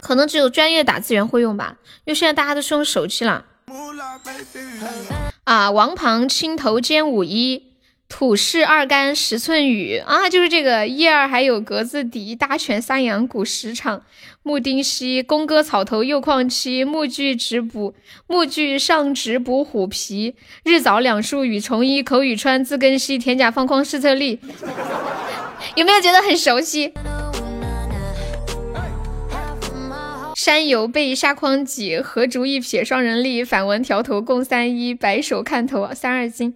[0.00, 3.44] 可能只有专业打字员会用吧，因为现在大家都是用手机了。
[5.44, 7.67] 啊，王旁青头尖五一。
[8.08, 14.02] 土势二干十寸雨啊，就是这个一二还有格子底，大犬三阳谷十场，
[14.42, 17.94] 木丁稀，宫哥草头又旷期，木锯直补
[18.26, 24.40] 木锯上直补虎皮，日早两树雨虫衣，口语川自根稀，田甲方框试测力，
[25.76, 26.92] 有没有觉得很熟悉？
[30.34, 36.54] 山油背下框几，何竹一撇双人立，反文条头共三一，白手看头三二斤。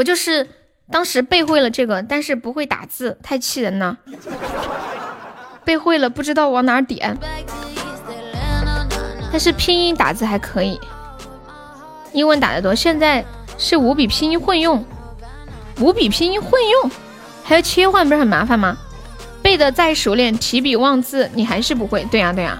[0.00, 0.48] 我就是
[0.90, 3.98] 当时背会了这个，但是不会打字，太气人了。
[5.62, 7.18] 背会了，不知道往哪点。
[9.30, 10.80] 但是拼音打字还可以，
[12.14, 12.74] 英文打的多。
[12.74, 13.22] 现在
[13.58, 14.82] 是五笔拼音混用，
[15.80, 16.90] 五笔拼音混用
[17.44, 18.78] 还要切换，不是很麻烦吗？
[19.42, 22.06] 背的再熟练，提笔忘字，你还是不会。
[22.10, 22.58] 对呀，对呀。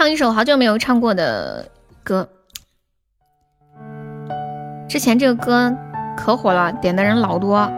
[0.00, 1.68] 唱一首好久没有唱过的
[2.02, 2.26] 歌，
[4.88, 5.76] 之前这个歌
[6.16, 7.70] 可火了，点的人老多，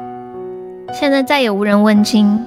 [0.92, 2.40] 现在再也无人问津。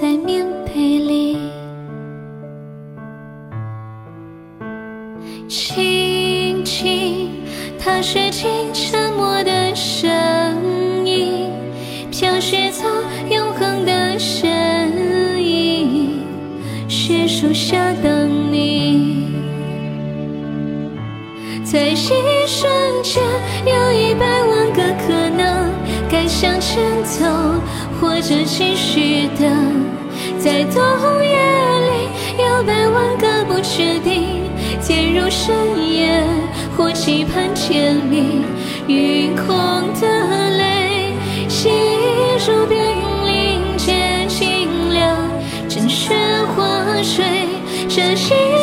[0.00, 1.38] 在棉被里，
[5.48, 7.30] 轻轻
[7.80, 10.08] 踏雪进沉默的声
[11.04, 11.50] 音，
[12.12, 12.86] 飘雪草
[13.28, 14.48] 永恒的身
[15.42, 16.20] 影，
[16.86, 19.26] 雪树下等你，
[21.64, 21.96] 在一
[22.46, 22.70] 瞬
[23.02, 23.20] 间
[23.66, 25.68] 有一百万个可能，
[26.08, 27.26] 该向前走。
[28.00, 29.50] 或者继续等，
[30.38, 30.80] 在冬
[31.24, 31.36] 夜
[31.80, 34.44] 里有百万个不确定，
[34.80, 35.54] 渐入深
[35.92, 36.22] 夜
[36.76, 38.44] 或期盼天明，
[38.86, 39.46] 云空
[40.00, 41.12] 的泪
[41.48, 41.70] 细
[42.46, 42.78] 如冰
[43.26, 45.16] 凌结清凉，
[45.68, 46.14] 成雪
[46.54, 47.24] 花水，
[47.88, 48.57] 这心。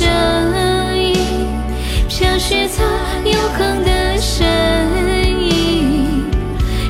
[0.00, 0.08] 声
[0.96, 1.14] 音，
[2.08, 2.82] 飘雪草
[3.22, 4.46] 永恒的身
[5.38, 6.24] 影，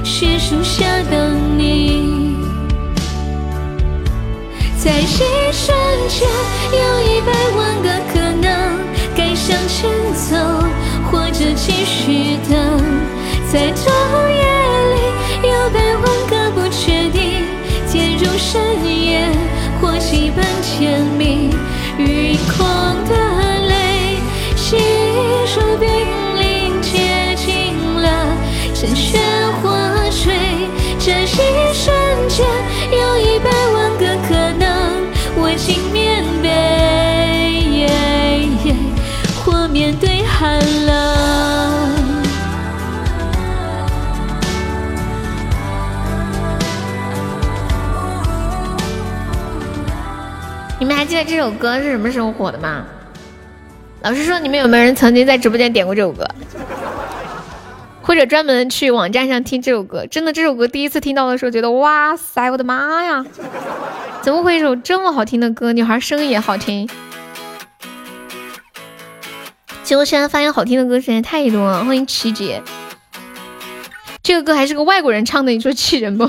[0.04, 2.36] 雪树下等你。
[4.78, 5.76] 在一瞬
[6.08, 6.28] 间，
[6.70, 8.78] 有一百万个可能，
[9.16, 10.36] 该向前走，
[11.10, 12.54] 或者继续等。
[13.52, 13.92] 在冬
[14.30, 14.40] 夜
[14.94, 17.42] 里，有百万个不确定，
[17.88, 19.28] 渐入深夜，
[19.80, 21.50] 或几般甜蜜。
[22.06, 23.12] 欲狂的
[23.68, 24.16] 泪，
[24.56, 24.78] 细
[25.46, 25.88] 数濒
[26.36, 28.08] 临接近了，
[28.74, 29.18] 趁雪
[29.62, 29.69] 花
[50.90, 52.84] 们还记得这首歌是什么时候火的吗？
[54.02, 56.26] 老实说，你们有没有人曾经在直播间点过这首歌，
[58.02, 60.04] 或者专门去网站上听这首歌？
[60.06, 63.24] 真的，这首歌第一次听到的时候，觉得哇塞，我的妈呀，
[64.20, 65.72] 怎么会一首这么好听的歌？
[65.72, 66.90] 女孩声音也好听。
[69.84, 71.84] 结果现在发现好听的歌实在太多了。
[71.84, 72.60] 欢迎琪姐，
[74.24, 76.28] 这个歌还是个外国人唱的，你说气人不？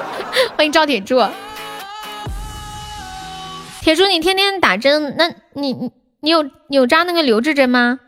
[0.56, 1.22] 欢迎赵铁柱。
[3.88, 7.98] 铁柱，你天天打针，那你你你有你有扎那个留置针吗？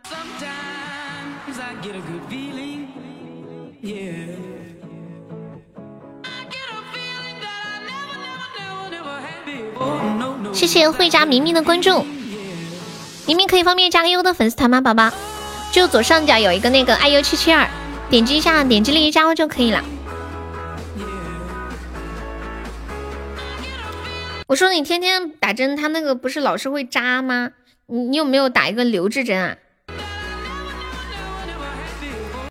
[10.53, 12.05] 谢谢会扎明明的关注，
[13.27, 15.11] 明明可以方便加个优的粉丝团吗，宝宝？
[15.73, 17.67] 就左上角有一个那个爱优七七二，
[18.11, 19.83] 点击一下，点击立即加入就可以了。
[24.51, 27.53] 我说你天天打针，他那个不是老是会扎吗？
[27.87, 29.57] 你你有没有打一个留置针啊？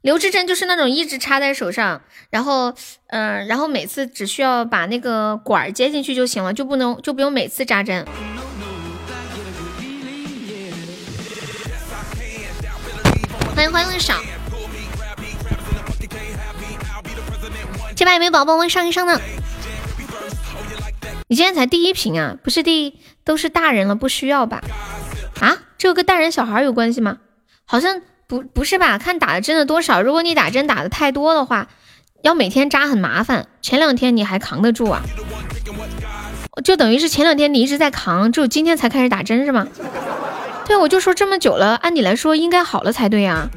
[0.02, 2.74] 留置针就是那种一直插在手上，然后
[3.08, 8.08] 嗯、然后每次只需要把那个管接进去就行了，就不能就不用每次扎针。
[13.54, 14.16] 欢迎欢迎少，
[17.94, 19.20] 这边有没有宝宝们上一上呢？
[21.32, 22.38] 你今天才第一瓶啊？
[22.44, 24.64] 不是第一，都是大人了，不需要吧？
[25.40, 27.20] 啊，这个跟大人小孩有关系吗？
[27.66, 28.98] 好像不不是吧？
[28.98, 31.68] 看打的针的多少，如果你打针打的太多的话，
[32.24, 33.46] 要每天扎很麻烦。
[33.62, 35.04] 前两天你还扛得住啊？
[36.64, 39.68] 就等于是前两天你一直在扛，只有今天才开始打针是吗？
[40.66, 43.48] 对，我就说这么久了，按理来说应该好了才对呀。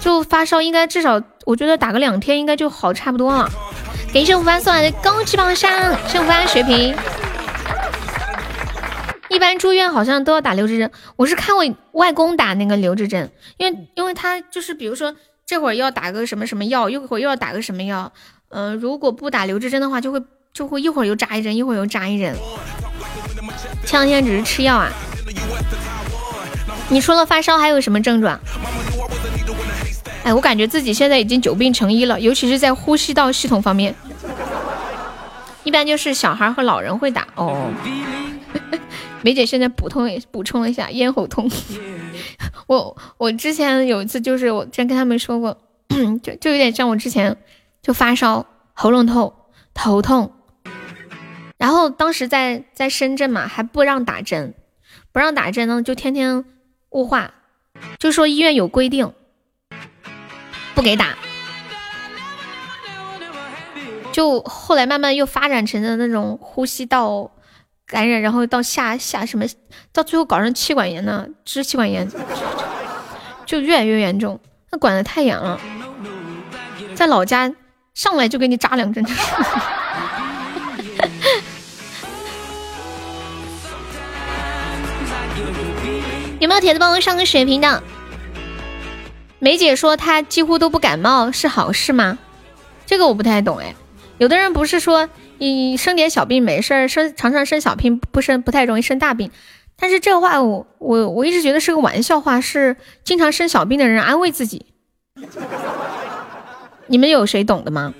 [0.00, 3.48] 就发烧应该至少，我觉得打个两天应该就好差不多了。
[4.14, 5.68] 感谢吴凡送来的高级榜上，
[6.06, 6.94] 谢吴凡血瓶。
[9.28, 15.12] 一般住院好像都要打留置针，我是看我外公打那个留置针，因为因为他就是比如说
[15.44, 18.12] 这会儿要打个什么什么药，一会儿又要打个什么药，
[18.50, 22.36] 嗯、如果不打留置针的话，就会就会一会儿又扎一针，一会儿又扎一针。
[23.84, 24.92] 前两天只是吃药啊。
[26.88, 28.38] 你除了发烧还有什么症状？
[30.22, 33.92] 哎，我感觉自己现在已经久病成医了，尤其是在呼吸道系统方面。
[35.64, 37.72] 一般就是小孩和老人会打哦。
[39.22, 41.50] 梅姐现在补充补充了一下咽喉痛。
[42.66, 45.58] 我我之前有一次就是我之前跟他们说过，
[46.22, 47.36] 就就有点像我之前
[47.82, 49.34] 就发烧、喉咙痛、
[49.72, 50.32] 头痛，
[51.56, 54.54] 然后当时在在深圳嘛，还不让打针，
[55.12, 56.44] 不让打针呢，就天天
[56.90, 57.32] 雾化，
[57.98, 59.12] 就说医院有规定，
[60.74, 61.16] 不给打。
[64.14, 67.32] 就后来慢慢又发展成了那种呼吸道
[67.84, 69.44] 感染，然后到下下什么，
[69.92, 72.08] 到最后搞成气管炎呢，支气管炎，
[73.44, 74.38] 就越来越严重。
[74.70, 75.60] 那管的太严了，
[76.94, 77.52] 在老家
[77.92, 79.04] 上来就给你扎两针。
[86.38, 87.82] 有没有铁子帮我上个血瓶的？
[89.40, 92.16] 梅姐说她几乎都不感冒，是好事吗？
[92.86, 93.74] 这个我不太懂哎。
[94.18, 99.30] 有的人不是说你生点小病没事儿，生常常生小病不生不太容易生大病，
[99.76, 104.66] 但是这话我我我一直觉得是个玩笑话，是经常生小病的人安慰自己。
[106.86, 107.94] 你们有谁懂的吗？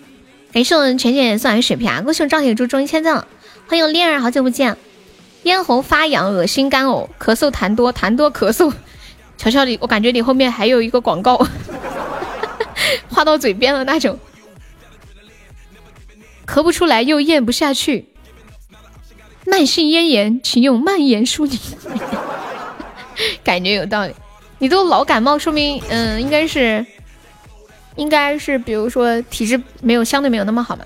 [0.53, 2.01] 感谢我们浅浅送来的血瓶啊！
[2.03, 3.27] 恭喜我赵铁柱中一千赞，
[3.67, 4.77] 欢迎恋儿，好久不见。
[5.43, 8.73] 咽喉发痒、恶心、干呕、咳嗽、痰多、痰多、咳嗽。
[9.37, 11.45] 瞧瞧你，我感觉你后面还有一个广告，
[13.11, 14.17] 画到嘴边了那种，
[16.47, 18.07] 咳不出来又咽不下去，
[19.47, 21.59] 慢性咽炎，请用蔓延舒宁。
[23.45, 24.15] 感觉有道理，
[24.59, 26.85] 你都老感冒，说明嗯，应该是，
[27.97, 30.85] 应该是，比如说体质没有相对没有那么好嘛。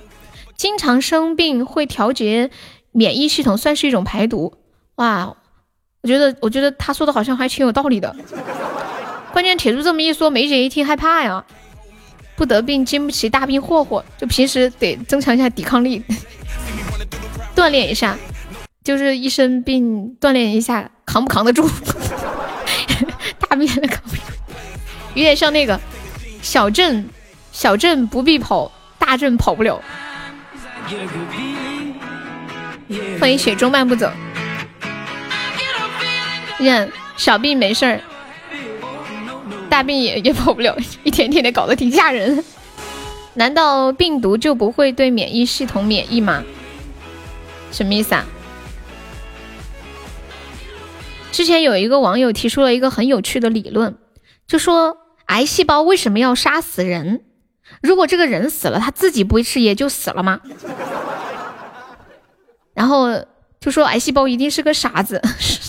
[0.56, 2.50] 经常生病会调节
[2.92, 4.54] 免疫系统，算是一种排毒。
[4.96, 5.36] 哇，
[6.02, 8.14] 我觉得，我觉得他说的好像还挺有道理的。
[9.32, 11.44] 关键铁柱这么一说，梅姐一听害怕呀，
[12.38, 16.00] 不得病经不起大病霍霍，就平时得增强一下抵抗力，
[17.54, 18.16] 锻炼一下，
[18.84, 21.68] 就是一生病锻炼一下，扛不扛得住？
[23.40, 24.22] 大病扛不住，
[25.14, 25.78] 有点像那个
[26.40, 27.10] 小镇，
[27.50, 29.82] 小镇不必跑，大镇跑不了。
[33.20, 34.10] 欢迎雪中漫步走。
[36.60, 36.86] 呀
[37.16, 38.00] 小病没事儿，
[39.68, 42.44] 大病也也跑不了， 一天天的搞得挺吓人。
[43.34, 46.42] 难道病毒就不会对免疫系统免疫吗？
[47.70, 48.24] 什么意思啊？
[51.30, 53.96] 之前有一个网友提出了一个很有趣的理论，
[54.46, 57.20] 就说癌细胞为什么要杀死人？
[57.82, 60.40] 如果这个人死了，他自己不会吃，也就死了吗？
[62.74, 63.24] 然后
[63.60, 65.22] 就说癌细胞一定是个傻子。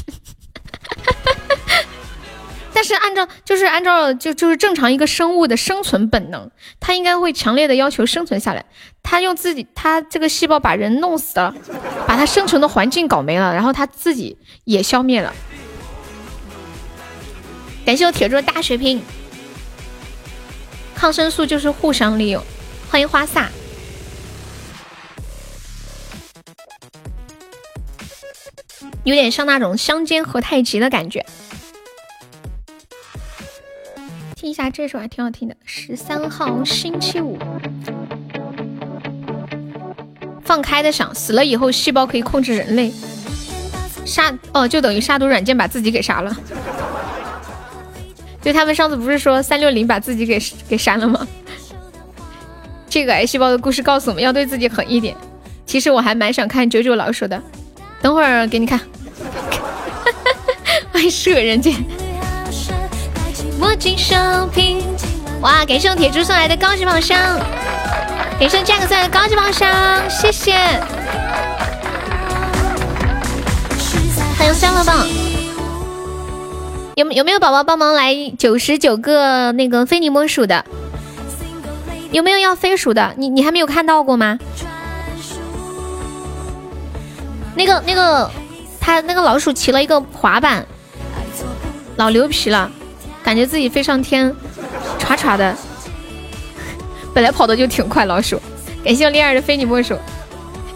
[2.80, 6.50] 但是按照就是按照就就是正常一个生物的生存本能，
[6.80, 8.64] 它应该会强烈的要求生存下来。
[9.04, 11.54] 它用自己，它这个细胞把人弄死了，
[12.08, 15.36] 把它生存的环境搞没了，然后它自己也消灭了。
[17.86, 19.04] 感谢我铁柱的大血瓶，
[20.96, 22.42] 抗生素就是互相利用。
[22.90, 23.50] 欢迎花洒，
[29.04, 31.26] 有点像那种相煎何太急的感觉。
[34.40, 37.38] 听一下这首还挺好听的，十三号星期五，
[40.42, 42.90] 放开的想，死了以后细胞可以控制人类，
[44.06, 46.34] 杀哦就等于杀毒软件把自己给杀了。
[48.40, 51.28] 就他们上次不是说三六零把自己给给删了吗？
[52.90, 55.14] 这个癌细胞的故事告诉我们要对自己狠一点。
[55.66, 57.44] 其实我还蛮想看九九老鼠的，
[58.02, 58.80] 等会儿给你看。
[60.94, 61.76] 欢迎射人间。
[63.60, 64.16] 墨镜手
[64.54, 64.82] 瓶，
[65.42, 65.66] 哇！
[65.66, 67.20] 感谢铁柱送来的高级宝箱，
[68.40, 69.70] 感谢 Jack 送来的高级宝箱，
[70.10, 70.54] 谢谢。
[74.38, 75.06] 欢迎三乐棒，
[76.96, 80.64] 有有没有宝宝帮忙来九十九个那个非你莫属的？
[82.12, 83.14] 有没有要飞鼠的？
[83.18, 84.40] 你你还没有看到过吗？
[87.56, 88.32] 那个那个，
[88.80, 90.66] 他那个老鼠骑了一个滑板，
[91.98, 92.72] 老牛皮了。
[93.30, 94.36] 感觉自己飞上天，
[94.98, 95.56] 唰唰的，
[97.14, 98.06] 本来跑的就挺快。
[98.06, 98.42] 老鼠，
[98.84, 99.96] 感谢我恋爱的非你莫属。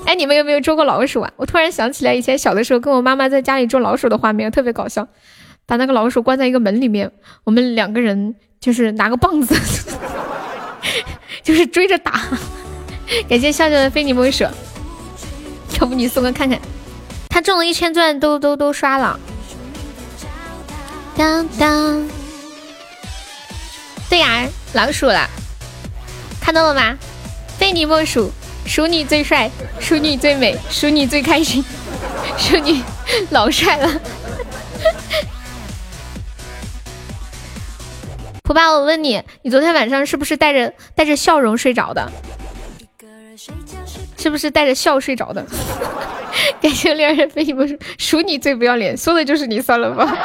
[0.06, 1.34] 哎，你们有没有捉过老鼠啊？
[1.36, 5.08] 我突然想起来以前小的时候跟我妈妈在家里捉老鼠的画面，特别搞笑。
[5.66, 7.12] 把那个老鼠关在一个门里面，
[7.44, 9.56] 我们两个人就是拿个棒子，
[11.42, 12.22] 就是追着打。
[13.28, 14.44] 感谢笑笑的非你莫属。
[15.82, 16.60] 要不你送个看看？
[17.30, 19.20] 他中了一千钻，都都都刷了。
[21.18, 22.08] 当当。
[24.14, 25.28] 对呀，老鼠了，
[26.40, 26.96] 看到了吗？
[27.58, 28.32] 非你莫属，
[28.64, 31.66] 属你最帅，属你最美，属你最开心，
[32.38, 32.84] 属你
[33.32, 33.90] 老帅了。
[38.44, 42.12] 普巴，我问你，你昨天晚上是不是带着带着笑容睡着的？
[44.16, 45.44] 是不是带着笑睡着的？
[46.62, 50.16] 感谢恋人非你莫属，属你最不要脸，说的就是你，算了吧。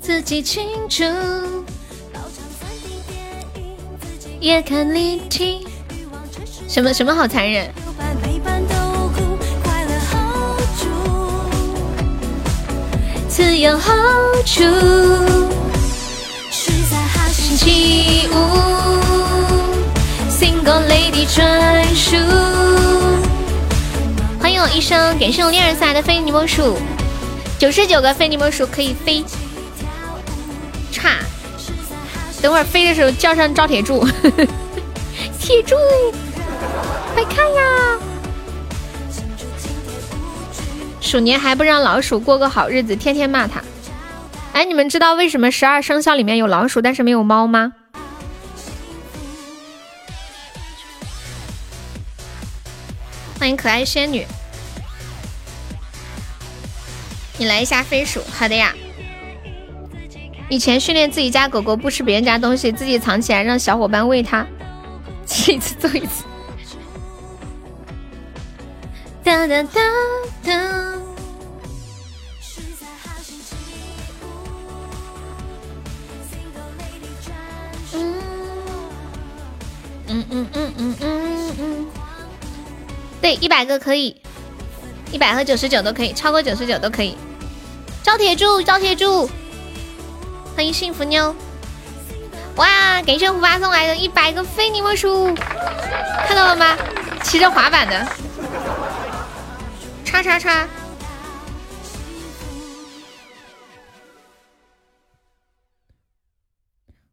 [0.00, 1.04] 自己清楚，
[4.40, 5.66] 也看立体。
[6.68, 7.70] 什么什么好残忍？
[13.28, 13.92] 自有好
[14.44, 14.62] 处。
[16.50, 19.41] 星期五。
[20.42, 22.16] Single lady 专属，
[24.40, 26.76] 欢迎我一生，感谢我恋人送来的非你莫属，
[27.60, 29.24] 九十九个非你莫属可以飞，
[30.90, 31.10] 差，
[32.42, 34.04] 等会儿飞的时候叫上赵铁柱，
[35.38, 35.76] 铁柱，
[37.14, 37.98] 快看呀！
[41.00, 43.62] 鼠年还不让老鼠过个好日子，天天骂他，
[44.52, 47.74] 哎，你们知道为什么十二生肖里面有老鼠，但是没有猫吗？
[53.42, 54.24] 欢迎可爱仙女，
[57.38, 58.72] 你来一下飞鼠，好的呀。
[60.48, 64.46] 以前训练自己家狗狗不吃别人家东西，自己藏起来让小伙伴喂它，
[65.26, 66.22] 吃 一次揍一次。
[69.24, 69.80] 哒哒哒
[70.44, 70.52] 哒。
[77.92, 78.14] 嗯
[80.06, 81.11] 嗯嗯嗯嗯嗯嗯。
[83.22, 84.20] 对，一百个可以，
[85.12, 87.16] 一百和九十九都可以，超过九十九都可以。
[88.02, 89.30] 招铁柱，招铁柱，
[90.56, 91.32] 欢迎幸福妞！
[92.56, 95.32] 哇，感谢胡巴送来的一百个非你莫属，
[96.26, 96.76] 看到了吗？
[97.22, 98.04] 骑着滑板的，
[100.04, 100.68] 叉叉叉！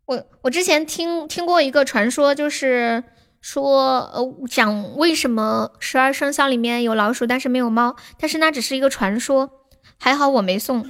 [0.05, 3.03] 我我之前听听过一个传说，就是。
[3.41, 9.49] 说呃讲为什么十二生肖里面有老鼠，但是没有猫，但是那只是一个传说，
[9.99, 10.85] 还好我没送，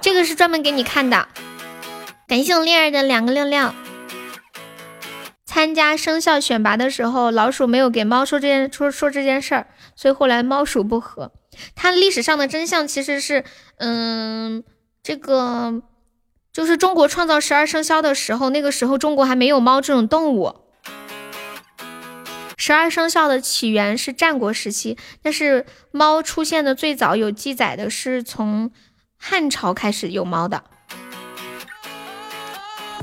[0.00, 1.28] 这个是专门给你看的。
[2.26, 3.74] 感谢我恋爱的两个亮亮。
[5.44, 11.32] 参加生肖选拔的时候，老鼠没有给猫说这件说说这件事儿，所以后来猫鼠不和。
[11.74, 13.44] 它历史上的真相其实是，
[13.78, 14.62] 嗯，
[15.02, 15.82] 这个
[16.52, 20.54] 就是中国创造十二生肖的时候，那个时候中国还没有猫这种动物。
[22.60, 28.70] 十二生肖的起源是战国时期，但是猫出现的最早有记载的是从
[29.16, 30.62] 汉朝开始有猫的，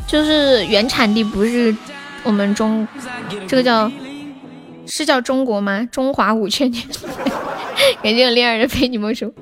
[0.07, 1.75] 就是原产地不是
[2.21, 2.87] 我们中，
[3.47, 3.91] 这个叫
[4.85, 5.89] 是叫中国吗？
[5.91, 6.87] 中华五千年，
[8.03, 9.33] 感谢我恋儿的陪你莫属。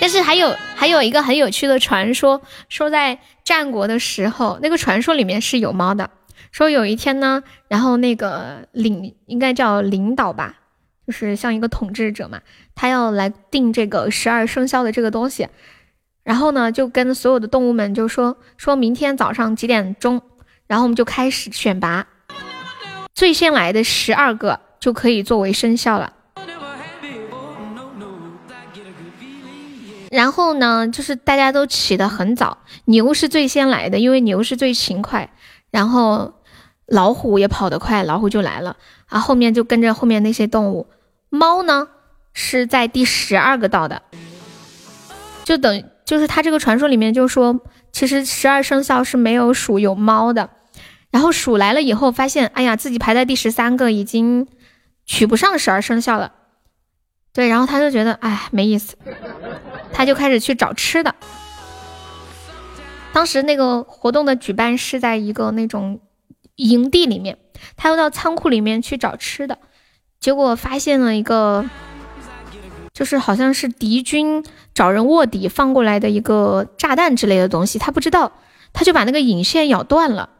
[0.00, 6.10] 但是还有还有一个很有趣的传说，说在战国的时候，那个传说里面是有猫的。
[6.50, 10.54] 说有一天呢，然后那个领应该叫领导吧，
[11.06, 12.40] 就是像一个统治者嘛，
[12.74, 15.46] 他要来定这个十二生肖的这个东西，
[16.24, 20.20] 然后呢就跟所有的动物们就说，说明天早上几点钟，
[20.66, 22.06] 然后我们就开始选拔，
[23.14, 26.14] 最先来的十二个就可以作为生肖了。
[30.10, 35.30] 然后呢，就是大家都起得很早，牛是最先来的，因为牛是最勤快，
[35.70, 36.34] 然后。
[36.88, 38.76] 老虎也跑得快，老虎就来了
[39.08, 39.20] 啊！
[39.20, 40.88] 后面就跟着后面那些动物。
[41.28, 41.88] 猫呢
[42.32, 44.00] 是在第十二个到的，
[45.44, 47.60] 就等就是他这个传说里面就说，
[47.92, 50.48] 其实十二生肖是没有鼠有猫的。
[51.10, 54.48] 然后鼠来了以后，发现哎呀自己排在第十三个，已经
[55.04, 56.32] 取不上十二生肖了。
[57.34, 58.96] 对，然后他就觉得哎没意思，
[59.92, 61.14] 他就开始去找吃的。
[63.12, 66.00] 当时那个活动的举办是在一个那种。
[66.58, 67.38] 营地里面，
[67.76, 69.58] 他又到仓库里面去找吃的，
[70.18, 71.64] 结果发现了一个，
[72.92, 78.32] 就是好像是敌军找人卧底放过来的一个炸弹之类的东西，他不知道，
[78.72, 80.30] 他就把那个引线咬断了，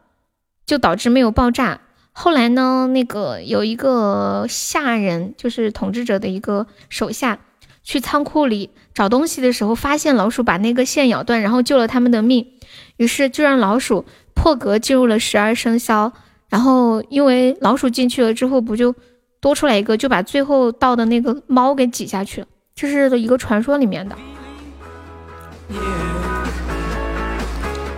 [0.67, 1.81] 就导致没有爆炸。
[2.11, 7.39] 后来呢，那个有一个下人，就是统治者的一个手下，
[7.85, 12.55] 去仓库里找东西的时候，发现老鼠把那个线咬断，然后救了他们的命，
[12.97, 14.05] 于是就让老鼠。
[14.39, 16.11] 破格进入了十二生肖，
[16.49, 18.95] 然后因为老鼠进去了之后，不就
[19.41, 22.47] 多出来一个，就把最后到的那个猫给挤下去了。
[22.75, 24.17] 这是一个传说里面的。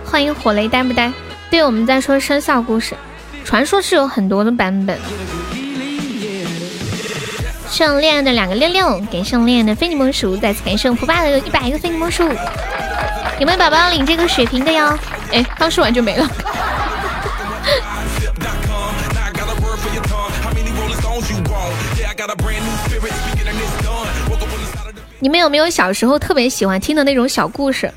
[0.03, 1.13] 欢迎火雷呆不呆？
[1.51, 2.95] 对，我们在说生肖故事，
[3.45, 4.97] 传说是有很多的版本。
[7.71, 12.21] 圣恋的两个六六，给圣恋的非你莫属，再次感谢我普爸的一百个非你莫属。
[13.39, 14.99] 有没有宝宝要领这个血瓶的哟？
[15.31, 16.29] 哎，刚说完就没了。
[25.19, 27.89] 你们有没有小时候特别喜欢听的那种小故事？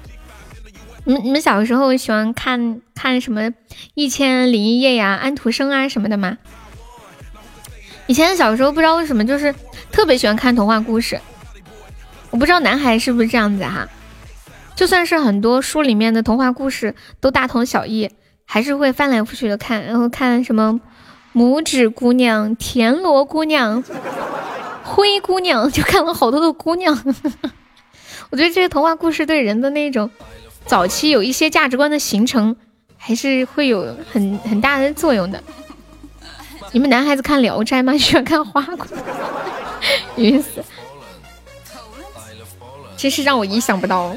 [1.03, 3.43] 你们你们小时候喜欢看看什么
[3.95, 6.39] 《一千零一夜》呀、安徒生啊什么的吗？
[8.07, 9.55] 以前小时候不知道为什么就是
[9.91, 11.19] 特别喜欢看童话故事。
[12.31, 13.89] 我不知道男孩是不是这样子哈。
[14.75, 18.11] 就算是很多书里面的童话故事都大同小异，
[18.45, 20.81] 还是会翻来覆去的看，然后看什么
[21.33, 23.83] 拇指姑娘、田螺姑娘、
[24.83, 26.93] 灰姑娘，就看了好多的姑娘。
[28.31, 30.11] 我觉得这些童话故事对人的那种
[30.67, 32.57] 早期有一些价值观的形成，
[32.97, 35.43] 还是会有很很大的作用的。
[36.75, 37.97] 你们男孩子看《聊斋》吗？
[37.97, 38.85] 喜欢看花姑？
[40.19, 40.61] 晕死。
[42.97, 44.13] 真是让我意想不到。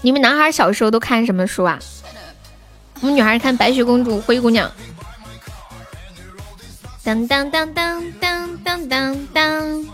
[0.00, 1.78] 你们男孩小时候都看什么书啊？
[3.02, 4.66] 我们女孩看《白雪公主》《灰姑娘》。
[7.02, 9.86] 当当当当当当当当！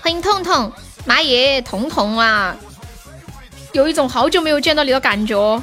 [0.00, 0.72] 欢迎痛痛，
[1.04, 2.56] 妈耶，痛痛啊！
[3.72, 5.62] 有一种好久没有见到你的感觉。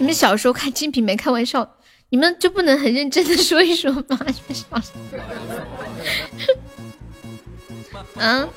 [0.00, 1.76] 你们小时候看《金瓶梅》，开玩笑，
[2.08, 4.02] 你们就不能很认真的说一说吗？
[4.08, 4.64] 你们傻
[8.16, 8.48] 嗯。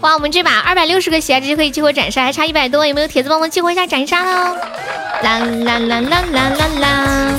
[0.00, 4.56] 哇，我们这把二百六十个喜爱值就可以激活斩杀，还差一百多，有没有铁子帮忙激活一下斩杀喽？
[5.22, 7.34] 啦啦啦啦啦啦啦！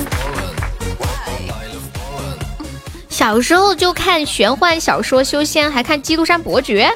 [3.10, 6.90] 小时候就看玄幻小说修仙，还看《基督山伯爵》。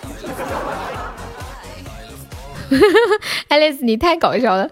[3.47, 4.69] 爱丽丝，你太搞笑了！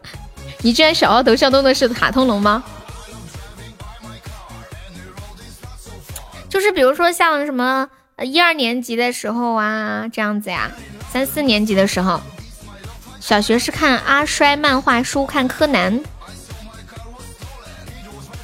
[0.62, 2.64] 你居然小号头像用的是卡通龙吗？
[6.50, 7.88] 就是比如说像什么
[8.22, 10.72] 一二年级的时候啊，这样子呀，
[11.12, 12.20] 三四年级的时候，
[13.20, 16.02] 小学是看阿衰漫画书，看柯南。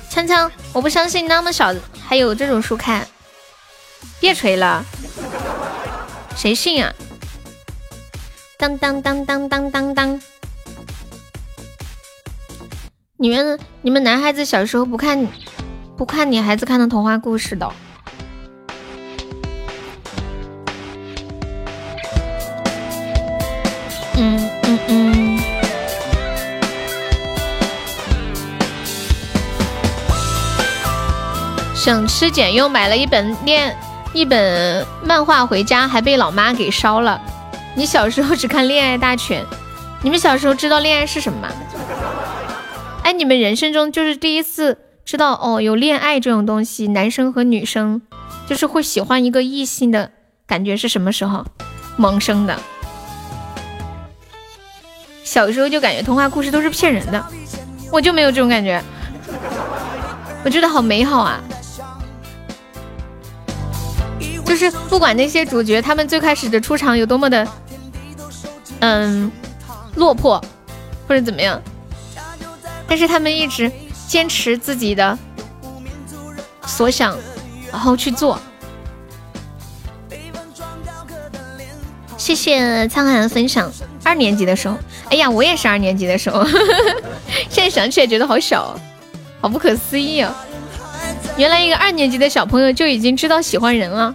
[0.09, 1.74] 锵锵，我不相信那么小
[2.08, 3.06] 还有这种书看，
[4.19, 4.85] 别吹了，
[6.38, 6.93] 谁信啊？
[8.58, 10.22] 当当当当当当当！
[13.17, 15.27] 你们你们男孩子小时候不看
[15.98, 17.69] 不看女孩子看的童话故事的？
[24.17, 25.40] 嗯嗯嗯。
[31.75, 33.77] 省吃俭用买了一本练
[34.14, 37.22] 一本漫画回家，还被老妈给烧了。
[37.77, 39.43] 你小时候只看《恋爱大全》，
[40.01, 41.49] 你们小时候知道恋爱是什么吗？
[43.03, 48.01] 哎，你们人生中就是第一次知道哦，有恋爱这种东西，男生和女生
[48.47, 50.11] 就是会喜欢一个异性的
[50.47, 51.45] 感觉是什么时候
[51.97, 52.57] 萌生的？
[55.25, 57.25] 小时候就感觉童话故事都是骗人的，
[57.91, 58.81] 我就没有这种感觉，
[60.45, 61.41] 我觉得好美好啊！
[64.45, 67.45] 就是不管那些主角他们最开始的出场有多么的。
[68.79, 69.31] 嗯，
[69.95, 70.43] 落魄
[71.07, 71.61] 或者怎么样，
[72.87, 73.71] 但是他们一直
[74.07, 75.17] 坚持自己的
[76.65, 77.17] 所想，
[77.71, 78.39] 然后去做。
[82.17, 83.71] 谢谢沧海的分享。
[84.03, 84.77] 二年级的时候，
[85.09, 86.45] 哎呀，我也是二年级的时候，
[87.49, 88.79] 现在想起来觉得好小，
[89.41, 90.35] 好不可思议啊！
[91.37, 94.13] 原来一个二年级的小朋友就已经知道喜欢人了。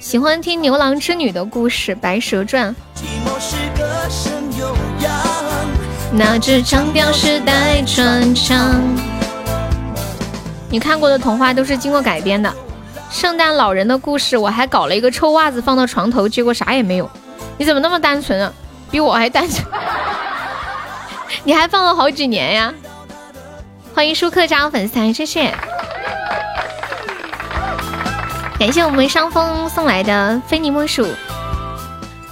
[0.00, 2.74] 喜欢听牛郎织女的故事，《白蛇传》。
[6.14, 8.78] 那支长调时代传唱。
[10.68, 12.52] 你看过的童话都是经过改编的。
[13.10, 17.10] 圣诞老人的故事，我还搞了一个臭袜子放到床头，结果啥也没有。
[17.56, 18.52] 你怎么那么单纯啊？
[18.90, 19.64] 比我还单纯。
[21.44, 22.74] 你还放了好几年呀？
[23.94, 25.54] 欢迎舒克加入粉丝团，谢谢。
[28.58, 31.06] 感谢我们伤风送来的非你莫属。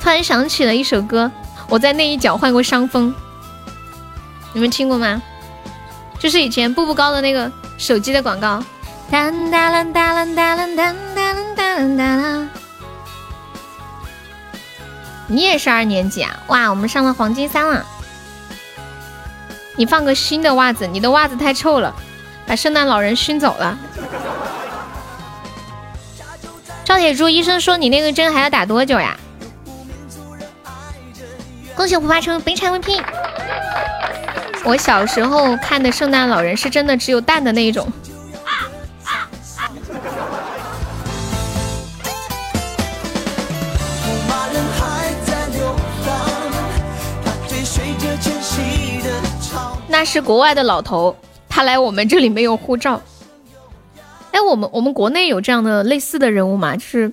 [0.02, 1.30] 突然想起了一首歌，
[1.68, 3.14] 我在那一角换过伤风，
[4.52, 5.20] 你们听过吗？
[6.18, 8.62] 就是以前步步高的那个手机的广告。
[9.10, 12.48] 当当啷当啷当啷当当当当。
[15.26, 16.38] 你也是二年级啊？
[16.48, 17.86] 哇，我们上了黄金三了。
[19.76, 21.94] 你放个新的袜子，你的袜子太臭了，
[22.46, 23.78] 把圣诞老人熏走了。
[26.84, 29.16] 赵铁柱医生说：“你那个针还要打多久呀？”
[31.74, 33.00] 恭喜胡发成悲惨 VP。
[34.62, 37.90] 我小时候看的圣诞老人是真的只有蛋的那一种。
[49.88, 51.14] 那是国外的老头，
[51.48, 53.02] 他来我们这里没有护照。
[54.30, 56.76] 哎，我们我们国内有这样的类似的人物吗？
[56.76, 57.12] 就是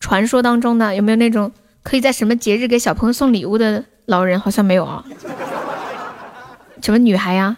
[0.00, 1.52] 传说当中的有没有那种
[1.82, 4.40] 可以在什么节日给小朋友送礼物的老人？
[4.40, 5.04] 好像没有啊。
[6.86, 7.56] 什么女孩呀？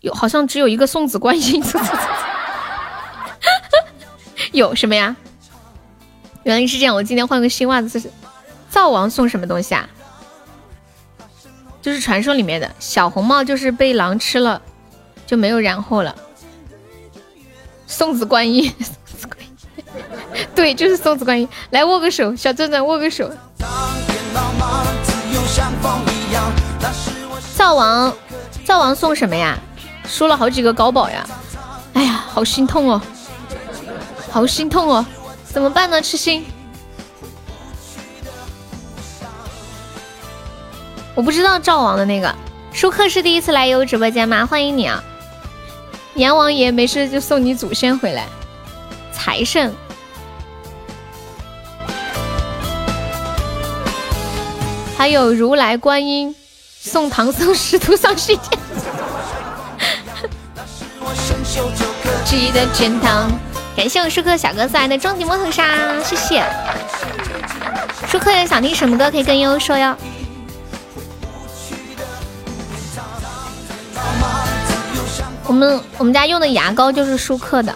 [0.00, 1.62] 有，好像只有一个送子观音。
[4.52, 5.14] 有什么呀？
[6.42, 6.94] 原来是这样。
[6.94, 8.10] 我今天换个新袜子，是
[8.70, 9.86] 灶王送什么东西啊？
[11.82, 14.62] 就是传说里面的小红帽，就是被狼吃了，
[15.26, 16.16] 就没有然后了。
[17.86, 18.72] 送子观音，
[20.56, 23.30] 对，就是送子观音，来握个手，小钻钻握个手。
[27.54, 28.16] 灶王，
[28.66, 29.56] 灶王送什么呀？
[30.08, 31.24] 输了好几个高宝呀！
[31.94, 33.00] 哎呀，好心痛哦，
[34.28, 35.06] 好心痛哦，
[35.44, 36.02] 怎么办呢？
[36.02, 36.44] 痴心，
[41.14, 42.34] 我不知道赵王的那个
[42.72, 44.44] 舒克是第一次来悠直播间吗？
[44.44, 45.00] 欢迎你啊！
[46.16, 48.26] 阎王爷没事就送你祖先回来，
[49.12, 49.72] 财神，
[54.98, 56.34] 还有如来观音
[56.86, 58.60] 送唐僧师徒上西天，
[62.24, 63.28] 记得天堂。
[63.76, 65.64] 感谢我舒克小哥送来的终极摩头杀，
[66.04, 66.44] 谢谢。
[68.06, 69.96] 舒克想听什么歌可以跟悠悠说哟。
[75.44, 77.74] 我们我们家用的牙膏就是舒克的，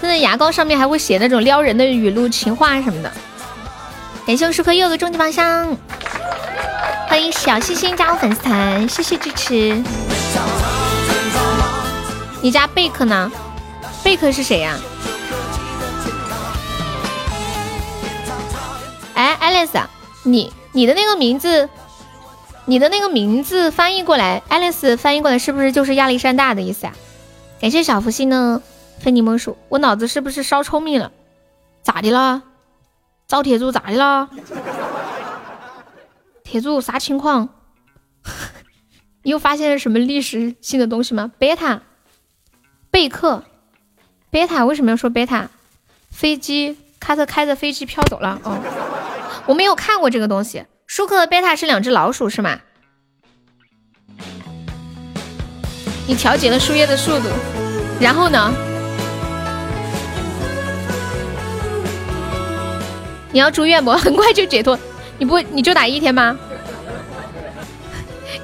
[0.00, 3.10] 现在牙膏上面还会写那种撩人的语录、情话什么的。
[4.24, 5.76] 感谢我舒克又有个终极宝箱，
[7.18, 9.82] 欢迎小星星加入粉丝团，谢谢支持。
[12.40, 13.28] 你家贝克呢？
[14.04, 14.78] 贝克是谁呀？
[19.14, 19.82] 哎，Alice，
[20.22, 21.68] 你你的那个名字，
[22.66, 26.94] 你的那个名字翻译过来，Alice 翻译过来是不是就是亚历山大的意思啊？
[27.60, 28.62] 感谢小福星呢
[29.00, 31.10] 非你莫属，我脑子是不是烧聪明了？
[31.82, 32.42] 咋的了？
[33.26, 34.28] 赵铁柱咋的了？
[36.50, 37.50] 铁柱啥情况？
[39.22, 41.30] 你又发现了什么历史性的东西吗？
[41.38, 41.82] 贝塔，
[42.90, 43.44] 贝克，
[44.30, 45.50] 贝塔为什么要说贝塔？
[46.10, 48.58] 飞机开着开着飞机飘走了哦。
[49.44, 50.64] 我没有看过这个东西。
[50.86, 52.58] 舒克和贝塔是两只老鼠是吗？
[56.06, 57.28] 你调节了输液的速度，
[58.00, 58.50] 然后呢？
[63.32, 63.90] 你要住院不？
[63.92, 64.78] 很快就解脱。
[65.18, 66.36] 你不你就打一天吗？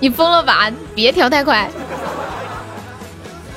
[0.01, 0.70] 你疯了吧？
[0.94, 1.70] 别调太快。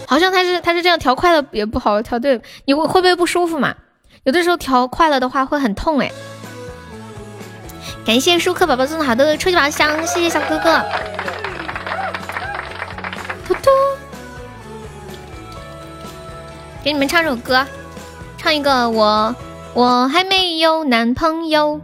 [0.05, 3.75] 好像他是他是这样调快了也不好调对，你会会不会不舒服嘛？
[4.23, 6.11] 有的时候调快了的话会很痛哎。
[8.05, 10.81] 感谢舒克宝宝送的好多的初级宝箱，谢谢小哥哥。
[13.47, 13.69] 嘟嘟，
[16.83, 17.65] 给你们唱首歌，
[18.37, 19.35] 唱一个我
[19.73, 21.81] 我还没有男朋友。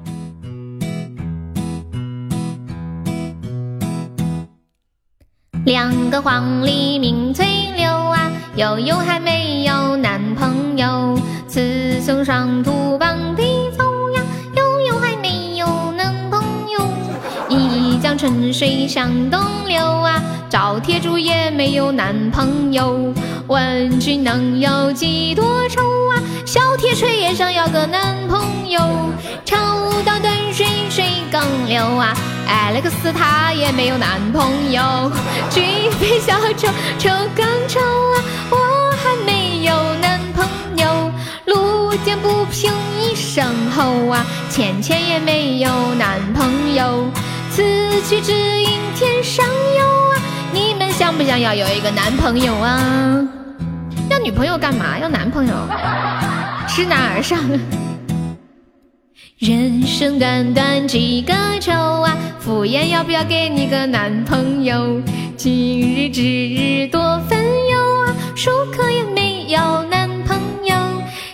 [5.65, 7.45] 两个黄鹂鸣翠
[7.77, 11.17] 柳啊，悠悠还没有男朋友。
[11.47, 13.43] 雌雄双兔傍地
[13.77, 14.21] 走呀，
[14.57, 16.85] 悠悠还没有男朋友。
[17.49, 18.17] 一江。
[18.17, 23.13] 春水向东流啊，赵铁柱也没有男朋友。
[23.47, 26.21] 问君能有几多愁啊？
[26.45, 28.81] 小铁锤也想要个男朋友。
[29.45, 29.57] 抽
[30.05, 31.02] 刀断水水
[31.33, 32.13] 更流啊，
[32.47, 35.11] 艾利克斯他也没有男朋友。
[35.49, 35.61] 举
[35.99, 36.67] 杯消愁
[36.99, 38.21] 愁更愁啊，
[38.51, 40.47] 我还没有男朋
[40.77, 41.11] 友。
[41.47, 42.71] 路见不平
[43.01, 43.43] 一声
[43.75, 47.09] 吼啊，倩倩也没有男朋友。
[47.49, 47.63] 此
[48.07, 48.31] 去只
[48.61, 50.21] 应天上有啊！
[50.51, 53.27] 你们想不想要有一个男朋友啊？
[54.07, 54.99] 要女朋友干嘛？
[54.99, 55.53] 要男朋友？
[56.67, 57.39] 知难而上。
[59.45, 65.01] 人生短短几个秋啊，敷衍要不要给你个男朋友？
[65.35, 70.73] 今日之日多烦忧啊，舒克也没有男朋友，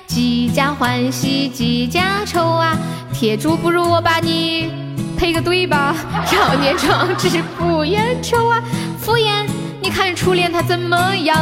[0.07, 2.75] 几家欢喜几家愁啊！
[3.13, 4.71] 铁柱不如我把你。
[5.15, 5.95] 配个对吧？
[6.25, 7.29] 少年壮志
[7.59, 8.59] 不言愁啊，
[8.97, 9.45] 敷衍。
[9.81, 11.37] 你看初恋他怎么样？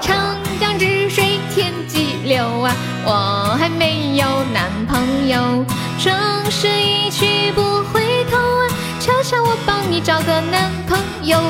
[0.00, 2.72] 长江之水天际流啊，
[3.04, 5.64] 我还没有男朋友。
[5.98, 6.14] 生
[6.50, 8.68] 是一去不回头啊，
[9.00, 11.40] 悄悄我帮你找个男朋友。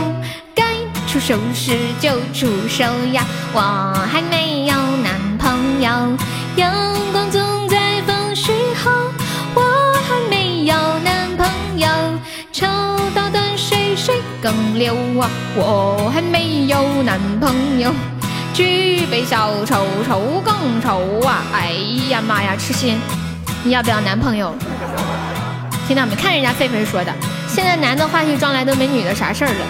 [0.54, 0.64] 该
[1.06, 3.60] 出手时就出手呀，我
[4.10, 5.90] 还没有男朋友。
[6.56, 6.72] 阳
[7.12, 8.52] 光总在风雪
[8.82, 8.90] 后，
[9.54, 9.62] 我
[10.08, 11.16] 还没有男。
[11.36, 11.88] 朋友
[12.50, 12.66] 抽
[13.14, 17.92] 刀断水水更流啊，我还没有男朋友。
[18.54, 21.72] 举杯消愁愁更愁啊，哎
[22.08, 22.98] 呀妈呀，痴心，
[23.66, 24.54] 你要不要男朋友？
[25.88, 26.14] 听到没？
[26.14, 27.12] 看人家狒狒说的，
[27.48, 29.66] 现在男的化起妆来都没女的啥事儿了。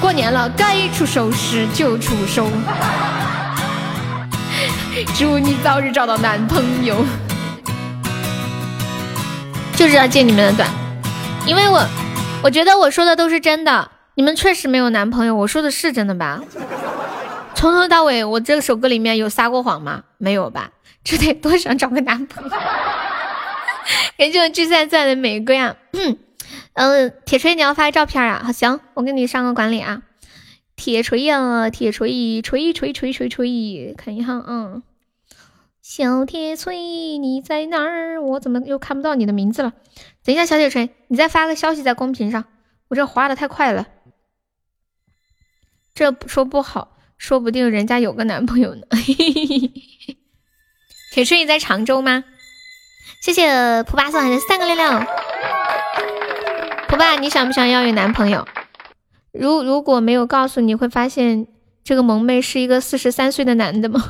[0.00, 2.48] 过年了，该出手时就出手。
[5.18, 7.04] 祝你早日找到男朋友。
[9.74, 10.70] 就知道借你们的短。
[11.44, 11.84] 因为我，
[12.44, 13.90] 我觉得我说的都是真的。
[14.14, 16.40] 你们确实没有男朋友，我说的是真的吧？
[17.56, 20.02] 从头到尾，我这首歌里面有撒过谎吗？
[20.16, 20.70] 没有吧？
[21.02, 22.50] 这得多想找个男朋友。
[24.16, 25.76] 感谢我聚散在的玫瑰啊！
[26.74, 28.42] 嗯，铁锤，你要发照片啊？
[28.44, 30.02] 好，行，我给你上个管理啊。
[30.74, 34.82] 铁锤呀，铁锤，锤锤锤锤锤，看一下啊。
[35.80, 38.20] 小铁锤，你在哪儿？
[38.22, 39.72] 我怎么又看不到你的名字了？
[40.24, 42.44] 等一下，小铁锤，你再发个消息在公屏上，
[42.88, 43.86] 我这滑的太快了。
[45.94, 48.82] 这说不好，说不定人家有个男朋友呢。
[51.12, 52.24] 铁锤，你在常州吗？
[53.22, 55.00] 谢谢蒲爸送来的三个六六。
[56.88, 58.46] 蒲爸，你想不想要有男朋友？
[59.32, 61.46] 如如果没有告诉你会发现
[61.84, 64.02] 这个萌妹是一个四十三岁的男的吗？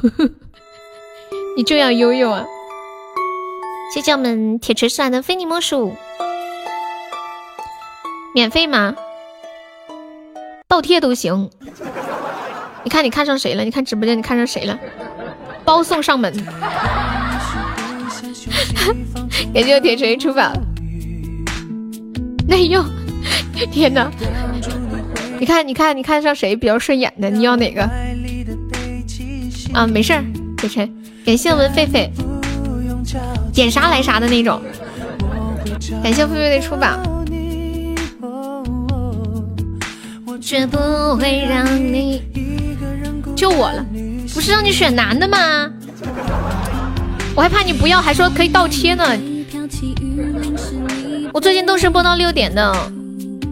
[1.56, 2.44] 你就要悠悠啊！
[3.94, 5.96] 谢谢我们铁锤送来的非你莫属，
[8.34, 8.94] 免费吗？
[10.68, 11.50] 倒贴都行。
[12.84, 13.64] 你看你看上谁了？
[13.64, 14.78] 你看直播间你看上谁了？
[15.64, 16.32] 包送上门。
[19.52, 20.52] 感谢我铁锤出宝。
[22.46, 22.84] 内用，
[23.72, 24.10] 天哪！
[25.38, 27.28] 你看，你看，你看上谁比较顺眼的？
[27.28, 27.82] 你要哪个？
[29.72, 30.24] 啊，没事儿，
[30.56, 30.90] 铁锤。
[31.24, 32.08] 感谢我们狒狒，
[33.52, 34.60] 点啥来啥的那种。
[36.02, 36.98] 感谢狒狒的出宝。
[43.34, 43.84] 就我了，
[44.32, 45.70] 不是让你选男的吗？
[47.36, 49.04] 我还怕你不要，还说可以倒贴呢。
[51.34, 52.74] 我最近都是播到六点的，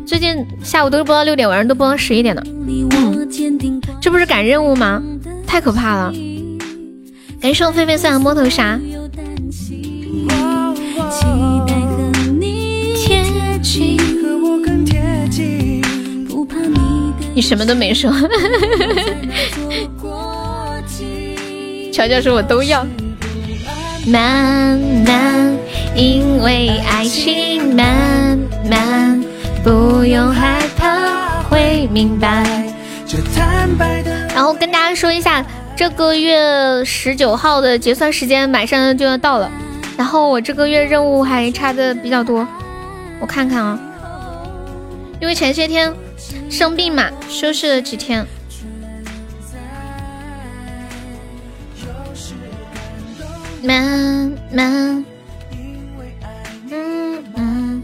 [0.07, 2.43] 最近下午都是播到六点，晚上都播到十一点的。
[4.01, 5.03] 这不是赶任务吗？
[5.47, 6.15] 太可怕了！
[7.39, 8.81] 感谢我狒狒送的摸头杀。
[17.35, 18.11] 你什么都没说，
[21.93, 22.87] 乔乔说我都要。
[24.07, 25.57] 慢慢，
[25.95, 28.39] 因为爱情慢
[28.71, 29.25] 慢，
[29.63, 32.45] 不用害怕会明白。
[34.35, 39.51] 然后跟大家说一下，这个月十九号的结算时间马上就要到了，
[39.97, 42.47] 然后我这个月任务还差的比较多，
[43.21, 43.79] 我看看啊，
[45.19, 45.91] 因为前些天
[46.51, 48.27] 生病嘛，休息了几天。
[53.65, 55.05] 慢慢，
[56.71, 57.83] 嗯嗯，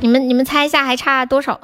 [0.00, 1.58] 你们你们猜一下还差多少？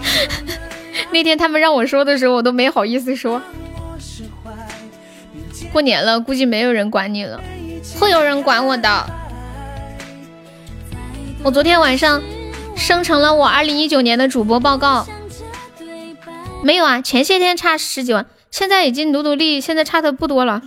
[1.10, 3.40] 那天他们让我说的时候，我都没好意思说。
[5.72, 7.40] 过年了，估计没有人管你了，
[7.98, 9.06] 会有人管我的。
[11.42, 12.22] 我昨天晚上
[12.76, 15.06] 生成了我二零一九年的主播报告，
[16.62, 18.26] 没有啊，前些天差十几万。
[18.50, 20.60] 现在已经努努力，现在差的不多了，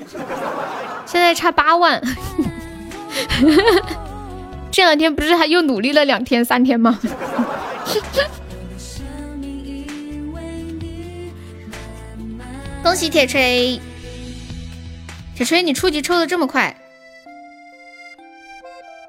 [1.05, 2.01] 现在差八万。
[4.71, 6.99] 这两天不是还又努力了两天三天吗？
[12.81, 13.79] 恭喜铁锤，
[15.35, 16.77] 铁锤你初级抽的这么快。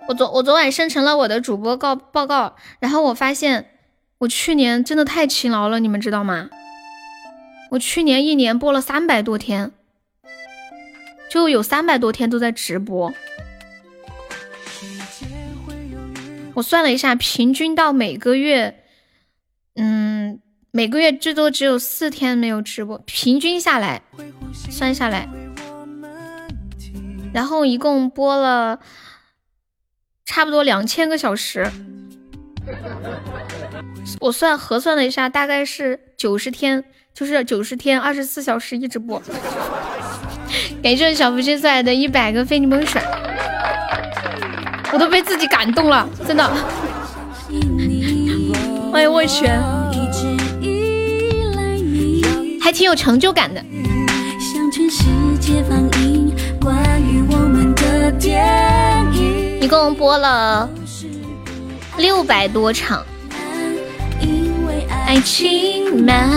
[0.07, 3.71] 我昨我昨晚生成了我的主播告报告，然后我发现
[4.19, 6.51] 我去年真的太勤劳了，你们知道吗？
[7.75, 9.73] 我去年一年播了三百多天，
[11.29, 13.13] 就有三百多天都在直播。
[16.55, 18.85] 我算了一下，平均到每个月，
[19.75, 24.03] 嗯，每个月最多只有四天没有直播，平均下来
[24.71, 25.29] 算下来，
[27.33, 28.79] 然后一共播了
[30.25, 31.69] 差不多两千个小时。
[34.21, 36.85] 我算核算了一下，大概是九十天。
[37.15, 39.23] 就是九十天二十四小时一直播，
[40.83, 42.99] 感谢小福星送来的一百个非你莫属，
[44.93, 46.45] 我都被自己感动了，真的。
[48.91, 49.47] 欢迎我去，
[52.61, 53.65] 还挺有成就感的。
[59.61, 60.69] 一共播了
[61.97, 63.07] 六百多场。
[64.91, 66.29] 爱情慢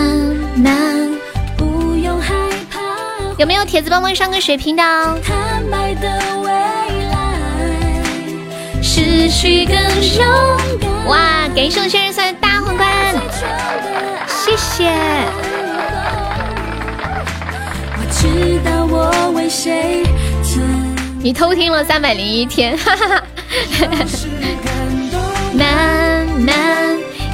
[0.56, 1.10] 慢，
[1.56, 2.34] 不用害
[2.70, 2.80] 怕。
[3.38, 4.82] 有没有铁子帮忙上个水瓶的？
[5.24, 6.08] 坦白的
[6.42, 6.50] 未
[7.10, 10.26] 来，失去更勇
[10.80, 11.06] 敢。
[11.06, 12.88] 哇，感谢我仙人送的大皇冠，
[14.26, 14.90] 谢谢。
[17.96, 20.04] 我知道我为谁
[21.20, 23.22] 你偷听了三百零一天，哈哈哈。
[25.52, 26.87] 慢慢。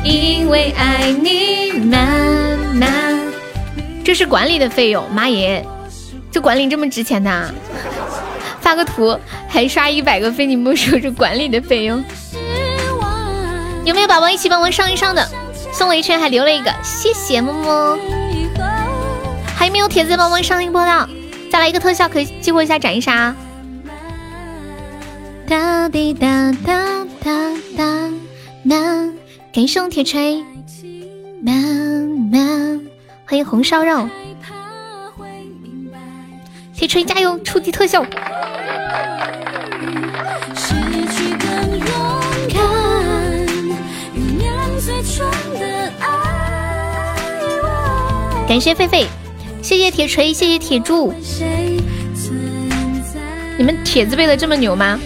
[0.05, 2.93] 因为爱你，慢慢。
[4.05, 5.67] 这是管理的费用，妈耶，
[6.31, 7.55] 这管理这么值钱的？
[8.61, 9.19] 发个图
[9.49, 12.05] 还刷一百个非你莫属，这管理的费用。
[13.85, 15.27] 有没有宝宝一起帮我上一上的？
[15.73, 17.99] 送了一圈还留了一个，谢谢么么。
[19.57, 21.09] 还有没有铁子帮忙上一波的？
[21.51, 23.35] 再来一个特效，可以激活一下斩一杀。
[25.49, 27.33] 哒滴哒哒哒
[27.77, 28.11] 哒
[28.69, 28.77] 哒，
[29.55, 30.43] 感谢我铁锤，
[31.47, 31.53] 哒
[32.33, 32.41] 哒，
[33.25, 34.09] 欢迎红烧肉，
[36.75, 38.05] 铁锤加油，初级特效。
[48.49, 49.07] 感谢狒狒，
[49.63, 51.15] 谢谢铁锤，谢谢铁柱。
[53.57, 54.99] 你们铁字背的这么牛吗？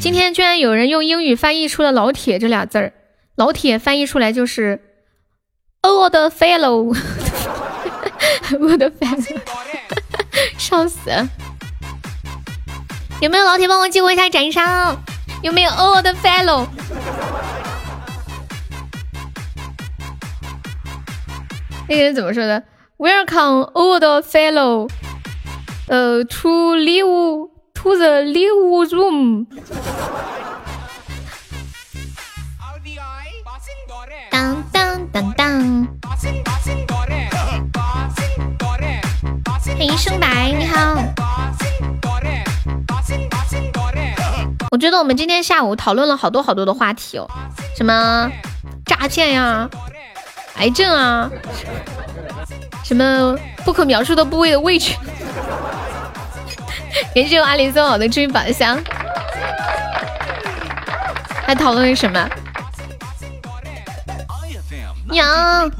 [0.00, 2.92] 今天居然有人用英语翻译出了“老铁”这俩字儿
[3.34, 4.80] ，“老铁”翻译出来就是
[5.82, 6.96] “old fellow”，old
[8.98, 9.36] fellow，
[10.58, 11.10] 笑死！
[13.20, 14.96] 有没有老铁帮我激活一下斩杀？
[15.42, 16.66] 有没有 old fellow？
[21.88, 22.62] 那个人怎么说的
[22.98, 24.88] ？Welcome old fellow，
[25.88, 29.46] 呃，to live to the live room。
[35.12, 35.86] 当当！
[39.76, 40.96] 欢迎生白，你好。
[44.70, 47.28] 我觉得我们今天下午讨论了好多好多的话题哦，
[47.76, 48.30] 什么
[48.86, 49.68] 诈骗呀？
[50.56, 51.30] 癌症啊，
[52.82, 54.94] 什么不可描述的部位的位置？
[57.14, 58.82] 感谢我阿里送我的追宝箱。
[61.44, 62.26] 还讨论什么？
[65.12, 65.70] 娘！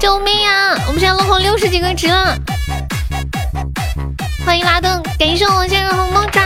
[0.00, 0.74] 救命啊！
[0.88, 2.36] 我们现在落后六十几个值了。
[4.44, 6.42] 欢迎拉登，感谢我仙人红猫爪，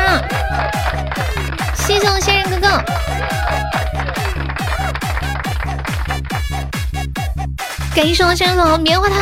[1.75, 2.85] 谢谢我仙人哥哥。
[7.95, 9.17] 感谢我先生棉花糖，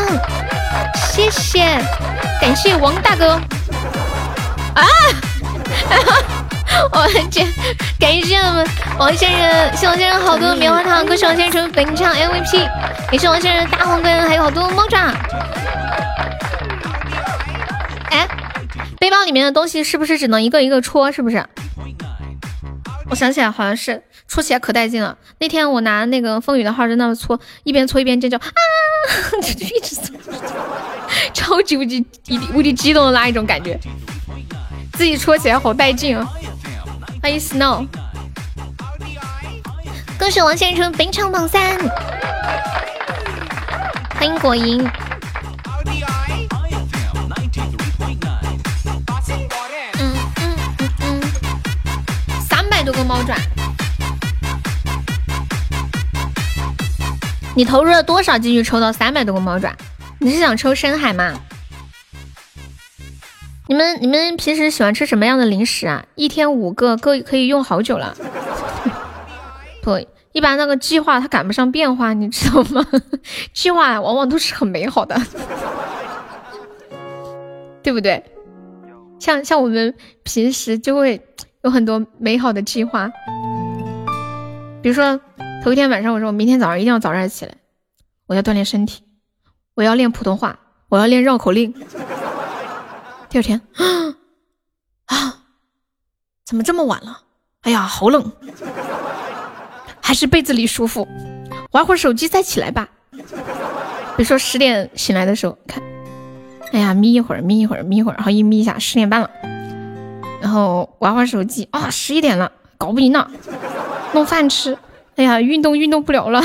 [1.13, 1.79] 谢谢，
[2.41, 3.41] 感谢王大哥。
[4.75, 4.83] 啊！
[6.93, 7.47] 我的天！
[7.99, 8.67] 感谢我们
[8.99, 12.67] 王先生，谢王先生好多棉花糖，恭喜王先生成为本场 MVP。
[13.11, 15.13] 感谢王先生大红根，还有好多猫爪。
[18.11, 18.27] 哎，
[18.99, 21.11] 背包里面的东西是不是只能一个一个戳？
[21.11, 21.45] 是不是？
[23.11, 24.03] 我想起来，好像是。
[24.29, 25.17] 戳起来可带劲了！
[25.39, 28.45] 那天我拿那个风雨的号在那搓，一边搓一边尖叫啊，
[29.41, 30.15] 就一直搓，
[31.33, 32.05] 超级无敌
[32.53, 33.81] 无敌激动的那一种感觉，
[34.93, 36.29] 自己戳起来好带劲啊！
[37.21, 37.87] 欢迎 Snow，
[40.19, 41.79] 恭喜王先生本场榜三，
[44.15, 44.81] 欢迎果蝇，
[49.99, 50.57] 嗯嗯嗯
[51.01, 51.21] 嗯，
[52.49, 53.35] 三百多个猫爪。
[57.55, 59.75] 你投入了多少进去抽到三百多个猫爪？
[60.21, 61.33] 你是想抽深海吗？
[63.69, 66.07] 你们你们平时喜欢吃什么样的零食啊？
[66.15, 68.17] 一天五个，够可以用好久了。
[69.85, 70.01] 不，
[70.33, 72.83] 一般那个计划它赶不上变化，你知道吗？
[73.53, 75.21] 计划往往都是很美好的，
[77.83, 78.25] 对不对？
[79.19, 81.21] 像像我们平时就会
[81.63, 83.13] 有很多美好的计划，
[84.83, 85.21] 比如说。
[85.65, 87.53] 头一天晚上，我说我明天早上一定要早点起来，
[88.29, 89.03] 我要锻炼身体，
[89.75, 90.57] 我要练普通话，
[90.89, 91.75] 我要练绕口令。
[93.31, 93.61] 第二天，
[95.05, 95.35] 啊，
[96.47, 97.23] 怎么这么晚了？
[97.63, 98.33] 哎呀，好冷，
[100.01, 101.07] 还是被子里舒服。
[101.73, 102.89] 玩会儿手机再起来吧。
[103.13, 105.83] 比如说十点醒来的时候，看，
[106.73, 109.31] 哎呀，眯一会儿，眯一会儿，眯一会儿，然后一眯一下，十点半了。
[110.41, 113.31] 然后玩会儿手机，啊，十一点了，搞不赢了，
[114.15, 114.79] 弄饭吃。
[115.17, 116.43] 哎呀，运动运动不了了。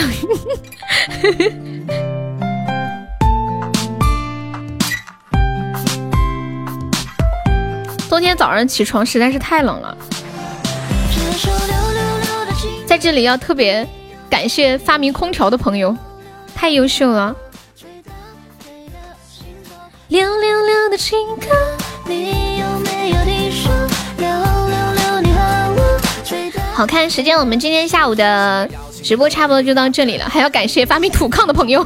[8.14, 9.98] 昨天早上起床实在是太冷了，
[12.86, 13.88] 在这里要特别
[14.30, 15.98] 感谢发明空调的朋友，
[16.54, 17.36] 太优秀了。
[20.10, 21.48] 六六六的情歌，
[22.06, 23.72] 你有没有听说？
[26.76, 28.70] 好看，时间我们今天下午的
[29.04, 31.84] 直播差不多就到这里了，还要感谢发明土炕的朋友。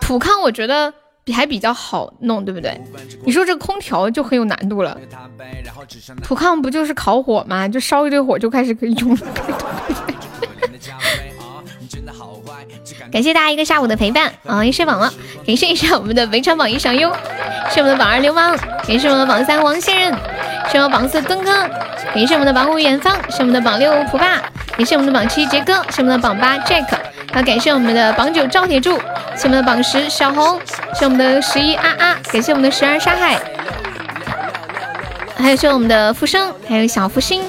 [0.00, 0.96] 土炕我觉得比
[1.32, 2.80] 还比较好弄，对不对？
[3.24, 4.98] 你说这空调就很有难度了。
[6.22, 7.66] 土炕不就是烤火吗？
[7.68, 9.18] 就烧一堆火就开始可以用。
[13.16, 14.62] 感谢大家一个下午的陪伴啊！
[14.62, 15.10] 也睡饱了，
[15.46, 17.10] 感谢一下我们的围场榜一小优，
[17.70, 18.54] 是我们的榜二流氓，
[18.86, 20.18] 感谢我们的榜三王先生，
[20.70, 21.66] 是我们榜四墩哥，
[22.12, 24.42] 感谢我们的榜五远方，是我们的榜六普爸，
[24.76, 26.84] 感谢我们的榜七杰哥，谢我们的榜八 Jack，
[27.32, 28.98] 好感谢我们的榜九赵铁柱，
[29.34, 30.60] 谢我们的榜十小红，
[30.94, 33.40] 谢我们的十一啊啊，感谢我们的十二沙海，
[35.38, 37.42] 还有谢我们的复生，还有小福星，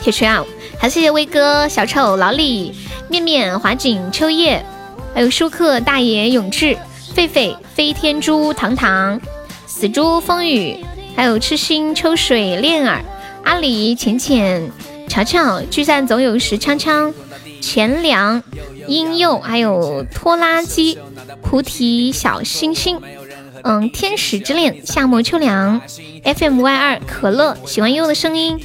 [0.00, 0.40] 铁锤啊，
[0.82, 2.74] 还谢谢威哥、小丑、老李、
[3.08, 4.66] 面面、华锦、秋叶，
[5.14, 6.76] 还有舒克、大爷、永志、
[7.14, 9.20] 狒狒、飞天猪、糖糖、
[9.64, 13.00] 死猪、风雨，还有痴心、秋水、恋儿、
[13.44, 14.72] 阿里、浅浅。
[15.08, 16.58] 乔乔，聚散总有时。
[16.58, 17.12] 锵锵，
[17.60, 18.42] 钱粮，
[18.88, 20.98] 婴幼，还有拖拉机，
[21.42, 23.00] 菩提小星星，
[23.64, 25.80] 嗯，天使之恋，夏末秋凉
[26.24, 28.58] ，FM Y 二，可乐，喜欢悠悠的声音，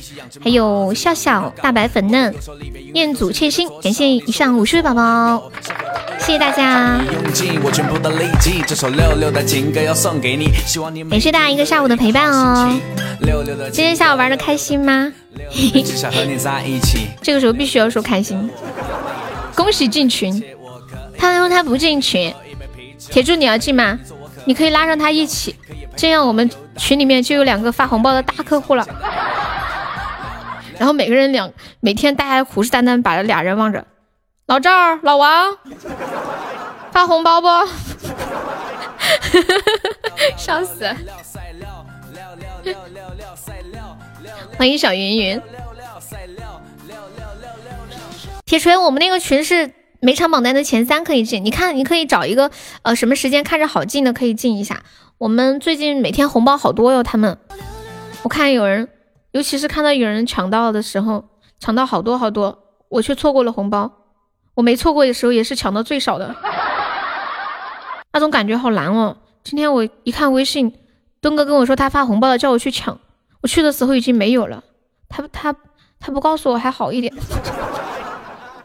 [0.43, 2.33] 还有笑笑，大白粉嫩，
[2.93, 5.51] 彦祖切心，感谢以上五十位宝宝，
[6.19, 6.99] 谢谢大家，
[11.09, 12.79] 感谢大家一个下午的陪伴哦，
[13.71, 15.13] 今天下午玩的开心吗？
[17.21, 18.49] 这个时候必须要说开心，
[19.55, 20.43] 恭喜进群。
[21.19, 22.33] 他说他不进群，
[23.09, 23.99] 铁柱你要进吗？
[24.47, 25.53] 你可以拉上他一起，
[25.97, 28.87] 这样我们群里面就有两个发红包的大客户了。
[30.79, 31.51] 然后每个人两
[31.81, 33.85] 每天大家虎视眈眈把这俩人望着，
[34.45, 35.57] 老赵、老王
[36.93, 37.47] 发红包不？
[40.37, 40.89] 笑死！
[44.57, 45.41] 欢迎小云云，
[48.45, 49.69] 铁锤，我们那个群是
[49.99, 52.51] 每场榜单的前三可以进，你看，你可以找一个
[52.83, 54.83] 呃什么时间看着好进的可以进一下。
[55.17, 57.37] 我们最近每天红包好多哟，他们，
[58.21, 58.87] 我看有人，
[59.31, 61.25] 尤其是看到有人抢到的时候，
[61.59, 62.59] 抢到好多好多，
[62.89, 63.91] 我却错过了红包。
[64.53, 66.35] 我没错过的时候也是抢到最少的，
[68.13, 69.17] 那种感觉好难哦。
[69.43, 70.73] 今天我一看微信，
[71.21, 72.99] 东哥跟我说他发红包了，叫我去抢。
[73.41, 74.63] 我去的时候已经没有了，
[75.09, 75.55] 他他
[75.99, 77.13] 他不告诉我还好一点，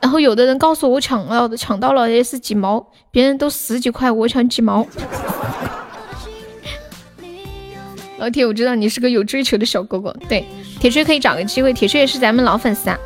[0.03, 4.85] 然后有的人告诉我抢到的抢到了也是几毛，别人都十几块，我抢几毛。
[8.19, 10.45] 老铁，我知道你是个有追求的小哥哥，对，
[10.81, 12.99] 铁锤可以找个机会，铁锤也是咱们老粉丝啊。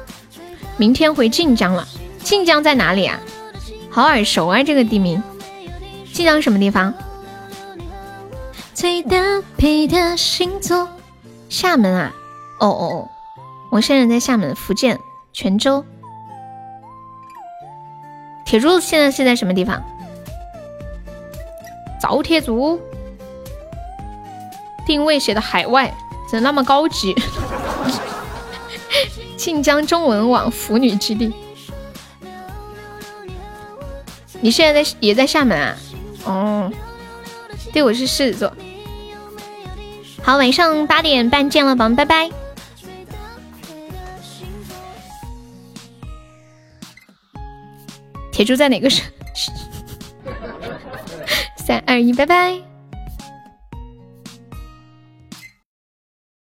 [0.79, 1.87] 明天回晋江了，
[2.25, 3.21] 晋江在哪里啊？
[3.91, 5.23] 好耳熟啊，这个地名，
[6.13, 6.93] 晋江什么地方？
[8.75, 10.89] 最搭配的星座。
[11.49, 12.15] 厦门啊，
[12.59, 13.09] 哦哦哦，
[13.71, 14.99] 我现在在厦门，福建
[15.33, 15.85] 泉州。
[18.47, 19.83] 铁柱现在是在什么地方？
[22.01, 22.81] 找铁柱，
[24.87, 25.93] 定位写的海外，
[26.31, 27.15] 怎么那么高级？
[29.37, 31.35] 晋江中文网腐女基地。
[34.41, 35.77] 你现在在也在厦门啊？
[36.25, 36.73] 哦，
[37.73, 38.53] 对，我是狮子座。
[40.23, 42.31] 好，晚上八点半见了，宝宝们，拜拜。
[48.37, 49.03] 铁柱在哪个省？
[51.57, 52.76] 三二一，拜拜。